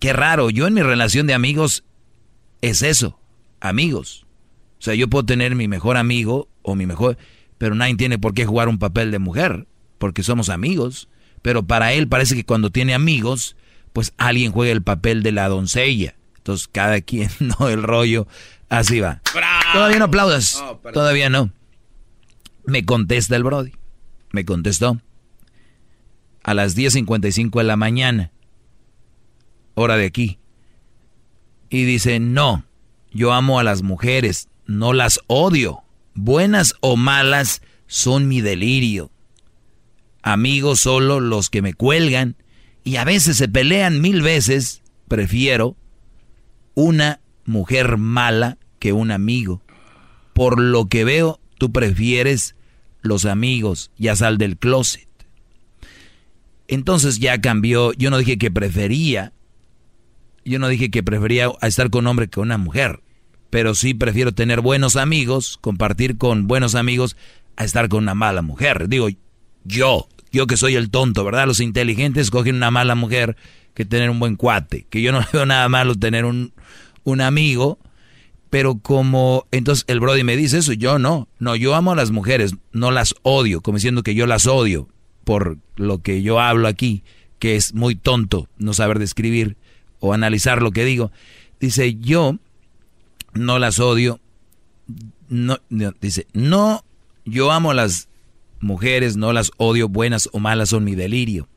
Qué 0.00 0.12
raro, 0.12 0.50
yo 0.50 0.66
en 0.66 0.74
mi 0.74 0.82
relación 0.82 1.28
de 1.28 1.34
amigos 1.34 1.84
es 2.60 2.82
eso, 2.82 3.20
amigos. 3.60 4.26
O 4.80 4.82
sea, 4.82 4.94
yo 4.94 5.08
puedo 5.08 5.24
tener 5.24 5.54
mi 5.54 5.68
mejor 5.68 5.96
amigo 5.96 6.48
o 6.62 6.74
mi 6.74 6.86
mejor 6.86 7.16
pero 7.58 7.74
nadie 7.74 7.96
tiene 7.96 8.18
por 8.18 8.34
qué 8.34 8.44
jugar 8.44 8.68
un 8.68 8.78
papel 8.78 9.10
de 9.10 9.18
mujer, 9.18 9.66
porque 9.98 10.22
somos 10.22 10.48
amigos. 10.48 11.08
Pero 11.42 11.66
para 11.66 11.92
él 11.92 12.08
parece 12.08 12.34
que 12.34 12.44
cuando 12.44 12.70
tiene 12.70 12.94
amigos, 12.94 13.56
pues 13.92 14.12
alguien 14.18 14.52
juega 14.52 14.72
el 14.72 14.82
papel 14.82 15.22
de 15.22 15.32
la 15.32 15.48
doncella. 15.48 16.16
Entonces 16.36 16.68
cada 16.70 17.00
quien, 17.00 17.30
no 17.40 17.68
el 17.68 17.82
rollo, 17.82 18.26
así 18.68 19.00
va. 19.00 19.20
Todavía 19.72 19.98
no 19.98 20.06
aplaudas, 20.06 20.62
todavía 20.92 21.30
no. 21.30 21.50
Me 22.66 22.84
contesta 22.84 23.36
el 23.36 23.44
Brody, 23.44 23.72
me 24.32 24.44
contestó. 24.44 25.00
A 26.42 26.54
las 26.54 26.76
10.55 26.76 27.58
de 27.58 27.64
la 27.64 27.76
mañana, 27.76 28.32
hora 29.74 29.96
de 29.96 30.06
aquí. 30.06 30.38
Y 31.70 31.84
dice, 31.84 32.20
no, 32.20 32.64
yo 33.10 33.32
amo 33.32 33.58
a 33.58 33.64
las 33.64 33.82
mujeres, 33.82 34.48
no 34.66 34.92
las 34.92 35.20
odio 35.26 35.82
buenas 36.16 36.74
o 36.80 36.96
malas, 36.96 37.62
son 37.86 38.26
mi 38.26 38.40
delirio. 38.40 39.12
Amigos 40.22 40.80
solo 40.80 41.20
los 41.20 41.50
que 41.50 41.62
me 41.62 41.74
cuelgan 41.74 42.36
y 42.82 42.96
a 42.96 43.04
veces 43.04 43.36
se 43.36 43.48
pelean 43.48 44.00
mil 44.00 44.22
veces, 44.22 44.82
prefiero 45.06 45.76
una 46.74 47.20
mujer 47.44 47.96
mala 47.96 48.58
que 48.80 48.92
un 48.92 49.12
amigo. 49.12 49.62
Por 50.32 50.60
lo 50.60 50.86
que 50.86 51.04
veo, 51.04 51.38
tú 51.58 51.70
prefieres 51.70 52.55
los 53.06 53.24
amigos, 53.24 53.90
ya 53.98 54.16
sal 54.16 54.38
del 54.38 54.56
closet. 54.56 55.08
Entonces 56.68 57.18
ya 57.18 57.40
cambió, 57.40 57.92
yo 57.92 58.10
no 58.10 58.18
dije 58.18 58.38
que 58.38 58.50
prefería, 58.50 59.32
yo 60.44 60.58
no 60.58 60.68
dije 60.68 60.90
que 60.90 61.02
prefería 61.02 61.50
estar 61.62 61.90
con 61.90 62.04
un 62.04 62.08
hombre 62.08 62.28
que 62.28 62.40
una 62.40 62.58
mujer 62.58 63.00
pero 63.50 63.74
sí 63.74 63.94
prefiero 63.94 64.32
tener 64.32 64.60
buenos 64.60 64.96
amigos, 64.96 65.58
compartir 65.60 66.18
con 66.18 66.46
buenos 66.46 66.74
amigos, 66.74 67.16
a 67.56 67.64
estar 67.64 67.88
con 67.88 68.02
una 68.02 68.14
mala 68.14 68.42
mujer. 68.42 68.88
Digo, 68.88 69.08
yo, 69.64 70.08
yo 70.30 70.46
que 70.46 70.56
soy 70.56 70.74
el 70.74 70.90
tonto, 70.90 71.24
¿verdad? 71.24 71.46
Los 71.46 71.60
inteligentes 71.60 72.30
cogen 72.30 72.56
una 72.56 72.70
mala 72.70 72.94
mujer 72.94 73.36
que 73.74 73.84
tener 73.84 74.10
un 74.10 74.18
buen 74.18 74.36
cuate, 74.36 74.86
que 74.90 75.00
yo 75.00 75.12
no 75.12 75.20
veo 75.32 75.46
nada 75.46 75.68
malo 75.68 75.94
tener 75.94 76.24
un, 76.24 76.52
un 77.04 77.20
amigo, 77.20 77.78
pero 78.50 78.78
como 78.78 79.46
entonces 79.50 79.84
el 79.88 80.00
Brody 80.00 80.24
me 80.24 80.36
dice 80.36 80.58
eso, 80.58 80.72
yo 80.72 80.98
no, 80.98 81.28
no, 81.38 81.56
yo 81.56 81.74
amo 81.74 81.92
a 81.92 81.96
las 81.96 82.10
mujeres, 82.10 82.54
no 82.72 82.90
las 82.90 83.14
odio, 83.22 83.60
como 83.60 83.76
diciendo 83.76 84.02
que 84.02 84.14
yo 84.14 84.26
las 84.26 84.46
odio 84.46 84.88
por 85.24 85.58
lo 85.74 86.02
que 86.02 86.22
yo 86.22 86.38
hablo 86.38 86.68
aquí, 86.68 87.02
que 87.38 87.56
es 87.56 87.74
muy 87.74 87.96
tonto 87.96 88.48
no 88.58 88.72
saber 88.72 88.98
describir 88.98 89.56
o 89.98 90.12
analizar 90.12 90.62
lo 90.62 90.70
que 90.70 90.84
digo. 90.84 91.10
Dice, 91.58 91.96
yo 91.96 92.38
no 93.34 93.58
las 93.58 93.80
odio. 93.80 94.20
No, 95.28 95.58
dice, 96.00 96.28
no, 96.32 96.84
yo 97.24 97.50
amo 97.50 97.72
a 97.72 97.74
las 97.74 98.08
mujeres, 98.60 99.16
no 99.16 99.32
las 99.32 99.50
odio, 99.56 99.88
buenas 99.88 100.28
o 100.32 100.38
malas 100.38 100.68
son 100.68 100.84
mi 100.84 100.94
delirio. 100.94 101.48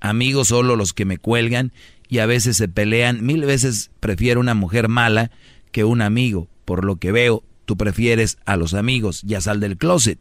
Amigos 0.00 0.48
solo 0.48 0.76
los 0.76 0.92
que 0.92 1.04
me 1.04 1.18
cuelgan 1.18 1.72
y 2.08 2.18
a 2.18 2.26
veces 2.26 2.56
se 2.56 2.68
pelean. 2.68 3.24
Mil 3.26 3.44
veces 3.44 3.90
prefiero 3.98 4.40
una 4.40 4.54
mujer 4.54 4.88
mala 4.88 5.32
que 5.72 5.84
un 5.84 6.02
amigo. 6.02 6.48
Por 6.64 6.84
lo 6.84 6.96
que 6.96 7.12
veo, 7.12 7.44
tú 7.64 7.76
prefieres 7.76 8.38
a 8.44 8.56
los 8.56 8.74
amigos, 8.74 9.22
ya 9.22 9.40
sal 9.40 9.60
del 9.60 9.76
closet. 9.76 10.18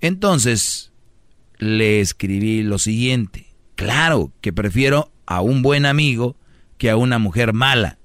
Entonces, 0.00 0.92
le 1.58 2.00
escribí 2.00 2.62
lo 2.62 2.78
siguiente. 2.78 3.46
Claro 3.74 4.32
que 4.40 4.52
prefiero 4.52 5.12
a 5.26 5.40
un 5.40 5.62
buen 5.62 5.86
amigo 5.86 6.36
que 6.78 6.90
a 6.90 6.96
una 6.96 7.18
mujer 7.18 7.52
mala. 7.52 7.98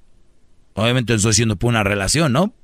Obviamente 0.74 1.14
estoy 1.14 1.30
haciendo 1.30 1.56
por 1.56 1.70
una 1.70 1.82
relación, 1.82 2.32
¿no? 2.32 2.54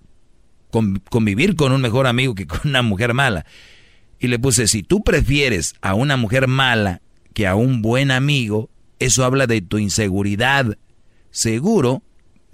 convivir 1.10 1.54
con 1.54 1.72
un 1.72 1.80
mejor 1.80 2.06
amigo 2.06 2.34
que 2.34 2.46
con 2.46 2.60
una 2.64 2.82
mujer 2.82 3.14
mala. 3.14 3.46
Y 4.18 4.28
le 4.28 4.38
puse, 4.38 4.66
si 4.66 4.82
tú 4.82 5.02
prefieres 5.02 5.74
a 5.82 5.94
una 5.94 6.16
mujer 6.16 6.48
mala 6.48 7.00
que 7.32 7.46
a 7.46 7.54
un 7.54 7.82
buen 7.82 8.10
amigo, 8.10 8.70
eso 8.98 9.24
habla 9.24 9.46
de 9.46 9.60
tu 9.60 9.78
inseguridad. 9.78 10.78
Seguro, 11.30 12.02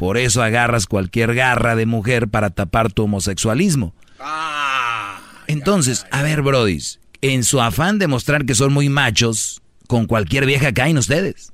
por 0.01 0.16
eso 0.16 0.43
agarras 0.43 0.86
cualquier 0.86 1.35
garra 1.35 1.77
de 1.77 1.85
mujer 1.85 2.28
para 2.28 2.48
tapar 2.48 2.90
tu 2.90 3.02
homosexualismo. 3.02 3.94
Ah, 4.18 5.20
Entonces, 5.47 6.06
a 6.10 6.22
ver, 6.22 6.40
brodis, 6.40 7.01
en 7.20 7.44
su 7.44 7.60
afán 7.60 7.98
de 7.98 8.06
mostrar 8.06 8.47
que 8.47 8.55
son 8.55 8.72
muy 8.72 8.89
machos, 8.89 9.60
con 9.86 10.06
cualquier 10.06 10.47
vieja 10.47 10.72
caen 10.72 10.97
ustedes. 10.97 11.52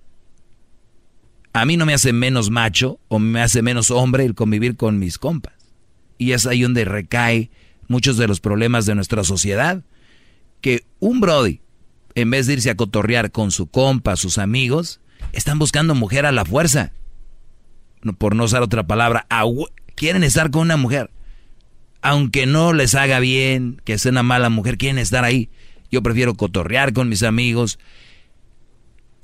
A 1.55 1.65
mí 1.65 1.77
no 1.77 1.87
me 1.87 1.95
hace 1.95 2.13
menos 2.13 2.51
macho 2.51 3.01
o 3.09 3.19
me 3.19 3.43
hace 3.43 3.63
menos 3.63 3.91
hombre 3.91 4.25
el 4.25 4.37
convivir 4.37 4.77
con 4.77 5.01
mis 5.01 5.19
compas. 5.19 5.55
Y 6.17 6.31
es 6.31 6.47
ahí 6.47 6.63
donde 6.63 6.85
recae 6.85 7.51
muchos 7.89 8.17
de 8.17 8.29
los 8.29 8.39
problemas 8.39 8.87
de 8.87 8.95
nuestra 8.95 9.25
sociedad. 9.25 9.83
Que 10.61 10.85
un 11.01 11.19
Brody, 11.19 11.63
en 12.15 12.31
vez 12.31 12.47
de 12.47 12.53
irse 12.53 12.71
a 12.71 12.77
cotorrear 12.77 13.33
con 13.33 13.51
su 13.51 13.67
compa, 13.67 14.15
sus 14.15 14.39
amigos, 14.39 15.01
están 15.33 15.59
buscando 15.59 15.97
mujer 15.97 16.27
a 16.27 16.31
la 16.31 16.45
fuerza. 16.45 16.93
Por 18.13 18.35
no 18.35 18.45
usar 18.45 18.63
otra 18.63 18.87
palabra, 18.87 19.27
quieren 19.95 20.25
estar 20.25 20.51
con 20.51 20.63
una 20.63 20.77
mujer. 20.77 21.11
Aunque 22.03 22.47
no 22.47 22.73
les 22.73 22.95
haga 22.95 23.19
bien, 23.19 23.81
que 23.85 23.99
sea 23.99 24.13
una 24.13 24.23
mala 24.23 24.49
mujer, 24.49 24.79
quieren 24.79 24.99
estar 24.99 25.25
ahí. 25.25 25.51
Yo 25.91 26.03
prefiero 26.03 26.35
cotorrear 26.35 26.93
con 26.93 27.09
mis 27.09 27.23
amigos, 27.23 27.79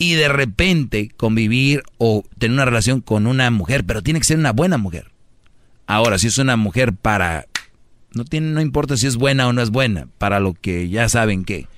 y 0.02 0.14
de 0.14 0.28
repente 0.28 1.10
convivir 1.16 1.84
o 1.96 2.24
tener 2.36 2.54
una 2.54 2.64
relación 2.64 3.00
con 3.00 3.28
una 3.28 3.48
mujer, 3.52 3.84
pero 3.84 4.02
tiene 4.02 4.18
que 4.18 4.26
ser 4.26 4.36
una 4.36 4.50
buena 4.50 4.76
mujer. 4.76 5.12
Ahora, 5.86 6.18
si 6.18 6.26
es 6.26 6.38
una 6.38 6.56
mujer 6.56 6.92
para 6.92 7.46
no 8.12 8.24
tiene 8.24 8.48
no 8.48 8.60
importa 8.60 8.96
si 8.96 9.06
es 9.06 9.16
buena 9.16 9.46
o 9.46 9.52
no 9.52 9.62
es 9.62 9.70
buena, 9.70 10.08
para 10.18 10.40
lo 10.40 10.54
que 10.54 10.88
ya 10.88 11.08
saben 11.08 11.44
que 11.44 11.68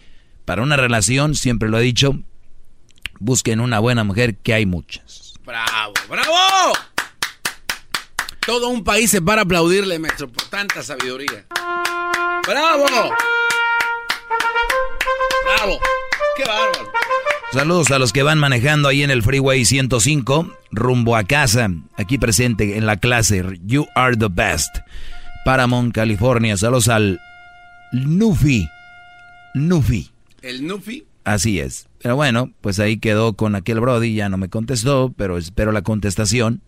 para 0.46 0.62
una 0.62 0.76
relación, 0.76 1.34
siempre 1.34 1.68
lo 1.68 1.78
he 1.78 1.82
dicho, 1.82 2.18
busquen 3.20 3.60
una 3.60 3.78
buena 3.78 4.04
mujer 4.04 4.36
que 4.36 4.54
hay 4.54 4.64
muchas. 4.64 5.34
Bravo, 5.44 5.92
bravo. 6.08 6.72
Todo 8.46 8.68
un 8.68 8.84
país 8.84 9.10
se 9.10 9.22
para 9.22 9.42
aplaudirle, 9.42 9.98
maestro, 9.98 10.28
por 10.28 10.44
tanta 10.44 10.82
sabiduría. 10.82 11.46
¡Bravo! 12.46 12.84
¡Bravo! 15.46 15.78
¡Qué 16.36 16.44
bárbaro! 16.44 16.92
Saludos 17.52 17.90
a 17.90 17.98
los 17.98 18.12
que 18.12 18.22
van 18.22 18.38
manejando 18.38 18.88
ahí 18.88 19.02
en 19.02 19.10
el 19.10 19.22
Freeway 19.22 19.64
105, 19.64 20.52
rumbo 20.72 21.16
a 21.16 21.24
casa, 21.24 21.70
aquí 21.96 22.18
presente 22.18 22.76
en 22.76 22.84
la 22.84 22.98
clase 22.98 23.42
You 23.62 23.86
Are 23.94 24.16
the 24.16 24.28
Best. 24.30 24.76
Paramount, 25.46 25.94
California. 25.94 26.56
Saludos 26.56 26.88
al 26.88 27.20
Nufi. 27.92 28.68
Nufi. 29.54 30.10
¿El 30.42 30.66
Nufi? 30.66 31.06
Así 31.24 31.60
es. 31.60 31.86
Pero 32.02 32.16
bueno, 32.16 32.50
pues 32.60 32.78
ahí 32.78 32.98
quedó 32.98 33.34
con 33.34 33.54
aquel 33.54 33.80
Brody, 33.80 34.14
ya 34.14 34.28
no 34.28 34.36
me 34.36 34.50
contestó, 34.50 35.14
pero 35.16 35.38
espero 35.38 35.72
la 35.72 35.82
contestación. 35.82 36.60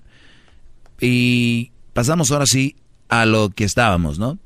Y 1.00 1.72
pasamos 1.92 2.30
ahora 2.30 2.46
sí 2.46 2.76
a 3.08 3.26
lo 3.26 3.50
que 3.50 3.64
estábamos, 3.64 4.18
¿no? 4.18 4.38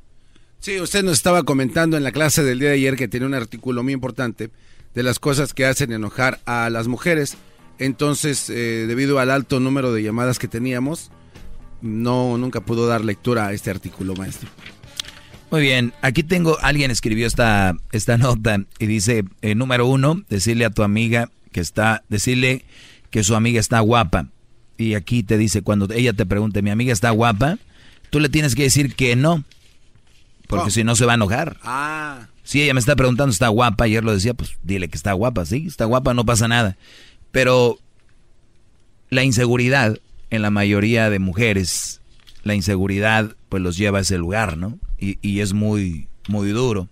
Sí, 0.59 0.79
usted 0.81 1.03
nos 1.03 1.15
estaba 1.15 1.43
comentando 1.45 1.97
en 1.97 2.05
la 2.05 2.13
clase 2.13 2.43
del 2.43 2.59
día 2.59 2.69
de 2.69 2.75
ayer 2.75 2.97
que 2.97 3.09
tiene 3.09 3.27
un 3.27 3.35
artículo 3.35 3.83
muy 3.83 3.95
importante 3.95 4.51
de 4.95 5.03
las 5.03 5.19
cosas 5.19 5.55
que 5.55 5.65
hacen 5.65 5.93
enojar 5.93 6.41
a 6.45 6.69
las 6.69 6.87
mujeres. 6.87 7.37
Entonces, 7.79 8.51
eh, 8.51 8.85
debido 8.87 9.19
al 9.21 9.31
alto 9.31 9.59
número 9.59 9.93
de 9.93 10.03
llamadas 10.03 10.39
que 10.39 10.49
teníamos, 10.49 11.11
no 11.81 12.37
nunca 12.37 12.61
pudo 12.61 12.87
dar 12.87 13.05
lectura 13.05 13.47
a 13.47 13.53
este 13.53 13.71
artículo, 13.71 14.15
maestro. 14.15 14.51
Muy 15.51 15.63
bien, 15.63 15.95
aquí 16.03 16.23
tengo, 16.23 16.59
alguien 16.61 16.91
escribió 16.91 17.27
esta, 17.27 17.75
esta 17.91 18.19
nota 18.19 18.59
y 18.79 18.87
dice, 18.87 19.25
eh, 19.41 19.55
número 19.55 19.87
uno, 19.87 20.23
decirle 20.29 20.67
a 20.67 20.71
tu 20.71 20.83
amiga 20.83 21.31
que 21.53 21.61
está, 21.61 22.05
decirle 22.09 22.65
que 23.11 23.25
su 23.25 23.35
amiga 23.35 23.59
está 23.59 23.81
guapa 23.81 24.29
y 24.81 24.95
aquí 24.95 25.23
te 25.23 25.37
dice, 25.37 25.61
cuando 25.61 25.93
ella 25.93 26.15
te 26.15 26.25
pregunte, 26.25 26.63
mi 26.63 26.71
amiga 26.71 26.93
está 26.93 27.11
guapa, 27.11 27.59
tú 28.09 28.19
le 28.19 28.31
tienes 28.31 28.55
que 28.55 28.63
decir 28.63 28.95
que 28.95 29.15
no, 29.15 29.45
porque 30.47 30.71
si 30.71 30.85
no 30.85 30.97
se 30.97 31.05
va 31.05 31.13
a 31.13 31.17
enojar. 31.17 31.59
Ah. 31.63 32.29
Si 32.45 32.63
ella 32.63 32.73
me 32.73 32.81
está 32.81 32.97
preguntando, 32.97 33.31
está 33.31 33.49
guapa, 33.49 33.85
ayer 33.85 34.03
lo 34.03 34.15
decía, 34.15 34.33
pues 34.33 34.57
dile 34.63 34.89
que 34.89 34.97
está 34.97 35.13
guapa, 35.13 35.45
sí, 35.45 35.65
está 35.67 35.85
guapa, 35.85 36.15
no 36.15 36.25
pasa 36.25 36.49
nada. 36.49 36.79
Pero 37.31 37.79
la 39.11 39.23
inseguridad 39.23 39.99
en 40.31 40.43
la 40.43 40.51
mayoría 40.51 41.11
de 41.11 41.19
mujeres, 41.19 42.01
la 42.43 42.55
inseguridad 42.55 43.37
pues 43.51 43.63
los 43.63 43.77
lleva 43.77 43.99
a 43.99 44.03
ese 44.03 44.17
lugar, 44.17 44.57
¿no? 44.57 44.79
Y, 44.99 45.19
y 45.21 45.41
es 45.41 45.53
muy, 45.53 46.09
muy 46.27 46.49
duro. 46.49 46.89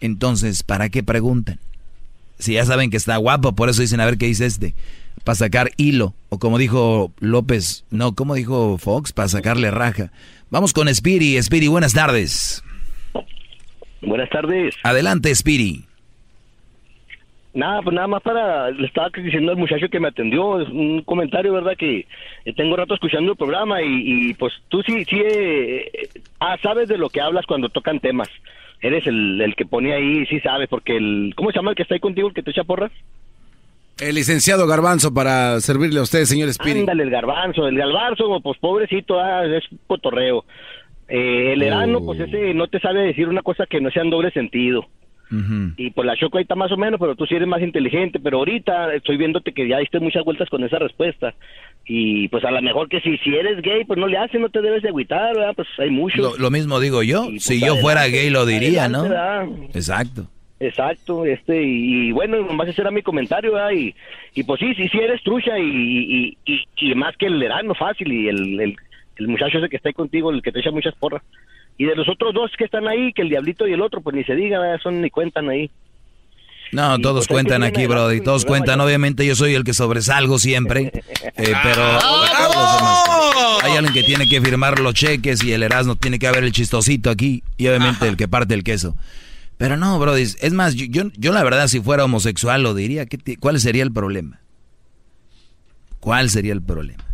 Entonces, 0.00 0.62
¿para 0.62 0.90
qué 0.90 1.02
preguntan? 1.02 1.58
Si 2.38 2.54
ya 2.54 2.64
saben 2.66 2.90
que 2.90 2.96
está 2.98 3.16
guapo, 3.16 3.54
por 3.54 3.70
eso 3.70 3.80
dicen, 3.80 4.00
a 4.00 4.04
ver 4.04 4.18
qué 4.18 4.26
dice 4.26 4.44
este 4.44 4.74
para 5.24 5.36
sacar 5.36 5.70
hilo, 5.76 6.14
o 6.28 6.38
como 6.38 6.58
dijo 6.58 7.12
López, 7.20 7.84
no, 7.90 8.14
como 8.14 8.34
dijo 8.34 8.78
Fox, 8.78 9.12
para 9.12 9.28
sacarle 9.28 9.70
raja. 9.70 10.10
Vamos 10.50 10.72
con 10.72 10.92
Spiri. 10.92 11.40
Spiri, 11.40 11.68
buenas 11.68 11.92
tardes. 11.92 12.62
Buenas 14.02 14.30
tardes. 14.30 14.74
Adelante, 14.82 15.34
Spiri. 15.34 15.84
Nada, 17.52 17.82
pues 17.82 17.94
nada 17.94 18.06
más 18.06 18.22
para, 18.22 18.70
le 18.70 18.86
estaba 18.86 19.10
diciendo 19.14 19.50
al 19.50 19.58
muchacho 19.58 19.88
que 19.88 19.98
me 19.98 20.08
atendió, 20.08 20.60
es 20.60 20.68
un 20.68 21.02
comentario, 21.02 21.52
¿verdad? 21.52 21.76
Que 21.76 22.06
tengo 22.56 22.76
rato 22.76 22.94
escuchando 22.94 23.32
el 23.32 23.38
programa 23.38 23.82
y, 23.82 24.34
pues 24.34 24.52
tú 24.68 24.82
sí, 24.82 25.04
sí, 25.04 25.20
eh, 25.24 26.08
ah, 26.38 26.56
sabes 26.62 26.88
de 26.88 26.96
lo 26.96 27.10
que 27.10 27.20
hablas 27.20 27.46
cuando 27.46 27.68
tocan 27.68 27.98
temas. 27.98 28.28
Eres 28.80 29.06
el, 29.06 29.40
el 29.40 29.56
que 29.56 29.66
pone 29.66 29.92
ahí, 29.92 30.24
sí 30.26 30.40
sabes, 30.40 30.68
porque 30.68 30.96
el, 30.96 31.32
¿cómo 31.36 31.50
se 31.50 31.56
llama 31.56 31.70
el 31.70 31.76
que 31.76 31.82
está 31.82 31.94
ahí 31.94 32.00
contigo, 32.00 32.28
el 32.28 32.34
que 32.34 32.42
te 32.42 32.52
echa 32.52 32.64
porras? 32.64 32.92
El 34.00 34.14
licenciado 34.14 34.66
Garbanzo 34.66 35.12
para 35.12 35.60
servirle 35.60 36.00
a 36.00 36.02
usted, 36.02 36.24
señor 36.24 36.48
Espíritu. 36.48 36.80
Ándale, 36.80 37.02
el 37.02 37.10
Garbanzo. 37.10 37.66
El 37.66 37.76
Garbanzo, 37.76 38.40
pues 38.42 38.58
pobrecito, 38.58 39.20
ah, 39.20 39.44
es 39.44 39.64
cotorreo. 39.86 40.44
Eh, 41.08 41.52
el 41.52 41.62
Erano, 41.62 42.00
pues 42.04 42.20
oh. 42.20 42.24
ese 42.24 42.54
no 42.54 42.68
te 42.68 42.80
sabe 42.80 43.00
decir 43.02 43.28
una 43.28 43.42
cosa 43.42 43.66
que 43.66 43.80
no 43.80 43.90
sea 43.90 44.02
en 44.02 44.10
doble 44.10 44.30
sentido. 44.30 44.86
Y 45.76 45.90
pues 45.90 46.06
la 46.06 46.16
Choco 46.16 46.38
ahí 46.38 46.42
está 46.42 46.56
más 46.56 46.72
o 46.72 46.76
menos, 46.76 46.98
pero 46.98 47.14
tú 47.14 47.24
sí 47.24 47.36
eres 47.36 47.46
más 47.46 47.62
inteligente. 47.62 48.18
Pero 48.18 48.38
ahorita 48.38 48.92
estoy 48.94 49.16
viéndote 49.16 49.52
que 49.52 49.68
ya 49.68 49.78
diste 49.78 50.00
muchas 50.00 50.24
vueltas 50.24 50.48
con 50.48 50.64
esa 50.64 50.80
respuesta. 50.80 51.34
Y 51.86 52.26
pues 52.28 52.44
a 52.44 52.50
lo 52.50 52.60
mejor 52.60 52.88
que 52.88 53.00
si, 53.00 53.16
si 53.18 53.30
eres 53.36 53.62
gay, 53.62 53.84
pues 53.84 53.96
no 53.96 54.08
le 54.08 54.18
haces, 54.18 54.40
no 54.40 54.48
te 54.48 54.60
debes 54.60 54.82
de 54.82 54.88
agüitar, 54.88 55.36
¿verdad? 55.36 55.52
Pues 55.54 55.68
hay 55.78 55.90
mucho. 55.90 56.36
Lo, 56.36 56.50
mismo 56.50 56.80
digo 56.80 57.04
yo. 57.04 57.26
Pues, 57.26 57.44
si 57.44 57.60
yo 57.60 57.76
fuera 57.76 58.08
gay 58.08 58.28
lo 58.28 58.44
diría, 58.44 58.88
¿no? 58.88 59.06
Exacto. 59.72 60.26
Exacto, 60.62 61.24
este, 61.24 61.62
y, 61.62 62.12
bueno, 62.12 62.42
nomás 62.42 62.68
ese 62.68 62.82
era 62.82 62.90
mi 62.90 63.00
comentario, 63.00 63.54
¿verdad? 63.54 63.70
Y, 63.70 63.94
y 64.34 64.42
pues 64.42 64.60
sí, 64.60 64.74
sí, 64.74 64.88
sí 64.90 64.98
eres 64.98 65.22
trucha 65.22 65.58
y, 65.58 66.36
y, 66.44 66.64
y, 66.76 66.94
más 66.94 67.16
que 67.16 67.26
el 67.26 67.38
verano 67.38 67.74
fácil 67.74 68.12
y 68.12 68.28
el, 68.28 68.60
el, 68.60 68.76
el, 69.16 69.28
muchacho 69.28 69.56
ese 69.56 69.70
que 69.70 69.76
está 69.76 69.88
ahí 69.88 69.94
contigo, 69.94 70.30
el 70.30 70.42
que 70.42 70.52
te 70.52 70.60
echa 70.60 70.70
muchas 70.70 70.94
porras. 70.96 71.22
Y 71.78 71.86
de 71.86 71.96
los 71.96 72.06
otros 72.10 72.34
dos 72.34 72.50
que 72.58 72.64
están 72.64 72.86
ahí, 72.88 73.10
que 73.14 73.22
el 73.22 73.30
diablito 73.30 73.66
y 73.66 73.72
el 73.72 73.80
otro, 73.80 74.02
pues 74.02 74.14
ni 74.14 74.22
se 74.24 74.34
diga, 74.34 74.78
son 74.82 75.00
ni 75.00 75.08
cuentan 75.08 75.48
ahí. 75.48 75.70
No, 76.72 76.98
todos 76.98 77.26
pues, 77.26 77.28
cuentan 77.28 77.62
aquí, 77.62 77.86
Brody. 77.86 78.20
Todos 78.20 78.44
cuentan. 78.44 78.80
Obviamente 78.80 79.26
yo 79.26 79.34
soy 79.34 79.54
el 79.54 79.64
que 79.64 79.74
sobresalgo 79.74 80.38
siempre. 80.38 80.92
Eh, 81.36 81.52
pero 81.62 81.82
hay 83.62 83.76
alguien 83.76 83.94
que 83.94 84.02
tiene 84.02 84.28
que 84.28 84.40
firmar 84.42 84.78
los 84.80 84.92
cheques 84.92 85.42
y 85.42 85.52
el 85.52 85.62
Erasmo 85.62 85.96
tiene 85.96 86.18
que 86.18 86.26
haber 86.26 86.44
el 86.44 86.52
chistosito 86.52 87.08
aquí. 87.08 87.42
Y 87.56 87.68
obviamente 87.68 88.06
el 88.08 88.16
que 88.16 88.28
parte 88.28 88.52
el 88.52 88.62
queso. 88.62 88.94
Pero 89.60 89.76
no, 89.76 89.98
Brody, 89.98 90.22
es 90.22 90.52
más, 90.54 90.74
yo, 90.74 91.10
yo, 91.18 91.32
la 91.34 91.44
verdad 91.44 91.68
si 91.68 91.80
fuera 91.80 92.06
homosexual 92.06 92.62
lo 92.62 92.72
diría. 92.72 93.06
¿Cuál 93.40 93.60
sería 93.60 93.82
el 93.82 93.92
problema? 93.92 94.40
¿Cuál 96.00 96.30
sería 96.30 96.54
el 96.54 96.62
problema? 96.62 97.04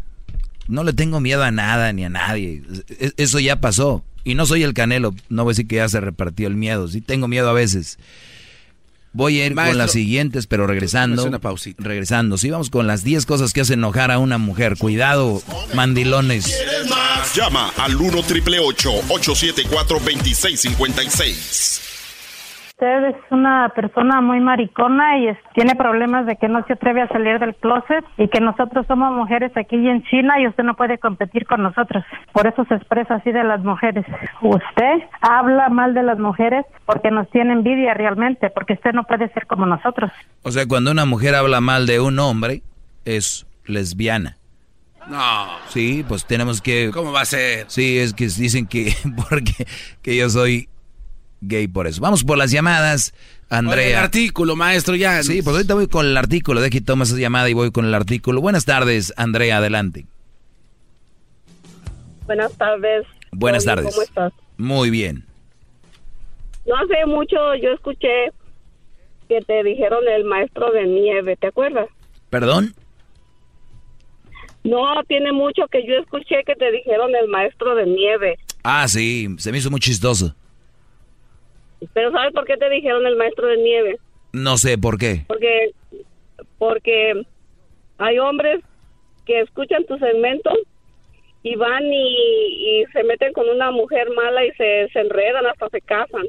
No 0.68 0.84
le 0.84 0.92
tengo 0.92 1.18
miedo 1.18 1.42
a 1.42 1.50
nada 1.50 1.92
ni 1.92 2.04
a 2.04 2.08
nadie. 2.08 2.62
E, 3.00 3.12
eso 3.16 3.40
ya 3.40 3.60
pasó. 3.60 4.04
Y 4.22 4.36
no 4.36 4.46
soy 4.46 4.62
el 4.62 4.74
canelo. 4.74 5.12
No 5.28 5.42
voy 5.42 5.50
a 5.50 5.54
decir 5.54 5.66
que 5.66 5.74
ya 5.74 5.88
se 5.88 6.00
repartió 6.00 6.46
el 6.46 6.54
miedo. 6.54 6.86
Sí 6.86 7.00
tengo 7.00 7.26
miedo 7.26 7.50
a 7.50 7.52
veces. 7.52 7.98
Voy 9.12 9.40
a 9.40 9.46
ir 9.46 9.56
con 9.56 9.76
las 9.76 9.90
siguientes, 9.90 10.46
pero 10.46 10.68
regresando. 10.68 11.24
Una 11.24 11.40
pausita. 11.40 11.82
Regresando. 11.82 12.38
Sí, 12.38 12.48
vamos 12.50 12.70
con 12.70 12.86
las 12.86 13.02
10 13.02 13.26
cosas 13.26 13.52
que 13.52 13.62
hacen 13.62 13.80
enojar 13.80 14.12
a 14.12 14.20
una 14.20 14.38
mujer. 14.38 14.76
Cuidado, 14.78 15.42
mandilones. 15.74 16.46
Llama 17.34 17.72
al 17.76 17.96
1 17.96 18.18
874 18.20 19.98
2656 19.98 21.86
usted 22.78 23.08
es 23.08 23.16
una 23.30 23.72
persona 23.74 24.20
muy 24.20 24.38
maricona 24.38 25.18
y 25.18 25.28
tiene 25.54 25.74
problemas 25.76 26.26
de 26.26 26.36
que 26.36 26.46
no 26.46 26.62
se 26.66 26.74
atreve 26.74 27.00
a 27.00 27.08
salir 27.08 27.38
del 27.38 27.54
closet 27.54 28.04
y 28.18 28.28
que 28.28 28.38
nosotros 28.38 28.86
somos 28.86 29.12
mujeres 29.12 29.50
aquí 29.56 29.76
en 29.76 30.02
China 30.02 30.38
y 30.38 30.46
usted 30.46 30.62
no 30.62 30.76
puede 30.76 30.98
competir 30.98 31.46
con 31.46 31.62
nosotros. 31.62 32.04
Por 32.34 32.46
eso 32.46 32.66
se 32.66 32.74
expresa 32.74 33.14
así 33.14 33.32
de 33.32 33.44
las 33.44 33.64
mujeres. 33.64 34.04
Usted 34.42 35.08
habla 35.22 35.70
mal 35.70 35.94
de 35.94 36.02
las 36.02 36.18
mujeres 36.18 36.66
porque 36.84 37.10
nos 37.10 37.30
tiene 37.30 37.54
envidia 37.54 37.94
realmente, 37.94 38.50
porque 38.50 38.74
usted 38.74 38.92
no 38.92 39.04
puede 39.04 39.32
ser 39.32 39.46
como 39.46 39.64
nosotros. 39.64 40.12
O 40.42 40.50
sea, 40.50 40.66
cuando 40.66 40.90
una 40.90 41.06
mujer 41.06 41.34
habla 41.34 41.62
mal 41.62 41.86
de 41.86 41.98
un 42.00 42.18
hombre, 42.18 42.60
es 43.06 43.46
lesbiana. 43.64 44.36
No. 45.08 45.46
Sí, 45.68 46.04
pues 46.06 46.26
tenemos 46.26 46.60
que... 46.60 46.90
¿Cómo 46.92 47.10
va 47.10 47.22
a 47.22 47.24
ser? 47.24 47.64
Sí, 47.68 47.98
es 47.98 48.12
que 48.12 48.24
dicen 48.24 48.66
que 48.66 48.92
porque 49.30 49.66
que 50.02 50.14
yo 50.14 50.28
soy 50.28 50.68
gay 51.40 51.68
por 51.68 51.86
eso. 51.86 52.00
Vamos 52.00 52.24
por 52.24 52.38
las 52.38 52.50
llamadas, 52.50 53.14
Andrea. 53.48 53.98
el 53.98 54.04
artículo, 54.04 54.56
maestro, 54.56 54.94
ya. 54.94 55.22
Sí, 55.22 55.42
pues 55.42 55.56
ahorita 55.56 55.74
voy 55.74 55.88
con 55.88 56.06
el 56.06 56.16
artículo. 56.16 56.60
De 56.60 56.68
aquí 56.68 56.80
toma 56.80 57.04
esa 57.04 57.16
llamada 57.16 57.48
y 57.48 57.54
voy 57.54 57.70
con 57.70 57.84
el 57.84 57.94
artículo. 57.94 58.40
Buenas 58.40 58.64
tardes, 58.64 59.12
Andrea, 59.16 59.58
adelante. 59.58 60.06
Buenas 62.26 62.52
tardes. 62.56 63.06
Buenas 63.32 63.64
tardes. 63.64 63.94
¿Cómo 63.94 64.02
estás? 64.02 64.32
Muy 64.56 64.90
bien. 64.90 65.24
No 66.66 66.74
hace 66.76 67.06
mucho 67.06 67.36
yo 67.62 67.70
escuché 67.72 68.32
que 69.28 69.40
te 69.40 69.62
dijeron 69.62 70.02
el 70.08 70.24
maestro 70.24 70.70
de 70.72 70.86
nieve, 70.86 71.36
¿te 71.36 71.48
acuerdas? 71.48 71.88
¿Perdón? 72.30 72.74
No, 74.64 74.84
tiene 75.06 75.32
mucho 75.32 75.62
que 75.70 75.86
yo 75.86 75.94
escuché 75.94 76.42
que 76.44 76.56
te 76.56 76.72
dijeron 76.72 77.14
el 77.14 77.28
maestro 77.28 77.74
de 77.76 77.86
nieve. 77.86 78.36
Ah, 78.64 78.88
sí, 78.88 79.28
se 79.38 79.52
me 79.52 79.58
hizo 79.58 79.70
muy 79.70 79.78
chistoso. 79.78 80.34
Pero 81.92 82.10
¿sabes 82.10 82.32
por 82.32 82.44
qué 82.44 82.56
te 82.56 82.70
dijeron 82.70 83.06
el 83.06 83.16
maestro 83.16 83.46
de 83.48 83.56
nieve? 83.58 83.98
No 84.32 84.56
sé 84.56 84.78
por 84.78 84.98
qué. 84.98 85.24
Porque, 85.26 85.70
porque 86.58 87.22
hay 87.98 88.18
hombres 88.18 88.62
que 89.24 89.40
escuchan 89.40 89.84
tu 89.84 89.98
segmento 89.98 90.50
y 91.42 91.54
van 91.56 91.84
y, 91.92 92.84
se 92.92 93.02
meten 93.04 93.32
con 93.32 93.48
una 93.48 93.70
mujer 93.70 94.10
mala 94.10 94.44
y 94.44 94.50
se, 94.52 94.88
se 94.92 95.00
enredan 95.00 95.46
hasta 95.46 95.68
se 95.68 95.80
casan. 95.80 96.26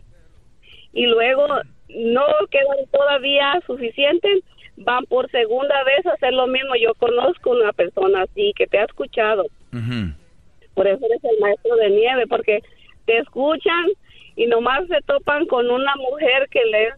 Y 0.94 1.06
luego 1.06 1.48
no 1.90 2.26
quedan 2.52 2.86
todavía 2.92 3.60
suficientes, 3.66 4.44
van 4.78 5.06
por 5.06 5.30
segunda 5.32 5.84
vez 5.84 6.06
a 6.06 6.14
hacer 6.14 6.34
lo 6.34 6.48
mismo. 6.48 6.76
Yo 6.76 6.94
conozco 6.96 7.52
una 7.52 7.74
persona 7.74 8.24
así 8.24 8.54
que 8.56 8.68
te 8.68 8.80
ha 8.80 8.86
escuchado. 8.86 9.46
Por 10.74 10.88
eso 10.88 11.06
eres 11.06 11.24
el 11.24 11.40
maestro 11.40 11.76
de 11.76 11.90
nieve, 11.90 12.28
porque 12.28 12.62
te 13.06 13.18
escuchan 13.18 13.88
y 14.38 14.46
nomás 14.46 14.88
se 14.88 15.02
topan 15.06 15.46
con 15.48 15.70
una 15.70 15.94
mujer 15.96 16.48
que 16.50 16.64
les 16.66 16.94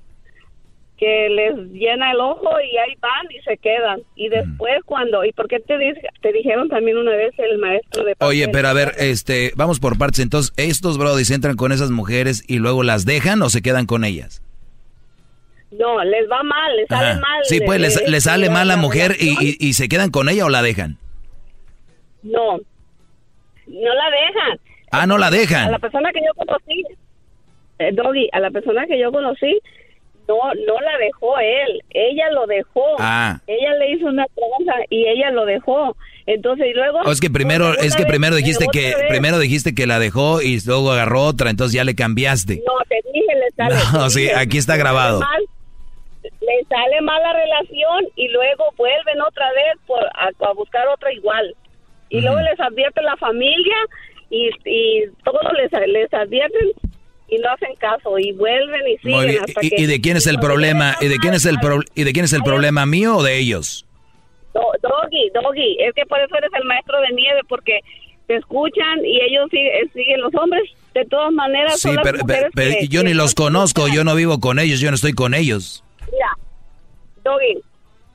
que 0.98 1.30
les 1.30 1.56
llena 1.72 2.12
el 2.12 2.20
ojo 2.20 2.50
y 2.60 2.76
ahí 2.78 2.94
van 3.00 3.32
y 3.32 3.42
se 3.44 3.58
quedan. 3.58 4.02
Y 4.18 4.28
después 4.28 4.84
cuando, 4.86 5.24
¿y 5.24 5.32
por 5.32 5.48
qué 5.48 5.62
te, 5.62 5.78
te 6.22 6.34
dijeron 6.34 6.68
también 6.68 6.98
una 6.98 7.12
vez 7.12 7.34
el 7.38 7.58
maestro 7.58 8.04
de... 8.04 8.16
Oye, 8.20 8.50
pero 8.50 8.68
a 8.68 8.74
ver, 8.74 8.92
este, 8.98 9.54
vamos 9.56 9.80
por 9.80 9.98
partes. 9.98 10.20
Entonces, 10.20 10.54
¿estos 10.58 10.98
brodis 10.98 11.32
entran 11.32 11.56
con 11.56 11.72
esas 11.72 11.90
mujeres 11.90 12.44
y 12.50 12.60
luego 12.60 12.84
las 12.84 13.06
dejan 13.06 13.42
o 13.42 13.50
se 13.50 13.62
quedan 13.62 13.86
con 13.86 14.04
ellas? 14.04 14.44
No, 15.72 16.04
les 16.04 16.30
va 16.30 16.44
mal, 16.44 16.76
les 16.76 16.88
sale 16.90 17.22
mal. 17.22 17.40
Sí, 17.44 17.62
pues 17.66 17.80
les, 17.80 18.24
sale 18.24 18.50
mal 18.50 18.68
la, 18.68 18.76
mujer 18.76 19.16
y, 19.18 19.56
y, 19.58 19.74
se 19.74 19.88
quedan 19.88 20.12
con 20.12 20.28
ella 20.28 20.46
o 20.46 20.50
la 20.50 20.62
dejan. 20.62 20.98
No, 22.24 22.58
no 23.68 23.94
la 23.94 24.10
dejan. 24.10 24.60
Ah, 24.92 25.08
no 25.08 25.18
la 25.18 25.30
dejan. 25.30 25.68
A 25.68 25.72
la 25.72 25.80
persona 25.80 26.12
que 26.12 26.20
yo 26.20 26.34
conocí, 26.34 26.84
Doggy, 27.94 28.30
a 28.32 28.40
la 28.40 28.52
persona 28.52 28.86
que 28.86 29.00
yo 29.00 29.12
conocí, 29.12 29.60
no, 30.30 30.38
no 30.68 30.80
la 30.80 30.98
dejó 31.00 31.40
él, 31.40 31.82
ella 31.90 32.30
lo 32.32 32.46
dejó. 32.46 32.86
Ah. 33.00 33.40
Ella 33.48 33.74
le 33.80 33.92
hizo 33.92 34.06
una 34.06 34.26
cosa 34.36 34.74
y 34.90 35.08
ella 35.08 35.32
lo 35.32 35.46
dejó. 35.46 35.96
Entonces, 36.28 36.68
y 36.68 36.74
luego... 36.74 37.02
es 37.12 37.20
que 37.20 37.32
primero, 37.32 37.74
es 37.74 37.96
que 37.96 38.06
primero 38.06 38.36
dijiste 38.36 38.68
que, 38.72 38.94
primero 39.10 39.40
dijiste 39.40 39.74
que 39.74 39.88
la 39.88 39.98
dejó 39.98 40.42
y 40.42 40.60
luego 40.64 40.92
agarró 40.92 41.24
otra, 41.24 41.50
entonces 41.50 41.74
ya 41.74 41.84
le 41.84 41.96
cambiaste. 41.96 42.62
No, 42.64 42.74
te 42.88 43.02
dije, 43.12 43.36
le 43.36 43.50
sale. 43.56 43.76
No, 43.94 44.10
sí, 44.12 44.30
aquí 44.30 44.60
está 44.60 44.78
grabado. 44.78 45.22
le 46.22 46.66
sale 46.70 47.02
mal 47.02 47.20
la 47.24 47.34
relación 47.34 48.06
y 48.16 48.28
luego 48.28 48.66
vuelven 48.78 49.20
otra 49.22 49.48
vez 49.54 49.80
por, 49.88 50.04
a, 50.04 50.54
buscar 50.54 50.88
otra 50.90 51.12
igual. 51.12 51.56
Y 52.10 52.22
luego 52.22 52.40
les 52.42 52.60
advierte 52.60 53.02
la 53.02 53.18
familia 53.18 53.78
y, 54.30 54.50
y 54.66 55.06
todos 55.24 55.42
les, 55.54 55.72
les 55.88 56.14
advierten 56.14 56.72
y 57.30 57.38
no 57.38 57.50
hacen 57.52 57.76
caso 57.76 58.18
y 58.18 58.32
vuelven 58.34 58.88
y 58.88 58.98
siguen 58.98 59.44
hasta 59.44 59.66
¿Y, 59.66 59.70
que... 59.70 59.82
¿Y 59.82 59.86
de 59.86 60.02
quién 60.02 60.18
es 60.18 60.28
el 60.28 60.40
problema? 60.40 60.96
¿Y 61.02 61.08
de 61.08 61.18
quién 61.18 61.34
es 61.34 61.46
el 61.46 61.58
y 61.96 62.04
de 62.04 62.14
quién 62.14 62.26
es 62.26 62.34
el 62.34 62.44
problema 62.44 62.86
mío 62.86 63.18
o 63.18 63.24
de 63.24 63.38
ellos? 63.38 63.86
doggy, 64.54 65.30
Doggy, 65.34 65.78
es 65.80 65.94
que 65.94 66.06
por 66.06 66.20
eso 66.20 66.36
eres 66.36 66.52
el 66.54 66.66
maestro 66.66 67.00
de 67.02 67.16
nieve 67.16 67.42
porque 67.48 67.80
te 68.28 68.36
escuchan 68.36 69.06
y 69.06 69.22
ellos 69.22 69.48
siguen, 69.50 69.92
siguen 69.94 70.22
los 70.22 70.34
hombres 70.36 70.64
de 70.94 71.06
todas 71.06 71.32
maneras. 71.32 71.80
Sí, 71.80 71.90
pero, 72.56 72.76
yo 72.90 73.04
ni 73.04 73.14
los 73.14 73.36
conozco, 73.36 73.88
yo 73.88 74.04
no 74.04 74.16
vivo 74.16 74.40
con 74.40 74.60
ellos, 74.60 74.80
yo 74.80 74.90
no 74.90 74.96
estoy 74.96 75.14
con 75.14 75.34
ellos. 75.34 75.84
Mira, 76.12 76.38
Doggy, 77.24 77.62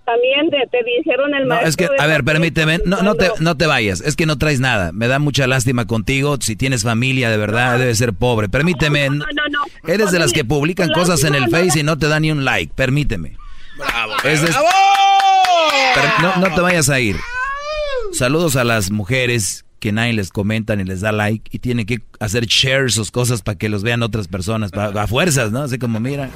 también 0.05 0.51
te, 0.51 0.79
dijeron 0.85 1.35
el 1.35 1.47
maestro. 1.47 1.69
es 1.69 1.77
que, 1.77 1.89
a 1.99 2.07
ver, 2.07 2.25
permíteme, 2.25 2.81
no, 2.85 3.03
no, 3.03 3.15
te, 3.15 3.31
no 3.41 3.57
te 3.57 3.67
vayas, 3.67 4.01
es 4.01 4.17
que 4.17 4.27
no 4.27 4.39
traes 4.39 4.61
nada. 4.61 4.93
Me 4.93 5.09
da 5.09 5.19
mucha 5.19 5.47
lástima 5.47 5.87
contigo. 5.87 6.37
Si 6.41 6.57
tienes 6.57 6.83
familia, 6.83 7.31
de 7.31 7.37
verdad, 7.37 7.79
debe 7.79 7.95
ser 7.95 8.13
pobre. 8.13 8.49
Permíteme. 8.49 9.09
No, 9.09 9.17
no, 9.17 9.25
no. 9.51 9.91
Eres 9.93 10.11
de 10.11 10.19
las 10.19 10.33
que 10.33 10.45
publican 10.45 10.91
cosas 10.91 11.25
en 11.25 11.35
el 11.35 11.49
Face 11.49 11.81
y 11.81 11.83
no 11.83 11.99
te 11.99 12.09
dan 12.09 12.23
ni 12.23 12.31
un 12.31 12.45
like. 12.45 12.73
Permíteme. 12.75 13.37
Bravo. 13.77 14.15
no, 16.23 16.37
no 16.37 16.55
te 16.55 16.61
vayas 16.61 16.89
a 16.89 17.01
ir. 17.01 17.17
Saludos 18.13 18.57
a 18.57 18.65
las 18.65 18.91
mujeres 18.91 19.64
que 19.85 19.93
nadie 19.93 20.15
les 20.15 20.31
comenta 20.31 20.77
ni 20.77 20.85
les 20.85 21.03
da 21.03 21.13
like 21.13 21.51
y 21.53 21.59
tienen 21.59 21.85
que 21.85 22.01
hacer 22.19 22.47
share 22.47 22.91
sus 22.91 23.11
cosas 23.11 23.43
para 23.43 23.59
que 23.59 23.69
los 23.69 23.83
vean 23.83 24.03
otras 24.03 24.29
personas, 24.29 24.73
a 24.73 25.07
fuerzas, 25.07 25.53
¿no? 25.53 25.61
Así 25.61 25.79
como 25.79 26.01
mira. 26.01 26.31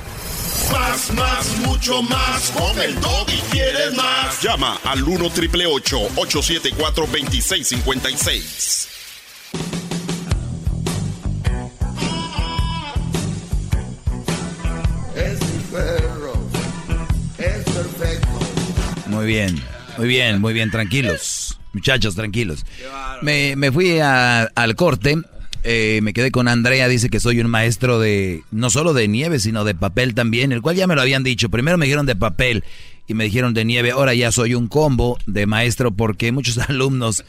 Más, 0.71 1.11
más, 1.15 1.57
mucho 1.65 2.03
más. 2.03 2.51
Con 2.51 2.79
el 2.79 2.91
y 2.93 3.41
quieres 3.51 3.95
más. 3.97 4.43
Llama 4.43 4.79
al 4.85 5.03
1 5.03 5.31
triple 5.31 5.65
874 5.65 7.07
2656. 7.07 8.89
Es 15.17 15.41
mi 15.41 15.63
perro. 15.73 16.35
Es 17.39 17.65
perfecto. 17.65 18.29
Muy 19.07 19.25
bien, 19.25 19.59
muy 19.97 20.07
bien, 20.07 20.39
muy 20.39 20.53
bien. 20.53 20.71
Tranquilos, 20.71 21.58
muchachos, 21.73 22.15
tranquilos. 22.15 22.65
Me, 23.23 23.57
me 23.57 23.73
fui 23.73 23.99
al 24.01 24.75
corte 24.77 25.19
eh, 25.65 26.01
me 26.03 26.13
quedé 26.13 26.31
con 26.31 26.49
Andrea, 26.49 26.89
dice 26.89 27.11
que 27.11 27.21
soy 27.21 27.41
un 27.41 27.51
maestro 27.51 27.99
de, 27.99 28.43
no 28.51 28.71
solo 28.71 28.95
de 28.95 29.09
nieve, 29.09 29.41
sino 29.41 29.65
de 29.65 29.75
papel 29.75 30.15
también, 30.15 30.53
el 30.53 30.63
cual 30.63 30.77
ya 30.77 30.87
me 30.87 30.95
lo 30.95 31.03
habían 31.03 31.25
dicho. 31.25 31.49
Primero 31.49 31.77
me 31.77 31.87
dijeron 31.87 32.07
de 32.07 32.17
papel 32.17 32.65
y 33.07 33.15
me 33.15 33.25
dijeron 33.25 33.55
de 33.55 33.65
nieve, 33.65 33.91
ahora 33.91 34.15
ya 34.15 34.31
soy 34.31 34.55
un 34.55 34.69
combo 34.69 35.19
de 35.27 35.47
maestro 35.47 35.91
porque 35.91 36.31
muchos 36.33 36.59
alumnos, 36.69 37.25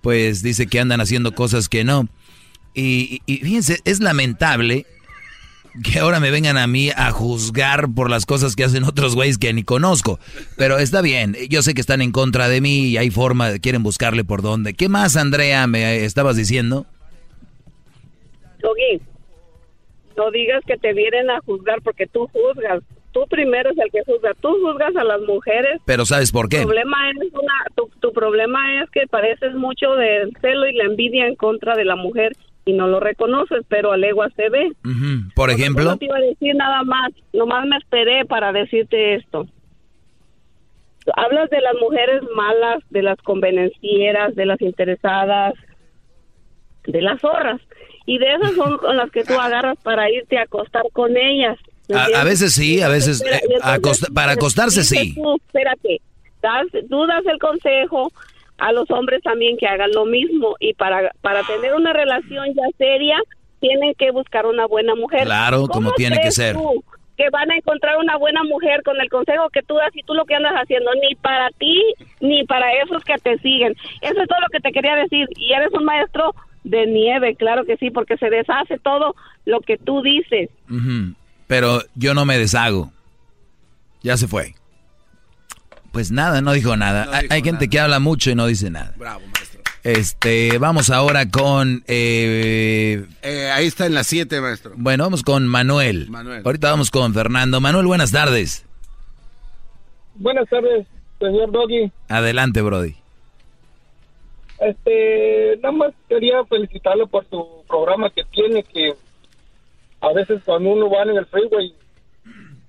pues, 0.00 0.42
dice 0.42 0.66
que 0.66 0.80
andan 0.80 1.00
haciendo 1.00 1.34
cosas 1.34 1.68
que 1.68 1.84
no. 1.84 2.08
Y, 2.74 3.22
y, 3.26 3.38
fíjense, 3.38 3.80
es 3.84 4.00
lamentable 4.00 4.86
que 5.82 5.98
ahora 5.98 6.20
me 6.20 6.30
vengan 6.30 6.56
a 6.56 6.66
mí 6.66 6.90
a 6.94 7.10
juzgar 7.10 7.86
por 7.94 8.10
las 8.10 8.26
cosas 8.26 8.56
que 8.56 8.64
hacen 8.64 8.84
otros 8.84 9.14
güeyes 9.14 9.38
que 9.38 9.52
ni 9.52 9.62
conozco. 9.62 10.18
Pero 10.56 10.78
está 10.78 11.02
bien, 11.02 11.36
yo 11.48 11.62
sé 11.62 11.74
que 11.74 11.80
están 11.80 12.02
en 12.02 12.12
contra 12.12 12.48
de 12.48 12.60
mí 12.60 12.86
y 12.86 12.96
hay 12.96 13.10
forma, 13.10 13.58
quieren 13.58 13.82
buscarle 13.82 14.24
por 14.24 14.42
dónde. 14.42 14.74
¿Qué 14.74 14.88
más, 14.88 15.16
Andrea, 15.16 15.66
me 15.66 16.04
estabas 16.04 16.36
diciendo? 16.36 16.86
Doggy, 18.60 19.00
no 20.16 20.30
digas 20.30 20.62
que 20.66 20.76
te 20.76 20.92
vienen 20.92 21.30
a 21.30 21.40
juzgar 21.40 21.80
porque 21.82 22.06
tú 22.06 22.28
juzgas. 22.32 22.82
Tú 23.12 23.24
primero 23.28 23.70
es 23.70 23.78
el 23.78 23.90
que 23.90 24.02
juzga. 24.04 24.34
Tú 24.40 24.48
juzgas 24.60 24.94
a 24.96 25.04
las 25.04 25.20
mujeres. 25.22 25.80
Pero 25.86 26.04
¿sabes 26.04 26.30
por 26.30 26.48
qué? 26.48 26.58
Tu 26.58 26.64
problema 26.64 27.10
es, 27.10 27.32
una, 27.32 27.86
tu, 28.00 28.12
problema 28.12 28.82
es 28.82 28.90
que 28.90 29.06
pareces 29.06 29.54
mucho 29.54 29.94
del 29.94 30.36
celo 30.40 30.68
y 30.68 30.74
la 30.74 30.84
envidia 30.84 31.26
en 31.26 31.36
contra 31.36 31.74
de 31.74 31.84
la 31.84 31.96
mujer 31.96 32.36
y 32.68 32.74
no 32.74 32.86
lo 32.86 33.00
reconoces, 33.00 33.64
pero 33.66 33.92
a 33.92 33.96
legua 33.96 34.28
se 34.36 34.50
ve. 34.50 34.72
Por 35.34 35.50
ejemplo. 35.50 35.84
No 35.84 35.96
te 35.96 36.04
iba 36.04 36.18
a 36.18 36.20
decir 36.20 36.54
nada 36.54 36.82
más. 36.82 37.12
Nomás 37.32 37.66
me 37.66 37.78
esperé 37.78 38.26
para 38.26 38.52
decirte 38.52 39.14
esto. 39.14 39.46
Hablas 41.16 41.48
de 41.48 41.62
las 41.62 41.74
mujeres 41.80 42.20
malas, 42.36 42.82
de 42.90 43.00
las 43.00 43.16
convenencieras, 43.22 44.34
de 44.34 44.44
las 44.44 44.60
interesadas, 44.60 45.54
de 46.86 47.00
las 47.00 47.18
zorras 47.22 47.62
y 48.04 48.18
de 48.18 48.34
esas 48.34 48.52
son 48.54 48.76
con 48.76 48.98
las 48.98 49.10
que 49.10 49.24
tú 49.24 49.32
agarras 49.32 49.78
para 49.82 50.10
irte 50.10 50.36
a 50.36 50.42
acostar 50.42 50.84
con 50.92 51.16
ellas. 51.16 51.56
A, 51.94 52.22
veces 52.22 52.52
sí, 52.52 52.82
a 52.82 52.88
veces 52.88 53.22
eh, 53.22 53.40
para 54.12 54.32
acostarse 54.32 54.84
sí. 54.84 55.14
espérate, 55.46 56.02
das, 56.42 56.66
tú 56.90 57.06
das 57.06 57.24
el 57.24 57.38
consejo 57.38 58.12
a 58.58 58.72
los 58.72 58.90
hombres 58.90 59.22
también 59.22 59.56
que 59.56 59.66
hagan 59.66 59.92
lo 59.92 60.04
mismo 60.04 60.56
y 60.58 60.74
para, 60.74 61.12
para 61.20 61.42
tener 61.44 61.74
una 61.74 61.92
relación 61.92 62.46
ya 62.54 62.64
seria 62.76 63.16
tienen 63.60 63.94
que 63.94 64.10
buscar 64.10 64.46
una 64.46 64.66
buena 64.66 64.94
mujer. 64.94 65.24
Claro, 65.24 65.66
como 65.66 65.92
tiene 65.92 66.20
que 66.20 66.30
ser. 66.30 66.56
que 67.16 67.30
van 67.30 67.50
a 67.50 67.56
encontrar 67.56 67.96
una 67.98 68.16
buena 68.16 68.44
mujer 68.44 68.82
con 68.84 69.00
el 69.00 69.08
consejo 69.08 69.48
que 69.50 69.62
tú 69.62 69.74
das 69.74 69.90
y 69.94 70.02
tú 70.02 70.14
lo 70.14 70.24
que 70.24 70.34
andas 70.34 70.54
haciendo, 70.54 70.90
ni 71.02 71.14
para 71.16 71.50
ti 71.58 71.82
ni 72.20 72.44
para 72.44 72.72
esos 72.74 73.02
que 73.02 73.14
te 73.18 73.38
siguen. 73.38 73.74
Eso 74.00 74.22
es 74.22 74.28
todo 74.28 74.40
lo 74.40 74.48
que 74.52 74.60
te 74.60 74.70
quería 74.70 74.94
decir. 74.96 75.26
Y 75.36 75.52
eres 75.52 75.72
un 75.72 75.84
maestro 75.84 76.34
de 76.64 76.86
nieve, 76.86 77.34
claro 77.34 77.64
que 77.64 77.76
sí, 77.76 77.90
porque 77.90 78.16
se 78.18 78.30
deshace 78.30 78.78
todo 78.78 79.14
lo 79.44 79.60
que 79.60 79.78
tú 79.78 80.02
dices. 80.02 80.50
Pero 81.46 81.80
yo 81.94 82.14
no 82.14 82.24
me 82.24 82.38
deshago. 82.38 82.92
Ya 84.02 84.16
se 84.16 84.28
fue. 84.28 84.54
Pues 85.98 86.12
nada, 86.12 86.40
no 86.40 86.52
dijo 86.52 86.76
nada. 86.76 87.08
Hay, 87.28 87.42
gente 87.42 87.68
que 87.68 87.80
habla 87.80 87.98
mucho 87.98 88.30
y 88.30 88.36
no 88.36 88.46
dice 88.46 88.70
nada. 88.70 88.94
Bravo, 88.96 89.20
maestro. 89.34 89.62
Este, 89.82 90.56
vamos 90.58 90.90
ahora 90.90 91.28
con... 91.28 91.82
Eh, 91.88 93.04
eh, 93.22 93.50
ahí 93.50 93.66
está 93.66 93.86
en 93.86 93.94
las 93.94 94.06
7, 94.06 94.40
maestro. 94.40 94.74
Bueno, 94.76 95.02
vamos 95.02 95.24
con 95.24 95.48
Manuel. 95.48 96.08
Manuel. 96.08 96.42
Ahorita 96.44 96.70
vamos 96.70 96.92
con 96.92 97.12
Fernando. 97.14 97.60
Manuel, 97.60 97.86
buenas 97.86 98.12
tardes. 98.12 98.64
Buenas 100.14 100.48
tardes, 100.48 100.86
señor 101.18 101.50
Doggy. 101.50 101.90
Adelante, 102.08 102.62
Brody. 102.62 102.94
Este, 104.60 105.58
nada 105.60 105.72
más 105.72 105.94
quería 106.08 106.44
felicitarlo 106.44 107.08
por 107.08 107.28
su 107.28 107.64
programa 107.66 108.08
que 108.10 108.22
tiene, 108.26 108.62
que 108.62 108.94
a 110.00 110.12
veces 110.12 110.42
cuando 110.44 110.70
uno 110.70 110.88
va 110.88 111.02
en 111.02 111.16
el 111.16 111.26
freeway, 111.26 111.74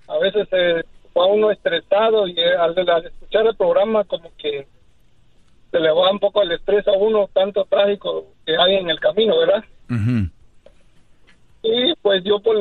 a 0.08 0.18
veces 0.18 0.48
eh, 0.52 0.84
va 1.20 1.26
uno 1.26 1.52
estresado 1.52 2.28
y 2.28 2.40
eh, 2.40 2.56
al, 2.56 2.78
escuchar 3.06 3.46
el 3.48 3.56
programa 3.56 4.04
como 4.06 4.32
que 4.38 4.68
se 5.72 5.80
le 5.80 5.92
va 5.92 6.12
un 6.12 6.20
poco 6.20 6.42
el 6.42 6.54
estrés 6.54 6.88
a 6.88 6.94
uno, 6.94 7.30
tanto 7.34 7.66
trágico 7.66 8.28
que 8.46 8.56
hay 8.58 8.76
en 8.76 8.90
el 8.90 9.00
camino, 9.00 9.38
¿verdad? 9.38 9.64
Y 11.62 11.94
pues 12.02 12.24
yo 12.24 12.40
por 12.40 12.56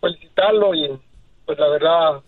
felicitarlo 0.00 0.74
y 0.74 0.98
pues 1.46 1.58
la 1.58 1.68
verdad 1.68 2.22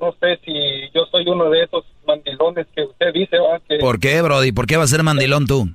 no 0.00 0.12
sé 0.20 0.38
si 0.44 0.90
yo 0.94 1.04
soy 1.10 1.28
uno 1.28 1.50
de 1.50 1.64
esos 1.64 1.84
mandilones 2.06 2.66
que 2.74 2.84
usted 2.84 3.12
dice, 3.12 3.38
¿va? 3.38 3.60
Que, 3.60 3.78
¿Por 3.78 4.00
qué, 4.00 4.22
Brody? 4.22 4.52
¿Por 4.52 4.66
qué 4.66 4.76
va 4.76 4.84
a 4.84 4.88
ser 4.88 5.02
mandilón 5.02 5.46
tú? 5.46 5.68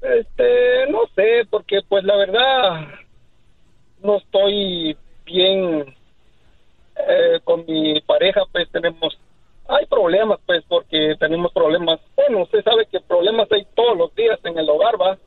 Este, 0.00 0.86
no 0.90 1.00
sé, 1.14 1.46
porque 1.50 1.80
pues 1.88 2.04
la 2.04 2.16
verdad 2.16 2.88
no 4.02 4.18
estoy 4.18 4.96
bien 5.24 5.94
eh, 7.08 7.40
con 7.44 7.64
mi 7.66 8.00
pareja, 8.02 8.42
pues 8.52 8.70
tenemos, 8.70 9.18
hay 9.68 9.86
problemas, 9.86 10.38
pues, 10.46 10.64
porque 10.68 11.14
tenemos 11.18 11.52
problemas, 11.52 12.00
bueno, 12.16 12.42
usted 12.42 12.62
sabe 12.62 12.86
que 12.90 13.00
problemas 13.00 13.50
hay 13.52 13.66
todos 13.74 13.96
los 13.96 14.14
días 14.14 14.38
en 14.44 14.58
el 14.58 14.68
hogar, 14.68 15.00
¿va? 15.00 15.18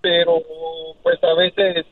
Pero 0.00 0.42
pues 1.02 1.22
a 1.24 1.34
veces 1.34 1.86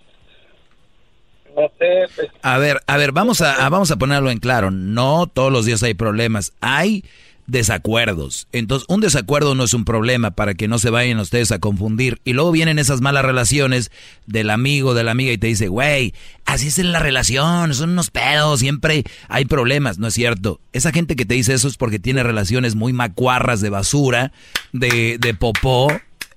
no 1.56 1.70
sé. 1.78 2.06
Pues. 2.14 2.28
A 2.42 2.58
ver, 2.58 2.80
a 2.86 2.96
ver, 2.96 3.12
vamos 3.12 3.40
a, 3.40 3.68
vamos 3.68 3.90
a 3.90 3.96
ponerlo 3.96 4.30
en 4.30 4.38
claro. 4.38 4.70
No 4.70 5.26
todos 5.26 5.52
los 5.52 5.64
días 5.64 5.82
hay 5.82 5.94
problemas. 5.94 6.52
Hay 6.60 7.04
desacuerdos. 7.46 8.46
Entonces, 8.52 8.86
un 8.88 9.00
desacuerdo 9.00 9.54
no 9.54 9.64
es 9.64 9.74
un 9.74 9.84
problema 9.84 10.30
para 10.30 10.54
que 10.54 10.68
no 10.68 10.78
se 10.78 10.90
vayan 10.90 11.18
ustedes 11.18 11.52
a 11.52 11.58
confundir. 11.58 12.20
Y 12.24 12.32
luego 12.32 12.52
vienen 12.52 12.78
esas 12.78 13.00
malas 13.00 13.24
relaciones 13.24 13.90
del 14.26 14.50
amigo, 14.50 14.94
de 14.94 15.04
la 15.04 15.10
amiga 15.10 15.32
y 15.32 15.38
te 15.38 15.48
dice, 15.48 15.68
güey, 15.68 16.14
así 16.44 16.68
es 16.68 16.78
en 16.78 16.92
la 16.92 16.98
relación, 16.98 17.74
son 17.74 17.90
unos 17.90 18.10
pedos, 18.10 18.60
siempre 18.60 19.04
hay 19.28 19.44
problemas. 19.44 19.98
No 19.98 20.08
es 20.08 20.14
cierto. 20.14 20.60
Esa 20.72 20.92
gente 20.92 21.16
que 21.16 21.26
te 21.26 21.34
dice 21.34 21.54
eso 21.54 21.68
es 21.68 21.76
porque 21.76 21.98
tiene 21.98 22.22
relaciones 22.22 22.74
muy 22.74 22.92
macuarras 22.92 23.60
de 23.60 23.70
basura, 23.70 24.32
de, 24.72 25.18
de 25.18 25.34
popó. 25.34 25.88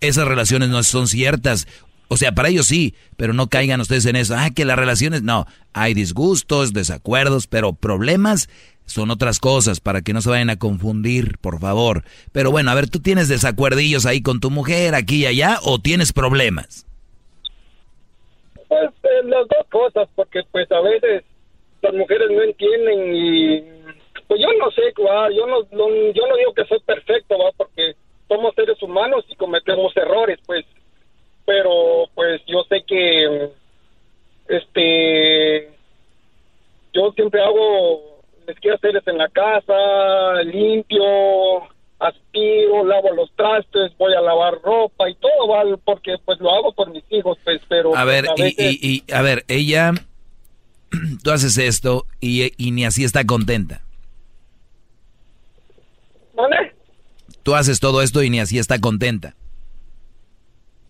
Esas 0.02 0.28
relaciones 0.28 0.70
no 0.70 0.84
son 0.84 1.08
ciertas. 1.08 1.68
O 2.08 2.18
sea, 2.18 2.34
para 2.34 2.50
ellos 2.50 2.68
sí, 2.68 2.94
pero 3.18 3.34
no 3.34 3.48
caigan 3.48 3.82
ustedes 3.82 4.06
en 4.06 4.16
eso. 4.16 4.36
Ah, 4.38 4.50
que 4.52 4.66
las 4.66 4.78
relaciones, 4.78 5.24
no. 5.24 5.48
Hay 5.74 5.94
disgustos, 5.94 6.74
desacuerdos, 6.74 7.48
pero 7.48 7.74
problemas 7.74 8.48
son 8.86 9.12
otras 9.12 9.40
cosas 9.40 9.80
para 9.80 10.02
que 10.02 10.14
no 10.14 10.22
se 10.22 10.30
vayan 10.30 10.50
a 10.50 10.60
confundir, 10.60 11.38
por 11.40 11.60
favor. 11.60 12.04
Pero 12.32 12.52
bueno, 12.52 12.72
a 12.72 12.76
ver, 12.76 12.90
¿tú 12.90 13.00
tienes 13.00 13.28
desacuerdillos 13.28 14.06
ahí 14.06 14.22
con 14.22 14.40
tu 14.40 14.52
mujer, 14.52 14.96
aquí 14.96 15.24
y 15.24 15.26
allá, 15.26 15.58
o 15.64 15.80
tienes 15.80 16.14
problemas? 16.14 16.86
Pues 18.68 18.90
eh, 19.04 19.24
las 19.26 19.48
dos 19.48 19.68
cosas, 19.72 20.08
porque 20.16 20.42
pues 20.52 20.72
a 20.72 20.82
veces 20.82 21.24
las 21.82 21.94
mujeres 21.94 22.30
no 22.32 22.42
entienden 22.42 23.16
y 23.16 23.62
pues 24.28 24.42
yo 24.42 24.48
no 24.60 24.72
sé, 24.72 24.82
yo 24.98 25.46
no, 25.46 25.62
yo 25.72 26.28
no 26.28 26.38
digo 26.38 26.54
que 26.56 26.66
soy 26.66 26.80
perfecto, 26.80 27.38
¿va? 27.38 27.52
porque 27.56 27.96
somos 28.28 28.56
seres 28.56 28.82
humanos 28.82 29.24
y 29.30 29.36
cometemos 29.36 29.96
errores, 29.96 30.40
pues 30.46 30.66
pero 31.46 32.10
pues 32.16 32.42
yo 32.48 32.64
sé 32.64 32.84
que 32.88 33.52
este 34.48 35.70
yo 36.94 37.12
siempre 37.12 37.42
hago 37.42 38.15
les 38.48 38.60
quiero 38.60 38.78
hacer 38.78 39.02
en 39.06 39.18
la 39.18 39.30
casa 39.30 40.44
limpio 40.44 41.04
aspiro 42.00 42.86
lavo 42.86 43.14
los 43.14 43.34
trastes 43.36 43.96
voy 43.98 44.14
a 44.14 44.22
lavar 44.22 44.62
ropa 44.62 45.10
y 45.10 45.16
todo 45.16 45.48
¿vale? 45.48 45.78
porque 45.84 46.16
pues 46.24 46.40
lo 46.40 46.52
hago 46.52 46.74
por 46.74 46.92
mis 46.92 47.04
hijos 47.10 47.38
pues 47.44 47.62
pero 47.68 47.96
a 47.96 48.04
ver 48.04 48.26
y, 48.38 49.04
a 49.12 49.22
ver 49.22 49.46
ella 49.48 49.92
tú 51.24 51.32
haces 51.32 51.58
esto 51.58 52.06
y, 52.20 52.52
y 52.58 52.72
ni 52.72 52.86
así 52.86 53.04
está 53.04 53.26
contenta 53.26 53.82
¿Vale? 56.34 56.74
tú 57.44 57.56
haces 57.56 57.80
todo 57.80 58.02
esto 58.02 58.24
y 58.24 58.30
ni 58.30 58.40
así 58.40 58.60
está 58.60 58.80
contenta 58.80 59.36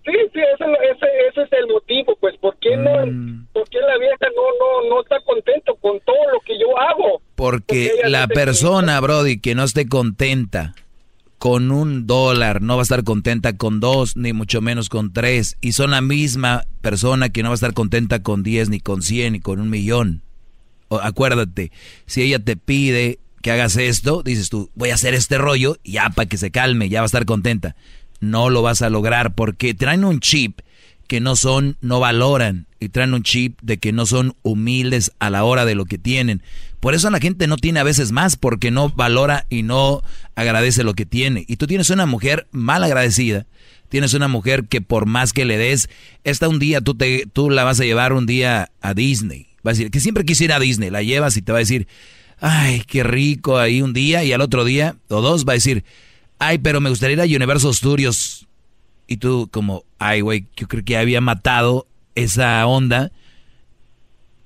Sí, 0.06 0.11
sí, 0.34 0.40
ese, 0.40 0.65
ese, 0.91 1.41
es 1.41 1.52
el 1.52 1.68
motivo, 1.68 2.15
pues, 2.19 2.38
¿por 2.38 2.56
qué, 2.57 2.77
no, 2.77 3.07
mm. 3.07 3.48
¿por 3.52 3.68
qué 3.69 3.80
la 3.80 3.98
vieja 3.98 4.27
no, 4.36 4.44
no, 4.60 4.90
no 4.90 5.02
está 5.02 5.19
contento 5.22 5.73
con 5.77 5.99
todo 6.02 6.32
lo 6.32 6.40
que 6.41 6.60
yo 6.60 6.77
hago? 6.77 7.22
Porque, 7.36 7.91
la 8.07 8.28
persona, 8.28 8.99
Brody, 8.99 9.40
que 9.40 9.56
no 9.56 9.64
esté 9.64 9.88
contenta 9.88 10.74
con 11.38 11.72
un 11.72 12.07
dólar, 12.07 12.62
no 12.62 12.76
va 12.76 12.82
a 12.82 12.84
estar 12.84 13.03
contenta 13.03 13.57
con 13.57 13.80
dos, 13.80 14.16
ni 14.16 14.34
mucho 14.34 14.62
menos 14.62 14.90
con 14.90 15.12
tres, 15.12 15.57
y 15.62 15.74
son 15.74 15.91
la 15.91 16.02
misma 16.02 16.64
persona 16.82 17.30
que 17.30 17.44
no 17.44 17.49
va 17.49 17.53
a 17.53 17.56
estar 17.56 17.74
contenta 17.74 18.24
con 18.24 18.41
diez, 18.41 18.70
ni 18.70 18.80
con 18.80 19.02
cien, 19.02 19.34
ni 19.34 19.40
con 19.41 19.60
un 19.60 19.70
millón. 19.70 20.24
acuérdate, 20.90 21.72
si 22.06 22.22
ella 22.22 22.40
te 22.40 22.56
pide 22.56 23.20
que 23.41 23.52
hagas 23.52 23.76
esto, 23.76 24.24
dices 24.24 24.49
tú, 24.49 24.72
voy 24.76 24.90
a 24.90 24.95
hacer 24.95 25.14
este 25.14 25.38
rollo, 25.38 25.78
ya 25.84 26.10
para 26.10 26.28
que 26.28 26.38
se 26.38 26.52
calme, 26.52 26.90
ya 26.90 27.02
va 27.02 27.06
a 27.06 27.07
estar 27.07 27.26
contenta 27.26 27.76
no 28.20 28.49
lo 28.49 28.62
vas 28.62 28.82
a 28.82 28.90
lograr 28.90 29.36
porque 29.36 29.74
traen 29.74 30.03
un 30.03 30.20
chip 30.20 30.60
que 31.07 31.19
no 31.19 31.36
son, 31.36 31.77
no 31.82 31.99
valoran 31.99 32.68
y 32.80 32.90
traen 32.90 33.14
un 33.14 33.23
chip 33.23 33.60
de 33.61 33.77
que 33.77 33.91
no 33.91 34.06
son 34.06 34.36
humildes 34.41 35.11
a 35.19 35.30
la 35.30 35.44
hora 35.44 35.65
de 35.65 35.76
lo 35.76 35.86
que 35.86 35.98
tienen. 35.98 36.41
Por 36.80 36.94
eso 36.94 37.10
la 37.10 37.19
gente 37.19 37.48
no 37.48 37.57
tiene 37.57 37.80
a 37.80 37.84
veces 37.84 38.11
más 38.11 38.36
porque 38.36 38.72
no 38.72 38.90
valora 38.90 39.45
y 39.49 39.64
no 39.64 40.03
agradece 40.36 40.84
lo 40.84 40.94
que 40.94 41.06
tiene. 41.06 41.45
Y 41.48 41.56
tú 41.56 41.68
tienes 41.68 41.90
una 41.90 42.06
mujer 42.06 42.48
mal 42.52 42.84
agradecida, 42.84 43.45
tienes 43.90 44.14
una 44.14 44.27
mujer 44.27 44.65
que 44.65 44.82
por 44.82 45.06
más 45.06 45.34
que 45.34 45.45
le 45.45 45.57
des, 45.57 45.90
esta 46.23 46.48
un 46.48 46.60
día 46.60 46.82
tú, 46.82 46.95
te, 46.95 47.26
tú 47.32 47.49
la 47.49 47.64
vas 47.64 47.80
a 47.80 47.86
llevar 47.86 48.14
un 48.14 48.26
día 48.26 48.72
a 48.82 48.94
Disney. 48.94 49.48
Va 49.65 49.72
a 49.72 49.73
decir 49.73 49.90
que 49.90 49.99
siempre 49.99 50.26
quise 50.26 50.45
ir 50.45 50.53
a 50.53 50.60
Disney, 50.60 50.90
la 50.90 51.02
llevas 51.02 51.38
y 51.38 51.41
te 51.41 51.52
va 51.52 51.57
a 51.57 51.60
decir, 51.60 51.88
ay, 52.40 52.84
qué 52.86 53.03
rico 53.03 53.57
ahí 53.57 53.82
un 53.82 53.94
día 53.94 54.23
y 54.23 54.32
al 54.32 54.41
otro 54.41 54.64
día 54.64 54.95
o 55.07 55.22
dos 55.22 55.45
va 55.45 55.53
a 55.53 55.56
decir, 55.56 55.84
ay, 56.40 56.60
pero 56.60 56.82
me 56.82 56.90
gustaría 56.90 57.15
ir 57.15 57.34
a 57.34 57.36
Universal 57.36 57.73
Studios. 57.73 58.48
Y 59.07 59.18
tú 59.18 59.49
como, 59.52 59.84
ay, 59.99 60.22
güey, 60.22 60.48
yo 60.56 60.68
creo 60.68 60.84
que 60.84 60.98
había 60.98 61.22
matado 61.22 61.88
esa 62.15 62.65
onda. 62.65 63.11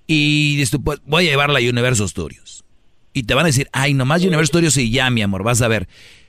Y 0.08 0.58
dices 0.58 0.80
pues 0.84 1.00
voy 1.06 1.28
a 1.28 1.32
llevarla 1.32 1.60
a 1.60 1.62
Universal 1.62 2.10
Studios. 2.10 2.64
Y 3.14 3.24
te 3.24 3.34
van 3.34 3.46
a 3.46 3.48
decir, 3.48 3.70
ay, 3.72 3.94
nomás 3.94 4.22
Universal 4.22 4.48
Studios 4.48 4.78
y 4.78 4.92
ya, 4.92 5.10
mi 5.10 5.22
amor, 5.22 5.44
vas 5.44 5.62
a 5.62 5.68
ver. 5.68 5.88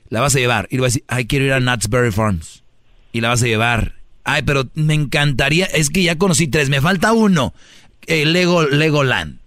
La 0.08 0.20
vas 0.20 0.34
a 0.34 0.38
llevar. 0.38 0.68
Y 0.70 0.76
le 0.76 0.82
vas 0.82 0.92
a 0.92 0.94
decir, 0.94 1.04
ay, 1.08 1.26
quiero 1.26 1.44
ir 1.44 1.52
a 1.52 1.60
Nutsberry 1.60 2.12
Farms. 2.12 2.64
Y 3.12 3.20
la 3.20 3.28
vas 3.28 3.42
a 3.42 3.46
llevar. 3.46 4.00
Ay, 4.24 4.42
pero 4.42 4.68
me 4.74 4.94
encantaría, 4.94 5.64
es 5.66 5.90
que 5.90 6.02
ya 6.02 6.18
conocí 6.18 6.46
tres, 6.46 6.68
me 6.68 6.80
falta 6.80 7.12
uno. 7.12 7.54
Eh, 8.06 8.26
Lego, 8.26 8.62
Legoland. 8.64 9.40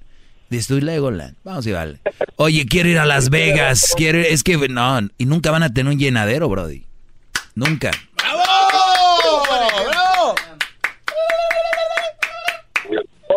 Estoy 0.49 0.81
Legoland. 0.81 1.35
Vamos 1.43 1.65
y 1.67 1.71
vale. 1.71 1.99
Oye, 2.35 2.65
quiero 2.65 2.89
ir 2.89 2.99
a 2.99 3.05
Las 3.05 3.29
Vegas. 3.29 3.93
Quiero 3.95 4.19
es 4.19 4.43
que 4.43 4.57
no, 4.69 4.99
y 5.17 5.25
nunca 5.25 5.51
van 5.51 5.63
a 5.63 5.73
tener 5.73 5.91
un 5.91 5.99
llenadero, 5.99 6.47
Brody. 6.49 6.85
Nunca. 7.55 7.91
¡Bravo! 8.17 8.43
¡Bravo! 9.89 10.35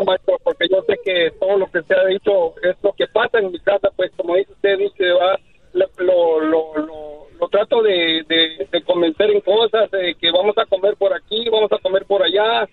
Maestro, 0.05 0.39
porque 0.43 0.66
yo 0.68 0.82
sé 0.82 0.98
que 1.05 1.31
todo 1.39 1.59
lo 1.59 1.70
que 1.70 1.82
se 1.82 1.94
ha 1.94 2.05
dicho 2.06 2.55
es 2.62 2.77
lo 2.82 2.93
que 2.93 3.06
pasa 3.06 3.39
en 3.39 3.52
mi 3.52 3.59
casa, 3.60 3.90
pues 3.97 4.10
como 4.16 4.36
dice 4.36 4.52
usted, 4.52 4.78
dice, 4.78 5.12
va, 5.12 5.39
lo, 5.73 5.89
lo, 5.98 6.40
lo, 6.40 7.28
lo 7.39 7.48
trato 7.48 7.82
de, 7.82 8.24
de, 8.28 8.82
convencer 8.82 9.31
en 9.31 9.40
cosas, 9.40 9.90
de 9.90 10.14
que 10.14 10.31
vamos 10.31 10.56
a 10.59 10.66
comer 10.66 10.97
por 10.97 11.12
aquí, 11.12 11.48
vamos 11.51 11.70
a 11.73 11.78
comer 11.78 12.05
por 12.06 12.23
allá. 12.23 12.68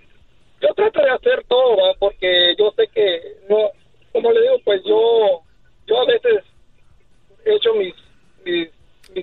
Yo 0.62 0.74
trato 0.76 1.02
de 1.02 1.10
hacer 1.10 1.44
todo, 1.48 1.78
¿va? 1.78 1.94
porque 2.00 2.56
yo 2.58 2.72
sé 2.78 2.88
que 2.88 3.22
no 3.50 3.72
como 4.14 4.32
le 4.32 4.42
digo, 4.42 4.56
pues 4.64 4.82
yo, 4.86 5.42
yo 5.88 6.00
a 6.00 6.06
veces 6.06 6.44
he 7.46 7.56
hecho 7.56 7.74
mis, 7.74 7.94
mis, 8.46 8.70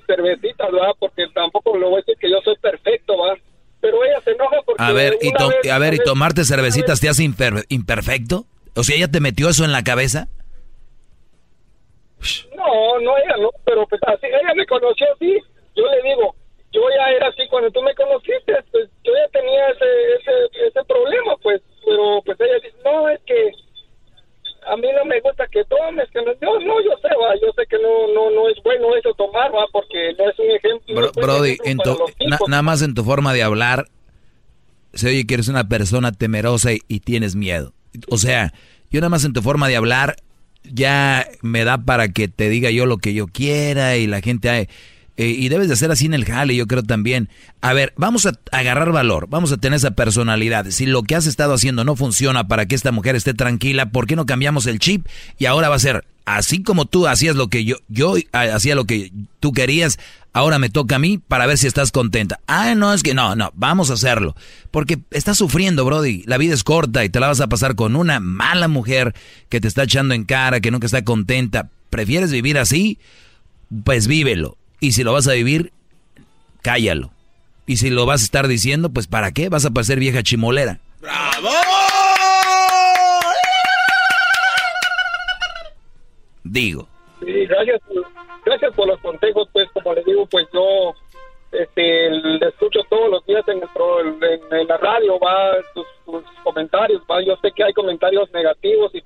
cervecitas, 0.04 0.70
¿verdad? 0.70 0.92
Porque 0.98 1.26
tampoco 1.32 1.78
lo 1.78 1.90
voy 1.90 1.98
a 1.98 2.02
decir 2.04 2.16
que 2.18 2.30
yo 2.30 2.40
soy 2.42 2.56
perfecto, 2.56 3.16
¿va? 3.16 3.34
Pero 3.80 4.04
ella 4.04 4.20
se 4.24 4.32
enoja 4.32 4.56
porque... 4.64 4.82
A 4.82 4.92
ver, 4.92 5.18
y, 5.20 5.68
a 5.68 5.78
ver, 5.78 5.94
¿y 5.94 5.98
tomarte 5.98 6.44
cervecitas 6.44 7.00
te 7.00 7.08
hace 7.08 7.24
imperfecto? 7.24 8.46
O 8.74 8.84
sea, 8.84 8.96
¿ella 8.96 9.10
te 9.10 9.20
metió 9.20 9.48
eso 9.48 9.64
en 9.64 9.72
la 9.72 9.82
cabeza? 9.84 10.28
No, 12.54 13.00
no, 13.00 13.16
ella 13.16 13.36
no, 13.38 13.50
pero 13.64 13.86
pues 13.86 14.00
así, 14.06 14.26
ella 14.26 14.54
me 14.54 14.66
conoció 14.66 15.06
así. 15.14 15.38
Yo 15.74 15.84
le 15.90 16.02
digo, 16.02 16.34
yo 16.72 16.82
ya 16.96 17.10
era 17.16 17.28
así 17.28 17.48
cuando 17.48 17.70
tú 17.70 17.82
me 17.82 17.94
conociste, 17.94 18.54
pues 18.70 18.88
yo 19.02 19.12
ya 19.14 19.28
tenía 19.32 19.68
ese, 19.70 20.14
ese, 20.20 20.66
ese 20.68 20.84
problema, 20.84 21.36
pues, 21.42 21.62
pero 21.84 22.20
pues 22.24 22.38
ella 22.40 22.54
dice, 22.62 22.76
no, 22.84 23.08
es 23.08 23.20
que 23.26 23.52
a 24.70 24.76
mí 24.76 24.86
no 24.96 25.04
me 25.04 25.20
gusta 25.20 25.46
que 25.48 25.64
tomes, 25.64 26.08
que 26.12 26.20
no, 26.22 26.32
yo, 26.40 26.64
no, 26.64 26.80
yo 26.80 26.92
sé, 27.02 27.08
va, 27.20 27.34
yo 27.42 27.52
sé 27.56 27.66
que 27.68 27.76
no, 27.78 28.06
no, 28.14 28.30
no 28.30 28.48
es 28.48 28.56
bueno 28.62 28.94
eso 28.96 29.12
tomar, 29.14 29.52
va, 29.52 29.66
porque 29.72 30.14
no 30.16 30.30
es 30.30 30.38
un 30.38 30.50
ejemplo. 30.50 31.12
brody, 31.14 31.58
en 31.64 31.78
tu, 31.78 31.98
nada 32.48 32.62
más 32.62 32.82
en 32.82 32.94
tu 32.94 33.02
forma 33.02 33.32
de 33.32 33.42
hablar, 33.42 33.86
se 34.94 35.08
oye 35.08 35.26
que 35.26 35.34
eres 35.34 35.48
una 35.48 35.68
persona 35.68 36.12
temerosa 36.12 36.70
y, 36.72 37.00
tienes 37.00 37.34
miedo. 37.34 37.72
O 38.08 38.16
sea, 38.16 38.52
yo 38.90 39.00
nada 39.00 39.10
más 39.10 39.24
en 39.24 39.32
tu 39.32 39.42
forma 39.42 39.68
de 39.68 39.76
hablar 39.76 40.16
ya 40.62 41.26
me 41.42 41.64
da 41.64 41.78
para 41.78 42.08
que 42.08 42.28
te 42.28 42.48
diga 42.48 42.70
yo 42.70 42.86
lo 42.86 42.98
que 42.98 43.14
yo 43.14 43.26
quiera 43.26 43.96
y 43.96 44.06
la 44.06 44.20
gente... 44.20 44.68
Eh, 45.20 45.36
y 45.36 45.50
debes 45.50 45.68
de 45.68 45.76
ser 45.76 45.90
así 45.90 46.06
en 46.06 46.14
el 46.14 46.24
jale, 46.24 46.56
yo 46.56 46.66
creo 46.66 46.82
también. 46.82 47.28
A 47.60 47.74
ver, 47.74 47.92
vamos 47.98 48.24
a 48.24 48.32
agarrar 48.52 48.90
valor, 48.90 49.26
vamos 49.28 49.52
a 49.52 49.58
tener 49.58 49.76
esa 49.76 49.90
personalidad. 49.90 50.64
Si 50.70 50.86
lo 50.86 51.02
que 51.02 51.14
has 51.14 51.26
estado 51.26 51.52
haciendo 51.52 51.84
no 51.84 51.94
funciona 51.94 52.48
para 52.48 52.64
que 52.64 52.74
esta 52.74 52.90
mujer 52.90 53.16
esté 53.16 53.34
tranquila, 53.34 53.90
¿por 53.90 54.06
qué 54.06 54.16
no 54.16 54.24
cambiamos 54.24 54.64
el 54.64 54.78
chip? 54.78 55.06
Y 55.38 55.44
ahora 55.44 55.68
va 55.68 55.74
a 55.74 55.78
ser, 55.78 56.06
así 56.24 56.62
como 56.62 56.86
tú 56.86 57.06
hacías 57.06 57.36
lo 57.36 57.48
que 57.48 57.66
yo, 57.66 57.76
yo 57.88 58.14
hacía 58.32 58.74
lo 58.74 58.86
que 58.86 59.12
tú 59.40 59.52
querías, 59.52 59.98
ahora 60.32 60.58
me 60.58 60.70
toca 60.70 60.96
a 60.96 60.98
mí 60.98 61.18
para 61.18 61.44
ver 61.44 61.58
si 61.58 61.66
estás 61.66 61.92
contenta. 61.92 62.40
Ah, 62.46 62.74
no, 62.74 62.94
es 62.94 63.02
que 63.02 63.12
no, 63.12 63.36
no, 63.36 63.52
vamos 63.54 63.90
a 63.90 63.94
hacerlo. 63.94 64.34
Porque 64.70 65.00
estás 65.10 65.36
sufriendo, 65.36 65.84
Brody. 65.84 66.22
La 66.24 66.38
vida 66.38 66.54
es 66.54 66.64
corta 66.64 67.04
y 67.04 67.10
te 67.10 67.20
la 67.20 67.26
vas 67.26 67.42
a 67.42 67.48
pasar 67.48 67.74
con 67.74 67.94
una 67.94 68.20
mala 68.20 68.68
mujer 68.68 69.14
que 69.50 69.60
te 69.60 69.68
está 69.68 69.82
echando 69.82 70.14
en 70.14 70.24
cara, 70.24 70.60
que 70.60 70.70
nunca 70.70 70.86
está 70.86 71.04
contenta. 71.04 71.68
¿Prefieres 71.90 72.32
vivir 72.32 72.56
así? 72.56 72.96
Pues 73.84 74.06
vívelo. 74.06 74.56
Y 74.80 74.92
si 74.92 75.04
lo 75.04 75.12
vas 75.12 75.28
a 75.28 75.32
vivir, 75.32 75.72
cállalo. 76.62 77.10
Y 77.66 77.76
si 77.76 77.90
lo 77.90 78.06
vas 78.06 78.22
a 78.22 78.24
estar 78.24 78.48
diciendo, 78.48 78.90
pues 78.90 79.06
¿para 79.06 79.30
qué? 79.30 79.48
Vas 79.48 79.66
a 79.66 79.70
parecer 79.70 80.00
vieja 80.00 80.22
chimolera. 80.22 80.80
¡Bravo! 81.00 81.50
Digo. 86.42 86.88
Sí, 87.20 87.46
gracias, 87.46 87.80
gracias 88.44 88.74
por 88.74 88.88
los 88.88 88.98
consejos, 89.00 89.48
pues 89.52 89.68
como 89.72 89.94
le 89.94 90.02
digo, 90.02 90.26
pues 90.26 90.48
yo, 90.52 90.94
este, 91.52 92.10
le 92.10 92.48
escucho 92.48 92.80
todos 92.88 93.10
los 93.10 93.26
días 93.26 93.44
en, 93.46 93.60
en, 93.60 94.66
la 94.66 94.76
radio, 94.78 95.18
va 95.20 95.52
tus, 95.74 95.86
comentarios, 96.42 97.02
va, 97.08 97.22
yo 97.22 97.36
sé 97.42 97.52
que 97.52 97.62
hay 97.62 97.72
comentarios 97.72 98.32
negativos 98.32 98.92
y 98.94 99.00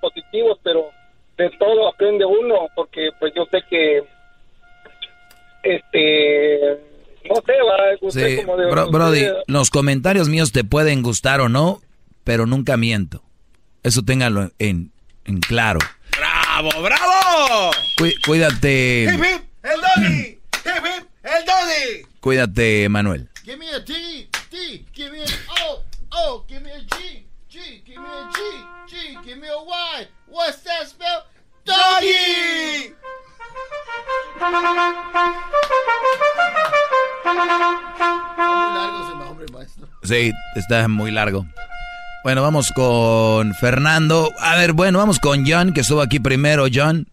como 8.14 8.56
de, 8.56 8.66
Brody, 8.66 9.26
los 9.46 9.70
comentarios 9.70 10.28
míos 10.28 10.52
te 10.52 10.64
pueden 10.64 11.02
gustar 11.02 11.40
o 11.40 11.48
no, 11.48 11.80
pero 12.24 12.46
nunca 12.46 12.76
miento. 12.76 13.22
Eso 13.82 14.02
téngalo 14.02 14.50
en, 14.58 14.92
en 15.24 15.40
claro. 15.40 15.78
¡Bravo, 16.16 16.70
bravo! 16.82 17.70
cuídate. 18.24 19.04
¡El 19.04 19.18
doggy! 19.18 20.38
¡El 21.22 21.44
doggy! 21.44 22.06
Cuídate, 22.20 22.88
Manuel. 22.88 23.28
Give 23.44 23.58
me 23.58 23.70
a 23.70 23.84
T, 23.84 24.28
T, 24.50 24.84
give 24.94 25.10
me 25.10 25.22
a 25.22 25.26
O, 25.66 25.84
O, 26.12 26.44
give 26.48 26.60
me 26.60 26.70
a 26.70 26.80
G, 26.80 27.24
G, 27.50 27.82
give 27.84 27.98
me 27.98 28.06
a 28.06 28.30
G, 28.30 28.38
G, 28.88 29.22
give 29.24 29.36
me 29.38 29.48
a 29.48 29.58
Y. 29.58 30.08
What's 30.28 30.62
that 30.62 30.88
spell? 30.88 31.24
Doggy! 31.64 32.94
Muy 37.24 37.46
largo 37.46 39.02
ese 39.02 39.16
nombre, 39.18 39.46
maestro. 39.52 39.88
Sí, 40.02 40.32
está 40.56 40.88
muy 40.88 41.10
largo. 41.10 41.46
Bueno, 42.22 42.42
vamos 42.42 42.70
con 42.72 43.54
Fernando. 43.54 44.30
A 44.38 44.56
ver, 44.56 44.72
bueno, 44.72 44.98
vamos 44.98 45.18
con 45.18 45.44
John, 45.46 45.72
que 45.72 45.80
estuvo 45.80 46.00
aquí 46.00 46.20
primero, 46.20 46.66
John. 46.72 47.06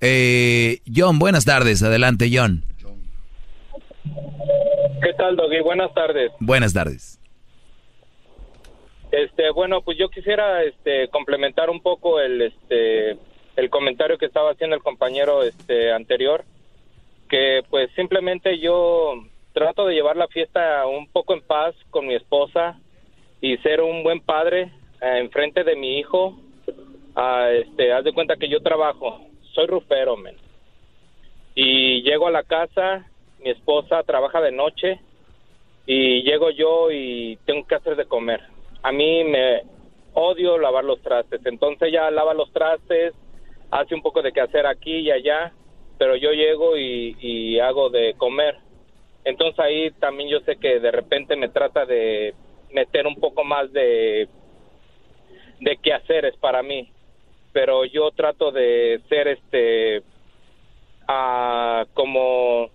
Eh, 0.00 0.78
John, 0.94 1.18
buenas 1.18 1.44
tardes. 1.44 1.82
Adelante, 1.82 2.30
John. 2.32 2.64
¿Qué 5.02 5.12
tal, 5.16 5.36
Doggy? 5.36 5.60
Buenas 5.60 5.92
tardes. 5.94 6.32
Buenas 6.40 6.72
tardes. 6.72 7.20
Este, 9.12 9.50
bueno, 9.50 9.82
pues 9.82 9.96
yo 9.98 10.08
quisiera 10.08 10.62
este 10.64 11.08
complementar 11.08 11.70
un 11.70 11.80
poco 11.80 12.20
el 12.20 12.42
este 12.42 13.18
el 13.56 13.70
comentario 13.70 14.18
que 14.18 14.26
estaba 14.26 14.50
haciendo 14.50 14.74
el 14.74 14.82
compañero 14.82 15.44
este 15.44 15.92
anterior 15.92 16.44
que 17.28 17.62
pues 17.70 17.90
simplemente 17.94 18.58
yo 18.58 19.14
trato 19.54 19.86
de 19.86 19.94
llevar 19.94 20.16
la 20.16 20.26
fiesta 20.26 20.84
un 20.86 21.08
poco 21.08 21.32
en 21.32 21.40
paz 21.40 21.74
con 21.90 22.06
mi 22.06 22.14
esposa 22.14 22.78
y 23.40 23.56
ser 23.58 23.80
un 23.80 24.02
buen 24.02 24.20
padre 24.20 24.72
eh, 25.00 25.18
en 25.20 25.30
frente 25.30 25.62
de 25.62 25.76
mi 25.76 25.98
hijo. 25.98 26.36
Ah, 27.14 27.48
este, 27.50 27.92
haz 27.92 28.02
de 28.04 28.12
cuenta 28.12 28.36
que 28.36 28.48
yo 28.48 28.60
trabajo, 28.60 29.20
soy 29.52 29.66
rufero. 29.66 30.16
Y 31.54 32.02
llego 32.02 32.26
a 32.26 32.32
la 32.32 32.42
casa, 32.42 33.08
mi 33.38 33.50
esposa 33.50 34.02
trabaja 34.02 34.40
de 34.40 34.50
noche 34.50 35.00
y 35.86 36.22
llego 36.22 36.50
yo 36.50 36.90
y 36.90 37.38
tengo 37.46 37.64
que 37.64 37.76
hacer 37.76 37.94
de 37.94 38.06
comer. 38.06 38.40
A 38.82 38.90
mí 38.90 39.22
me 39.22 39.62
odio 40.14 40.58
lavar 40.58 40.84
los 40.84 41.00
trastes, 41.00 41.40
entonces 41.46 41.88
ella 41.88 42.10
lava 42.10 42.34
los 42.34 42.52
trastes, 42.52 43.14
hace 43.70 43.94
un 43.94 44.02
poco 44.02 44.20
de 44.20 44.32
hacer 44.40 44.66
aquí 44.66 44.96
y 44.96 45.10
allá, 45.12 45.52
pero 45.96 46.16
yo 46.16 46.32
llego 46.32 46.76
y 46.76 47.60
hago 47.60 47.88
de 47.90 48.14
comer. 48.14 48.63
Entonces 49.24 49.58
ahí 49.58 49.90
también 49.92 50.28
yo 50.28 50.40
sé 50.40 50.56
que 50.56 50.80
de 50.80 50.90
repente 50.90 51.36
me 51.36 51.48
trata 51.48 51.84
de 51.86 52.34
meter 52.70 53.06
un 53.06 53.16
poco 53.16 53.44
más 53.44 53.72
de 53.72 54.28
de 55.60 55.76
quehaceres 55.76 56.36
para 56.36 56.62
mí 56.62 56.90
pero 57.54 57.84
yo 57.84 58.10
trato 58.10 58.50
de 58.50 59.00
ser 59.08 59.28
este 59.28 60.02
ah, 61.06 61.86
como 61.94 62.68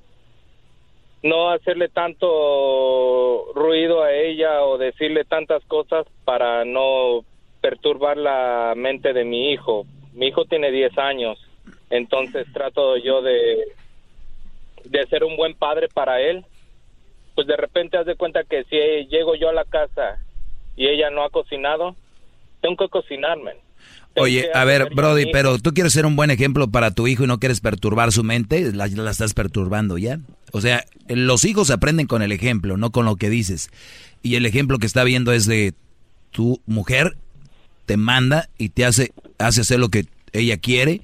no 1.21 1.49
hacerle 1.49 1.89
tanto 1.89 3.51
ruido 3.53 4.01
a 4.01 4.13
ella 4.13 4.63
o 4.63 4.77
decirle 4.77 5.25
tantas 5.25 5.63
cosas 5.65 6.07
para 6.23 6.63
no 6.63 7.25
perturbar 7.59 8.15
la 8.15 8.73
mente 8.77 9.11
de 9.11 9.25
mi 9.25 9.51
hijo. 9.51 9.85
Mi 10.13 10.27
hijo 10.27 10.45
tiene 10.45 10.71
10 10.71 10.97
años, 10.97 11.37
entonces 11.89 12.47
trato 12.53 12.95
yo 12.95 13.21
de, 13.21 13.73
de 14.85 15.05
ser 15.07 15.23
un 15.23 15.35
buen 15.35 15.53
padre 15.53 15.87
para 15.87 16.21
él 16.21 16.45
pues 17.39 17.47
de 17.47 17.55
repente 17.55 17.95
haz 17.95 18.05
de 18.05 18.17
cuenta 18.17 18.43
que 18.43 18.65
si 18.65 18.75
llego 19.07 19.33
yo 19.33 19.47
a 19.47 19.53
la 19.53 19.63
casa 19.63 20.19
y 20.75 20.87
ella 20.87 21.09
no 21.09 21.23
ha 21.23 21.29
cocinado, 21.29 21.95
tengo 22.61 22.75
que 22.75 22.89
cocinarme. 22.89 23.51
Oye, 24.17 24.49
a 24.53 24.65
ver, 24.65 24.93
Brody, 24.93 25.31
pero 25.31 25.57
tú 25.57 25.73
quieres 25.73 25.93
ser 25.93 26.05
un 26.05 26.17
buen 26.17 26.31
ejemplo 26.31 26.69
para 26.69 26.91
tu 26.91 27.07
hijo 27.07 27.23
y 27.23 27.27
no 27.27 27.39
quieres 27.39 27.61
perturbar 27.61 28.11
su 28.11 28.25
mente, 28.25 28.73
la, 28.73 28.87
la 28.87 29.11
estás 29.11 29.33
perturbando 29.33 29.97
ya. 29.97 30.19
O 30.51 30.59
sea, 30.59 30.83
los 31.07 31.45
hijos 31.45 31.71
aprenden 31.71 32.07
con 32.07 32.21
el 32.21 32.33
ejemplo, 32.33 32.75
no 32.75 32.91
con 32.91 33.05
lo 33.05 33.15
que 33.15 33.29
dices. 33.29 33.69
Y 34.21 34.35
el 34.35 34.45
ejemplo 34.45 34.77
que 34.77 34.87
está 34.87 35.05
viendo 35.05 35.31
es 35.31 35.45
de 35.45 35.73
tu 36.31 36.59
mujer 36.65 37.15
te 37.85 37.95
manda 37.95 38.49
y 38.57 38.67
te 38.67 38.83
hace, 38.83 39.13
hace 39.37 39.61
hacer 39.61 39.79
lo 39.79 39.87
que 39.87 40.07
ella 40.33 40.57
quiere 40.57 40.99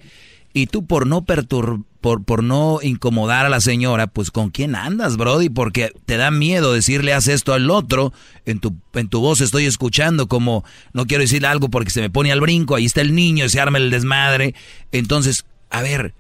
y 0.56 0.68
tú 0.68 0.88
por 0.88 1.06
no 1.06 1.26
perturbar 1.26 1.82
por, 2.06 2.24
por 2.24 2.44
no 2.44 2.82
incomodar 2.84 3.48
a 3.48 3.50
la 3.50 3.60
señora, 3.60 4.06
pues 4.06 4.30
con 4.30 4.52
quién 4.52 4.76
andas, 4.76 5.18
Brody, 5.18 5.50
porque 5.50 5.92
te 6.06 6.18
da 6.18 6.30
miedo 6.30 6.72
decirle 6.72 7.14
haz 7.14 7.28
esto 7.28 7.52
al 7.52 7.72
otro, 7.72 8.14
en 8.46 8.60
tu, 8.60 8.76
en 8.94 9.10
tu 9.10 9.22
voz 9.22 9.42
estoy 9.42 9.66
escuchando 9.66 10.28
como 10.28 10.64
no 10.94 11.08
quiero 11.08 11.24
decirle 11.24 11.48
algo 11.48 11.70
porque 11.70 11.90
se 11.90 12.02
me 12.02 12.12
pone 12.12 12.32
al 12.32 12.42
brinco, 12.42 12.76
ahí 12.76 12.86
está 12.86 13.02
el 13.02 13.16
niño, 13.16 13.50
se 13.50 13.60
arma 13.60 13.80
el 13.80 13.90
desmadre. 13.90 14.54
Entonces, 14.92 15.46
a 15.72 15.82
ver, 15.82 16.14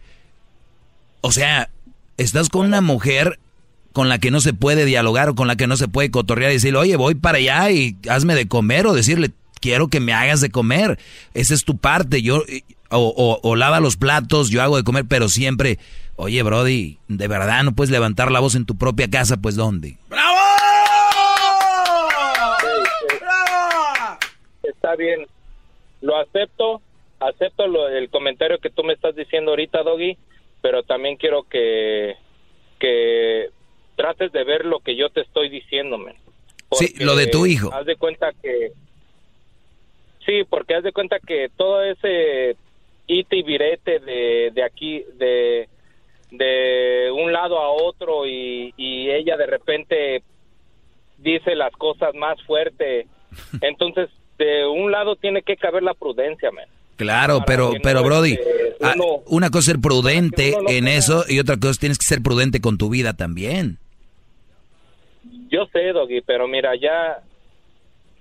o 1.21 1.31
sea, 1.31 1.69
estás 2.17 2.49
con 2.49 2.65
una 2.65 2.81
mujer 2.81 3.39
con 3.93 4.09
la 4.09 4.17
que 4.17 4.31
no 4.31 4.41
se 4.41 4.53
puede 4.53 4.85
dialogar 4.85 5.29
o 5.29 5.35
con 5.35 5.47
la 5.47 5.55
que 5.55 5.67
no 5.67 5.77
se 5.77 5.87
puede 5.87 6.09
cotorrear 6.09 6.49
y 6.49 6.55
decirle, 6.55 6.79
oye, 6.79 6.95
voy 6.95 7.13
para 7.13 7.37
allá 7.37 7.69
y 7.69 7.95
hazme 8.09 8.33
de 8.33 8.47
comer 8.47 8.87
o 8.87 8.95
decirle, 8.95 9.33
quiero 9.61 9.87
que 9.87 9.99
me 9.99 10.13
hagas 10.13 10.41
de 10.41 10.49
comer. 10.49 10.97
Esa 11.35 11.53
es 11.53 11.63
tu 11.63 11.77
parte. 11.77 12.23
Yo, 12.23 12.43
o, 12.89 13.55
lava 13.55 13.79
los 13.79 13.97
platos, 13.97 14.49
yo 14.49 14.61
hago 14.61 14.77
de 14.77 14.83
comer, 14.83 15.05
pero 15.07 15.29
siempre, 15.29 15.79
oye, 16.15 16.41
Brody, 16.43 16.97
de 17.07 17.27
verdad 17.27 17.63
no 17.63 17.73
puedes 17.73 17.91
levantar 17.91 18.31
la 18.31 18.39
voz 18.39 18.55
en 18.55 18.65
tu 18.65 18.77
propia 18.77 19.09
casa, 19.09 19.37
pues 19.37 19.55
¿dónde? 19.55 19.97
¡Bravo! 20.09 20.35
Está 24.63 24.95
bien, 24.95 25.25
lo 26.01 26.17
acepto, 26.17 26.81
acepto 27.19 27.87
el 27.87 28.09
comentario 28.09 28.59
que 28.59 28.69
tú 28.69 28.83
me 28.83 28.93
estás 28.93 29.15
diciendo 29.15 29.51
ahorita, 29.51 29.83
Doggy, 29.83 30.17
pero 30.61 30.83
también 30.83 31.17
quiero 31.17 31.43
que, 31.43 32.15
que 32.79 33.49
trates 33.95 34.31
de 34.31 34.43
ver 34.43 34.65
lo 34.65 34.79
que 34.79 34.95
yo 34.95 35.09
te 35.09 35.21
estoy 35.21 35.49
diciéndome. 35.49 36.15
Sí, 36.71 36.93
lo 36.99 37.15
de 37.15 37.27
tu 37.27 37.45
hijo. 37.45 37.73
Haz 37.73 37.85
de 37.85 37.95
cuenta 37.95 38.31
que... 38.41 38.71
Sí, 40.25 40.43
porque 40.49 40.75
haz 40.75 40.83
de 40.83 40.91
cuenta 40.91 41.19
que 41.19 41.49
todo 41.55 41.83
ese 41.83 42.57
ite 43.07 43.37
y 43.37 43.43
virete 43.43 43.99
de, 43.99 44.51
de 44.53 44.63
aquí, 44.63 45.03
de, 45.17 45.69
de 46.31 47.11
un 47.11 47.31
lado 47.31 47.59
a 47.59 47.69
otro 47.69 48.25
y, 48.25 48.73
y 48.77 49.09
ella 49.09 49.37
de 49.37 49.45
repente 49.45 50.23
dice 51.17 51.55
las 51.55 51.73
cosas 51.73 52.13
más 52.15 52.41
fuerte. 52.43 53.07
Entonces, 53.61 54.09
de 54.37 54.65
un 54.65 54.91
lado 54.91 55.15
tiene 55.15 55.41
que 55.41 55.55
caber 55.57 55.83
la 55.83 55.93
prudencia, 55.93 56.51
man. 56.51 56.65
Claro, 56.97 57.41
pero, 57.45 57.73
pero 57.83 58.03
Brody, 58.03 58.33
este, 58.33 58.75
ah, 58.81 58.93
una 59.25 59.49
cosa 59.49 59.59
es 59.59 59.65
ser 59.65 59.79
prudente 59.79 60.55
en 60.69 60.87
eso 60.87 61.25
y 61.27 61.39
otra 61.39 61.57
cosa 61.57 61.77
tienes 61.77 61.97
que 61.97 62.05
ser 62.05 62.21
prudente 62.21 62.61
con 62.61 62.77
tu 62.77 62.89
vida 62.89 63.13
también. 63.13 63.77
Yo 65.49 65.65
sé, 65.73 65.91
Doggy, 65.91 66.21
pero 66.21 66.47
mira, 66.47 66.73
ya 66.75 67.19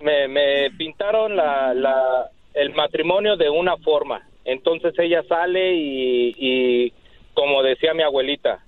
me, 0.01 0.27
me 0.27 0.71
pintaron 0.77 1.37
la, 1.37 1.73
la, 1.73 2.29
el 2.53 2.73
matrimonio 2.73 3.37
de 3.37 3.49
una 3.49 3.77
forma 3.77 4.21
entonces 4.45 4.93
ella 4.97 5.23
sale 5.27 5.73
y, 5.75 6.93
como 7.33 7.63
decía 7.63 7.93
mi 7.93 8.03
abuelita, 8.03 8.63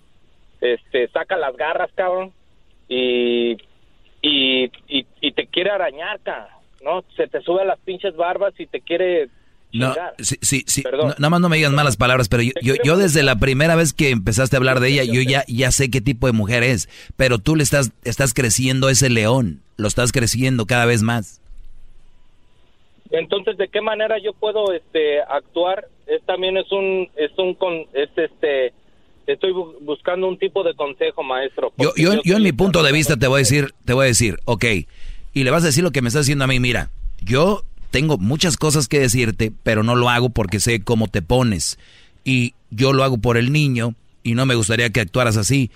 este, 0.60 1.08
saca 1.10 1.38
las 1.38 1.56
garras, 1.56 1.90
cabrón, 1.95 2.34
y, 2.90 3.58
y, 4.22 4.72
y, 4.88 5.32
te 5.32 5.48
quiere 5.48 5.70
arañar, 5.70 6.20
cabrón, 6.22 6.49
¿no? 6.84 7.04
Se 7.16 7.28
te 7.28 7.41
sube 7.41 7.62
a 7.62 7.66
las 7.66 7.80
pinches 7.80 8.16
barbas 8.16 8.54
y 8.60 8.66
te 8.66 8.82
quiere 8.82 9.30
no, 9.74 9.94
sí, 10.20 10.38
sí, 10.41 10.64
sí. 10.66 10.84
nada 11.18 11.30
más 11.30 11.41
no 11.41 11.49
me 11.49 11.58
digas 11.58 11.72
malas 11.72 11.98
palabras, 11.98 12.30
pero 12.30 12.41
yo, 12.41 12.76
yo, 12.84 12.98
desde 12.98 13.22
la 13.22 13.36
primera 13.36 13.76
vez 13.76 13.94
que 13.94 14.12
empezaste 14.12 14.56
a 14.56 14.60
hablar 14.60 14.80
de 14.80 14.90
ella, 14.90 15.04
yo 15.04 15.22
ya, 15.22 15.44
ya 15.48 15.72
sé 15.72 15.90
qué 15.90 15.99
tipo 15.99 16.26
de 16.28 16.34
mujer 16.34 16.64
es, 16.64 16.88
pero 17.18 17.38
tú 17.38 17.56
le 17.56 17.64
estás, 17.64 17.91
estás 18.04 18.34
creciendo 18.34 18.90
ese 18.90 19.10
león, 19.10 19.62
lo 19.76 19.88
estás 19.88 20.12
creciendo 20.14 20.66
cada 20.66 20.86
vez 20.86 21.04
más. 21.04 21.41
Entonces, 23.12 23.58
¿de 23.58 23.68
qué 23.70 23.82
manera 23.82 24.18
yo 24.24 24.34
puedo 24.34 24.74
este 24.74 25.22
actuar? 25.22 25.88
Es 26.06 26.22
también 26.24 26.58
es 26.58 26.72
un 26.72 27.10
es 27.16 27.32
un 27.38 27.54
con 27.56 27.74
es 27.94 28.10
este 28.16 28.74
estoy 29.26 29.52
buscando 29.82 30.28
un 30.28 30.38
tipo 30.38 30.64
de 30.64 30.74
consejo, 30.74 31.24
maestro. 31.24 31.74
Yo 31.78 31.92
yo, 31.96 32.22
yo, 32.24 32.38
en 32.38 32.44
mi 32.44 32.54
punto 32.54 32.82
de 32.82 32.92
vista 32.92 33.18
te 33.18 33.28
voy 33.28 33.38
a 33.38 33.40
decir, 33.40 33.74
te 33.86 33.94
voy 33.94 34.06
a 34.06 34.08
decir, 34.08 34.40
ok, 34.46 34.66
y 35.34 35.44
le 35.44 35.52
vas 35.52 35.64
a 35.64 35.68
decir 35.68 35.84
lo 35.84 35.92
que 35.92 36.02
me 36.02 36.08
estás 36.08 36.26
diciendo 36.26 36.46
a 36.46 36.48
mí, 36.48 36.60
mira, 36.60 36.90
yo 37.22 37.64
tengo 37.92 38.18
muchas 38.18 38.58
cosas 38.58 38.88
que 38.88 39.00
decirte, 39.00 39.52
pero 39.64 39.84
no 39.84 39.96
lo 39.96 40.10
hago 40.10 40.30
porque 40.30 40.60
sé 40.60 40.82
cómo 40.82 41.08
te 41.08 41.22
pones 41.22 41.78
y 42.24 42.54
yo 42.72 42.94
lo 42.94 43.04
hago 43.04 43.18
por 43.18 43.38
el 43.38 43.52
niño 43.52 43.96
y 44.24 44.34
no 44.34 44.46
me 44.46 44.56
gustaría 44.56 44.90
que 44.90 45.00
actuaras 45.00 45.38
así. 45.38 45.72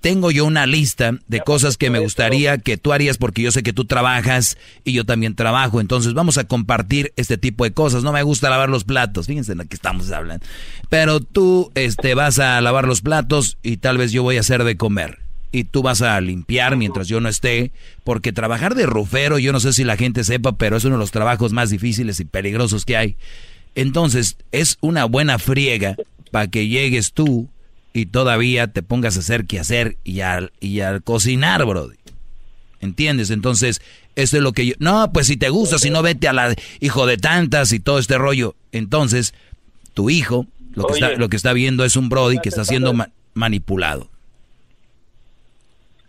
Tengo 0.00 0.30
yo 0.30 0.44
una 0.44 0.66
lista 0.66 1.18
de 1.26 1.40
cosas 1.40 1.76
que 1.76 1.90
me 1.90 1.98
gustaría 1.98 2.58
que 2.58 2.76
tú 2.76 2.92
harías 2.92 3.18
porque 3.18 3.42
yo 3.42 3.50
sé 3.50 3.62
que 3.62 3.72
tú 3.72 3.84
trabajas 3.84 4.56
y 4.84 4.92
yo 4.92 5.04
también 5.04 5.34
trabajo. 5.34 5.80
Entonces 5.80 6.14
vamos 6.14 6.38
a 6.38 6.44
compartir 6.44 7.12
este 7.16 7.36
tipo 7.36 7.64
de 7.64 7.72
cosas. 7.72 8.04
No 8.04 8.12
me 8.12 8.22
gusta 8.22 8.50
lavar 8.50 8.68
los 8.68 8.84
platos. 8.84 9.26
Fíjense 9.26 9.52
en 9.52 9.58
lo 9.58 9.64
que 9.64 9.74
estamos 9.74 10.10
hablando. 10.10 10.44
Pero 10.88 11.20
tú 11.20 11.72
este, 11.74 12.14
vas 12.14 12.38
a 12.38 12.60
lavar 12.60 12.86
los 12.86 13.00
platos 13.00 13.58
y 13.62 13.78
tal 13.78 13.98
vez 13.98 14.12
yo 14.12 14.22
voy 14.22 14.36
a 14.36 14.40
hacer 14.40 14.64
de 14.64 14.76
comer. 14.76 15.18
Y 15.50 15.64
tú 15.64 15.82
vas 15.82 16.02
a 16.02 16.20
limpiar 16.20 16.76
mientras 16.76 17.08
yo 17.08 17.20
no 17.20 17.28
esté. 17.28 17.72
Porque 18.04 18.32
trabajar 18.32 18.74
de 18.74 18.86
rufero, 18.86 19.38
yo 19.38 19.52
no 19.52 19.60
sé 19.60 19.72
si 19.72 19.82
la 19.82 19.96
gente 19.96 20.22
sepa, 20.22 20.56
pero 20.56 20.76
es 20.76 20.84
uno 20.84 20.94
de 20.94 21.00
los 21.00 21.10
trabajos 21.10 21.52
más 21.52 21.70
difíciles 21.70 22.20
y 22.20 22.24
peligrosos 22.24 22.84
que 22.84 22.96
hay. 22.96 23.16
Entonces 23.74 24.36
es 24.52 24.78
una 24.80 25.06
buena 25.06 25.38
friega 25.38 25.96
para 26.30 26.46
que 26.46 26.68
llegues 26.68 27.12
tú 27.12 27.48
y 27.92 28.06
todavía 28.06 28.68
te 28.68 28.82
pongas 28.82 29.16
a 29.16 29.20
hacer 29.20 29.46
que 29.46 29.58
hacer 29.58 29.96
y 30.04 30.20
al, 30.20 30.52
y 30.60 30.80
al 30.80 31.02
cocinar, 31.02 31.64
bro. 31.64 31.90
¿Entiendes? 32.80 33.30
Entonces, 33.30 33.82
eso 34.14 34.36
es 34.36 34.42
lo 34.42 34.52
que 34.52 34.66
yo... 34.66 34.74
No, 34.78 35.12
pues 35.12 35.26
si 35.26 35.36
te 35.36 35.48
gusta, 35.48 35.78
si 35.78 35.90
no 35.90 36.02
vete 36.02 36.28
a 36.28 36.32
la 36.32 36.54
hijo 36.80 37.06
de 37.06 37.16
tantas 37.16 37.72
y 37.72 37.80
todo 37.80 37.98
este 37.98 38.18
rollo. 38.18 38.54
Entonces, 38.72 39.34
tu 39.94 40.10
hijo, 40.10 40.46
lo 40.74 40.86
que, 40.86 40.94
está, 40.94 41.10
lo 41.14 41.28
que 41.28 41.36
está 41.36 41.52
viendo 41.52 41.84
es 41.84 41.96
un 41.96 42.08
Brody 42.08 42.38
que 42.40 42.48
está 42.48 42.64
siendo 42.64 42.94
manipulado. 43.34 44.08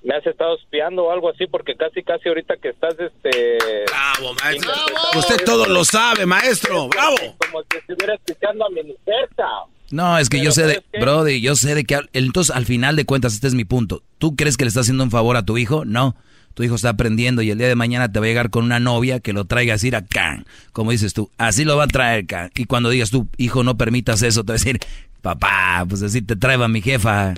Me 0.04 0.16
has 0.16 0.26
estado 0.26 0.56
espiando 0.58 1.06
o 1.06 1.12
algo 1.12 1.30
así 1.30 1.46
porque 1.48 1.76
casi, 1.76 2.04
casi 2.04 2.30
ahorita 2.30 2.56
que 2.58 2.70
estás, 2.70 2.96
este... 3.00 3.58
Bravo, 3.88 4.34
maestro. 4.42 4.72
Usted 5.18 5.44
todo 5.44 5.66
lo 5.66 5.84
sabe, 5.84 6.26
maestro. 6.26 6.88
Bravo. 6.88 7.18
Como 7.38 7.64
si 7.64 7.78
estuviera 7.78 8.14
escuchando 8.14 8.66
a 8.66 8.70
mi 8.70 8.84
mujerza. 8.84 9.46
No, 9.92 10.18
es 10.18 10.30
que 10.30 10.44
yo 10.44 10.52
sé 10.52 10.66
de, 10.68 10.84
Brody, 11.00 11.42
yo 11.42 11.56
sé 11.56 11.76
de 11.76 11.84
que, 11.84 12.00
entonces 12.14 12.56
al 12.56 12.66
final 12.66 12.96
de 12.96 13.06
cuentas, 13.06 13.34
este 13.34 13.48
es 13.48 13.56
mi 13.56 13.66
punto. 13.66 14.04
¿Tú 14.18 14.36
crees 14.36 14.58
que 14.58 14.66
le 14.66 14.70
estás 14.70 14.82
haciendo 14.82 15.04
un 15.04 15.12
favor 15.12 15.36
a 15.38 15.44
tu 15.44 15.58
hijo? 15.58 15.86
No. 15.86 16.16
Tu 16.54 16.64
hijo 16.64 16.76
está 16.76 16.90
aprendiendo 16.90 17.42
y 17.42 17.52
el 17.52 17.58
día 17.58 17.68
de 17.68 17.76
mañana 17.76 18.12
te 18.12 18.20
va 18.20 18.26
a 18.26 18.30
llegar 18.30 18.50
con 18.50 18.66
una 18.66 18.80
novia 18.80 19.20
que 19.20 19.34
lo 19.34 19.46
traiga 19.46 19.74
a 19.74 19.76
decir 19.76 19.96
acá, 19.96 20.44
como 20.74 20.92
dices 20.92 21.14
tú, 21.14 21.32
así 21.38 21.64
lo 21.64 21.78
va 21.78 21.86
a 21.86 21.88
traer 21.88 22.26
acá. 22.26 22.50
Y 22.56 22.66
cuando 22.66 22.90
digas 22.90 23.12
tú, 23.12 23.28
hijo, 23.38 23.64
no 23.64 23.78
permitas 23.78 24.22
eso, 24.24 24.44
te 24.44 24.52
va 24.52 24.56
a 24.56 24.58
decir, 24.58 24.80
papá, 25.22 25.86
pues 25.88 26.02
así 26.02 26.22
te 26.22 26.36
trae 26.36 26.62
a 26.62 26.68
mi 26.68 26.82
jefa. 26.82 27.34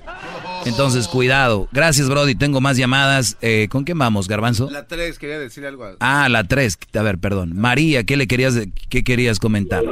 Entonces, 0.65 1.07
cuidado. 1.07 1.68
Gracias, 1.72 2.07
Brody. 2.07 2.36
Tengo 2.36 2.61
más 2.61 2.78
llamadas. 2.78 3.38
Eh, 3.41 3.68
¿Con 3.69 3.84
quién 3.84 3.98
vamos, 3.98 4.28
Garbanzo? 4.28 4.69
La 4.69 4.86
3, 4.86 5.18
quería 5.18 5.40
decir 5.40 5.65
algo. 5.65 5.86
Ah, 5.99 6.30
la 6.30 6.44
3. 6.44 6.78
A 6.94 7.02
ver, 7.02 7.18
perdón. 7.18 7.53
María, 7.56 8.03
¿qué 8.03 8.15
le 8.15 8.28
querías, 8.28 8.60
qué 8.90 9.03
querías 9.03 9.40
comentar? 9.40 9.84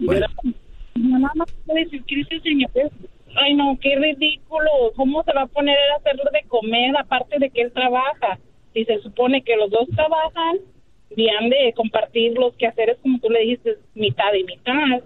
Bueno. 0.00 0.26
No, 0.94 1.18
no 1.34 1.44
puede 1.66 1.88
suscribirse, 1.90 2.40
señores. 2.40 2.92
Ay, 3.36 3.54
no, 3.54 3.76
qué 3.80 3.96
ridículo. 3.96 4.70
¿Cómo 4.94 5.22
se 5.24 5.32
va 5.32 5.42
a 5.42 5.46
poner 5.46 5.76
a 5.76 5.96
hacerlo 5.96 6.24
de 6.32 6.46
comer 6.48 6.96
aparte 6.96 7.38
de 7.38 7.50
que 7.50 7.62
él 7.62 7.72
trabaja? 7.72 8.38
Si 8.72 8.84
se 8.84 9.00
supone 9.02 9.42
que 9.42 9.56
los 9.56 9.70
dos 9.70 9.88
trabajan, 9.94 10.58
bien 11.16 11.50
de 11.50 11.72
compartir 11.74 12.32
los 12.38 12.54
quehaceres, 12.56 12.98
como 13.02 13.18
tú 13.18 13.28
le 13.30 13.40
dijiste, 13.40 13.78
mitad 13.94 14.32
y 14.38 14.44
mitad. 14.44 15.02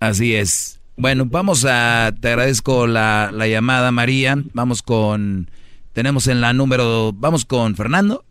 Así 0.00 0.34
es. 0.34 0.80
Bueno, 0.96 1.24
vamos 1.26 1.64
a, 1.68 2.12
te 2.20 2.28
agradezco 2.28 2.86
la, 2.86 3.30
la 3.32 3.48
llamada, 3.48 3.90
María. 3.90 4.36
Vamos 4.52 4.82
con, 4.82 5.50
tenemos 5.92 6.28
en 6.28 6.40
la 6.40 6.52
número, 6.52 7.12
vamos 7.12 7.44
con 7.44 7.74
Fernando. 7.74 8.24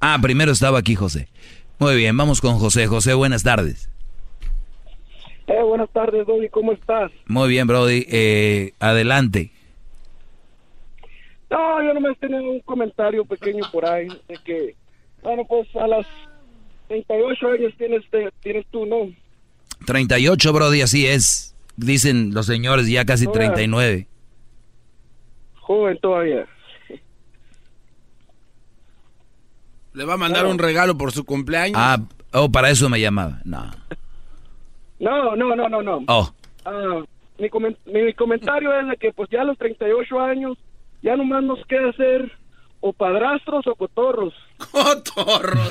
Ah, 0.00 0.18
primero 0.20 0.52
estaba 0.52 0.78
aquí 0.78 0.94
José. 0.94 1.28
Muy 1.78 1.96
bien, 1.96 2.16
vamos 2.16 2.40
con 2.40 2.58
José. 2.58 2.86
José, 2.86 3.14
buenas 3.14 3.42
tardes. 3.42 3.90
Eh, 5.46 5.62
buenas 5.62 5.90
tardes, 5.90 6.26
Brody, 6.26 6.48
¿cómo 6.48 6.72
estás? 6.72 7.12
Muy 7.26 7.48
bien, 7.48 7.66
Brody. 7.66 8.06
Eh, 8.08 8.72
adelante. 8.80 9.52
No, 11.50 11.82
yo 11.82 11.94
nomás 11.94 12.18
tenía 12.18 12.40
un 12.40 12.60
comentario 12.60 13.24
pequeño 13.24 13.62
por 13.70 13.86
ahí 13.86 14.08
de 14.26 14.38
que, 14.44 14.74
bueno, 15.22 15.44
pues 15.44 15.68
a 15.76 15.86
las 15.86 16.06
38 16.88 17.48
años 17.48 17.74
tienes, 17.78 18.02
tienes 18.40 18.66
tú, 18.70 18.86
¿no? 18.86 19.12
38, 19.86 20.52
Brody, 20.52 20.80
así 20.80 21.06
es. 21.06 21.54
Dicen 21.76 22.32
los 22.32 22.46
señores 22.46 22.88
ya 22.88 23.04
casi 23.04 23.26
39. 23.26 24.08
Joven 25.60 25.98
todavía. 25.98 26.46
¿Le 29.96 30.04
va 30.04 30.14
a 30.14 30.18
mandar 30.18 30.44
un 30.44 30.58
regalo 30.58 30.98
por 30.98 31.10
su 31.10 31.24
cumpleaños? 31.24 31.78
Ah, 31.80 31.96
oh, 32.34 32.52
para 32.52 32.68
eso 32.68 32.90
me 32.90 33.00
llamaba. 33.00 33.40
No. 33.46 33.70
No, 35.00 35.34
no, 35.34 35.56
no, 35.56 35.68
no, 35.70 35.82
no. 35.82 36.04
Oh. 36.06 36.30
Ah, 36.66 37.02
mi, 37.38 37.48
mi, 37.86 38.12
comentario 38.12 38.78
es 38.78 38.88
de 38.88 38.96
que 38.98 39.12
pues 39.14 39.30
ya 39.30 39.40
a 39.40 39.44
los 39.44 39.56
38 39.56 40.20
años 40.20 40.58
ya 41.00 41.16
nomás 41.16 41.44
nos 41.44 41.64
queda 41.66 41.88
hacer 41.88 42.30
o 42.80 42.92
padrastros 42.92 43.66
o 43.66 43.74
cotorros. 43.74 44.34
Cotorros. 44.70 45.70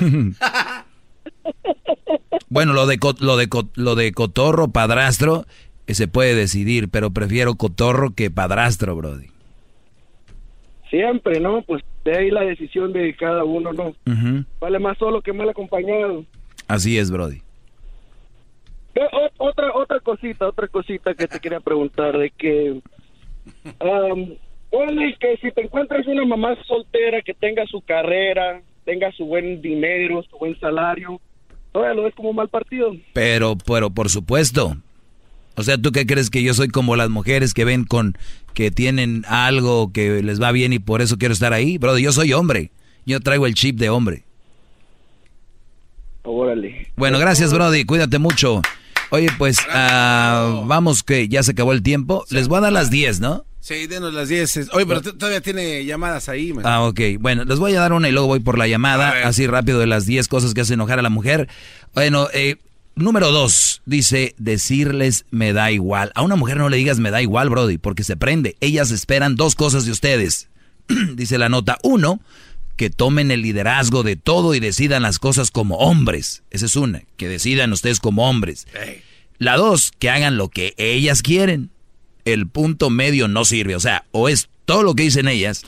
bueno, 2.48 2.72
lo 2.72 2.86
de, 2.86 2.98
lo, 3.20 3.36
de, 3.36 3.48
lo 3.76 3.94
de 3.94 4.12
cotorro, 4.12 4.72
padrastro, 4.72 5.46
eh, 5.86 5.94
se 5.94 6.08
puede 6.08 6.34
decidir, 6.34 6.88
pero 6.88 7.12
prefiero 7.12 7.54
cotorro 7.54 8.10
que 8.10 8.32
padrastro, 8.32 8.96
Brody. 8.96 9.28
Siempre, 10.90 11.38
¿no? 11.38 11.62
Pues 11.62 11.84
de 12.06 12.16
ahí 12.16 12.30
la 12.30 12.42
decisión 12.42 12.92
de 12.92 13.14
cada 13.16 13.42
uno, 13.44 13.72
¿no? 13.72 13.94
Vale 14.60 14.78
más 14.78 14.96
solo 14.96 15.20
que 15.20 15.32
mal 15.32 15.48
acompañado. 15.48 16.24
Así 16.68 16.96
es, 16.98 17.10
Brody. 17.10 17.42
otra, 19.38 19.74
otra 19.74 20.00
cosita, 20.00 20.46
otra 20.46 20.68
cosita 20.68 21.14
que 21.14 21.26
te 21.26 21.40
quería 21.40 21.60
preguntar, 21.60 22.16
de 22.16 22.30
que... 22.30 22.80
Um, 23.80 24.36
que 25.18 25.36
si 25.40 25.50
te 25.50 25.62
encuentras 25.62 26.06
una 26.06 26.24
mamá 26.24 26.54
soltera 26.66 27.22
que 27.22 27.34
tenga 27.34 27.66
su 27.66 27.80
carrera, 27.80 28.60
tenga 28.84 29.10
su 29.12 29.24
buen 29.24 29.60
dinero, 29.60 30.22
su 30.30 30.38
buen 30.38 30.58
salario, 30.60 31.20
todavía 31.72 31.94
lo 31.94 32.02
ves 32.04 32.14
como 32.14 32.32
mal 32.32 32.48
partido. 32.48 32.94
Pero, 33.14 33.56
pero 33.66 33.90
por 33.90 34.10
supuesto, 34.10 34.76
o 35.56 35.62
sea, 35.62 35.78
¿tú 35.78 35.92
qué 35.92 36.06
crees 36.06 36.30
que 36.30 36.42
yo 36.42 36.54
soy 36.54 36.68
como 36.68 36.96
las 36.96 37.08
mujeres 37.08 37.54
que 37.54 37.64
ven 37.64 37.84
con 37.84 38.16
que 38.54 38.70
tienen 38.70 39.24
algo 39.28 39.92
que 39.92 40.22
les 40.22 40.40
va 40.40 40.52
bien 40.52 40.72
y 40.72 40.78
por 40.78 41.02
eso 41.02 41.18
quiero 41.18 41.34
estar 41.34 41.52
ahí? 41.52 41.78
Bro, 41.78 41.98
yo 41.98 42.12
soy 42.12 42.32
hombre. 42.32 42.70
Yo 43.06 43.20
traigo 43.20 43.46
el 43.46 43.54
chip 43.54 43.78
de 43.78 43.88
hombre. 43.88 44.24
Órale. 46.24 46.92
Bueno, 46.96 47.18
gracias, 47.18 47.52
Brody. 47.52 47.84
Cuídate 47.84 48.18
mucho. 48.18 48.60
Oye, 49.10 49.28
pues 49.38 49.58
uh, 49.60 50.66
vamos 50.66 51.02
que 51.02 51.28
ya 51.28 51.42
se 51.42 51.52
acabó 51.52 51.72
el 51.72 51.82
tiempo. 51.82 52.24
Les 52.30 52.48
voy 52.48 52.58
a 52.58 52.62
dar 52.62 52.72
las 52.72 52.90
10, 52.90 53.20
¿no? 53.20 53.46
Sí, 53.60 53.86
denos 53.86 54.12
las 54.12 54.28
10. 54.28 54.70
Oye, 54.74 54.86
pero 54.86 55.00
todavía 55.00 55.40
tiene 55.40 55.84
llamadas 55.84 56.28
ahí. 56.28 56.52
Man. 56.52 56.64
Ah, 56.66 56.82
ok. 56.82 57.00
Bueno, 57.18 57.44
les 57.44 57.58
voy 57.58 57.74
a 57.74 57.80
dar 57.80 57.92
una 57.92 58.08
y 58.08 58.12
luego 58.12 58.28
voy 58.28 58.40
por 58.40 58.58
la 58.58 58.66
llamada, 58.66 59.26
así 59.26 59.46
rápido 59.46 59.78
de 59.78 59.86
las 59.86 60.06
10 60.06 60.28
cosas 60.28 60.54
que 60.54 60.60
hacen 60.60 60.74
enojar 60.74 60.98
a 60.98 61.02
la 61.02 61.10
mujer. 61.10 61.48
Bueno, 61.94 62.28
eh, 62.32 62.56
Número 62.98 63.30
dos, 63.30 63.82
dice, 63.84 64.34
decirles 64.38 65.26
me 65.30 65.52
da 65.52 65.70
igual. 65.70 66.12
A 66.14 66.22
una 66.22 66.34
mujer 66.34 66.56
no 66.56 66.70
le 66.70 66.78
digas 66.78 66.98
me 66.98 67.10
da 67.10 67.20
igual, 67.20 67.50
Brody, 67.50 67.76
porque 67.76 68.04
se 68.04 68.16
prende. 68.16 68.56
Ellas 68.60 68.90
esperan 68.90 69.36
dos 69.36 69.54
cosas 69.54 69.84
de 69.84 69.92
ustedes. 69.92 70.48
dice 71.14 71.36
la 71.36 71.50
nota. 71.50 71.76
Uno, 71.82 72.20
que 72.76 72.88
tomen 72.88 73.30
el 73.30 73.42
liderazgo 73.42 74.02
de 74.02 74.16
todo 74.16 74.54
y 74.54 74.60
decidan 74.60 75.02
las 75.02 75.18
cosas 75.18 75.50
como 75.50 75.76
hombres. 75.76 76.42
Esa 76.50 76.64
es 76.64 76.74
una, 76.74 77.02
que 77.18 77.28
decidan 77.28 77.70
ustedes 77.74 78.00
como 78.00 78.30
hombres. 78.30 78.66
La 79.36 79.58
dos, 79.58 79.92
que 79.98 80.08
hagan 80.08 80.38
lo 80.38 80.48
que 80.48 80.72
ellas 80.78 81.20
quieren. 81.20 81.68
El 82.24 82.48
punto 82.48 82.88
medio 82.88 83.28
no 83.28 83.44
sirve. 83.44 83.76
O 83.76 83.80
sea, 83.80 84.06
o 84.10 84.30
es 84.30 84.48
todo 84.64 84.82
lo 84.82 84.94
que 84.94 85.02
dicen 85.02 85.28
ellas, 85.28 85.66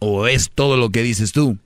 o 0.00 0.26
es 0.26 0.50
todo 0.52 0.76
lo 0.76 0.90
que 0.90 1.04
dices 1.04 1.30
tú. 1.30 1.58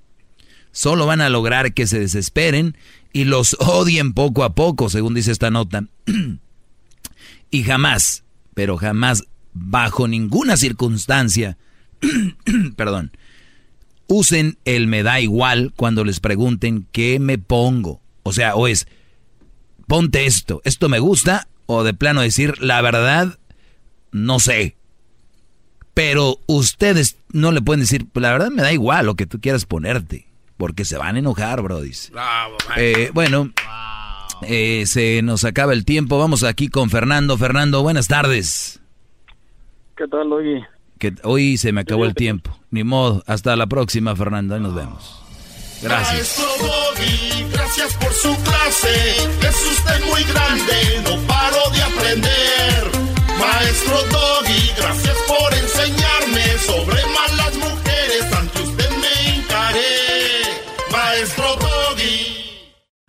Solo 0.71 1.07
van 1.07 1.23
a 1.23 1.31
lograr 1.31 1.73
que 1.73 1.87
se 1.87 1.99
desesperen 1.99 2.77
y 3.17 3.25
los 3.25 3.57
odien 3.61 4.13
poco 4.13 4.45
a 4.45 4.55
poco, 4.55 4.91
según 4.91 5.15
dice 5.15 5.33
esta 5.33 5.51
nota. 5.51 5.87
y 7.51 7.63
jamás, 7.63 8.25
pero 8.53 8.77
jamás, 8.77 9.25
bajo 9.55 10.07
ninguna 10.07 10.59
circunstancia, 10.59 11.57
perdón, 12.77 13.13
usen 14.07 14.59
el 14.67 14.87
me 14.87 15.03
da 15.03 15.19
igual 15.19 15.73
cuando 15.77 16.05
les 16.05 16.21
pregunten 16.21 16.87
qué 16.93 17.19
me 17.19 17.39
pongo. 17.39 18.03
O 18.23 18.35
sea, 18.35 18.55
o 18.55 18.69
es, 18.69 18.87
ponte 19.87 20.27
esto, 20.27 20.61
esto 20.65 20.91
me 20.91 20.99
gusta, 20.99 21.49
o 21.65 21.85
de 21.85 21.95
plano 21.95 22.21
decir, 22.21 22.61
la 22.61 22.83
verdad, 22.83 23.39
no 24.13 24.41
sé. 24.41 24.77
Pero 25.95 26.39
ustedes 26.45 27.17
no 27.33 27.51
le 27.51 27.63
pueden 27.63 27.81
decir, 27.81 28.09
la 28.13 28.33
verdad 28.33 28.51
me 28.51 28.61
da 28.61 28.75
igual 28.75 29.07
lo 29.07 29.15
que 29.15 29.25
tú 29.25 29.41
quieras 29.41 29.65
ponerte 29.65 30.26
porque 30.57 30.85
se 30.85 30.97
van 30.97 31.17
a 31.17 31.19
enojar, 31.19 31.63
Brody. 31.63 31.93
Eh, 32.77 33.11
bueno, 33.13 33.51
eh, 34.43 34.85
se 34.87 35.23
nos 35.23 35.45
acaba 35.45 35.73
el 35.73 35.85
tiempo. 35.85 36.19
Vamos 36.19 36.43
aquí 36.43 36.69
con 36.69 36.91
Fernando. 36.91 37.37
Fernando, 37.37 37.83
buenas 37.83 38.09
tardes. 38.09 38.81
¿Qué 39.97 40.07
tal, 40.09 40.33
hoy? 40.33 40.65
Que 40.99 41.15
hoy 41.23 41.57
se 41.59 41.73
me 41.73 41.83
acabó 41.83 42.05
el 42.05 42.15
tiempo. 42.15 42.59
Ni 42.71 42.85
modo. 42.85 43.23
Hasta 43.27 43.57
la 43.57 43.67
próxima, 43.67 44.17
Fernando. 44.17 44.55
Ahí 44.55 44.61
nos 44.61 44.75
vemos. 44.75 45.23
Gracias. 45.83 46.43
gracias 47.53 47.95
por 47.95 48.13
su 48.13 48.35
clase. 48.43 49.17
Es 49.41 49.67
usted 49.73 50.07
muy 50.07 50.23
grande. 50.25 51.03
No 51.05 51.27
paro 51.27 51.71
de 51.73 51.83
aprender. 51.83 53.07
Maestro 53.39 53.99
Doggy, 54.11 54.73
gracias 54.79 55.17
por 55.29 55.55
enseñarme 55.55 56.59
sobre 56.59 57.03
malas 57.07 57.46